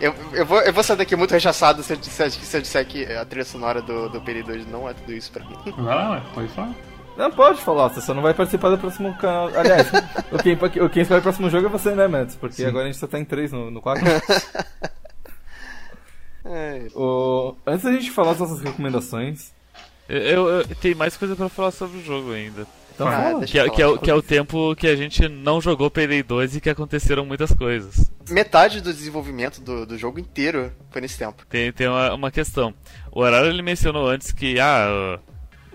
Eu, 0.00 0.14
eu, 0.32 0.44
vou, 0.44 0.60
eu 0.60 0.72
vou 0.72 0.82
sair 0.84 0.96
daqui 0.98 1.16
muito 1.16 1.30
rechaçado 1.32 1.82
se 1.82 1.92
eu 1.92 1.96
disser, 1.96 2.30
se 2.30 2.56
eu 2.56 2.60
disser 2.60 2.86
que 2.86 3.04
a 3.06 3.24
trilha 3.24 3.44
sonora 3.44 3.80
do, 3.80 4.08
do 4.10 4.20
PD2 4.20 4.66
não 4.66 4.88
é 4.88 4.92
tudo 4.92 5.12
isso 5.12 5.32
pra 5.32 5.44
mim. 5.44 5.56
Vai 5.78 5.94
lá, 5.94 6.10
ué, 6.12 6.22
pode 6.34 6.48
falar. 6.48 6.74
Não, 7.16 7.30
pode 7.30 7.62
falar, 7.62 7.88
você 7.88 8.02
só 8.02 8.12
não 8.12 8.20
vai 8.22 8.34
participar 8.34 8.68
do 8.68 8.76
próximo 8.76 9.14
canal. 9.16 9.48
Aliás, 9.56 9.88
o 10.30 10.36
quem, 10.42 10.52
o 10.82 10.90
quem 10.90 11.00
escolhe 11.02 11.20
o 11.20 11.22
próximo 11.22 11.48
jogo 11.48 11.66
é 11.66 11.70
você, 11.70 11.94
né, 11.94 12.06
Mendes? 12.06 12.36
Porque 12.36 12.56
Sim. 12.56 12.66
agora 12.66 12.84
a 12.84 12.86
gente 12.88 12.98
só 12.98 13.06
tá 13.06 13.18
em 13.18 13.24
3 13.24 13.52
no, 13.52 13.70
no 13.70 13.80
4. 13.80 14.04
É, 16.48 16.86
o... 16.94 17.56
Antes 17.66 17.84
da 17.84 17.92
gente 17.92 18.10
falar 18.12 18.30
das 18.30 18.38
nossas 18.40 18.60
recomendações, 18.60 19.50
Eu, 20.08 20.18
eu, 20.18 20.48
eu- 20.60 20.66
tem 20.76 20.94
mais 20.94 21.16
coisa 21.16 21.34
pra 21.34 21.48
falar 21.48 21.72
sobre 21.72 21.98
o 21.98 22.04
jogo 22.04 22.32
ainda. 22.32 22.64
Então 22.96 23.06
Ah, 23.06 23.12
fala. 23.12 23.44
Que 23.44 23.58
é, 23.58 23.68
que, 23.70 23.80
é, 23.80 23.86
o- 23.86 23.98
que 23.98 24.10
é 24.10 24.14
o 24.14 24.20
tempo 24.22 24.74
que 24.74 24.88
a 24.88 24.96
gente 24.96 25.28
não 25.28 25.60
jogou 25.60 25.88
PD2 25.90 26.56
e 26.56 26.60
que 26.60 26.68
aconteceram 26.70 27.24
muitas 27.24 27.52
coisas. 27.52 28.10
metade 28.28 28.80
do 28.80 28.92
desenvolvimento 28.92 29.60
do, 29.60 29.86
do 29.86 29.96
jogo 29.96 30.18
inteiro 30.18 30.72
foi 30.90 31.00
nesse 31.00 31.16
tempo. 31.18 31.44
Tem, 31.48 31.70
tem 31.72 31.86
uma, 31.86 32.12
uma 32.14 32.30
questão. 32.32 32.74
O 33.12 33.20
horário 33.20 33.50
ele 33.50 33.62
mencionou 33.62 34.08
antes 34.08 34.32
que 34.32 34.58
ah, 34.58 35.20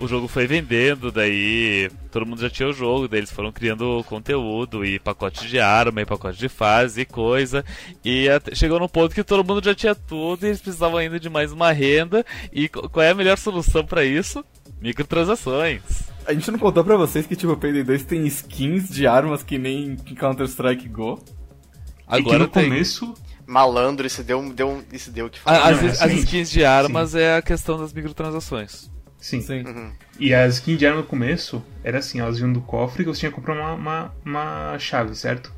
o 0.02 0.08
jogo 0.08 0.28
foi 0.28 0.47
vendendo, 0.47 1.12
daí 1.12 1.89
todo 2.12 2.26
mundo 2.26 2.41
já 2.41 2.49
tinha 2.49 2.68
o 2.68 2.74
jogo, 2.74 3.08
daí 3.08 3.20
eles 3.20 3.32
foram 3.32 3.52
criando 3.52 4.04
conteúdo 4.08 4.84
e 4.84 4.99
pacote 4.99 5.47
de 5.47 5.60
arma 5.60 6.02
e 6.02 6.06
pacote 6.06 6.38
de 6.39 6.49
fase 6.49 7.02
e 7.02 7.06
coisa. 7.06 7.64
E 8.04 8.28
até- 8.30 8.54
chegou 8.56 8.80
num 8.80 8.88
ponto 8.88 9.14
que 9.16 9.24
todo 9.24 9.43
mundo 9.47 9.64
já 9.64 9.76
tinha 9.76 9.93
tudo 9.95 10.43
e 10.45 10.49
eles 10.49 10.62
precisavam 10.62 10.97
ainda 10.97 11.20
de 11.20 11.30
mais 11.30 11.52
uma 11.52 11.72
renda. 11.72 12.26
E 12.52 12.68
qu- 12.68 12.89
qual 12.89 13.04
é 13.04 13.12
a 13.12 13.16
melhor 13.16 13.38
solução 13.38 13.86
pra 13.86 14.04
isso? 14.04 14.43
Microtransações. 14.82 15.82
A 16.26 16.34
gente 16.34 16.49
não 16.52 16.60
contou 16.60 16.84
pra 16.84 16.95
vocês 16.97 17.26
que 17.26 17.36
tipo, 17.36 17.54
o 17.54 17.58
PD2 17.58 18.04
tem 18.06 18.26
skins 18.28 18.89
de 18.89 19.08
armas 19.08 19.43
que 19.43 19.58
nem 19.58 19.95
Counter-Strike 19.95 20.88
Go? 20.88 21.20
e 21.24 22.16
que 22.16 22.16
Agora 22.22 22.39
no 22.39 22.47
tem. 22.47 22.64
começo. 22.70 23.14
Malandro, 23.47 24.06
isso 24.08 24.24
deu, 24.24 24.54
deu, 24.54 24.82
isso 24.93 25.12
deu 25.12 25.26
o 25.26 25.30
que 25.30 25.39
falar. 25.39 25.70
As, 25.70 25.82
Não, 25.82 25.88
é 25.88 25.91
as 25.91 26.02
assim, 26.02 26.16
skins 26.18 26.49
de 26.52 26.64
armas 26.64 27.16
é 27.16 27.36
a 27.36 27.41
questão 27.41 27.78
das 27.78 27.91
microtransações. 27.91 28.89
Sim. 29.22 29.39
Sim. 29.39 29.63
Uhum. 29.63 29.91
E 30.19 30.34
as 30.34 30.55
skins 30.55 30.80
de 30.80 30.86
arma 30.86 31.01
no 31.01 31.07
começo 31.07 31.63
era 31.84 31.99
assim, 31.99 32.19
elas 32.19 32.39
vinham 32.39 32.51
do 32.51 32.59
cofre 32.59 33.03
e 33.03 33.05
você 33.05 33.22
tinha 33.22 33.30
que 33.30 33.36
comprar 33.36 33.53
uma, 33.53 33.74
uma, 33.74 34.15
uma 34.26 34.80
chave, 34.80 35.15
certo? 35.15 35.53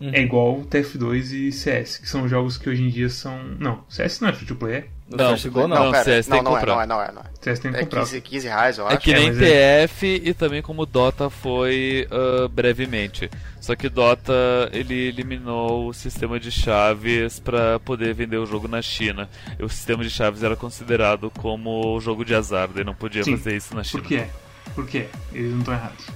Uhum. 0.00 0.10
É 0.12 0.20
igual 0.20 0.60
TF2 0.62 1.32
e 1.32 1.52
CS, 1.52 1.98
que 1.98 2.08
são 2.08 2.28
jogos 2.28 2.58
que 2.58 2.68
hoje 2.68 2.82
em 2.82 2.90
dia 2.90 3.08
são. 3.08 3.42
Não, 3.58 3.84
CS 3.88 4.20
não 4.20 4.28
é 4.28 4.32
free 4.32 4.46
to 4.46 4.56
play, 4.56 4.74
é? 4.74 4.86
No 5.08 5.16
Não, 5.18 5.34
CSGO 5.34 5.60
não. 5.68 5.68
não. 5.68 5.90
pera, 5.92 6.04
CS 6.04 6.26
tem 6.26 6.36
não, 6.36 6.38
que 6.38 6.44
não 6.50 6.56
é, 6.56 6.60
comprar. 6.60 6.74
não 6.74 6.82
é, 6.82 6.86
não 6.86 7.02
é, 7.02 7.12
não 7.12 7.20
é. 7.22 7.24
CS 7.42 7.58
tem 7.60 7.70
que 7.72 7.76
É 7.76 7.80
comprar. 7.82 8.00
15, 8.00 8.20
15 8.22 8.46
reais, 8.48 8.78
eu 8.78 8.88
É 8.88 8.94
acho. 8.94 9.00
que 9.00 9.12
É, 9.12 9.18
nem 9.18 9.28
mas 9.32 9.42
é- 9.42 9.86
TF 9.86 10.22
e 10.24 10.32
também 10.34 10.62
como 10.62 10.86
Dota 10.86 11.28
foi 11.28 12.08
ah, 12.10 12.48
brevemente. 12.48 13.28
Só 13.60 13.76
que 13.76 13.88
Dota 13.88 14.32
ele 14.72 14.94
eliminou 15.08 15.88
o 15.88 15.92
sistema 15.92 16.40
de 16.40 16.50
chaves 16.50 17.38
para 17.38 17.78
poder 17.80 18.14
vender 18.14 18.38
o 18.38 18.46
jogo 18.46 18.66
na 18.68 18.80
China. 18.80 19.28
E 19.58 19.62
o 19.64 19.68
sistema 19.68 20.02
de 20.02 20.08
chaves 20.10 20.42
era 20.42 20.56
considerado 20.56 21.30
como 21.30 22.00
jogo 22.00 22.24
de 22.24 22.34
azar, 22.34 22.68
daí 22.74 22.82
não 22.84 22.94
podia 22.94 23.22
Sim. 23.22 23.36
fazer 23.36 23.56
isso 23.56 23.74
na 23.74 23.84
China. 23.84 24.00
Por 24.02 24.08
que 24.08 24.16
é? 24.16 24.30
Por 24.74 24.86
que 24.86 24.98
é? 24.98 25.08
Eles 25.32 25.50
não 25.52 25.58
estão 25.60 25.74
errados. 25.74 26.06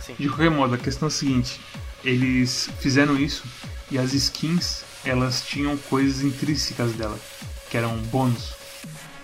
Sim. 0.00 0.14
De 0.18 0.28
qualquer 0.28 0.50
modo, 0.50 0.74
a 0.74 0.78
questão 0.78 1.06
é 1.06 1.10
a 1.10 1.14
seguinte: 1.14 1.60
eles 2.04 2.68
fizeram 2.80 3.16
isso 3.16 3.44
e 3.90 3.98
as 3.98 4.12
skins 4.14 4.84
elas 5.04 5.42
tinham 5.46 5.76
coisas 5.76 6.22
intrínsecas 6.22 6.92
dela, 6.92 7.16
que 7.72 7.78
eram 7.78 7.96
bônus. 8.12 8.52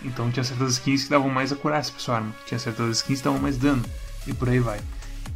Então 0.03 0.31
tinha 0.33 0.43
certas 0.43 0.73
skins 0.73 1.05
que 1.05 1.11
davam 1.11 1.29
mais 1.29 1.53
acurácia 1.53 1.93
pra 1.93 2.03
sua 2.03 2.17
arma, 2.17 2.35
tinha 2.47 2.59
certas 2.59 2.97
skins 2.97 3.19
que 3.19 3.25
davam 3.25 3.39
mais 3.39 3.59
dano, 3.59 3.85
e 4.27 4.33
por 4.33 4.49
aí 4.49 4.59
vai. 4.59 4.81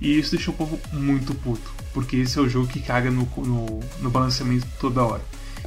E 0.01 0.19
isso 0.19 0.31
deixou 0.31 0.55
o 0.55 0.57
povo 0.57 0.81
muito 0.95 1.35
puto, 1.35 1.71
porque 1.93 2.17
esse 2.17 2.39
é 2.39 2.41
o 2.41 2.49
jogo 2.49 2.69
que 2.69 2.81
caga 2.81 3.11
no, 3.11 3.29
no, 3.37 3.81
no 4.01 4.11
balanceamento 4.11 4.67
toda 4.81 5.05
hora. 5.05 5.23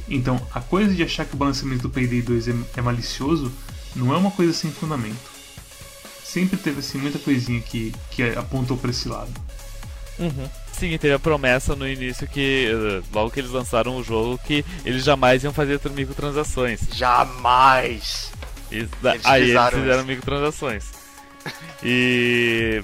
Então 0.08 0.44
a 0.52 0.60
coisa 0.60 0.92
de 0.92 1.04
achar 1.04 1.24
que 1.24 1.34
o 1.34 1.36
balanceamento 1.36 1.82
do 1.82 1.90
Payday 1.90 2.20
2 2.20 2.48
é, 2.48 2.54
é 2.78 2.82
malicioso 2.82 3.52
não 3.94 4.12
é 4.12 4.16
uma 4.16 4.32
coisa 4.32 4.52
sem 4.52 4.72
fundamento. 4.72 5.30
Sempre 6.24 6.58
teve 6.58 6.80
assim 6.80 6.98
muita 6.98 7.20
coisinha 7.20 7.60
que, 7.60 7.94
que 8.10 8.22
apontou 8.30 8.76
pra 8.76 8.90
esse 8.90 9.08
lado. 9.08 9.30
Uhum. 10.18 10.48
Sim, 10.78 10.96
teve 10.98 11.14
a 11.14 11.18
promessa 11.18 11.74
no 11.74 11.88
início 11.88 12.26
que, 12.28 12.68
eh, 12.70 13.02
logo 13.12 13.30
que 13.30 13.40
eles 13.40 13.50
lançaram 13.50 13.96
o 13.96 14.02
jogo, 14.04 14.38
que 14.44 14.64
eles 14.84 15.02
jamais 15.04 15.42
iam 15.42 15.52
fazer 15.52 15.80
microtransações. 15.90 16.80
Jamais! 16.94 18.30
E 18.70 18.82
da- 19.00 19.14
Eles 19.14 19.24
aí 19.26 19.50
eles 19.50 19.68
fizeram 19.70 19.98
isso. 20.00 20.06
microtransações. 20.06 20.84
E. 21.82 22.82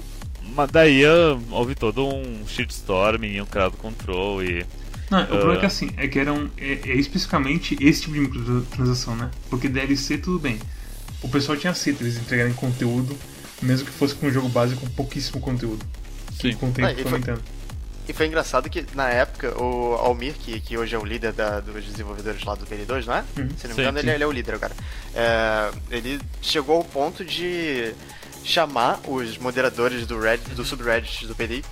Mas 0.54 0.70
daí 0.70 1.04
ah, 1.04 1.38
houve 1.50 1.74
todo 1.74 2.06
um 2.06 2.46
shitstorming, 2.46 3.40
um 3.40 3.46
crowd 3.46 3.76
control 3.76 4.42
e. 4.42 4.64
Não, 5.10 5.22
o 5.24 5.26
problema 5.26 5.54
é 5.54 5.58
que 5.58 5.64
Ah. 5.64 5.68
assim, 5.68 5.90
é 5.96 6.08
que 6.08 6.18
eram. 6.18 6.50
É, 6.56 6.72
é 6.90 6.96
especificamente 6.96 7.76
esse 7.80 8.02
tipo 8.02 8.14
de 8.14 8.20
microtransação, 8.20 9.14
né? 9.16 9.30
Porque 9.50 9.68
DLC 9.68 10.18
tudo 10.18 10.38
bem. 10.38 10.58
O 11.22 11.28
pessoal 11.28 11.56
tinha 11.56 11.70
aceito 11.70 12.02
eles 12.02 12.16
entregarem 12.16 12.52
conteúdo, 12.54 13.16
mesmo 13.60 13.86
que 13.86 13.92
fosse 13.92 14.14
com 14.14 14.26
um 14.26 14.30
jogo 14.32 14.48
base 14.48 14.74
com 14.74 14.86
pouquíssimo 14.88 15.40
conteúdo. 15.40 15.84
Sim. 16.40 16.54
Com 16.54 16.68
o 16.68 16.72
tempo 16.72 16.88
Ah, 16.88 16.92
e 16.92 17.04
foi. 17.04 17.20
E 18.08 18.12
foi 18.12 18.26
engraçado 18.26 18.68
que, 18.68 18.84
na 18.94 19.08
época, 19.08 19.56
o 19.62 19.94
Almir, 19.94 20.34
que, 20.34 20.60
que 20.60 20.76
hoje 20.76 20.94
é 20.94 20.98
o 20.98 21.04
líder 21.04 21.32
da, 21.32 21.60
dos 21.60 21.84
desenvolvedores 21.84 22.42
lá 22.44 22.54
do 22.54 22.66
PD2, 22.66 23.06
não 23.06 23.14
é? 23.14 23.24
Uhum. 23.38 23.48
Se 23.56 23.68
não 23.68 23.76
me 23.76 23.82
engano, 23.82 23.98
ele, 23.98 24.08
sim. 24.08 24.14
ele 24.14 24.24
é 24.24 24.26
o 24.26 24.32
líder 24.32 24.54
agora. 24.54 24.72
É, 25.14 25.70
ele 25.90 26.20
chegou 26.40 26.78
ao 26.78 26.84
ponto 26.84 27.24
de 27.24 27.94
chamar 28.44 29.00
os 29.06 29.38
moderadores 29.38 30.06
do, 30.06 30.18
Reddit, 30.18 30.50
do 30.54 30.64
subreddit 30.64 31.26
do 31.26 31.34
PD 31.34 31.62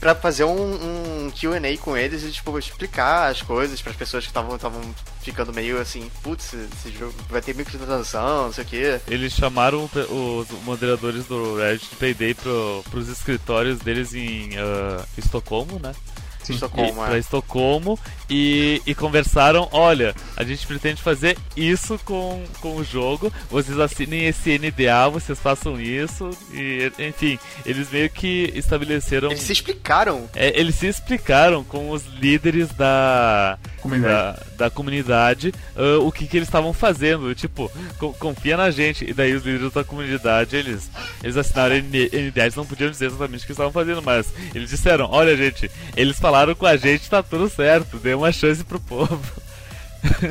pra 0.00 0.14
fazer 0.14 0.44
um, 0.44 1.26
um 1.26 1.30
Q&A 1.30 1.76
com 1.78 1.96
eles 1.96 2.22
e, 2.22 2.30
tipo, 2.30 2.58
explicar 2.58 3.30
as 3.30 3.42
coisas 3.42 3.80
pras 3.82 3.96
pessoas 3.96 4.24
que 4.24 4.30
estavam 4.30 4.80
ficando 5.20 5.52
meio 5.52 5.80
assim, 5.80 6.10
putz, 6.22 6.54
esse 6.54 6.90
jogo 6.96 7.14
vai 7.28 7.42
ter 7.42 7.54
microtransação, 7.54 8.44
não 8.44 8.52
sei 8.52 8.64
o 8.64 8.66
quê. 8.66 9.00
Eles 9.08 9.32
chamaram 9.32 9.88
os 10.10 10.50
moderadores 10.64 11.26
do 11.26 11.56
Reddit 11.56 11.96
Payday 11.96 12.34
pro, 12.34 12.84
pros 12.90 13.08
escritórios 13.08 13.78
deles 13.80 14.14
em 14.14 14.50
ah, 14.56 15.04
Estocolmo, 15.16 15.78
né? 15.78 15.94
Sim. 16.42 16.54
Estocolmo, 16.54 16.94
para 16.94 17.16
é. 17.16 17.18
Estocolmo 17.18 17.98
e, 18.28 18.82
e 18.86 18.94
conversaram, 18.94 19.68
olha, 19.72 20.14
a 20.36 20.44
gente 20.44 20.66
pretende 20.66 21.02
fazer 21.02 21.36
isso 21.56 21.98
com, 22.04 22.42
com 22.60 22.76
o 22.76 22.84
jogo, 22.84 23.32
vocês 23.50 23.78
assinem 23.78 24.26
esse 24.26 24.58
NDA, 24.58 25.08
vocês 25.10 25.38
façam 25.38 25.80
isso, 25.80 26.30
e 26.52 26.90
enfim, 26.98 27.38
eles 27.64 27.90
meio 27.90 28.10
que 28.10 28.52
estabeleceram. 28.54 29.30
Eles 29.30 29.42
se 29.42 29.52
explicaram. 29.52 30.28
É, 30.34 30.58
eles 30.58 30.74
se 30.74 30.86
explicaram 30.86 31.64
com 31.64 31.90
os 31.90 32.04
líderes 32.06 32.68
da 32.72 33.58
Comunidade. 33.80 34.38
da, 34.56 34.64
da 34.66 34.70
comunidade 34.70 35.52
ah, 35.76 35.98
o 36.00 36.10
que, 36.12 36.26
que 36.26 36.36
eles 36.36 36.48
estavam 36.48 36.72
fazendo. 36.72 37.34
Tipo, 37.34 37.70
co- 37.98 38.12
confia 38.14 38.56
na 38.56 38.70
gente. 38.70 39.04
E 39.08 39.12
daí 39.12 39.34
os 39.34 39.44
líderes 39.44 39.72
da 39.72 39.84
comunidade, 39.84 40.56
eles, 40.56 40.90
eles 41.22 41.36
assinaram 41.36 41.76
NDA, 41.76 42.42
eles 42.42 42.56
não 42.56 42.66
podiam 42.66 42.90
dizer 42.90 43.06
exatamente 43.06 43.42
o 43.44 43.46
que 43.46 43.52
estavam 43.52 43.72
fazendo, 43.72 44.02
mas 44.02 44.32
eles 44.54 44.70
disseram, 44.70 45.08
olha 45.10 45.36
gente, 45.36 45.70
eles 45.96 46.18
falaram 46.18 46.54
com 46.54 46.66
a 46.66 46.76
gente, 46.76 47.08
tá 47.08 47.22
tudo 47.22 47.48
certo, 47.48 47.96
uma 48.18 48.32
chance 48.32 48.62
pro 48.64 48.78
povo. 48.80 49.18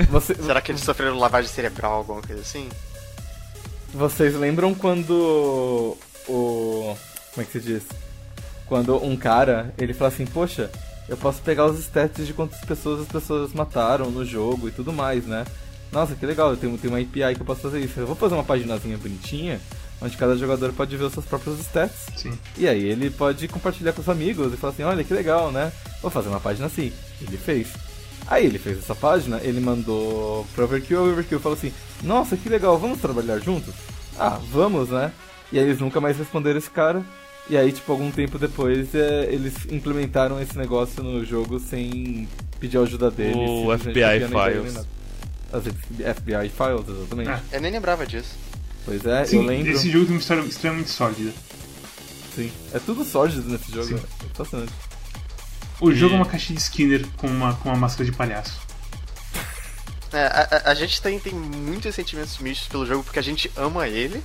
Você- 0.09 0.35
Será 0.41 0.61
que 0.61 0.71
eles 0.71 0.81
sofreram 0.81 1.17
lavagem 1.17 1.49
cerebral, 1.51 1.93
alguma 1.93 2.21
coisa 2.21 2.41
assim? 2.41 2.69
Vocês 3.93 4.35
lembram 4.35 4.73
quando 4.73 5.97
o. 6.27 6.95
Como 7.33 7.41
é 7.41 7.43
que 7.45 7.51
se 7.51 7.59
diz? 7.59 7.83
Quando 8.65 9.01
um 9.03 9.15
cara, 9.15 9.73
ele 9.77 9.93
fala 9.93 10.09
assim, 10.09 10.25
poxa, 10.25 10.69
eu 11.07 11.15
posso 11.15 11.41
pegar 11.41 11.65
os 11.67 11.79
stats 11.79 12.27
de 12.27 12.33
quantas 12.33 12.59
pessoas 12.61 13.01
as 13.01 13.07
pessoas 13.07 13.53
mataram 13.53 14.11
no 14.11 14.25
jogo 14.25 14.67
e 14.67 14.71
tudo 14.71 14.91
mais, 14.91 15.25
né? 15.25 15.45
Nossa, 15.91 16.15
que 16.15 16.25
legal, 16.25 16.49
eu 16.51 16.57
tenho, 16.57 16.77
tenho 16.77 16.93
uma 16.93 16.99
API 16.99 17.33
que 17.35 17.41
eu 17.41 17.45
posso 17.45 17.61
fazer 17.61 17.79
isso. 17.79 17.97
Eu 17.99 18.05
vou 18.07 18.15
fazer 18.15 18.33
uma 18.33 18.43
paginazinha 18.43 18.97
bonitinha, 18.97 19.61
onde 20.01 20.17
cada 20.17 20.35
jogador 20.35 20.71
pode 20.73 20.95
ver 20.95 21.05
os 21.05 21.13
seus 21.13 21.25
próprios 21.25 21.59
stats. 21.59 22.07
Sim. 22.15 22.37
E 22.57 22.67
aí 22.67 22.83
ele 22.83 23.09
pode 23.09 23.47
compartilhar 23.47 23.93
com 23.93 24.01
os 24.01 24.09
amigos 24.09 24.53
e 24.53 24.57
falar 24.57 24.73
assim, 24.73 24.83
olha 24.83 25.03
que 25.03 25.13
legal, 25.13 25.51
né? 25.51 25.71
Vou 26.01 26.11
fazer 26.11 26.29
uma 26.29 26.39
página 26.39 26.67
assim. 26.67 26.91
Ele 27.21 27.37
fez. 27.37 27.69
Aí 28.27 28.45
ele 28.45 28.59
fez 28.59 28.79
essa 28.79 28.93
página, 28.93 29.39
ele 29.41 29.59
mandou 29.59 30.45
pro 30.53 30.65
Overkill, 30.65 30.99
o 30.99 31.11
Overkill 31.11 31.39
falou 31.39 31.57
assim, 31.57 31.71
nossa, 32.03 32.35
que 32.35 32.49
legal, 32.49 32.77
vamos 32.77 32.99
trabalhar 32.99 33.39
juntos? 33.39 33.73
Ah, 34.19 34.39
vamos, 34.51 34.89
né? 34.89 35.11
E 35.51 35.57
aí 35.57 35.65
eles 35.65 35.79
nunca 35.79 36.01
mais 36.01 36.17
responderam 36.17 36.57
esse 36.57 36.69
cara. 36.69 37.03
E 37.49 37.55
aí, 37.55 37.71
tipo, 37.71 37.89
algum 37.91 38.11
tempo 38.11 38.37
depois, 38.37 38.93
é, 38.93 39.25
eles 39.31 39.53
implementaram 39.71 40.41
esse 40.41 40.57
negócio 40.57 41.01
no 41.01 41.23
jogo 41.23 41.59
sem 41.59 42.27
pedir 42.59 42.77
a 42.77 42.81
ajuda 42.81 43.09
dele. 43.09 43.39
O 43.39 43.77
FBI 43.77 44.27
Files. 44.27 44.85
As 45.53 45.63
FBI 45.63 46.49
Files, 46.49 46.89
exatamente. 46.89 47.29
É. 47.29 47.41
Eu 47.53 47.61
nem 47.61 47.71
lembrava 47.71 48.05
disso. 48.05 48.35
Pois 48.87 49.05
é, 49.05 49.25
Sim, 49.25 49.35
eu 49.37 49.43
lembro. 49.43 49.71
esse 49.71 49.89
jogo 49.91 50.05
tem 50.05 50.13
uma 50.15 50.19
história 50.21 50.41
extremamente 50.41 50.89
sólida. 50.89 51.33
Sim. 52.35 52.51
É 52.73 52.79
tudo 52.79 53.03
sórdido 53.03 53.49
nesse 53.49 53.69
jogo, 53.71 53.85
Sim. 53.87 53.95
é 53.95 54.33
fascinante. 54.33 54.71
O 55.81 55.91
jogo 55.93 56.13
E- 56.13 56.15
é 56.15 56.19
uma 56.21 56.25
caixa 56.25 56.53
de 56.53 56.59
Skinner 56.59 57.05
com 57.17 57.27
uma, 57.27 57.53
com 57.55 57.69
uma 57.69 57.77
máscara 57.77 58.09
de 58.09 58.15
palhaço. 58.15 58.59
É, 60.13 60.25
a, 60.25 60.61
a- 60.71 60.73
gente 60.73 61.01
tem, 61.01 61.19
tem 61.19 61.33
muitos 61.33 61.93
sentimentos 61.93 62.37
mistos 62.37 62.67
pelo 62.69 62.85
jogo 62.85 63.03
porque 63.03 63.19
a 63.19 63.21
gente 63.21 63.51
ama 63.57 63.87
ele, 63.89 64.23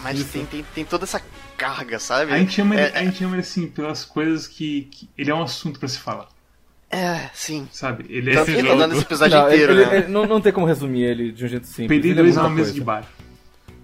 mas 0.00 0.20
Isso. 0.20 0.28
tem, 0.28 0.46
tem, 0.46 0.64
tem 0.74 0.84
toda 0.84 1.02
essa 1.04 1.20
carga, 1.58 1.98
sabe? 1.98 2.32
A 2.32 2.38
gente 2.38 2.60
ama 2.60 2.74
ele, 2.76 2.82
é, 2.84 2.98
a 2.98 3.04
gente 3.04 3.24
ama 3.24 3.34
ele 3.34 3.42
assim, 3.42 3.66
pelas 3.66 4.04
coisas 4.04 4.46
que, 4.46 4.82
que 4.92 5.10
Ele 5.18 5.30
é 5.30 5.34
um 5.34 5.42
assunto 5.42 5.80
pra 5.80 5.88
se 5.88 5.98
falar, 5.98 6.28
é, 6.88 7.28
sim. 7.34 7.68
sabe? 7.72 8.06
Ele 8.08 8.30
é 8.30 8.34
Tanto 8.34 8.50
esse 8.52 8.62
tá 8.62 8.68
jogo. 8.76 8.92
esse 8.92 9.02
episódio 9.02 9.38
Não, 9.38 9.46
inteiro, 9.48 9.72
ele- 9.72 9.86
né? 9.86 9.96
ele- 9.98 10.06
não, 10.08 10.24
não 10.26 10.40
tem 10.40 10.52
como 10.52 10.66
resumir 10.66 11.02
ele 11.02 11.32
de 11.32 11.44
um 11.44 11.48
jeito 11.48 11.66
simples. 11.66 12.00
PD2 12.00 12.18
ele 12.18 12.28
é, 12.30 12.32
uma 12.34 12.48
mesa 12.48 12.54
coisa. 12.56 12.72
de 12.72 12.80
bar. 12.80 13.04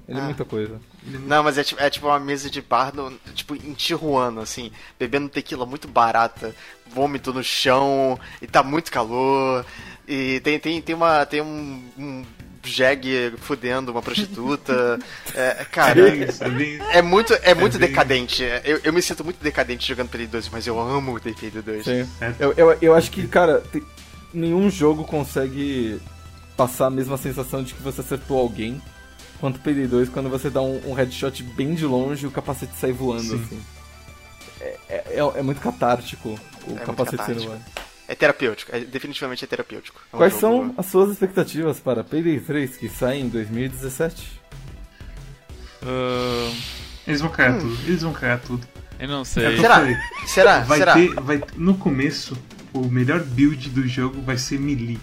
Ele 0.08 0.18
é 0.18 0.22
Ah. 0.22 0.24
muita 0.24 0.44
coisa. 0.44 0.80
Não, 1.04 1.42
mas 1.42 1.58
é, 1.58 1.64
tipo- 1.64 1.80
é 1.82 1.90
tipo 1.90 2.06
uma 2.06 2.18
mesa 2.18 2.48
de 2.48 2.62
bar 2.62 2.94
no, 2.94 3.12
tipo, 3.34 3.54
em 3.54 3.74
Tijuana, 3.74 4.42
assim, 4.42 4.72
bebendo 4.98 5.28
tequila 5.28 5.66
muito 5.66 5.86
barata, 5.86 6.54
vômito 6.86 7.32
no 7.32 7.44
chão, 7.44 8.18
e 8.40 8.46
tá 8.46 8.62
muito 8.62 8.90
calor, 8.90 9.64
e 10.06 10.40
tem, 10.40 10.58
tem, 10.58 10.80
tem, 10.80 10.94
uma, 10.94 11.26
tem 11.26 11.42
um, 11.42 11.82
um 11.98 12.24
jegue 12.64 13.34
fudendo 13.38 13.92
uma 13.92 14.00
prostituta. 14.02 14.98
É, 15.34 15.64
cara, 15.70 16.00
É 16.08 16.16
isso, 16.16 16.42
é 16.44 16.98
é 16.98 17.02
muito, 17.02 17.34
é 17.42 17.54
muito 17.54 17.78
bem- 17.78 17.88
decadente. 17.88 18.42
Eu, 18.64 18.80
eu 18.84 18.92
me 18.92 19.02
sinto 19.02 19.22
muito 19.24 19.42
decadente 19.42 19.86
jogando 19.86 20.08
PD2, 20.10 20.48
mas 20.50 20.66
eu 20.66 20.78
amo 20.80 21.16
o 21.16 21.20
PD2. 21.20 21.84
Sim. 21.84 22.08
É. 22.20 22.34
Eu, 22.38 22.54
eu, 22.56 22.78
eu 22.80 22.94
acho 22.94 23.10
que, 23.10 23.26
cara, 23.28 23.60
tem- 23.72 23.84
nenhum 24.32 24.70
jogo 24.70 25.04
consegue 25.04 26.00
passar 26.56 26.86
a 26.86 26.90
mesma 26.90 27.16
sensação 27.18 27.62
de 27.62 27.74
que 27.74 27.82
você 27.82 28.00
acertou 28.00 28.38
alguém 28.38 28.80
quanto 29.40 29.56
o 29.56 29.60
PD2 29.60 30.10
quando 30.10 30.28
você 30.28 30.50
dá 30.50 30.60
um, 30.60 30.80
um 30.90 30.92
headshot 30.94 31.42
bem 31.42 31.74
de 31.74 31.84
longe 31.86 32.24
e 32.24 32.28
o 32.28 32.30
capacete 32.30 32.72
sai 32.76 32.92
voando, 32.92 33.22
Sim. 33.22 33.42
assim. 33.44 33.62
É, 34.60 34.76
é, 34.88 35.04
é- 35.20 35.38
é 35.38 35.42
muito 35.42 35.60
catártico 35.60 36.28
o 36.66 36.70
muito 36.70 36.84
capacete 36.84 37.24
saindo 37.24 37.42
voando. 37.44 37.62
É 38.08 38.14
terapêutico, 38.14 38.74
é, 38.74 38.80
definitivamente 38.80 39.44
é 39.44 39.46
terapêutico. 39.46 40.00
É 40.12 40.16
um 40.16 40.18
Quais 40.18 40.32
jogo- 40.32 40.40
são 40.40 40.74
as 40.78 40.86
suas 40.86 41.10
expectativas 41.12 41.78
para 41.78 42.02
Payday 42.02 42.40
3, 42.40 42.76
que 42.78 42.88
sai 42.88 43.18
em 43.20 43.28
2017? 43.28 44.40
Ah, 45.82 46.52
Eles 47.06 47.20
vão 47.20 47.30
cagar 47.30 47.60
tudo. 47.60 47.78
Eles 47.86 48.02
vão 48.02 48.12
cagar 48.12 48.40
tudo. 48.40 48.66
eu 48.98 49.08
não 49.08 49.20
É 49.22 49.24
sei. 49.24 49.42
que 49.46 49.52
eu 49.56 49.60
Será? 49.60 49.80
Será? 50.26 50.60
Vai 50.60 50.78
Será? 50.78 50.94
ter. 50.94 51.14
Vai, 51.20 51.40
no 51.56 51.74
começo, 51.76 52.36
o 52.72 52.86
melhor 52.86 53.20
build 53.20 53.68
do 53.70 53.86
jogo 53.86 54.20
vai 54.22 54.36
ser 54.36 54.58
melee. 54.58 54.98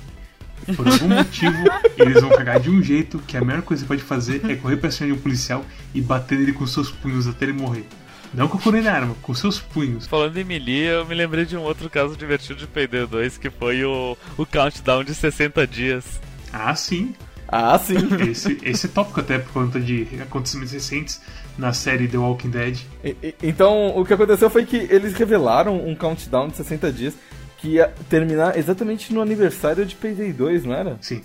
Por 0.76 0.88
algum 0.88 1.10
motivo, 1.10 1.64
eles 1.98 2.22
vão 2.22 2.30
cagar 2.32 2.60
de 2.60 2.70
um 2.70 2.82
jeito 2.82 3.20
que 3.28 3.38
a 3.38 3.42
melhor 3.42 3.62
coisa 3.62 3.84
que 3.84 3.88
você 3.88 3.96
pode 3.96 4.04
fazer 4.04 4.42
é 4.50 4.56
correr 4.56 4.78
pra 4.78 4.90
cima 4.90 5.08
de 5.08 5.14
um 5.14 5.22
policial 5.22 5.64
e 5.94 6.02
bater 6.02 6.40
nele 6.40 6.54
com 6.54 6.66
seus 6.66 6.90
punhos 6.90 7.28
até 7.28 7.46
ele 7.46 7.54
morrer. 7.54 7.86
Não 8.34 8.48
com 8.48 8.58
a 8.58 8.62
cor 8.62 8.82
da 8.82 8.92
arma, 8.94 9.16
com 9.22 9.34
seus 9.34 9.60
punhos. 9.60 10.08
Falando 10.08 10.36
em 10.38 10.44
melee, 10.44 10.88
eu 10.88 11.06
me 11.06 11.14
lembrei 11.16 11.46
de 11.46 11.56
um 11.56 11.62
outro 11.62 11.90
caso 11.90 12.18
divertido 12.18 12.56
de 12.60 12.68
Payday 12.68 13.06
2, 13.06 13.38
que 13.38 13.50
foi 13.50 13.84
o, 13.86 14.18
o 14.38 14.46
countdown 14.46 15.04
de 15.04 15.14
60 15.14 15.66
dias. 15.68 16.20
Ah, 16.52 16.76
sim. 16.76 17.14
Ah, 17.48 17.78
sim! 17.78 17.96
Esse, 18.30 18.58
esse 18.64 18.88
é 18.88 18.90
tópico 18.90 19.20
até 19.20 19.38
por 19.38 19.54
conta 19.54 19.80
de 19.80 20.08
acontecimentos 20.20 20.74
recentes 20.74 21.22
na 21.58 21.72
série 21.74 22.08
The 22.08 22.18
Walking 22.18 22.50
Dead. 22.50 22.80
E- 23.04 23.16
e- 23.22 23.36
Então, 23.44 23.96
o 23.96 24.04
que 24.04 24.14
aconteceu 24.14 24.50
foi 24.50 24.66
que 24.66 24.76
eles 24.90 25.14
revelaram 25.14 25.88
um 25.88 25.96
countdown 25.96 26.48
de 26.50 26.58
60 26.58 26.92
dias 26.92 27.14
que 27.58 27.70
ia 27.70 27.94
terminar 28.10 28.58
exatamente 28.58 29.14
no 29.14 29.22
aniversário 29.22 29.86
de 29.86 29.96
Payday 29.96 30.32
2, 30.34 30.66
não 30.66 30.74
era? 30.74 30.98
Sim. 31.02 31.22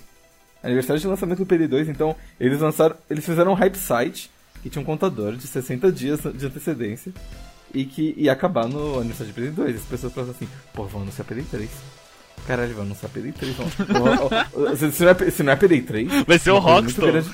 Aniversário 0.63 1.01
de 1.01 1.07
lançamento 1.07 1.39
do 1.39 1.45
Payday 1.45 1.67
2, 1.67 1.89
então 1.89 2.15
eles 2.39 2.59
lançaram, 2.59 2.95
eles 3.09 3.25
fizeram 3.25 3.51
um 3.51 3.55
hype 3.55 3.75
site 3.75 4.29
que 4.61 4.69
tinha 4.69 4.81
um 4.81 4.85
contador 4.85 5.35
de 5.35 5.47
60 5.47 5.91
dias 5.91 6.19
de 6.35 6.45
antecedência 6.45 7.11
e 7.73 7.83
que 7.85 8.13
ia 8.17 8.31
acabar 8.31 8.67
no 8.67 8.99
aniversário 8.99 9.33
de 9.33 9.33
Payday 9.33 9.51
2. 9.55 9.75
As 9.77 9.81
pessoas 9.83 10.13
pensavam 10.13 10.35
assim, 10.35 10.47
pô, 10.73 10.85
vão 10.85 11.01
anunciar 11.01 11.25
Payday 11.25 11.45
3. 11.49 11.69
Caralho, 12.47 12.73
vão 12.73 12.83
anunciar 12.83 13.11
Payday 13.11 13.31
3. 13.31 13.55
Vão... 13.55 13.65
Ó, 14.21 14.71
ó, 14.71 14.75
se, 14.75 15.03
não 15.03 15.09
é, 15.11 15.31
se 15.31 15.43
não 15.43 15.53
é 15.53 15.55
Payday 15.55 15.81
3... 15.81 16.09
Vai 16.27 16.37
ser 16.39 16.51
o 16.51 16.57
uma 16.59 16.61
Rockstar. 16.73 17.05
grande- 17.11 17.29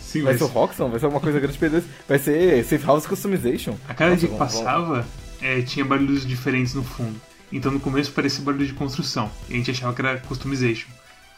Sim, 0.00 0.22
Vai 0.22 0.36
ser 0.38 0.44
o 0.44 0.46
Roxxon, 0.48 0.88
vai 0.88 0.98
ser 0.98 1.06
alguma 1.06 1.20
coisa 1.20 1.38
grande 1.38 1.54
de 1.54 1.58
Payday 1.60 1.80
2. 1.80 1.92
Vai 2.08 2.18
ser 2.18 2.64
Safe 2.64 2.84
House 2.86 3.06
Customization. 3.06 3.74
a 3.88 3.94
cada 3.94 4.10
Nossa, 4.10 4.20
dia 4.20 4.28
que 4.28 4.36
passava, 4.38 5.06
é, 5.40 5.62
tinha 5.62 5.84
barulhos 5.84 6.26
diferentes 6.26 6.74
no 6.74 6.82
fundo. 6.82 7.20
Então 7.52 7.70
no 7.70 7.78
começo 7.78 8.10
parecia 8.12 8.42
barulho 8.42 8.66
de 8.66 8.72
construção. 8.72 9.30
E 9.48 9.54
a 9.54 9.56
gente 9.56 9.70
achava 9.70 9.92
que 9.92 10.00
era 10.00 10.18
customization. 10.18 10.88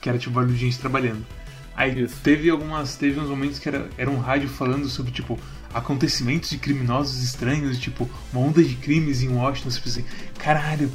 Que 0.01 0.09
era 0.09 0.19
tipo 0.19 0.35
barulho 0.35 0.55
de 0.55 0.61
gente 0.61 0.79
trabalhando. 0.79 1.25
Aí 1.77 2.03
Isso. 2.03 2.17
teve 2.23 2.49
algumas. 2.51 2.97
Teve 2.97 3.19
uns 3.19 3.29
momentos 3.29 3.59
que 3.59 3.69
era, 3.69 3.89
era 3.99 4.11
um 4.11 4.19
rádio 4.19 4.49
falando 4.49 4.89
sobre, 4.89 5.11
tipo, 5.11 5.39
acontecimentos 5.73 6.51
de 6.51 6.59
criminosos 6.59 7.23
estranhos, 7.23 7.79
tipo, 7.79 8.09
uma 8.33 8.47
onda 8.47 8.63
de 8.63 8.77
crimes 8.77 9.23
em 9.23 9.29
Washington, 9.29 9.71
tipo 9.71 9.89
assim, 9.89 10.05
caralho, 10.39 10.91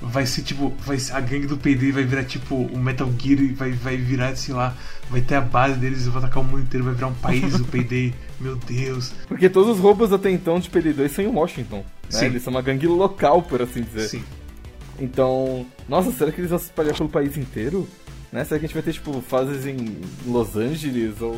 vai 0.00 0.24
ser 0.24 0.42
tipo, 0.42 0.72
vai 0.84 0.98
ser, 0.98 1.12
a 1.14 1.20
gangue 1.20 1.46
do 1.46 1.56
PD 1.56 1.92
vai 1.92 2.04
virar 2.04 2.24
tipo 2.24 2.54
o 2.54 2.78
Metal 2.78 3.10
Gear 3.18 3.40
e 3.40 3.48
vai, 3.48 3.72
vai 3.72 3.96
virar, 3.96 4.34
sei 4.36 4.54
lá, 4.54 4.74
vai 5.10 5.20
ter 5.20 5.34
a 5.34 5.40
base 5.40 5.78
deles 5.78 6.06
e 6.06 6.08
vai 6.08 6.22
atacar 6.22 6.42
o 6.42 6.46
mundo 6.46 6.62
inteiro, 6.62 6.84
vai 6.84 6.94
virar 6.94 7.08
um 7.08 7.14
país 7.14 7.54
o 7.56 7.64
PD, 7.64 8.12
meu 8.40 8.56
Deus. 8.56 9.12
Porque 9.28 9.50
todos 9.50 9.76
os 9.76 9.82
roubos 9.82 10.12
até 10.12 10.30
então 10.30 10.58
de 10.58 10.70
PD2 10.70 11.08
são 11.08 11.24
em 11.24 11.28
Washington. 11.28 11.78
Né? 11.78 11.84
Sim. 12.08 12.26
Eles 12.26 12.42
são 12.42 12.52
uma 12.52 12.62
gangue 12.62 12.86
local, 12.86 13.42
por 13.42 13.60
assim 13.60 13.82
dizer. 13.82 14.08
Sim. 14.08 14.22
Então, 15.00 15.66
nossa, 15.88 16.12
será 16.12 16.30
que 16.30 16.40
eles 16.40 16.50
vão 16.50 16.58
se 16.58 16.66
espalhar 16.66 16.94
pelo 16.96 17.08
país 17.08 17.36
inteiro? 17.36 17.88
Né? 18.30 18.44
Será 18.44 18.58
que 18.60 18.66
a 18.66 18.68
gente 18.68 18.74
vai 18.74 18.82
ter, 18.82 18.92
tipo, 18.92 19.20
fases 19.22 19.66
em 19.66 19.98
Los 20.26 20.56
Angeles 20.56 21.20
ou 21.20 21.36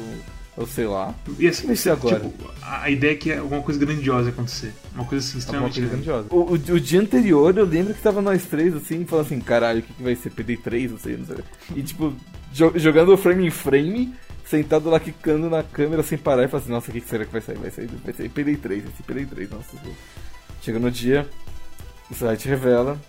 Ou 0.55 0.67
sei 0.67 0.87
lá. 0.87 1.15
E 1.39 1.49
assim, 1.49 1.67
Vai 1.67 1.77
ser 1.77 1.91
agora. 1.91 2.21
tipo, 2.21 2.51
a 2.61 2.91
ideia 2.91 3.13
é 3.13 3.15
que 3.15 3.33
é 3.33 3.39
alguma 3.39 3.63
coisa 3.63 3.81
grandiosa 3.81 4.29
acontecer. 4.29 4.75
Uma 4.95 5.05
coisa 5.07 5.27
assim, 5.27 5.39
extremamente 5.39 5.81
coisa 5.81 5.89
grande. 5.89 6.05
grandiosa. 6.07 6.29
O, 6.31 6.41
o, 6.41 6.75
o 6.77 6.81
dia 6.81 7.01
anterior 7.01 7.57
eu 7.57 7.65
lembro 7.65 7.95
que 7.95 8.03
tava 8.03 8.21
nós 8.21 8.45
três 8.45 8.75
assim, 8.75 9.07
falando 9.07 9.25
assim, 9.27 9.41
caralho, 9.41 9.79
o 9.81 9.83
que, 9.83 9.93
que 9.95 10.03
vai 10.03 10.15
ser? 10.15 10.31
PD3, 10.31 10.91
não 10.91 10.99
sei, 10.99 11.17
não 11.17 11.25
sei. 11.25 11.37
E 11.75 11.83
tipo, 11.83 12.13
jo- 12.53 12.73
jogando 12.77 13.17
frame 13.17 13.47
em 13.47 13.51
frame, 13.51 14.13
sentado 14.45 14.91
lá 14.91 15.01
quicando 15.01 15.49
na 15.49 15.63
câmera 15.63 16.03
sem 16.03 16.19
parar 16.19 16.45
e 16.45 16.49
falando 16.49 16.65
assim, 16.65 16.73
nossa, 16.73 16.91
o 16.91 16.93
que, 16.93 17.01
que 17.01 17.09
será 17.09 17.25
que 17.25 17.33
vai 17.33 17.41
sair? 17.41 17.57
Vai 17.57 17.71
sair, 17.71 17.87
vai 18.05 18.13
sair 18.13 18.29
PD3, 18.29 18.83
vai 18.83 18.93
ser 18.95 19.03
PD3, 19.09 19.51
nossa. 19.53 19.77
Chega 20.61 20.79
no 20.79 20.91
dia, 20.91 21.27
o 22.11 22.15
site 22.15 22.47
revela. 22.47 23.01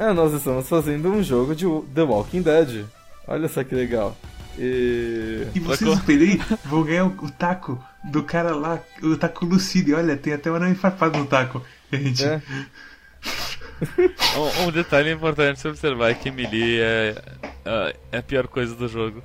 É, 0.00 0.12
nós 0.14 0.32
estamos 0.32 0.66
fazendo 0.66 1.10
um 1.10 1.22
jogo 1.22 1.54
de 1.54 1.66
The 1.94 2.02
Walking 2.02 2.40
Dead. 2.40 2.86
Olha 3.28 3.46
só 3.48 3.62
que 3.62 3.74
legal. 3.74 4.16
E. 4.58 5.46
E 5.54 5.60
vocês 5.60 6.00
PD 6.00 6.38
vão 6.64 6.82
ganhar 6.84 7.04
o, 7.04 7.30
taco 7.30 7.78
do 8.04 8.22
cara 8.22 8.54
lá, 8.56 8.80
o 9.02 9.14
taco 9.16 9.44
Lucide. 9.44 9.92
Olha, 9.92 10.16
tem 10.16 10.32
até 10.32 10.50
um 10.50 10.54
arame 10.54 10.74
farpado 10.74 11.18
no 11.18 11.26
taco. 11.26 11.62
Gente, 11.92 12.24
É, 12.24 12.40
Um, 14.62 14.68
um 14.68 14.70
detalhe 14.70 15.10
importante 15.12 15.60
se 15.60 15.68
observar 15.68 16.10
é 16.10 16.14
que 16.14 16.30
melee 16.30 16.80
é, 16.80 17.14
é- 17.64 17.96
é 18.12 18.18
a 18.18 18.22
pior 18.22 18.46
coisa 18.48 18.74
do 18.74 18.88
jogo. 18.88 19.22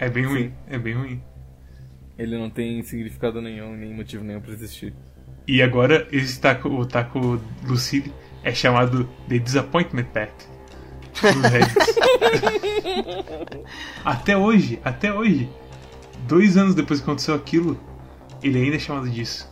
é 0.00 0.08
bem 0.08 0.24
ruim. 0.24 0.48
Sim. 0.48 0.52
É 0.68 0.78
bem 0.78 0.94
ruim. 0.94 1.22
ele 2.18 2.36
não 2.36 2.50
tem 2.50 2.82
significado 2.82 3.40
nenhum, 3.40 3.76
nem 3.76 3.94
motivo 3.94 4.24
nenhum 4.24 4.40
pra 4.40 4.52
existir. 4.52 4.92
E 5.46 5.62
agora 5.62 6.06
esse 6.10 6.40
taco, 6.40 6.68
o 6.68 6.84
taco 6.84 7.40
Lucide 7.64 8.12
é 8.42 8.54
chamado 8.54 9.08
The 9.28 9.38
Disappointment 9.38 10.06
Reddits. 10.14 10.48
até 14.04 14.36
hoje, 14.36 14.80
até 14.84 15.12
hoje, 15.12 15.48
dois 16.26 16.56
anos 16.56 16.74
depois 16.74 17.00
que 17.00 17.04
aconteceu 17.04 17.34
aquilo, 17.34 17.78
ele 18.42 18.62
ainda 18.62 18.76
é 18.76 18.78
chamado 18.78 19.08
disso. 19.08 19.48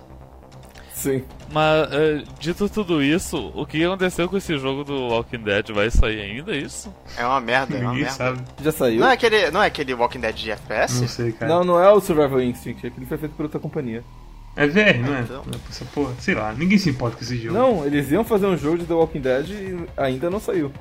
Sim. 0.92 1.22
Mas, 1.52 1.92
é, 1.92 2.24
dito 2.40 2.68
tudo 2.68 3.02
isso, 3.02 3.52
o 3.54 3.66
que 3.66 3.84
aconteceu 3.84 4.28
com 4.28 4.36
esse 4.36 4.58
jogo 4.58 4.82
do 4.82 5.08
Walking 5.08 5.42
Dead? 5.42 5.70
Vai 5.70 5.90
sair 5.90 6.20
ainda 6.20 6.56
isso? 6.56 6.92
É 7.16 7.24
uma 7.24 7.40
merda, 7.40 7.76
é 7.76 7.80
uma 7.80 7.90
Ninguém 7.90 8.04
merda. 8.04 8.16
sabe. 8.16 8.40
Já 8.62 8.72
saiu? 8.72 9.00
Não 9.00 9.08
é, 9.08 9.12
aquele, 9.12 9.50
não 9.50 9.62
é 9.62 9.66
aquele 9.66 9.94
Walking 9.94 10.20
Dead 10.20 10.34
de 10.34 10.50
FPS? 10.50 11.00
Não 11.00 11.08
sei, 11.08 11.32
cara. 11.32 11.52
Não, 11.52 11.64
não 11.64 11.80
é 11.80 11.90
o 11.90 12.00
Survival 12.00 12.40
Instinct, 12.40 12.86
aquele 12.86 13.06
foi 13.06 13.18
feito 13.18 13.34
por 13.34 13.44
outra 13.44 13.60
companhia. 13.60 14.02
É 14.56 14.66
VR, 14.66 14.98
não 15.00 15.14
é? 15.14 15.20
Então. 15.20 15.42
Não 15.46 15.52
é 15.54 15.60
Essa 15.68 15.84
porra, 15.86 16.14
sei 16.18 16.34
lá, 16.34 16.52
ninguém 16.54 16.78
se 16.78 16.88
importa 16.90 17.16
com 17.16 17.22
esse 17.22 17.36
jogo. 17.36 17.54
Não, 17.56 17.84
eles 17.84 18.10
iam 18.10 18.24
fazer 18.24 18.46
um 18.46 18.56
jogo 18.56 18.78
de 18.78 18.86
The 18.86 18.94
Walking 18.94 19.20
Dead 19.20 19.48
e 19.50 19.76
ainda 19.96 20.30
não 20.30 20.40
saiu. 20.40 20.72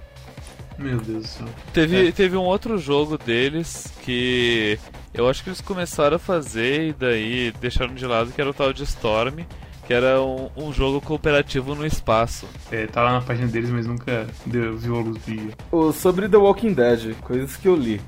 Meu 0.77 0.97
Deus 0.99 1.23
do 1.23 1.27
céu. 1.27 1.47
Teve, 1.73 2.07
É. 2.07 2.11
teve 2.11 2.35
um 2.35 2.41
outro 2.43 2.77
jogo 2.77 3.17
deles 3.17 3.93
que 4.03 4.77
eu 5.13 5.29
acho 5.29 5.43
que 5.43 5.49
eles 5.49 5.61
começaram 5.61 6.17
a 6.17 6.19
fazer 6.19 6.89
e 6.89 6.93
daí 6.93 7.53
deixaram 7.61 7.93
de 7.93 8.05
lado, 8.05 8.31
que 8.31 8.41
era 8.41 8.49
o 8.49 8.53
tal 8.53 8.73
de 8.73 8.83
Storm, 8.83 9.39
que 9.87 9.93
era 9.93 10.21
um, 10.21 10.49
um 10.57 10.73
jogo 10.73 10.99
cooperativo 10.99 11.75
no 11.75 11.85
espaço. 11.85 12.45
É, 12.71 12.87
tá 12.87 13.03
lá 13.03 13.13
na 13.13 13.21
página 13.21 13.47
deles, 13.47 13.69
mas 13.69 13.85
nunca 13.87 14.27
deu, 14.45 14.75
viu 14.77 14.95
a 14.97 14.99
luz 15.01 15.17
do 15.23 15.31
dia. 15.33 15.51
O, 15.71 15.91
sobre 15.93 16.27
The 16.27 16.37
Walking 16.37 16.73
Dead, 16.73 17.13
coisas 17.21 17.55
que 17.55 17.67
eu 17.67 17.75
li. 17.75 18.01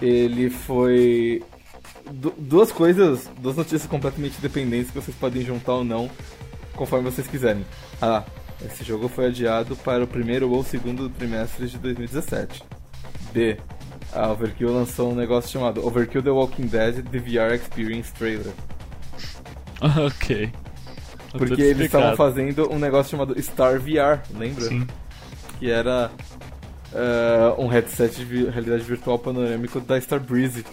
Ele 0.00 0.48
foi. 0.50 1.42
Du- 2.10 2.34
duas 2.38 2.72
coisas, 2.72 3.30
duas 3.38 3.56
notícias 3.56 3.86
completamente 3.86 4.38
independentes 4.38 4.90
que 4.90 5.00
vocês 5.00 5.16
podem 5.16 5.42
juntar 5.44 5.74
ou 5.74 5.84
não, 5.84 6.10
conforme 6.74 7.10
vocês 7.10 7.26
quiserem. 7.26 7.64
A. 8.00 8.22
Esse 8.64 8.84
jogo 8.84 9.08
foi 9.08 9.26
adiado 9.26 9.74
para 9.76 10.04
o 10.04 10.06
primeiro 10.06 10.48
ou 10.50 10.62
segundo 10.62 11.08
trimestre 11.08 11.66
de 11.66 11.78
2017. 11.78 12.62
B. 13.32 13.56
A 14.12 14.28
Overkill 14.30 14.72
lançou 14.72 15.10
um 15.10 15.14
negócio 15.16 15.50
chamado 15.50 15.84
Overkill 15.84 16.22
The 16.22 16.30
Walking 16.30 16.66
Dead 16.66 17.02
The 17.08 17.18
VR 17.18 17.54
Experience 17.54 18.12
Trailer. 18.12 18.52
ok. 20.06 20.52
Porque 21.36 21.62
eles 21.62 21.86
estavam 21.86 22.14
fazendo 22.14 22.70
um 22.70 22.78
negócio 22.78 23.10
chamado 23.10 23.40
Star 23.42 23.80
VR, 23.80 24.20
lembra? 24.38 24.64
Sim. 24.66 24.86
Que 25.58 25.70
era 25.70 26.10
eh, 26.92 27.54
um 27.58 27.66
headset 27.68 28.24
de 28.24 28.44
realidade 28.50 28.82
virtual 28.84 29.18
panorâmico 29.18 29.80
da 29.80 29.98
Star 30.00 30.20
Breeze. 30.20 30.64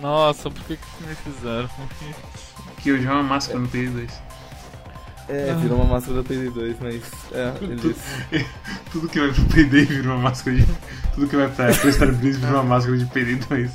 Nossa, 0.00 0.50
por 0.50 0.62
que 0.64 0.76
que 0.76 1.06
me 1.06 1.14
fizeram 1.14 1.68
Que 2.82 2.92
hoje 2.92 3.06
é 3.06 3.10
uma 3.10 3.22
máscara 3.22 3.58
no 3.58 3.68
PD2. 3.68 4.10
É, 5.28 5.54
virou 5.54 5.78
uma 5.78 5.94
máscara 5.94 6.22
da 6.22 6.28
PD2, 6.28 6.76
mas 6.80 7.02
é, 7.32 7.52
eles... 7.62 7.96
Tudo 8.90 9.08
que 9.08 9.20
vai 9.20 9.32
pro 9.32 9.44
PD 9.44 9.84
vira 9.84 10.08
uma 10.08 10.18
máscara 10.18 10.56
de. 10.56 10.66
Tudo 11.14 11.28
que 11.28 11.36
vai 11.36 11.48
pra, 11.48 11.72
Star 11.72 12.14
Breeze 12.14 12.38
vira 12.38 12.52
uma 12.52 12.62
máscara 12.62 12.96
de 12.96 13.04
PD2. 13.06 13.70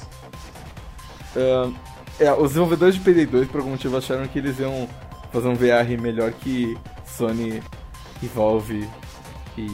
ah, 1.35 1.71
é, 2.19 2.31
os 2.33 2.49
desenvolvedores 2.49 2.95
de 2.95 3.01
PD2 3.01 3.47
por 3.47 3.59
algum 3.59 3.71
motivo 3.71 3.97
acharam 3.97 4.27
que 4.27 4.39
eles 4.39 4.59
iam 4.59 4.89
fazer 5.31 5.47
um 5.47 5.55
VR 5.55 5.99
melhor 6.01 6.31
que 6.31 6.77
Sony, 7.05 7.61
e 8.21 8.27
Valve 8.27 8.87
e, 9.57 9.67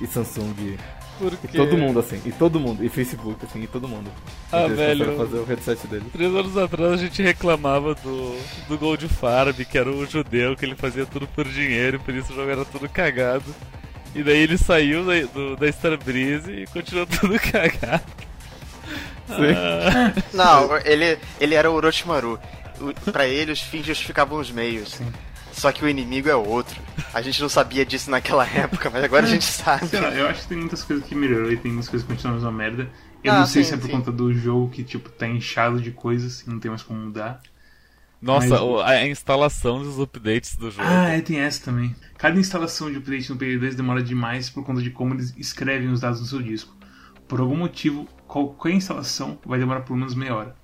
e 0.00 0.06
Samsung. 0.06 0.78
Por 1.18 1.32
E 1.44 1.48
todo 1.48 1.76
mundo, 1.78 2.00
assim, 2.00 2.20
e 2.24 2.32
todo 2.32 2.58
mundo, 2.58 2.84
e 2.84 2.88
Facebook, 2.88 3.44
assim, 3.44 3.62
e 3.62 3.66
todo 3.66 3.86
mundo. 3.86 4.10
Ah, 4.50 4.62
eles 4.64 4.76
velho. 4.76 5.16
fazer 5.16 5.36
o 5.36 5.44
headset 5.44 5.86
dele. 5.86 6.04
Três 6.12 6.34
anos 6.34 6.56
atrás 6.56 6.92
a 6.92 6.96
gente 6.96 7.22
reclamava 7.22 7.94
do, 7.94 8.36
do 8.68 8.78
Goldfarb, 8.78 9.64
que 9.64 9.78
era 9.78 9.90
o 9.90 10.04
judeu, 10.06 10.56
que 10.56 10.64
ele 10.64 10.74
fazia 10.74 11.06
tudo 11.06 11.26
por 11.28 11.46
dinheiro, 11.46 12.00
por 12.00 12.14
isso 12.14 12.32
o 12.32 12.36
jogo 12.36 12.50
era 12.50 12.64
tudo 12.64 12.88
cagado. 12.88 13.54
E 14.14 14.22
daí 14.22 14.38
ele 14.38 14.58
saiu 14.58 15.04
da, 15.04 15.20
do, 15.32 15.56
da 15.56 15.70
Star 15.72 15.96
Breeze 16.02 16.50
e 16.50 16.66
continuou 16.66 17.06
tudo 17.20 17.38
cagado. 17.38 18.02
Sim. 19.28 19.54
Ah, 19.56 20.12
Não, 20.34 20.76
ele, 20.78 21.18
ele 21.40 21.54
era 21.54 21.70
o 21.70 21.74
Orochimaru. 21.74 22.38
O- 22.80 23.12
Pra 23.12 23.26
ele, 23.28 23.52
os 23.52 23.60
fins 23.60 23.86
justificavam 23.86 24.38
os 24.40 24.50
meios. 24.50 24.98
Só 25.52 25.70
que 25.72 25.84
o 25.84 25.88
inimigo 25.88 26.28
é 26.28 26.34
outro. 26.34 26.80
A 27.14 27.20
gente 27.22 27.40
não 27.40 27.48
sabia 27.48 27.84
disso 27.84 28.10
naquela 28.10 28.46
época, 28.48 28.90
mas 28.90 29.04
agora 29.04 29.26
a 29.26 29.28
gente 29.28 29.44
sabe. 29.44 29.86
Sei 29.86 30.00
lá, 30.00 30.08
eu 30.10 30.26
acho 30.28 30.42
que 30.42 30.48
tem 30.48 30.58
muitas 30.58 30.82
coisas 30.82 31.06
que 31.06 31.14
melhorou 31.14 31.52
e 31.52 31.56
tem 31.56 31.70
muitas 31.70 31.88
coisas 31.88 32.06
que 32.06 32.12
continuam 32.14 32.36
a 32.38 32.40
mesma 32.40 32.52
merda. 32.52 32.90
Eu 33.22 33.32
Ah, 33.32 33.38
não 33.40 33.46
sei 33.46 33.62
sim, 33.62 33.68
se 33.70 33.74
é 33.74 33.76
por 33.78 33.86
sim. 33.86 33.92
conta 33.92 34.10
do 34.10 34.32
jogo 34.34 34.68
que, 34.70 34.82
tipo, 34.82 35.08
tá 35.10 35.26
inchado 35.28 35.80
de 35.80 35.90
coisas 35.92 36.40
e 36.40 36.50
não 36.50 36.58
tem 36.58 36.70
mais 36.70 36.82
como 36.82 36.98
mudar. 36.98 37.40
Nossa, 38.20 38.48
Mas- 38.48 38.86
a 38.86 39.06
instalação 39.06 39.82
dos 39.82 39.98
updates 39.98 40.56
do 40.56 40.70
jogo. 40.70 40.86
Ah, 40.88 41.08
é, 41.08 41.20
tem 41.20 41.38
essa 41.40 41.64
também. 41.64 41.94
Cada 42.16 42.38
instalação 42.38 42.90
de 42.90 42.98
update 42.98 43.28
no 43.30 43.36
PD2 43.36 43.74
demora 43.74 44.02
demais 44.02 44.48
por 44.48 44.64
conta 44.64 44.80
de 44.80 44.90
como 44.90 45.14
eles 45.14 45.34
escrevem 45.36 45.88
os 45.88 46.00
dados 46.00 46.20
no 46.20 46.26
seu 46.26 46.40
disco. 46.40 46.72
Por 47.28 47.40
algum 47.40 47.56
motivo, 47.56 48.06
qualquer 48.28 48.70
instalação 48.72 49.38
vai 49.44 49.58
demorar 49.58 49.80
por 49.80 49.96
menos 49.96 50.14
meia 50.14 50.34
hora. 50.34 50.56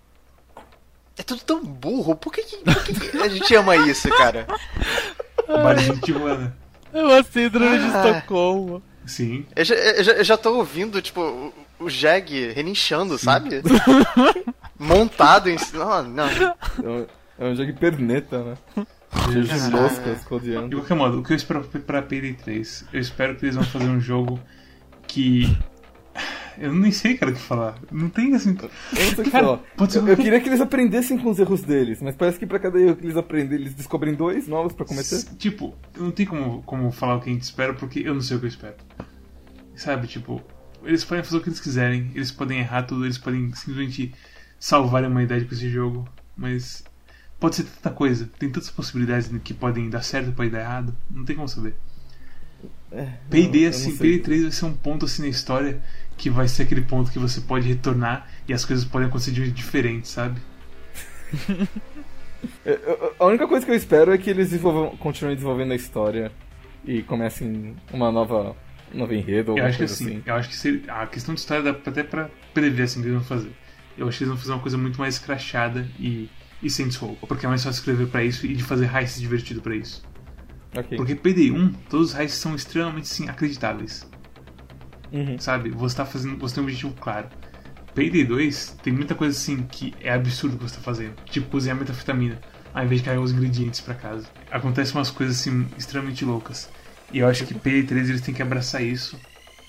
É 1.18 1.22
tudo 1.22 1.40
tão 1.42 1.64
burro. 1.64 2.14
Por 2.14 2.32
que, 2.32 2.42
por 2.42 2.84
que 2.84 3.18
a 3.18 3.28
gente 3.28 3.54
ama 3.54 3.76
isso, 3.76 4.08
cara? 4.10 4.46
Barulho 5.46 5.94
de 5.94 6.00
Tijuana. 6.00 6.56
É 6.92 7.02
uma 7.02 7.22
síndrome 7.22 7.78
de 7.78 7.84
Ah. 7.84 8.08
Estocolmo. 8.10 8.82
Sim. 9.04 9.44
Eu 9.56 9.64
já, 9.64 9.74
eu 9.74 10.04
já, 10.04 10.12
eu 10.12 10.24
já 10.24 10.36
tô 10.36 10.54
ouvindo, 10.54 11.00
tipo, 11.02 11.52
o, 11.80 11.88
Jeg 11.90 12.52
relinchando, 12.52 13.18
sabe? 13.18 13.62
Montado 14.78 15.48
em. 15.48 15.56
Não, 15.72 16.02
não. 16.04 16.28
É 16.28 16.88
um, 16.88 17.06
é 17.38 17.44
um 17.46 17.56
jogo 17.56 17.72
de 17.72 17.78
perneta, 17.78 18.42
né? 18.44 18.54
Cheio 19.32 19.44
de 19.44 19.70
moscas 19.70 20.20
De 20.22 20.28
rodeando. 20.28 20.76
qualquer 20.76 20.94
modo, 20.94 21.20
o 21.20 21.22
que 21.24 21.32
eu 21.32 21.36
espero 21.36 21.64
pra 21.64 22.02
PD3? 22.02 22.84
Eu 22.92 23.00
espero 23.00 23.34
que 23.36 23.46
eles 23.46 23.54
vão 23.56 23.64
fazer 23.64 23.86
um 23.88 24.00
jogo 24.00 24.38
que. 25.06 25.56
Eu 26.60 26.74
nem 26.74 26.90
sei, 26.90 27.16
cara, 27.16 27.32
o 27.32 27.34
que 27.34 27.40
falar. 27.40 27.78
Não 27.90 28.08
tem 28.08 28.34
assim. 28.34 28.50
Eu 28.50 28.62
não 28.62 28.70
sei 28.96 29.20
o 29.20 29.22
que 29.24 29.30
Cara, 29.30 29.46
falar. 29.76 29.90
ser 29.90 29.98
Eu, 29.98 30.08
eu 30.08 30.16
queria 30.16 30.40
que 30.40 30.48
eles 30.48 30.60
aprendessem 30.60 31.18
com 31.18 31.30
os 31.30 31.38
erros 31.38 31.62
deles, 31.62 32.02
mas 32.02 32.16
parece 32.16 32.38
que 32.38 32.46
pra 32.46 32.58
cada 32.58 32.80
erro 32.80 32.96
que 32.96 33.04
eles 33.04 33.16
aprendem, 33.16 33.58
eles 33.58 33.74
descobrem 33.74 34.14
dois 34.14 34.48
novos 34.48 34.72
pra 34.72 34.84
cometer. 34.84 35.22
Tipo, 35.36 35.74
não 35.96 36.10
tem 36.10 36.26
como, 36.26 36.62
como 36.62 36.90
falar 36.90 37.16
o 37.16 37.20
que 37.20 37.30
a 37.30 37.32
gente 37.32 37.42
espera 37.42 37.74
porque 37.74 38.00
eu 38.00 38.14
não 38.14 38.20
sei 38.20 38.36
o 38.36 38.40
que 38.40 38.46
eu 38.46 38.50
espero. 38.50 38.74
Sabe, 39.76 40.08
tipo, 40.08 40.42
eles 40.82 41.04
podem 41.04 41.22
fazer 41.22 41.36
o 41.36 41.40
que 41.40 41.48
eles 41.48 41.60
quiserem, 41.60 42.10
eles 42.14 42.32
podem 42.32 42.58
errar 42.58 42.82
tudo, 42.82 43.04
eles 43.04 43.18
podem 43.18 43.52
simplesmente 43.54 44.12
salvar 44.58 45.04
a 45.04 45.08
humanidade 45.08 45.44
com 45.44 45.54
esse 45.54 45.68
jogo, 45.68 46.08
mas 46.36 46.82
pode 47.38 47.56
ser 47.56 47.64
tanta 47.64 47.90
coisa, 47.90 48.28
tem 48.38 48.50
tantas 48.50 48.70
possibilidades 48.70 49.30
que 49.44 49.54
podem 49.54 49.88
dar 49.88 50.02
certo 50.02 50.32
podem 50.32 50.50
dar 50.50 50.60
errado, 50.60 50.96
não 51.10 51.24
tem 51.24 51.36
como 51.36 51.48
saber. 51.48 51.74
É, 52.90 53.06
Payday, 53.30 53.64
eu 53.64 53.70
assim, 53.70 53.90
não 53.90 53.96
sei. 53.96 53.98
Payday 53.98 54.18
3 54.20 54.42
vai 54.44 54.52
ser 54.52 54.64
um 54.64 54.72
ponto 54.74 55.04
assim 55.04 55.22
na 55.22 55.28
história 55.28 55.80
que 56.16 56.30
vai 56.30 56.48
ser 56.48 56.62
aquele 56.64 56.80
ponto 56.82 57.10
que 57.12 57.18
você 57.18 57.40
pode 57.40 57.68
retornar 57.68 58.26
e 58.48 58.52
as 58.52 58.64
coisas 58.64 58.84
podem 58.84 59.08
acontecer 59.08 59.30
de 59.30 59.50
diferente, 59.50 60.08
sabe? 60.08 60.40
A 63.18 63.26
única 63.26 63.46
coisa 63.48 63.64
que 63.66 63.72
eu 63.72 63.76
espero 63.76 64.12
é 64.12 64.18
que 64.18 64.30
eles 64.30 64.50
continuem 65.00 65.34
desenvolvendo 65.34 65.72
a 65.72 65.76
história 65.76 66.30
e 66.84 67.02
comecem 67.02 67.74
uma 67.92 68.12
nova, 68.12 68.54
um 68.94 68.98
novo 68.98 69.12
enredo 69.12 69.52
ou 69.52 69.58
Eu 69.58 69.64
acho 69.66 69.78
que 69.78 69.84
assim, 69.84 70.04
assim. 70.06 70.22
eu 70.24 70.34
acho 70.34 70.48
que 70.48 70.56
se- 70.56 70.82
a 70.88 71.06
questão 71.06 71.34
de 71.34 71.40
história 71.40 71.62
dá 71.64 71.70
até 71.70 72.02
pra 72.04 72.30
prever 72.54 72.84
assim 72.84 73.00
o 73.00 73.02
que 73.02 73.08
eles 73.08 73.18
vão 73.18 73.28
fazer. 73.28 73.50
Eu 73.96 74.06
acho 74.08 74.18
que 74.18 74.24
eles 74.24 74.28
vão 74.30 74.38
fazer 74.38 74.52
uma 74.52 74.60
coisa 74.62 74.78
muito 74.78 74.98
mais 75.00 75.18
crachada 75.18 75.88
e, 75.98 76.28
e 76.62 76.70
sem 76.70 76.86
desculpa. 76.86 77.26
Porque 77.26 77.44
é 77.44 77.48
mais 77.48 77.64
fácil 77.64 77.80
escrever 77.80 78.06
pra 78.06 78.22
isso 78.22 78.46
e 78.46 78.54
de 78.54 78.62
fazer 78.62 78.88
heist 78.94 79.18
divertido 79.20 79.60
pra 79.60 79.74
isso. 79.74 80.02
Ok. 80.78 80.96
Porque 80.96 81.14
PD1, 81.14 81.74
todos 81.88 82.10
os 82.12 82.18
heists 82.18 82.40
são 82.40 82.54
extremamente 82.54 83.08
sim, 83.08 83.28
acreditáveis. 83.28 84.06
Uhum. 85.12 85.38
Sabe? 85.38 85.70
Você 85.70 85.96
tá 85.96 86.04
fazendo. 86.04 86.38
Você 86.38 86.54
tem 86.54 86.62
um 86.62 86.66
objetivo 86.66 86.94
claro. 87.00 87.28
Payday 87.94 88.24
2 88.24 88.76
tem 88.82 88.92
muita 88.92 89.14
coisa 89.14 89.36
assim 89.36 89.62
que 89.62 89.94
é 90.00 90.12
absurdo 90.12 90.56
que 90.56 90.62
você 90.62 90.76
tá 90.76 90.80
fazendo. 90.82 91.14
Tipo 91.30 91.48
cozinhar 91.48 91.76
metafetamina, 91.76 92.38
ao 92.72 92.84
invés 92.84 93.00
de 93.00 93.04
carregar 93.06 93.22
os 93.24 93.32
ingredientes 93.32 93.80
para 93.80 93.94
casa. 93.94 94.26
Acontecem 94.50 94.94
umas 94.94 95.10
coisas 95.10 95.40
assim 95.40 95.66
extremamente 95.76 96.24
loucas. 96.24 96.68
E 97.12 97.18
eu 97.18 97.26
acho 97.26 97.44
que 97.46 97.54
Payday 97.54 97.84
3 97.84 98.10
eles 98.10 98.20
têm 98.20 98.34
que 98.34 98.42
abraçar 98.42 98.82
isso 98.82 99.18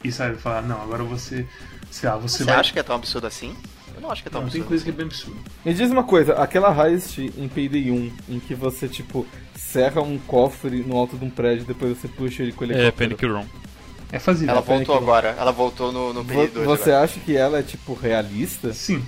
e 0.04 0.12
sabe, 0.12 0.38
falar, 0.38 0.62
não, 0.62 0.82
agora 0.82 1.04
você. 1.04 1.48
Sei 1.90 2.08
lá, 2.08 2.18
você, 2.18 2.40
Você 2.40 2.44
vai. 2.44 2.56
acha 2.56 2.72
que 2.72 2.80
é 2.80 2.84
tão 2.84 2.96
absurdo 2.98 3.26
assim? 3.26 3.56
Eu 3.96 4.02
não 4.02 4.12
acho 4.12 4.22
que 4.22 4.28
é 4.28 4.32
tão 4.32 4.42
Não, 4.42 4.50
tem 4.50 4.62
absurdo. 4.62 4.68
coisa 4.68 4.84
que 4.84 4.90
é 4.92 4.94
bem 4.94 5.06
absurda. 5.08 5.40
Me 5.66 5.74
diz 5.74 5.90
uma 5.90 6.04
coisa, 6.04 6.34
aquela 6.36 6.88
heist 6.88 7.18
em 7.18 7.48
Payday 7.48 7.90
1, 7.90 8.12
em 8.30 8.40
que 8.40 8.54
você, 8.54 8.88
tipo, 8.88 9.26
serra 9.60 10.02
um 10.02 10.18
cofre 10.20 10.84
no 10.84 10.98
alto 10.98 11.18
de 11.18 11.26
um 11.26 11.30
prédio 11.30 11.66
depois 11.66 11.98
você 11.98 12.08
puxa 12.08 12.44
ele 12.44 12.54
com 12.54 12.64
o 12.66 12.68
É, 12.72 12.92
helicóptero. 12.92 12.92
Panic 12.92 13.26
Room. 13.26 13.48
É 14.12 14.20
fazível. 14.20 14.56
Ela 14.56 14.62
Panic 14.64 14.90
voltou 14.90 14.96
Room. 14.96 15.04
agora, 15.04 15.30
ela 15.38 15.52
voltou 15.52 15.92
no, 15.92 16.14
no 16.14 16.24
2 16.24 16.52
Você 16.64 16.92
agora. 16.92 17.04
acha 17.04 17.20
que 17.20 17.36
ela 17.38 17.60
é, 17.60 17.64
tipo, 17.64 17.94
realista? 17.94 18.74
Sim, 18.74 19.04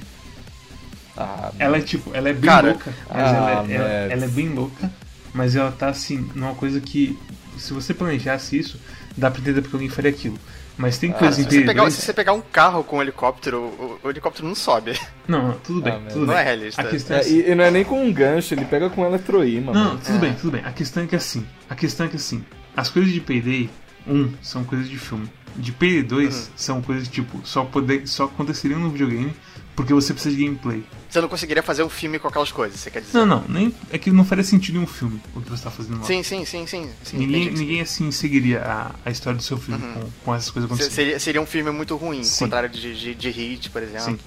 Ah, 1.15 1.51
ela 1.59 1.77
é 1.77 1.81
tipo, 1.81 2.11
ela 2.15 2.29
é 2.29 2.33
bem 2.33 2.49
Cara, 2.49 2.69
louca, 2.69 2.97
mas 3.13 3.33
ah, 3.33 3.35
ela, 3.35 3.51
é- 3.51 3.73
ela, 3.75 3.89
ela 4.13 4.25
é 4.25 4.27
bem 4.27 4.49
louca, 4.49 4.91
mas 5.33 5.55
ela 5.55 5.71
tá 5.71 5.89
assim, 5.89 6.29
numa 6.35 6.55
coisa 6.55 6.79
que 6.79 7.17
se 7.57 7.73
você 7.73 7.93
planejasse 7.93 8.57
isso, 8.57 8.79
dá 9.17 9.29
pra 9.29 9.41
entender 9.41 9.61
porque 9.61 9.75
alguém 9.75 9.89
faria 9.89 10.09
aquilo. 10.09 10.39
Mas 10.81 10.97
tem 10.97 11.11
Cara, 11.11 11.19
coisa 11.25 11.35
se, 11.35 11.41
em 11.41 11.49
você 11.59 11.61
pegar, 11.65 11.91
se 11.91 12.01
você 12.01 12.13
pegar 12.13 12.33
um 12.33 12.41
carro 12.41 12.83
com 12.83 12.97
um 12.97 13.01
helicóptero, 13.01 13.59
o, 13.61 13.99
o 14.03 14.09
helicóptero 14.09 14.47
não 14.47 14.55
sobe. 14.55 14.99
Não, 15.27 15.53
tudo 15.63 15.81
bem, 15.81 15.93
Ah, 15.93 16.09
tudo 16.11 16.25
não 16.25 16.33
bem. 16.33 16.37
é 16.37 16.43
realista. 16.43 16.81
A 16.81 16.85
questão 16.85 17.15
é, 17.15 17.19
É, 17.19 17.21
assim, 17.23 17.35
e, 17.37 17.49
e 17.51 17.55
não 17.55 17.63
é 17.63 17.69
nem 17.71 17.83
com 17.85 18.03
um 18.03 18.11
gancho, 18.11 18.53
ele 18.55 18.65
pega 18.65 18.89
com 18.89 19.05
eletroímã. 19.05 19.71
Não, 19.71 19.83
mano. 19.85 19.99
tudo 20.03 20.15
É. 20.17 20.19
bem, 20.19 20.33
tudo 20.33 20.51
bem. 20.51 20.61
A 20.65 20.71
questão 20.71 21.03
é 21.03 21.07
que 21.07 21.15
assim, 21.15 21.45
a 21.69 21.75
questão 21.75 22.07
é 22.07 22.09
que 22.09 22.15
assim, 22.15 22.43
as 22.75 22.89
coisas 22.89 23.13
de 23.13 23.21
Payday 23.21 23.69
1 24.07 24.33
são 24.41 24.63
coisas 24.63 24.89
de 24.89 24.97
filme. 24.97 25.29
De 25.55 25.71
Payday 25.71 26.01
2 26.03 26.35
Uhum. 26.35 26.51
são 26.55 26.81
coisas 26.81 27.07
tipo, 27.07 27.39
só 27.45 27.63
poder, 27.63 28.07
só 28.07 28.23
aconteceriam 28.23 28.79
no 28.79 28.89
videogame 28.89 29.33
porque 29.75 29.93
você 29.93 30.13
precisa 30.13 30.35
de 30.35 30.43
gameplay. 30.43 30.83
Você 31.09 31.19
não 31.19 31.27
conseguiria 31.27 31.61
fazer 31.61 31.83
um 31.83 31.89
filme 31.89 32.17
com 32.19 32.27
aquelas 32.27 32.51
coisas, 32.51 32.79
você 32.79 32.89
quer 32.89 33.01
dizer? 33.01 33.17
Não, 33.17 33.25
não, 33.25 33.43
nem 33.49 33.73
é 33.91 33.97
que 33.97 34.09
não 34.11 34.23
faria 34.23 34.43
sentido 34.43 34.77
em 34.77 34.81
um 34.81 34.87
filme 34.87 35.19
o 35.35 35.41
que 35.41 35.49
você 35.49 35.63
tá 35.63 35.69
fazendo 35.71 35.99
lá. 35.99 36.03
Sim, 36.05 36.23
sim, 36.23 36.45
sim, 36.45 36.65
sim. 36.67 36.89
sim 37.03 37.17
Ninguém, 37.17 37.43
entendi. 37.47 37.59
ninguém 37.61 37.81
assim 37.81 38.11
seguiria 38.11 38.61
a, 38.61 38.91
a 39.05 39.11
história 39.11 39.35
do 39.37 39.43
seu 39.43 39.57
filme 39.57 39.81
com, 39.93 40.09
com 40.25 40.35
essas 40.35 40.49
coisas 40.51 40.69
acontecendo. 40.69 40.93
Seria, 40.93 41.19
seria 41.19 41.41
um 41.41 41.45
filme 41.45 41.69
muito 41.71 41.95
ruim, 41.97 42.23
Sim. 42.23 42.45
ao 42.45 42.47
contrário 42.49 42.69
de, 42.69 42.97
de, 42.97 43.15
de 43.15 43.29
Hit, 43.29 43.69
por 43.69 43.83
exemplo. 43.83 44.19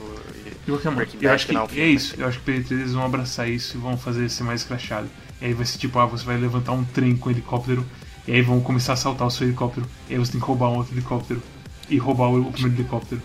e- 0.46 0.50
De 0.50 0.56
qualquer 0.72 0.90
modo, 0.90 1.06
eu 1.20 1.30
acho 1.32 1.46
que 1.46 1.52
não, 1.52 1.64
é 1.64 1.68
filme. 1.68 1.94
isso. 1.94 2.14
Eu 2.18 2.26
acho 2.28 2.38
que 2.38 2.44
Payday 2.44 2.64
3 2.64 2.80
eles 2.82 2.92
vão 2.92 3.04
abraçar 3.04 3.48
isso 3.48 3.76
e 3.76 3.80
vão 3.80 3.96
fazer 3.96 4.28
ser 4.28 4.44
mais 4.44 4.60
escrachado. 4.62 5.08
E 5.40 5.46
aí 5.46 5.52
vai 5.54 5.64
ser 5.66 5.78
tipo, 5.78 5.98
ah, 5.98 6.06
você 6.06 6.24
vai 6.24 6.36
levantar 6.38 6.72
um 6.72 6.84
trem 6.84 7.16
com 7.16 7.28
um 7.28 7.32
helicóptero, 7.32 7.84
e 8.28 8.32
aí 8.32 8.42
vão 8.42 8.60
começar 8.60 8.92
a 8.92 8.94
assaltar 8.94 9.26
o 9.26 9.30
seu 9.30 9.46
helicóptero, 9.46 9.86
e 10.08 10.12
aí 10.14 10.18
você 10.18 10.32
tem 10.32 10.40
que 10.40 10.46
roubar 10.46 10.68
um 10.70 10.76
outro 10.76 10.94
helicóptero 10.94 11.42
e 11.88 11.96
roubar 11.98 12.28
o 12.30 12.50
primeiro 12.52 12.80
helicóptero. 12.80 13.20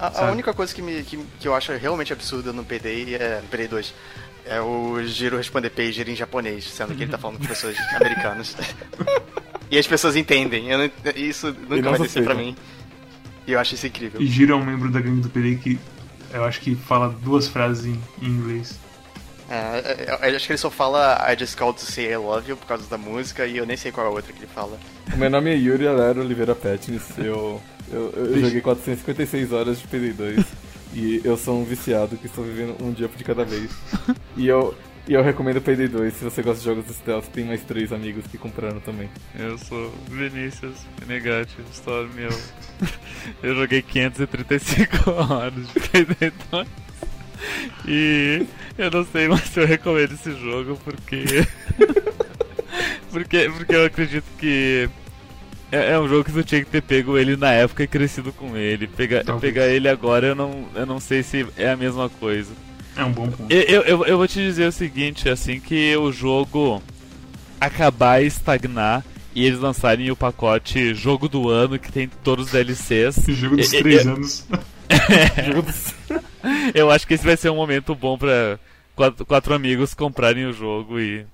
A, 0.00 0.26
a 0.28 0.30
única 0.32 0.52
coisa 0.54 0.74
que, 0.74 0.80
me, 0.80 1.02
que, 1.02 1.18
que 1.40 1.48
eu 1.48 1.54
acho 1.54 1.72
realmente 1.72 2.12
absurda 2.12 2.52
no 2.52 2.64
PD 2.64 3.14
é 3.14 3.40
no 3.42 3.48
PD 3.48 3.68
2 3.68 3.94
é 4.46 4.60
o 4.60 5.02
Giro 5.04 5.36
responder 5.36 5.68
pager 5.70 6.08
em 6.08 6.16
japonês, 6.16 6.64
sendo 6.64 6.94
que 6.94 7.02
ele 7.02 7.10
tá 7.10 7.18
falando 7.18 7.38
com 7.38 7.44
pessoas 7.46 7.76
americanas. 7.96 8.56
e 9.70 9.78
as 9.78 9.86
pessoas 9.86 10.16
entendem. 10.16 10.70
Eu 10.70 10.78
não- 10.78 10.90
isso 11.14 11.48
nunca 11.68 11.90
vai 11.90 11.98
descer 12.00 12.22
pra 12.24 12.34
suspeitam. 12.34 12.36
mim. 12.36 12.56
E 13.46 13.52
eu 13.52 13.58
acho 13.60 13.74
isso 13.74 13.86
incrível. 13.86 14.20
E 14.20 14.26
Giro 14.26 14.52
é 14.52 14.56
um 14.56 14.64
membro 14.64 14.90
da 14.90 15.00
gangue 15.00 15.20
do 15.20 15.28
PD 15.30 15.56
que 15.56 15.78
eu 16.32 16.44
acho 16.44 16.60
que 16.60 16.74
fala 16.74 17.08
duas 17.22 17.48
frases 17.48 17.84
em, 17.86 18.00
em 18.22 18.26
inglês. 18.26 18.78
É, 19.50 19.54
é, 19.54 20.16
é, 20.26 20.30
eu 20.30 20.36
acho 20.36 20.46
que 20.46 20.52
ele 20.52 20.58
só 20.58 20.70
fala 20.70 21.18
I 21.30 21.36
just 21.38 21.56
called 21.56 21.78
to 21.78 21.84
say 21.84 22.12
I 22.12 22.16
love 22.18 22.48
you 22.50 22.56
por 22.56 22.66
causa 22.66 22.86
da 22.88 22.98
música 22.98 23.46
e 23.46 23.56
eu 23.56 23.64
nem 23.66 23.76
sei 23.78 23.90
qual 23.90 24.06
é 24.06 24.10
a 24.10 24.12
outra 24.12 24.32
que 24.32 24.40
ele 24.40 24.50
fala. 24.54 24.78
O 25.12 25.16
meu 25.16 25.30
nome 25.30 25.50
é 25.50 25.56
Yuri 25.56 25.86
Alero 25.88 26.20
Oliveira 26.20 26.54
Petnis. 26.54 27.02
Eu, 27.16 27.60
eu, 27.92 28.12
eu 28.16 28.26
Vixe. 28.28 28.40
joguei 28.40 28.60
456 28.60 29.52
horas 29.52 29.80
de 29.80 29.86
Payday 29.88 30.12
2. 30.12 30.46
e 30.94 31.20
eu 31.24 31.36
sou 31.36 31.60
um 31.60 31.64
viciado 31.64 32.16
que 32.16 32.26
estou 32.26 32.44
vivendo 32.44 32.76
um 32.82 32.92
dia 32.92 33.08
de 33.08 33.24
cada 33.24 33.44
vez. 33.44 33.70
E 34.36 34.46
eu, 34.46 34.74
e 35.06 35.14
eu 35.14 35.22
recomendo 35.22 35.60
Payday 35.60 35.88
2. 35.88 36.14
Se 36.14 36.24
você 36.24 36.42
gosta 36.42 36.58
de 36.60 36.64
jogos 36.64 36.86
de 36.86 36.94
stealth, 36.94 37.26
tem 37.26 37.44
mais 37.44 37.62
três 37.62 37.92
amigos 37.92 38.26
que 38.26 38.36
compraram 38.38 38.80
também. 38.80 39.08
Eu 39.38 39.56
sou 39.58 39.92
Vinícius 40.10 40.76
Negati, 41.06 41.56
Storm, 41.72 42.10
eu, 42.18 42.30
eu 43.42 43.54
joguei 43.54 43.82
535 43.82 45.10
horas 45.10 45.66
de 45.68 45.80
Payday 45.88 46.32
2 46.50 46.68
e 47.86 48.46
eu 48.76 48.90
não 48.90 49.04
sei 49.06 49.28
mais 49.28 49.42
se 49.44 49.60
eu 49.60 49.66
recomendo 49.66 50.12
esse 50.12 50.32
jogo 50.34 50.76
porque 50.84 51.24
porque, 53.12 53.48
porque 53.50 53.74
eu 53.74 53.84
acredito 53.84 54.24
que 54.38 54.88
é, 55.72 55.92
é 55.92 55.98
um 56.00 56.08
jogo 56.08 56.24
que 56.24 56.30
você 56.30 56.42
tinha 56.44 56.64
que 56.64 56.70
ter 56.70 56.82
pego 56.82 57.16
ele 57.18 57.36
na 57.36 57.52
época 57.52 57.82
e 57.82 57.86
crescido 57.86 58.32
com 58.32 58.56
ele. 58.56 58.86
Pegar, 58.86 59.24
Talvez. 59.24 59.52
pegar 59.54 59.66
ele 59.68 59.88
agora 59.88 60.26
eu 60.28 60.34
não, 60.34 60.66
eu 60.74 60.86
não 60.86 60.98
sei 61.00 61.22
se 61.22 61.46
é 61.56 61.70
a 61.70 61.76
mesma 61.76 62.08
coisa. 62.08 62.52
É 62.96 63.04
um 63.04 63.12
bom 63.12 63.28
ponto. 63.30 63.52
Eu, 63.52 63.60
eu, 63.62 63.82
eu- 63.82 64.04
eu 64.06 64.18
vou 64.18 64.26
te 64.26 64.40
dizer 64.40 64.66
o 64.66 64.72
seguinte, 64.72 65.28
assim 65.28 65.60
que 65.60 65.96
o 65.96 66.10
jogo 66.10 66.82
acabar 67.60 68.22
e 68.22 68.26
estagnar 68.26 69.04
e 69.34 69.44
eles 69.44 69.60
lançarem 69.60 70.10
o 70.10 70.16
pacote 70.16 70.94
jogo 70.94 71.28
do 71.28 71.48
ano 71.48 71.78
que 71.78 71.92
tem 71.92 72.08
todos 72.24 72.46
os 72.46 72.52
DLCs, 72.52 73.24
jogo 73.28 73.56
dos 73.56 73.72
eu- 73.72 73.80
três 73.82 74.04
eu- 74.06 74.12
anos. 74.14 74.46
Eu 76.74 76.90
acho 76.90 77.06
que 77.06 77.14
esse 77.14 77.24
vai 77.24 77.36
ser 77.36 77.50
um 77.50 77.56
momento 77.56 77.94
bom 77.94 78.16
pra 78.16 78.58
quatro, 78.96 79.26
quatro 79.26 79.54
amigos 79.54 79.92
comprarem 79.94 80.46
o 80.46 80.52
jogo 80.52 80.98
e. 80.98 81.26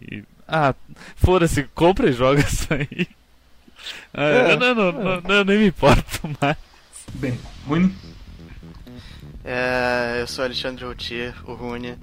e- 0.00 0.22
ah, 0.48 0.74
foda-se, 1.16 1.64
compra 1.74 2.08
e 2.10 2.12
joga 2.12 2.40
isso 2.40 2.66
aí. 2.72 3.06
Ah, 4.14 4.22
É, 4.24 4.52
eu, 4.52 4.58
não, 4.58 4.74
não, 4.74 4.92
não, 4.92 5.20
não, 5.20 5.34
eu 5.36 5.44
nem 5.44 5.58
me 5.58 5.66
importo 5.68 6.20
mais. 6.40 6.56
Bem, 7.14 7.38
Rune, 7.66 7.94
É, 9.44 10.18
eu 10.20 10.26
sou 10.26 10.44
Alexandre 10.44 10.84
Routier, 10.84 11.34
o 11.44 11.54
Rune. 11.54 11.96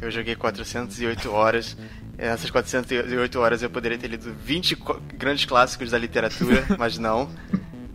Eu 0.00 0.10
joguei 0.10 0.36
408 0.36 1.30
horas. 1.32 1.76
Nessas 2.16 2.50
408 2.50 3.38
horas 3.40 3.62
eu 3.62 3.68
poderia 3.70 3.98
ter 3.98 4.08
lido 4.08 4.32
20 4.34 4.76
co- 4.76 5.00
grandes 5.14 5.44
clássicos 5.44 5.90
da 5.90 5.98
literatura, 5.98 6.64
mas 6.78 6.96
não. 6.98 7.30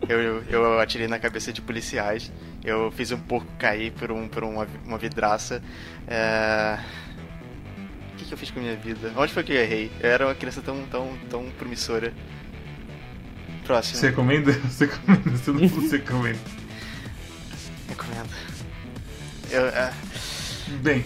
Eu, 0.08 0.20
eu, 0.20 0.42
eu 0.50 0.80
atirei 0.80 1.06
na 1.08 1.18
cabeça 1.18 1.52
de 1.52 1.60
policiais. 1.62 2.30
Eu 2.64 2.90
fiz 2.92 3.10
um 3.12 3.18
porco 3.18 3.50
cair 3.58 3.92
por, 3.92 4.10
um, 4.12 4.28
por 4.28 4.44
uma, 4.44 4.66
uma 4.84 4.98
vidraça. 4.98 5.62
É... 6.06 6.78
O 8.12 8.16
que, 8.16 8.24
que 8.26 8.34
eu 8.34 8.38
fiz 8.38 8.50
com 8.50 8.60
a 8.60 8.62
minha 8.62 8.76
vida? 8.76 9.12
Onde 9.16 9.32
foi 9.32 9.42
que 9.42 9.52
eu 9.52 9.56
errei? 9.60 9.90
Eu 10.00 10.10
era 10.10 10.26
uma 10.26 10.34
criança 10.34 10.60
tão, 10.60 10.82
tão, 10.86 11.16
tão 11.30 11.44
promissora. 11.58 12.12
Próximo. 13.64 13.98
você 13.98 14.08
recomenda? 14.08 14.52
Você 14.68 14.86
recomenda? 14.86 15.30
Você 15.30 15.50
não 15.52 15.68
você 15.68 15.96
recomenda. 15.96 16.38
Recomendo. 17.88 18.30
Eu, 19.50 19.66
é, 19.66 19.92
Bem, 20.80 21.04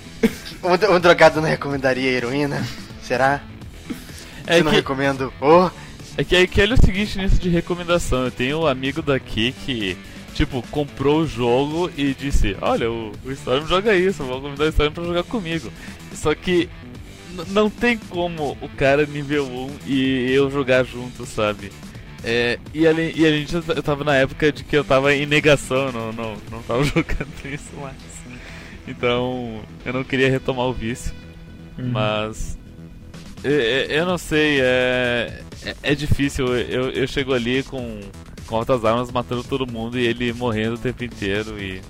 um, 0.62 0.94
um 0.94 1.00
drogado 1.00 1.40
não 1.40 1.48
recomendaria 1.48 2.10
heroína? 2.10 2.64
Será? 3.02 3.42
É 4.46 4.58
Se 4.58 4.62
não 4.62 4.70
que, 4.70 4.76
recomendo. 4.76 5.32
Oh! 5.40 5.70
É 6.16 6.24
que, 6.24 6.36
é 6.36 6.46
que 6.46 6.60
olha 6.62 6.74
o 6.74 6.80
seguinte 6.80 7.18
nisso 7.18 7.38
de 7.38 7.48
recomendação. 7.48 8.24
Eu 8.24 8.30
tenho 8.30 8.60
um 8.60 8.66
amigo 8.66 9.02
daqui 9.02 9.52
que, 9.64 9.96
tipo, 10.34 10.62
comprou 10.70 11.22
o 11.22 11.26
jogo 11.26 11.90
e 11.96 12.14
disse: 12.14 12.56
Olha, 12.60 12.90
o, 12.90 13.12
o 13.24 13.32
Storm 13.32 13.66
joga 13.66 13.94
isso, 13.94 14.22
vou 14.22 14.40
convidar 14.40 14.64
o 14.64 14.68
Storm 14.68 14.92
pra 14.92 15.04
jogar 15.04 15.24
comigo. 15.24 15.70
Só 16.14 16.34
que 16.34 16.68
não 17.48 17.68
tem 17.68 17.98
como 17.98 18.56
o 18.62 18.68
cara 18.68 19.04
nível 19.04 19.46
1 19.46 19.70
e 19.86 20.32
eu 20.32 20.50
jogar 20.50 20.84
junto, 20.84 21.26
sabe? 21.26 21.70
É, 22.28 22.58
e, 22.74 22.84
além, 22.88 23.12
e 23.16 23.24
a 23.24 23.30
gente 23.30 23.54
eu 23.54 23.82
tava 23.84 24.02
na 24.02 24.16
época 24.16 24.50
de 24.50 24.64
que 24.64 24.76
eu 24.76 24.82
tava 24.82 25.14
em 25.14 25.24
negação, 25.26 25.92
não, 25.92 26.12
não, 26.12 26.36
não 26.50 26.60
tava 26.64 26.82
jogando 26.84 27.28
isso 27.44 27.70
mais. 27.80 27.94
Então 28.88 29.60
eu 29.84 29.92
não 29.92 30.02
queria 30.04 30.28
retomar 30.28 30.66
o 30.66 30.72
vício. 30.72 31.12
Mas. 31.78 32.58
é- 33.44 33.86
é- 33.88 34.00
Eu 34.00 34.06
não 34.06 34.18
sei, 34.18 34.60
é. 34.60 35.40
é- 35.64 35.76
É 35.82 35.94
difícil. 35.94 36.46
Eu, 36.56 36.90
eu 36.90 37.06
chego 37.06 37.32
ali 37.32 37.62
com, 37.62 38.00
com 38.46 38.56
altas 38.56 38.84
armas 38.84 39.10
matando 39.12 39.44
todo 39.44 39.66
mundo 39.70 39.98
e 39.98 40.04
ele 40.06 40.32
morrendo 40.32 40.74
o 40.74 40.78
tempo 40.78 41.04
inteiro. 41.04 41.60
E, 41.60 41.80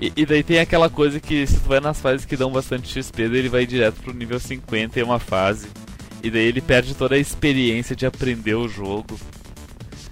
e, 0.00 0.12
e 0.16 0.26
daí 0.26 0.42
tem 0.42 0.58
aquela 0.58 0.90
coisa 0.90 1.20
que 1.20 1.46
se 1.46 1.60
tu 1.60 1.68
vai 1.68 1.80
nas 1.80 2.00
fases 2.00 2.26
que 2.26 2.36
dão 2.36 2.50
bastante 2.50 2.88
XP, 2.88 3.22
ele 3.22 3.48
vai 3.48 3.64
direto 3.66 4.02
pro 4.02 4.12
nível 4.12 4.38
50 4.40 4.98
em 5.00 5.02
uma 5.04 5.18
fase. 5.18 5.68
E 6.22 6.30
daí 6.30 6.44
ele 6.46 6.60
perde 6.60 6.94
toda 6.94 7.14
a 7.14 7.18
experiência 7.18 7.94
de 7.94 8.04
aprender 8.06 8.54
o 8.54 8.66
jogo. 8.68 9.18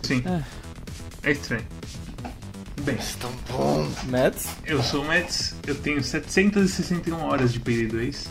Sim. 0.03 0.23
É. 0.27 0.43
É 1.23 1.33
estranho. 1.33 1.65
Bem, 2.85 2.97
Isso 2.97 3.17
é 3.17 3.21
tão 3.21 3.33
bom. 3.49 3.89
Mads? 4.09 4.49
eu 4.67 4.83
sou 4.83 5.03
o 5.05 5.09
Mets, 5.09 5.55
eu 5.67 5.75
tenho 5.75 6.03
761 6.03 7.17
horas 7.17 7.53
de 7.53 7.61
Payday 7.61 7.87
2 7.87 8.31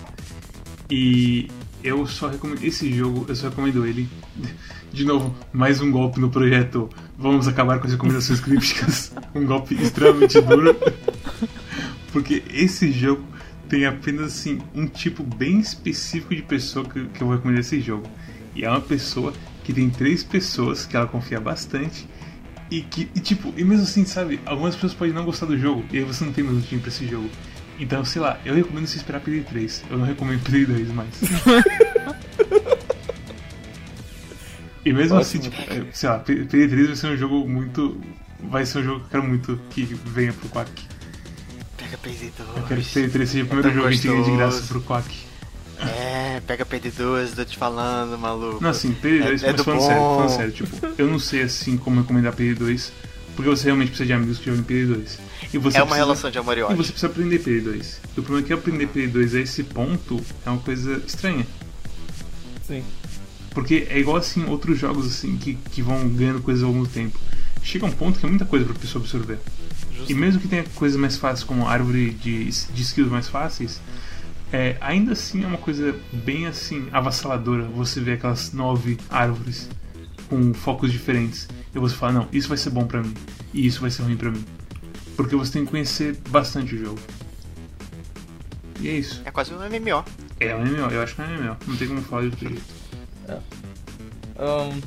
e 0.90 1.48
eu 1.84 2.06
só 2.06 2.28
recomendo 2.28 2.64
esse 2.64 2.92
jogo, 2.94 3.26
eu 3.28 3.36
só 3.36 3.50
recomendo 3.50 3.86
ele. 3.86 4.10
De 4.92 5.06
novo, 5.06 5.34
mais 5.54 5.80
um 5.80 5.90
golpe 5.90 6.20
no 6.20 6.30
projeto. 6.30 6.90
Vamos 7.18 7.48
acabar 7.48 7.80
com 7.80 7.86
as 7.88 7.94
recomendações 7.94 8.42
crípticas. 8.42 9.14
Um 9.34 9.46
golpe 9.46 9.74
extremamente 9.76 10.42
duro. 10.42 10.76
Porque 12.12 12.44
esse 12.54 12.92
jogo 12.92 13.24
tem 13.70 13.86
apenas 13.86 14.34
assim 14.34 14.60
um 14.76 14.86
tipo 14.86 15.24
bem 15.24 15.62
específico 15.62 16.36
de 16.36 16.42
pessoa 16.42 16.84
que, 16.84 17.06
que 17.06 17.22
eu 17.24 17.28
vou 17.28 17.38
recomendar 17.38 17.62
esse 17.62 17.80
jogo. 17.80 18.06
E 18.54 18.66
é 18.66 18.70
uma 18.70 18.82
pessoa 18.82 19.32
que 19.64 19.74
tem 19.74 19.90
três 19.90 20.24
pessoas 20.24 20.86
que 20.86 20.96
ela 20.96 21.08
confia 21.08 21.40
bastante 21.40 22.08
E 22.72 22.82
que, 22.82 23.10
e, 23.14 23.20
tipo, 23.20 23.54
e 23.58 23.64
mesmo 23.66 23.84
assim, 23.84 24.06
sabe, 24.06 24.40
algumas 24.46 24.76
pessoas 24.76 24.94
podem 24.94 25.14
não 25.14 25.26
gostar 25.26 25.46
do 25.46 25.58
jogo, 25.58 25.84
e 25.92 25.98
aí 25.98 26.04
você 26.06 26.24
não 26.24 26.32
tem 26.32 26.42
mais 26.42 26.66
time 26.66 26.80
pra 26.80 26.90
esse 26.90 27.06
jogo. 27.06 27.30
Então, 27.78 28.06
sei 28.06 28.22
lá, 28.22 28.40
eu 28.46 28.56
recomendo 28.56 28.88
você 28.88 28.96
esperar 28.98 29.20
PD 29.20 29.42
3. 29.42 29.84
Eu 29.90 29.98
não 29.98 30.06
recomendo 30.06 30.42
PD 30.44 30.68
2 30.68 30.92
mais. 30.94 31.10
e 34.86 34.94
mesmo 34.94 35.18
assim, 35.18 35.40
tipo, 35.40 35.58
é, 35.62 35.84
sei 35.92 36.08
lá, 36.08 36.20
PD 36.20 36.68
3 36.68 36.88
vai 36.88 36.96
ser 36.96 37.08
um 37.08 37.18
jogo 37.18 37.46
muito. 37.50 38.00
Vai 38.40 38.66
ser 38.66 38.80
um 38.80 38.84
jogo 38.84 39.00
que 39.00 39.06
eu 39.06 39.10
quero 39.10 39.24
muito 39.24 39.60
que 39.72 39.84
venha 39.84 40.32
pro 40.32 40.48
Quack. 40.50 40.72
Pega 41.76 41.98
PD2. 41.98 42.32
Eu 42.56 42.64
quero 42.64 42.82
que 42.82 42.94
PD 42.94 43.10
3 43.10 43.30
seja 43.30 43.44
o 43.44 43.48
primeiro 43.48 43.74
jogo 43.74 43.90
que 43.90 43.98
chegue 43.98 44.24
de 44.24 44.32
graça 44.38 44.62
pro 44.68 44.82
Quack. 44.82 45.31
É, 45.88 46.42
pega 46.46 46.66
PD2, 46.66 47.34
tô 47.36 47.44
te 47.46 47.58
falando, 47.58 48.18
maluco. 48.18 48.62
Não, 48.62 48.70
assim, 48.70 48.94
PD2, 48.94 49.42
É- 49.44 49.46
é 49.46 49.48
mas 49.48 49.56
do 49.56 49.64
falando 49.64 49.82
sério, 49.82 49.98
bom. 50.02 50.16
falando 50.18 50.36
sério, 50.38 50.52
tipo, 50.54 50.78
eu 50.98 51.08
não 51.08 51.20
sei 51.20 51.42
assim 51.44 51.78
como 51.78 52.02
recomendar 52.02 52.34
PD2, 52.34 52.92
porque 53.36 53.50
você 53.50 53.66
realmente 53.66 53.88
precisa 53.90 54.06
de 54.08 54.14
amigos 54.14 54.38
que 54.38 54.46
jogam 54.46 54.64
PD2. 54.64 55.18
E 55.54 55.58
você 55.58 55.78
É 55.78 55.82
uma 55.82 55.88
precisa- 55.88 55.96
relação 55.96 56.32
de 56.32 56.38
amor 56.38 56.58
e 56.58 56.60
E 56.60 56.64
ódio. 56.64 56.78
você 56.78 56.92
precisa 56.92 57.08
aprender 57.12 57.40
PD2. 57.40 58.00
E 58.16 58.20
o 58.20 58.24
problema 58.24 58.46
é 58.46 58.48
que 58.48 58.54
aprender 58.54 58.88
PD2 58.88 59.36
a 59.36 59.40
esse 59.42 59.64
ponto 59.64 60.22
é 60.46 60.50
uma 60.50 60.60
coisa 60.60 61.02
estranha. 61.08 61.46
Sim. 62.68 62.84
Porque 63.52 63.88
é 63.90 64.00
igual 64.00 64.18
assim 64.18 64.46
outros 64.46 64.80
jogos 64.80 65.06
assim 65.08 65.36
que, 65.38 65.56
que 65.56 65.82
vão 65.82 66.08
ganhando 66.10 66.42
coisas 66.42 66.64
ao 66.64 66.72
longo 66.72 66.86
do 66.86 66.92
tempo. 66.94 67.20
Chega 67.64 67.86
um 67.86 67.92
ponto 67.92 68.20
que 68.20 68.26
é 68.26 68.30
muita 68.30 68.46
coisa 68.46 68.66
pra 68.66 68.74
pessoa 68.76 69.02
absorver. 69.04 69.40
E 70.08 70.14
mesmo 70.14 70.40
que 70.40 70.48
tenha 70.48 70.64
coisas 70.76 70.98
mais 71.00 71.18
fáceis, 71.18 71.44
como 71.44 71.68
árvore 71.68 72.12
de, 72.12 72.46
de 72.46 72.82
skills 72.82 73.12
mais 73.12 73.28
fáceis, 73.28 73.80
é, 74.52 74.76
ainda 74.82 75.14
assim 75.14 75.44
é 75.44 75.48
uma 75.48 75.58
coisa 75.58 75.96
bem 76.12 76.46
assim 76.46 76.88
avassaladora 76.92 77.64
você 77.64 78.02
ver 78.02 78.14
aquelas 78.14 78.52
nove 78.52 78.98
árvores 79.10 79.70
com 80.30 80.54
focos 80.54 80.92
diferentes. 80.92 81.48
E 81.74 81.80
você 81.80 81.96
fala, 81.96 82.14
não, 82.14 82.28
isso 82.32 82.50
vai 82.50 82.58
ser 82.58 82.70
bom 82.70 82.86
pra 82.86 83.02
mim. 83.02 83.14
E 83.54 83.66
isso 83.66 83.82
vai 83.82 83.90
ser 83.90 84.04
ruim 84.04 84.18
pra 84.18 84.32
mim. 84.32 84.44
Porque 85.16 85.36
você 85.36 85.54
tem 85.54 85.66
que 85.66 85.72
conhecer 85.72 86.18
bastante 86.30 86.76
o 86.76 86.78
jogo. 86.78 87.00
E 88.80 88.90
é 88.90 88.94
isso. 88.94 89.22
É 89.26 89.32
quase 89.32 89.54
um 89.54 89.58
MMO. 89.58 90.04
É 90.40 90.56
um 90.56 90.66
MMO, 90.66 90.90
eu 90.92 91.02
acho 91.02 91.16
que 91.16 91.22
é 91.22 91.26
um 91.26 91.30
MMO. 91.30 91.58
Não 91.68 91.78
tem 91.78 91.88
como 91.88 92.02
falar 92.02 92.22
de 92.24 92.28
outro 92.28 92.50
jeito. 92.50 92.64
Ahn, 94.38 94.82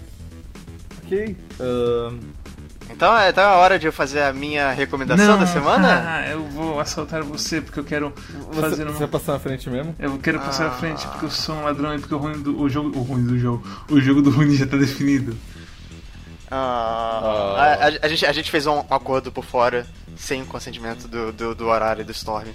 ok. 1.04 1.36
ahn, 1.60 2.18
Então, 2.90 3.16
é- 3.16 3.30
então 3.30 3.42
é 3.42 3.46
a 3.46 3.54
hora 3.56 3.78
de 3.78 3.86
eu 3.86 3.92
fazer 3.92 4.22
a 4.22 4.32
minha 4.32 4.70
recomendação 4.72 5.38
da 5.38 5.46
semana? 5.46 5.88
Ah, 6.06 6.28
eu 6.28 6.44
vou 6.48 6.78
assaltar 6.80 7.22
você 7.22 7.60
porque 7.60 7.80
eu 7.80 7.84
quero 7.84 8.12
você, 8.52 8.60
fazer 8.60 8.76
você 8.84 8.90
uma... 8.90 8.98
vai 8.98 9.08
passar 9.08 9.32
na 9.32 9.38
frente 9.40 9.68
mesmo? 9.70 9.94
Eu 9.98 10.18
quero 10.18 10.38
passar 10.40 10.66
Ah. 10.68 10.70
frente 10.72 11.06
porque 11.08 11.24
eu 11.26 11.30
sou 11.30 11.56
um 11.56 11.64
ladrão 11.64 11.94
e 11.94 11.98
porque 11.98 12.14
o 12.14 12.18
ruim 12.18 12.40
do 12.40 12.60
o 12.60 12.68
jogo, 12.68 12.96
o 12.98 13.02
ruim 13.02 13.24
do 13.24 13.38
jogo, 13.38 13.66
o 13.90 14.00
jogo 14.00 14.22
do 14.22 14.30
Rune 14.30 14.54
já 14.56 14.66
tá 14.66 14.76
definido. 14.76 15.36
Ah, 16.50 17.20
Ah. 17.56 17.62
a, 17.62 17.88
a- 17.88 17.98
a 18.02 18.08
gente, 18.08 18.26
a 18.26 18.32
gente 18.32 18.50
fez 18.50 18.66
um 18.66 18.78
acordo 18.90 19.32
por 19.32 19.44
fora, 19.44 19.86
sem 20.16 20.42
o 20.42 20.46
consentimento 20.46 21.08
do, 21.08 21.32
do, 21.32 21.54
do 21.54 21.66
horário 21.66 22.04
do 22.04 22.12
Storm. 22.12 22.46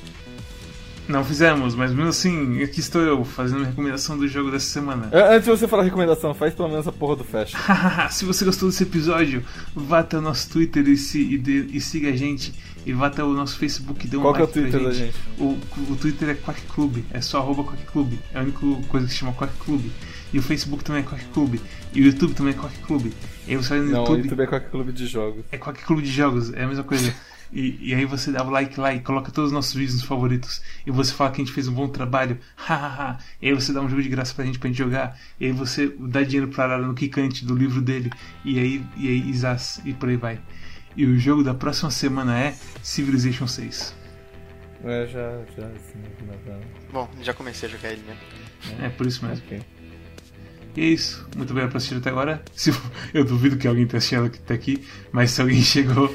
Não 1.10 1.24
fizemos, 1.26 1.74
mas 1.74 1.92
mesmo 1.92 2.10
assim, 2.10 2.62
aqui 2.62 2.80
estou 2.80 3.02
eu 3.02 3.26
fazendo 3.26 3.64
a 3.64 3.66
recomendação 3.66 4.16
do 4.16 4.28
jogo 4.28 4.52
dessa 4.52 4.68
semana. 4.68 5.10
Ah, 5.12 5.34
Antes 5.34 5.46
de 5.46 5.50
você 5.50 5.68
falar 5.68 5.82
recomendação, 5.84 6.34
faz 6.36 6.54
pelo 6.54 6.70
menos 6.70 6.88
a 6.88 6.92
porra 6.92 7.16
do 7.16 7.24
Fast. 7.24 7.58
Se 8.14 8.26
você 8.26 8.46
gostou 8.46 8.70
desse 8.70 8.84
episódio, 8.84 9.44
vá 9.76 10.00
até 10.00 10.20
o 10.20 10.22
nosso 10.22 10.48
Twitter 10.52 10.88
e, 10.88 10.96
se, 10.96 11.20
e, 11.20 11.38
dê- 11.38 11.66
e 11.72 11.82
siga 11.82 12.10
a 12.10 12.16
gente. 12.16 12.54
E 12.86 12.94
vá 12.94 13.08
até 13.08 13.24
o 13.24 13.34
nosso 13.34 13.58
Facebook 13.58 14.06
e 14.06 14.10
dê 14.10 14.18
um 14.18 14.22
Qual 14.22 14.34
que 14.34 14.40
é 14.42 14.44
o 14.44 14.46
like 14.48 14.60
Twitter 14.60 14.84
da 14.84 14.92
gente? 14.94 15.16
O, 15.38 15.58
o 15.92 15.96
Twitter 16.00 16.30
é 16.30 16.34
Quack 16.36 16.62
Club, 16.74 16.98
é 17.12 17.20
só 17.22 17.40
arroba 17.40 17.64
Quack 17.64 17.84
Club. 17.92 18.14
É 18.34 18.40
a 18.40 18.42
única 18.44 18.60
coisa 18.88 19.06
que 19.08 19.12
se 19.14 19.20
chama 19.20 19.34
Quack 19.34 19.54
Club. 19.66 19.86
E 20.32 20.38
o 20.40 20.42
Facebook 20.44 20.84
também 20.84 21.02
é 21.02 21.06
Quack 21.06 21.26
Club. 21.34 21.56
E 21.94 22.02
o 22.02 22.06
YouTube 22.06 22.34
também 22.36 22.54
é 22.54 22.58
Quack 22.58 22.78
Club. 22.86 23.08
E 23.48 23.52
aí 23.52 23.58
você 23.58 23.70
vai 23.70 23.80
no 23.80 23.86
Não, 23.92 24.00
o 24.00 24.02
YouTube, 24.04 24.24
YouTube 24.24 24.42
é 24.42 24.46
qualquer 24.48 24.70
clube 24.70 24.92
de 24.92 25.08
jogos. 25.08 25.44
é 25.52 25.58
Quack 25.58 25.84
Clube 25.84 26.04
de 26.04 26.12
Jogos, 26.12 26.54
é 26.54 26.64
a 26.64 26.68
mesma 26.68 26.84
coisa. 26.84 27.12
E, 27.52 27.90
e 27.90 27.94
aí 27.94 28.06
você 28.06 28.32
dá 28.32 28.44
o 28.44 28.50
like 28.50 28.80
lá 28.80 28.94
e 28.94 29.00
coloca 29.00 29.32
todos 29.32 29.50
os 29.50 29.54
nossos 29.54 29.74
vídeos 29.74 29.96
nos 29.96 30.04
favoritos. 30.04 30.62
E 30.86 30.92
você 30.92 31.14
fala 31.14 31.32
que 31.32 31.42
a 31.42 31.46
gente 31.46 31.54
fez 31.54 31.68
um 31.68 31.74
bom 31.74 31.88
trabalho. 31.88 32.38
Hahaha. 32.56 33.18
e 33.42 33.48
aí 33.48 33.54
você 33.54 33.74
dá 33.74 33.82
um 33.82 33.90
jogo 33.90 34.02
de 34.02 34.10
graça 34.10 34.34
pra 34.34 34.46
gente 34.46 34.60
pra 34.60 34.68
gente 34.68 34.78
jogar. 34.78 35.20
E 35.40 35.46
aí 35.46 35.52
você 35.52 35.94
dá 36.00 36.22
dinheiro 36.22 36.48
pra 36.48 36.66
Arara 36.66 36.86
no 36.86 36.94
Kikante 36.94 37.46
do 37.46 37.56
livro 37.56 37.82
dele. 37.82 38.12
E 38.46 38.60
aí, 38.60 38.84
e 38.98 39.08
aí 39.08 39.30
Isas, 39.30 39.82
e 39.86 39.94
por 39.94 40.10
aí 40.10 40.18
vai. 40.18 40.40
E 40.96 41.06
o 41.06 41.18
jogo 41.18 41.44
da 41.44 41.54
próxima 41.54 41.92
semana 41.92 42.38
é 42.40 42.56
Civilization 42.82 43.48
6. 43.48 43.96
É, 44.84 45.08
já, 45.08 45.38
já, 45.58 45.68
sim, 45.78 46.02
já, 46.26 46.52
já. 46.52 46.60
Bom, 46.92 47.10
já 47.22 47.34
comecei 47.34 47.68
a 47.68 47.72
jogar 47.72 47.92
ele 47.92 48.04
mesmo. 48.04 48.84
É 48.84 48.90
por 48.90 49.06
isso 49.06 49.26
mesmo. 49.26 49.44
Ok. 49.46 49.62
E 50.76 50.82
é 50.82 50.86
isso. 50.86 51.28
Muito 51.36 51.52
obrigado 51.52 51.72
por 51.72 51.78
assistir 51.78 51.98
até 51.98 52.10
agora. 52.10 52.42
Se, 52.54 52.72
eu 53.14 53.26
duvido 53.26 53.58
que 53.58 53.68
alguém 53.68 53.86
tenha 53.86 53.98
assistido 53.98 54.26
até 54.26 54.54
aqui, 54.54 54.86
mas 55.12 55.32
se 55.32 55.42
alguém 55.42 55.60
chegou, 55.62 56.14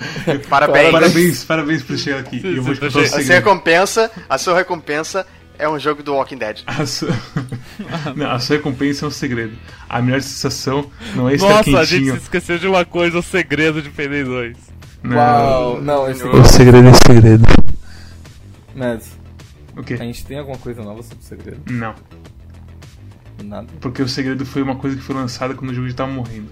Parabéns! 0.48 0.90
parabéns, 0.90 1.44
parabéns 1.44 1.82
por 1.82 1.96
chegar 1.96 2.20
aqui. 2.20 2.40
Eu 2.44 2.62
vou 2.62 2.72
A 2.72 2.90
sua 2.90 3.34
recompensa, 3.34 4.10
a 4.28 4.38
sua 4.38 4.56
recompensa 4.56 5.26
é 5.58 5.68
um 5.68 5.78
jogo 5.78 6.02
do 6.02 6.14
Walking 6.14 6.38
Dead. 6.38 6.62
A 6.66 6.84
sua... 6.86 7.10
Não, 8.16 8.30
a 8.30 8.38
sua 8.38 8.56
recompensa 8.56 9.04
é 9.04 9.08
um 9.08 9.10
segredo. 9.10 9.56
A 9.88 10.02
melhor 10.02 10.20
sensação 10.22 10.90
não 11.14 11.28
é 11.28 11.34
estar 11.34 11.48
Nossa, 11.48 11.78
a 11.78 11.84
gente 11.84 12.00
quentinho. 12.00 12.16
se 12.16 12.22
esqueceu 12.22 12.58
de 12.58 12.66
uma 12.66 12.84
coisa, 12.84 13.18
o 13.18 13.22
segredo 13.22 13.82
de 13.82 13.90
PD2. 13.90 14.56
Não. 15.02 15.16
Uau, 15.16 15.80
não, 15.80 16.10
esse 16.10 16.24
Não. 16.24 16.40
O 16.40 16.44
segredo 16.44 16.88
é 16.88 16.92
segredo. 16.94 17.44
Quê? 19.84 19.94
a 19.94 20.04
gente 20.04 20.24
tem 20.24 20.38
alguma 20.38 20.58
coisa 20.58 20.82
nova 20.82 21.02
sobre 21.02 21.22
o 21.22 21.26
segredo? 21.26 21.60
Não. 21.70 21.94
Nada. 23.44 23.66
Porque 23.80 24.02
o 24.02 24.08
segredo 24.08 24.46
foi 24.46 24.62
uma 24.62 24.76
coisa 24.76 24.96
que 24.96 25.02
foi 25.02 25.14
lançada 25.14 25.54
quando 25.54 25.70
o 25.70 25.74
jogo 25.74 25.88
já 25.88 25.94
tava 25.94 26.12
morrendo. 26.12 26.48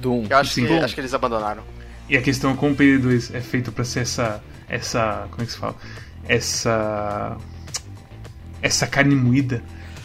Doom. 0.00 0.26
Eu 0.28 0.36
acho, 0.36 0.52
Sim. 0.52 0.66
que, 0.66 0.72
acho 0.72 0.94
que 0.94 1.00
eles 1.00 1.14
abandonaram. 1.14 1.62
E 2.08 2.16
a 2.16 2.22
questão 2.22 2.52
é 2.52 2.56
como 2.56 2.72
o 2.72 2.76
PD2 2.76 3.34
é 3.34 3.40
feito 3.40 3.72
pra 3.72 3.84
ser 3.84 4.00
essa. 4.00 4.42
Essa. 4.68 5.26
Como 5.30 5.42
é 5.42 5.46
que 5.46 5.52
se 5.52 5.58
fala? 5.58 5.76
Essa. 6.28 7.36
Essa 8.62 8.86
carne 8.86 9.14
moída, 9.14 9.62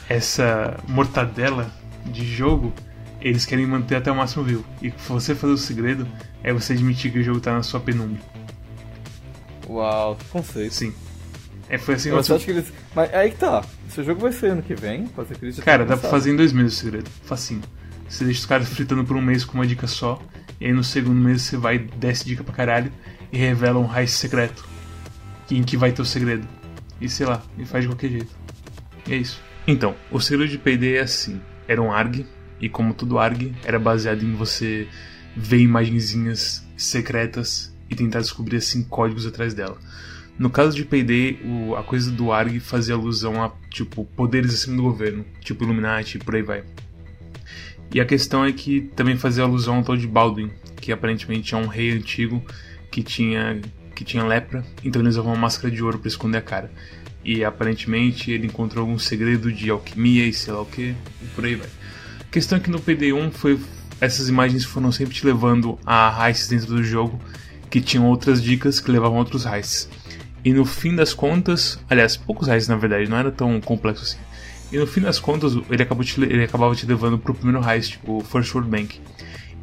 essa 0.09 0.77
mortadela 0.87 1.71
de 2.05 2.25
jogo, 2.25 2.73
eles 3.21 3.45
querem 3.45 3.65
manter 3.65 3.95
até 3.95 4.11
o 4.11 4.15
máximo 4.15 4.43
vivo. 4.43 4.65
E 4.81 4.89
você 5.07 5.33
fazer 5.33 5.53
o 5.53 5.57
segredo 5.57 6.07
é 6.43 6.51
você 6.51 6.73
admitir 6.73 7.11
que 7.11 7.19
o 7.19 7.23
jogo 7.23 7.39
tá 7.39 7.53
na 7.53 7.63
sua 7.63 7.79
penumbra. 7.79 8.21
Uau, 9.67 10.15
que 10.15 10.25
conceito. 10.25 10.73
Sim. 10.73 10.93
É, 11.69 11.77
foi 11.77 11.95
assim 11.95 12.09
que 12.09 12.15
Mas 12.15 12.29
acha 12.29 12.43
que 12.43 12.51
eles. 12.51 12.73
Mas 12.93 13.13
aí 13.13 13.31
que 13.31 13.37
tá. 13.37 13.63
Se 13.87 14.01
o 14.01 14.03
jogo 14.03 14.21
vai 14.21 14.31
ser 14.33 14.47
ano 14.47 14.61
que 14.61 14.75
vem, 14.75 15.07
pode 15.07 15.29
ser 15.29 15.37
que 15.37 15.45
eles 15.45 15.55
já 15.55 15.63
Cara, 15.63 15.85
dá 15.85 15.95
pra 15.95 16.09
fazer 16.09 16.31
em 16.31 16.35
dois 16.35 16.51
meses 16.51 16.73
o 16.73 16.81
segredo. 16.81 17.09
Facinho. 17.23 17.61
Você 18.11 18.25
deixa 18.25 18.41
os 18.41 18.45
caras 18.45 18.67
fritando 18.69 19.05
por 19.05 19.15
um 19.15 19.21
mês 19.21 19.45
com 19.45 19.53
uma 19.57 19.65
dica 19.65 19.87
só. 19.87 20.21
E 20.59 20.65
aí 20.65 20.73
no 20.73 20.83
segundo 20.83 21.15
mês 21.19 21.43
você 21.43 21.55
vai, 21.57 21.79
desce 21.79 22.25
dica 22.25 22.43
pra 22.43 22.53
caralho 22.53 22.91
e 23.31 23.37
revela 23.37 23.79
um 23.79 23.97
heist 23.97 24.15
secreto. 24.17 24.65
Em 25.49 25.63
que 25.63 25.77
vai 25.77 25.91
ter 25.91 26.01
o 26.01 26.05
segredo. 26.05 26.47
E 26.99 27.07
sei 27.09 27.25
lá, 27.25 27.41
e 27.57 27.65
faz 27.65 27.83
de 27.83 27.89
qualquer 27.89 28.09
jeito. 28.09 28.31
E 29.07 29.13
é 29.13 29.17
isso. 29.17 29.41
Então, 29.65 29.95
o 30.11 30.19
segredo 30.19 30.49
de 30.49 30.57
Payday 30.57 30.95
é 30.97 31.01
assim. 31.01 31.41
Era 31.67 31.81
um 31.81 31.91
ARG, 31.91 32.25
e 32.59 32.67
como 32.69 32.93
todo 32.93 33.17
ARG, 33.17 33.53
era 33.63 33.79
baseado 33.79 34.23
em 34.23 34.33
você 34.33 34.87
ver 35.35 35.59
imagenzinhas 35.59 36.65
secretas 36.77 37.73
e 37.89 37.95
tentar 37.95 38.19
descobrir 38.19 38.57
assim 38.57 38.83
códigos 38.83 39.25
atrás 39.25 39.53
dela. 39.53 39.77
No 40.37 40.49
caso 40.49 40.75
de 40.75 40.83
Payday, 40.85 41.39
o- 41.45 41.75
a 41.75 41.83
coisa 41.83 42.11
do 42.11 42.31
ARG 42.31 42.59
fazia 42.59 42.95
alusão 42.95 43.41
a 43.43 43.51
tipo 43.69 44.05
poderes 44.05 44.53
acima 44.53 44.75
do 44.77 44.83
governo, 44.83 45.25
tipo 45.41 45.63
Illuminati 45.63 46.17
e 46.17 46.19
por 46.19 46.35
aí 46.35 46.41
vai. 46.41 46.63
E 47.93 47.99
a 47.99 48.05
questão 48.05 48.45
é 48.45 48.51
que 48.51 48.81
também 48.95 49.17
fazia 49.17 49.43
alusão 49.43 49.77
ao 49.77 49.83
tal 49.83 49.97
de 49.97 50.07
Baldwin, 50.07 50.49
que 50.77 50.91
aparentemente 50.91 51.53
é 51.53 51.57
um 51.57 51.67
rei 51.67 51.91
antigo 51.91 52.41
que 52.89 53.03
tinha 53.03 53.59
que 53.93 54.05
tinha 54.05 54.23
lepra, 54.23 54.65
então 54.83 55.01
ele 55.01 55.09
usava 55.09 55.27
uma 55.27 55.35
máscara 55.35 55.69
de 55.69 55.83
ouro 55.83 55.99
para 55.99 56.07
esconder 56.07 56.39
a 56.39 56.41
cara. 56.41 56.71
E 57.23 57.43
aparentemente 57.43 58.31
ele 58.31 58.47
encontrou 58.47 58.83
algum 58.83 58.97
segredo 58.97 59.51
de 59.51 59.69
alquimia 59.69 60.25
e 60.25 60.33
sei 60.33 60.53
lá 60.53 60.61
o 60.61 60.65
que, 60.65 60.95
e 61.21 61.25
por 61.35 61.45
aí 61.45 61.55
vai. 61.55 61.67
A 62.19 62.31
questão 62.31 62.57
é 62.57 62.61
que 62.61 62.71
no 62.71 62.79
PD1 62.79 63.31
foi 63.31 63.59
essas 63.99 64.27
imagens 64.27 64.65
foram 64.65 64.91
sempre 64.91 65.13
te 65.13 65.23
levando 65.23 65.77
a 65.85 66.27
heists 66.27 66.47
dentro 66.47 66.67
do 66.67 66.83
jogo 66.83 67.21
que 67.69 67.79
tinham 67.79 68.07
outras 68.07 68.41
dicas 68.41 68.79
que 68.79 68.89
levavam 68.89 69.17
a 69.17 69.19
outros 69.19 69.45
heists. 69.45 69.87
E 70.43 70.51
no 70.51 70.65
fim 70.65 70.95
das 70.95 71.13
contas, 71.13 71.79
aliás, 71.87 72.17
poucos 72.17 72.47
heists 72.47 72.67
na 72.67 72.75
verdade, 72.75 73.07
não 73.07 73.17
era 73.17 73.31
tão 73.31 73.61
complexo 73.61 74.03
assim. 74.03 74.17
E 74.71 74.77
no 74.77 74.87
fim 74.87 75.01
das 75.01 75.19
contas, 75.19 75.57
ele, 75.69 75.83
acabou 75.83 76.03
te, 76.03 76.21
ele 76.21 76.43
acabava 76.43 76.73
te 76.75 76.85
levando 76.85 77.17
pro 77.17 77.33
primeiro 77.33 77.67
heist, 77.67 77.99
o 78.05 78.21
First 78.21 78.53
World 78.55 78.69
Bank. 78.69 78.99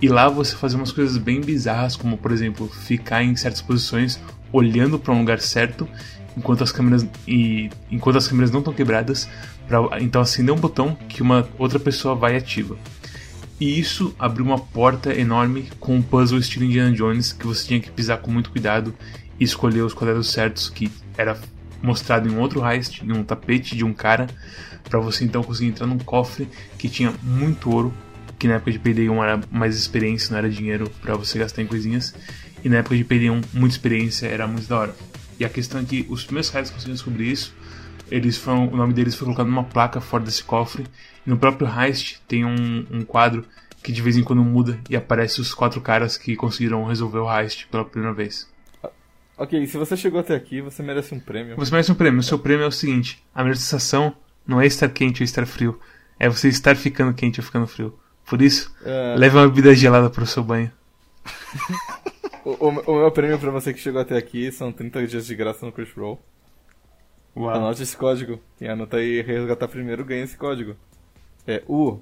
E 0.01 0.09
lá 0.09 0.29
você 0.29 0.55
fazia 0.55 0.79
umas 0.79 0.93
coisas 0.93 1.17
bem 1.17 1.41
bizarras, 1.41 1.97
como 1.97 2.17
por 2.19 2.31
exemplo, 2.31 2.69
ficar 2.69 3.23
em 3.23 3.35
certas 3.35 3.63
posições 3.63 4.21
olhando 4.53 4.99
para 4.99 5.13
um 5.13 5.19
lugar 5.19 5.41
certo, 5.41 5.89
enquanto 6.37 6.63
as 6.63 6.71
câmeras 6.71 7.07
e 7.27 7.69
enquanto 7.91 8.17
as 8.17 8.29
câmeras 8.29 8.51
não 8.51 8.61
estão 8.61 8.73
quebradas, 8.73 9.29
para 9.67 10.01
então 10.01 10.21
acender 10.21 10.55
um 10.55 10.59
botão 10.59 10.97
que 11.09 11.23
uma 11.23 11.49
outra 11.59 11.81
pessoa 11.81 12.15
vai 12.15 12.37
ativa. 12.37 12.77
E 13.61 13.79
isso 13.79 14.15
abriu 14.19 14.45
uma 14.45 14.59
porta 14.59 15.13
enorme 15.13 15.69
com 15.81 15.97
um 15.97 16.03
puzzle 16.03 16.39
estilo 16.39 16.65
Indiana 16.65 16.93
Jones 16.93 17.33
que 17.33 17.47
você 17.47 17.67
tinha 17.67 17.81
que 17.81 17.91
pisar 17.91 18.19
com 18.19 18.31
muito 18.31 18.51
cuidado 18.51 18.95
e 19.39 19.43
escolher 19.43 19.81
os 19.81 19.93
quadrados 19.93 20.31
certos 20.31 20.71
que 20.71 20.91
era 21.17 21.37
mostrado 21.83 22.29
em 22.29 22.33
um 22.33 22.41
outro 22.41 22.65
heist, 22.65 23.03
em 23.03 23.13
um 23.13 23.25
tapete 23.25 23.77
de 23.77 23.85
um 23.85 23.93
cara, 23.93 24.29
para 24.89 24.99
você 24.99 25.25
então 25.25 25.43
conseguir 25.43 25.71
entrar 25.71 25.87
num 25.87 25.99
cofre 25.99 26.49
que 26.79 26.89
tinha 26.89 27.13
muito 27.23 27.71
ouro 27.71 27.95
que 28.39 28.47
na 28.47 28.55
época 28.55 28.71
de 28.71 28.79
Payday 28.79 29.09
1 29.09 29.25
era 29.25 29.41
mais 29.51 29.77
experiência, 29.77 30.31
não 30.31 30.39
era 30.39 30.49
dinheiro 30.49 30.89
para 31.03 31.15
você 31.17 31.39
gastar 31.39 31.63
em 31.63 31.67
coisinhas. 31.67 32.15
E 32.65 32.69
na 32.69 32.77
época 32.79 32.97
de 32.97 33.05
Payday 33.05 33.31
1, 33.31 33.41
muita 33.53 33.75
experiência 33.75 34.27
era 34.27 34.47
muito 34.47 34.69
da 34.69 34.79
hora. 34.79 34.97
E 35.39 35.45
a 35.45 35.49
questão 35.49 35.81
é 35.81 35.85
que 35.85 36.07
os 36.09 36.25
primeiros 36.25 36.51
caras 36.51 36.69
que 36.69 36.75
conseguiram 36.75 36.95
descobrir 36.95 37.31
isso, 37.31 37.55
eles 38.11 38.37
foram, 38.37 38.69
o 38.69 38.77
nome 38.77 38.93
deles 38.93 39.15
foi 39.15 39.25
colocado 39.27 39.49
numa 39.49 39.65
placa 39.65 40.01
fora 40.01 40.25
desse 40.25 40.43
cofre. 40.43 40.85
E 41.27 41.31
no 41.31 41.37
próprio 41.37 41.69
Heist 41.69 42.21
tem 42.29 42.45
um, 42.45 42.87
um 42.91 43.03
quadro 43.03 43.45
que 43.83 43.93
de 43.93 44.03
vez 44.03 44.17
em 44.17 44.23
quando 44.23 44.43
muda 44.43 44.79
e 44.89 44.97
aparece 44.97 45.41
os 45.41 45.53
quatro 45.53 45.81
caras 45.81 46.17
que 46.17 46.37
conseguiram 46.37 46.85
resolver 46.85 47.19
o 47.19 47.33
Heist 47.33 47.67
pela 47.69 47.85
primeira 47.85 48.15
vez. 48.15 48.49
Ok, 49.37 49.67
se 49.67 49.79
você 49.79 49.97
chegou 49.97 50.19
até 50.19 50.35
aqui, 50.35 50.61
você 50.61 50.83
merece 50.83 51.15
um 51.15 51.21
prêmio. 51.21 51.57
Você 51.57 51.71
merece 51.71 51.93
um 51.93 51.95
prêmio. 51.95 52.19
O 52.19 52.25
seu 52.25 52.39
prêmio 52.39 52.65
é 52.65 52.67
o 52.67 52.73
seguinte: 52.73 53.23
a 53.33 53.43
melhor 53.43 53.57
sensação 53.57 54.17
não 54.49 54.61
é 54.61 54.67
estar 54.67 54.89
quente 54.89 55.23
ou 55.23 55.25
estar 55.25 55.47
frio, 55.47 55.79
é 56.19 56.29
você 56.29 56.49
estar 56.49 56.75
ficando 56.77 57.15
quente 57.15 57.39
ou 57.41 57.47
ficando 57.47 57.67
frio. 57.69 57.97
Por 58.27 58.43
isso, 58.43 58.75
É, 58.85 59.15
leve 59.17 59.37
uma 59.37 59.49
bebida 59.49 59.75
gelada 59.75 60.11
para 60.11 60.25
o 60.25 60.27
seu 60.27 60.43
banho. 60.43 60.73
o, 62.45 62.51
o- 62.67 62.93
o 62.93 62.97
meu 63.01 63.11
prêmio 63.13 63.39
pra 63.39 63.51
você 63.51 63.73
que 63.73 63.79
chegou 63.81 64.01
até 64.01 64.17
aqui 64.17 64.51
são 64.51 64.73
30 64.73 65.07
dias 65.07 65.27
de 65.27 65.35
graça 65.37 65.65
no 65.65 65.73
Crunchyroll. 65.73 66.19
Anote 67.37 67.83
esse 67.85 67.97
código. 67.97 68.41
Quem 68.59 68.69
anotar 68.69 69.01
e 69.01 69.23
resgatar 69.23 69.69
primeiro 69.69 70.05
ganha 70.05 70.25
esse 70.25 70.37
código. 70.37 70.75
É 71.47 71.63
U 71.69 72.01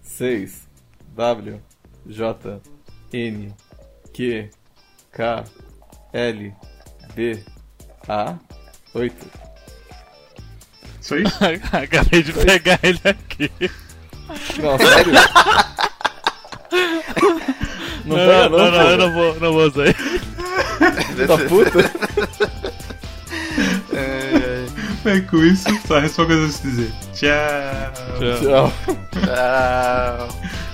6 0.00 0.66
W 1.14 1.60
J 2.06 2.60
N 3.12 3.54
Q 4.14 4.48
K 5.12 5.44
L 6.12 6.54
D 7.14 7.42
A 8.08 8.38
8. 8.94 9.47
Isso 11.08 11.14
aí? 11.14 11.24
Acabei 11.72 12.22
de 12.22 12.32
pegar 12.32 12.78
ele 12.82 13.00
aqui. 13.04 13.50
Não, 14.60 14.78
sério? 14.78 15.12
Não, 18.04 18.16
pega 18.16 18.48
não, 18.48 18.70
não, 18.70 18.70
pô. 18.70 18.78
eu 18.78 18.98
não 18.98 19.12
vou, 19.12 19.40
não 19.40 19.52
vou 19.52 19.70
sair. 19.70 19.96
Tá 21.26 21.38
puta? 21.48 22.78
É 25.04 25.20
com 25.20 25.38
isso, 25.38 25.64
só 25.86 26.00
resta 26.00 26.22
uma 26.22 26.28
coisa 26.28 26.46
a 26.46 26.50
se 26.50 26.62
dizer. 26.62 26.92
Tchau. 27.14 27.92
Tchau. 28.42 28.72
Tchau. 29.12 30.28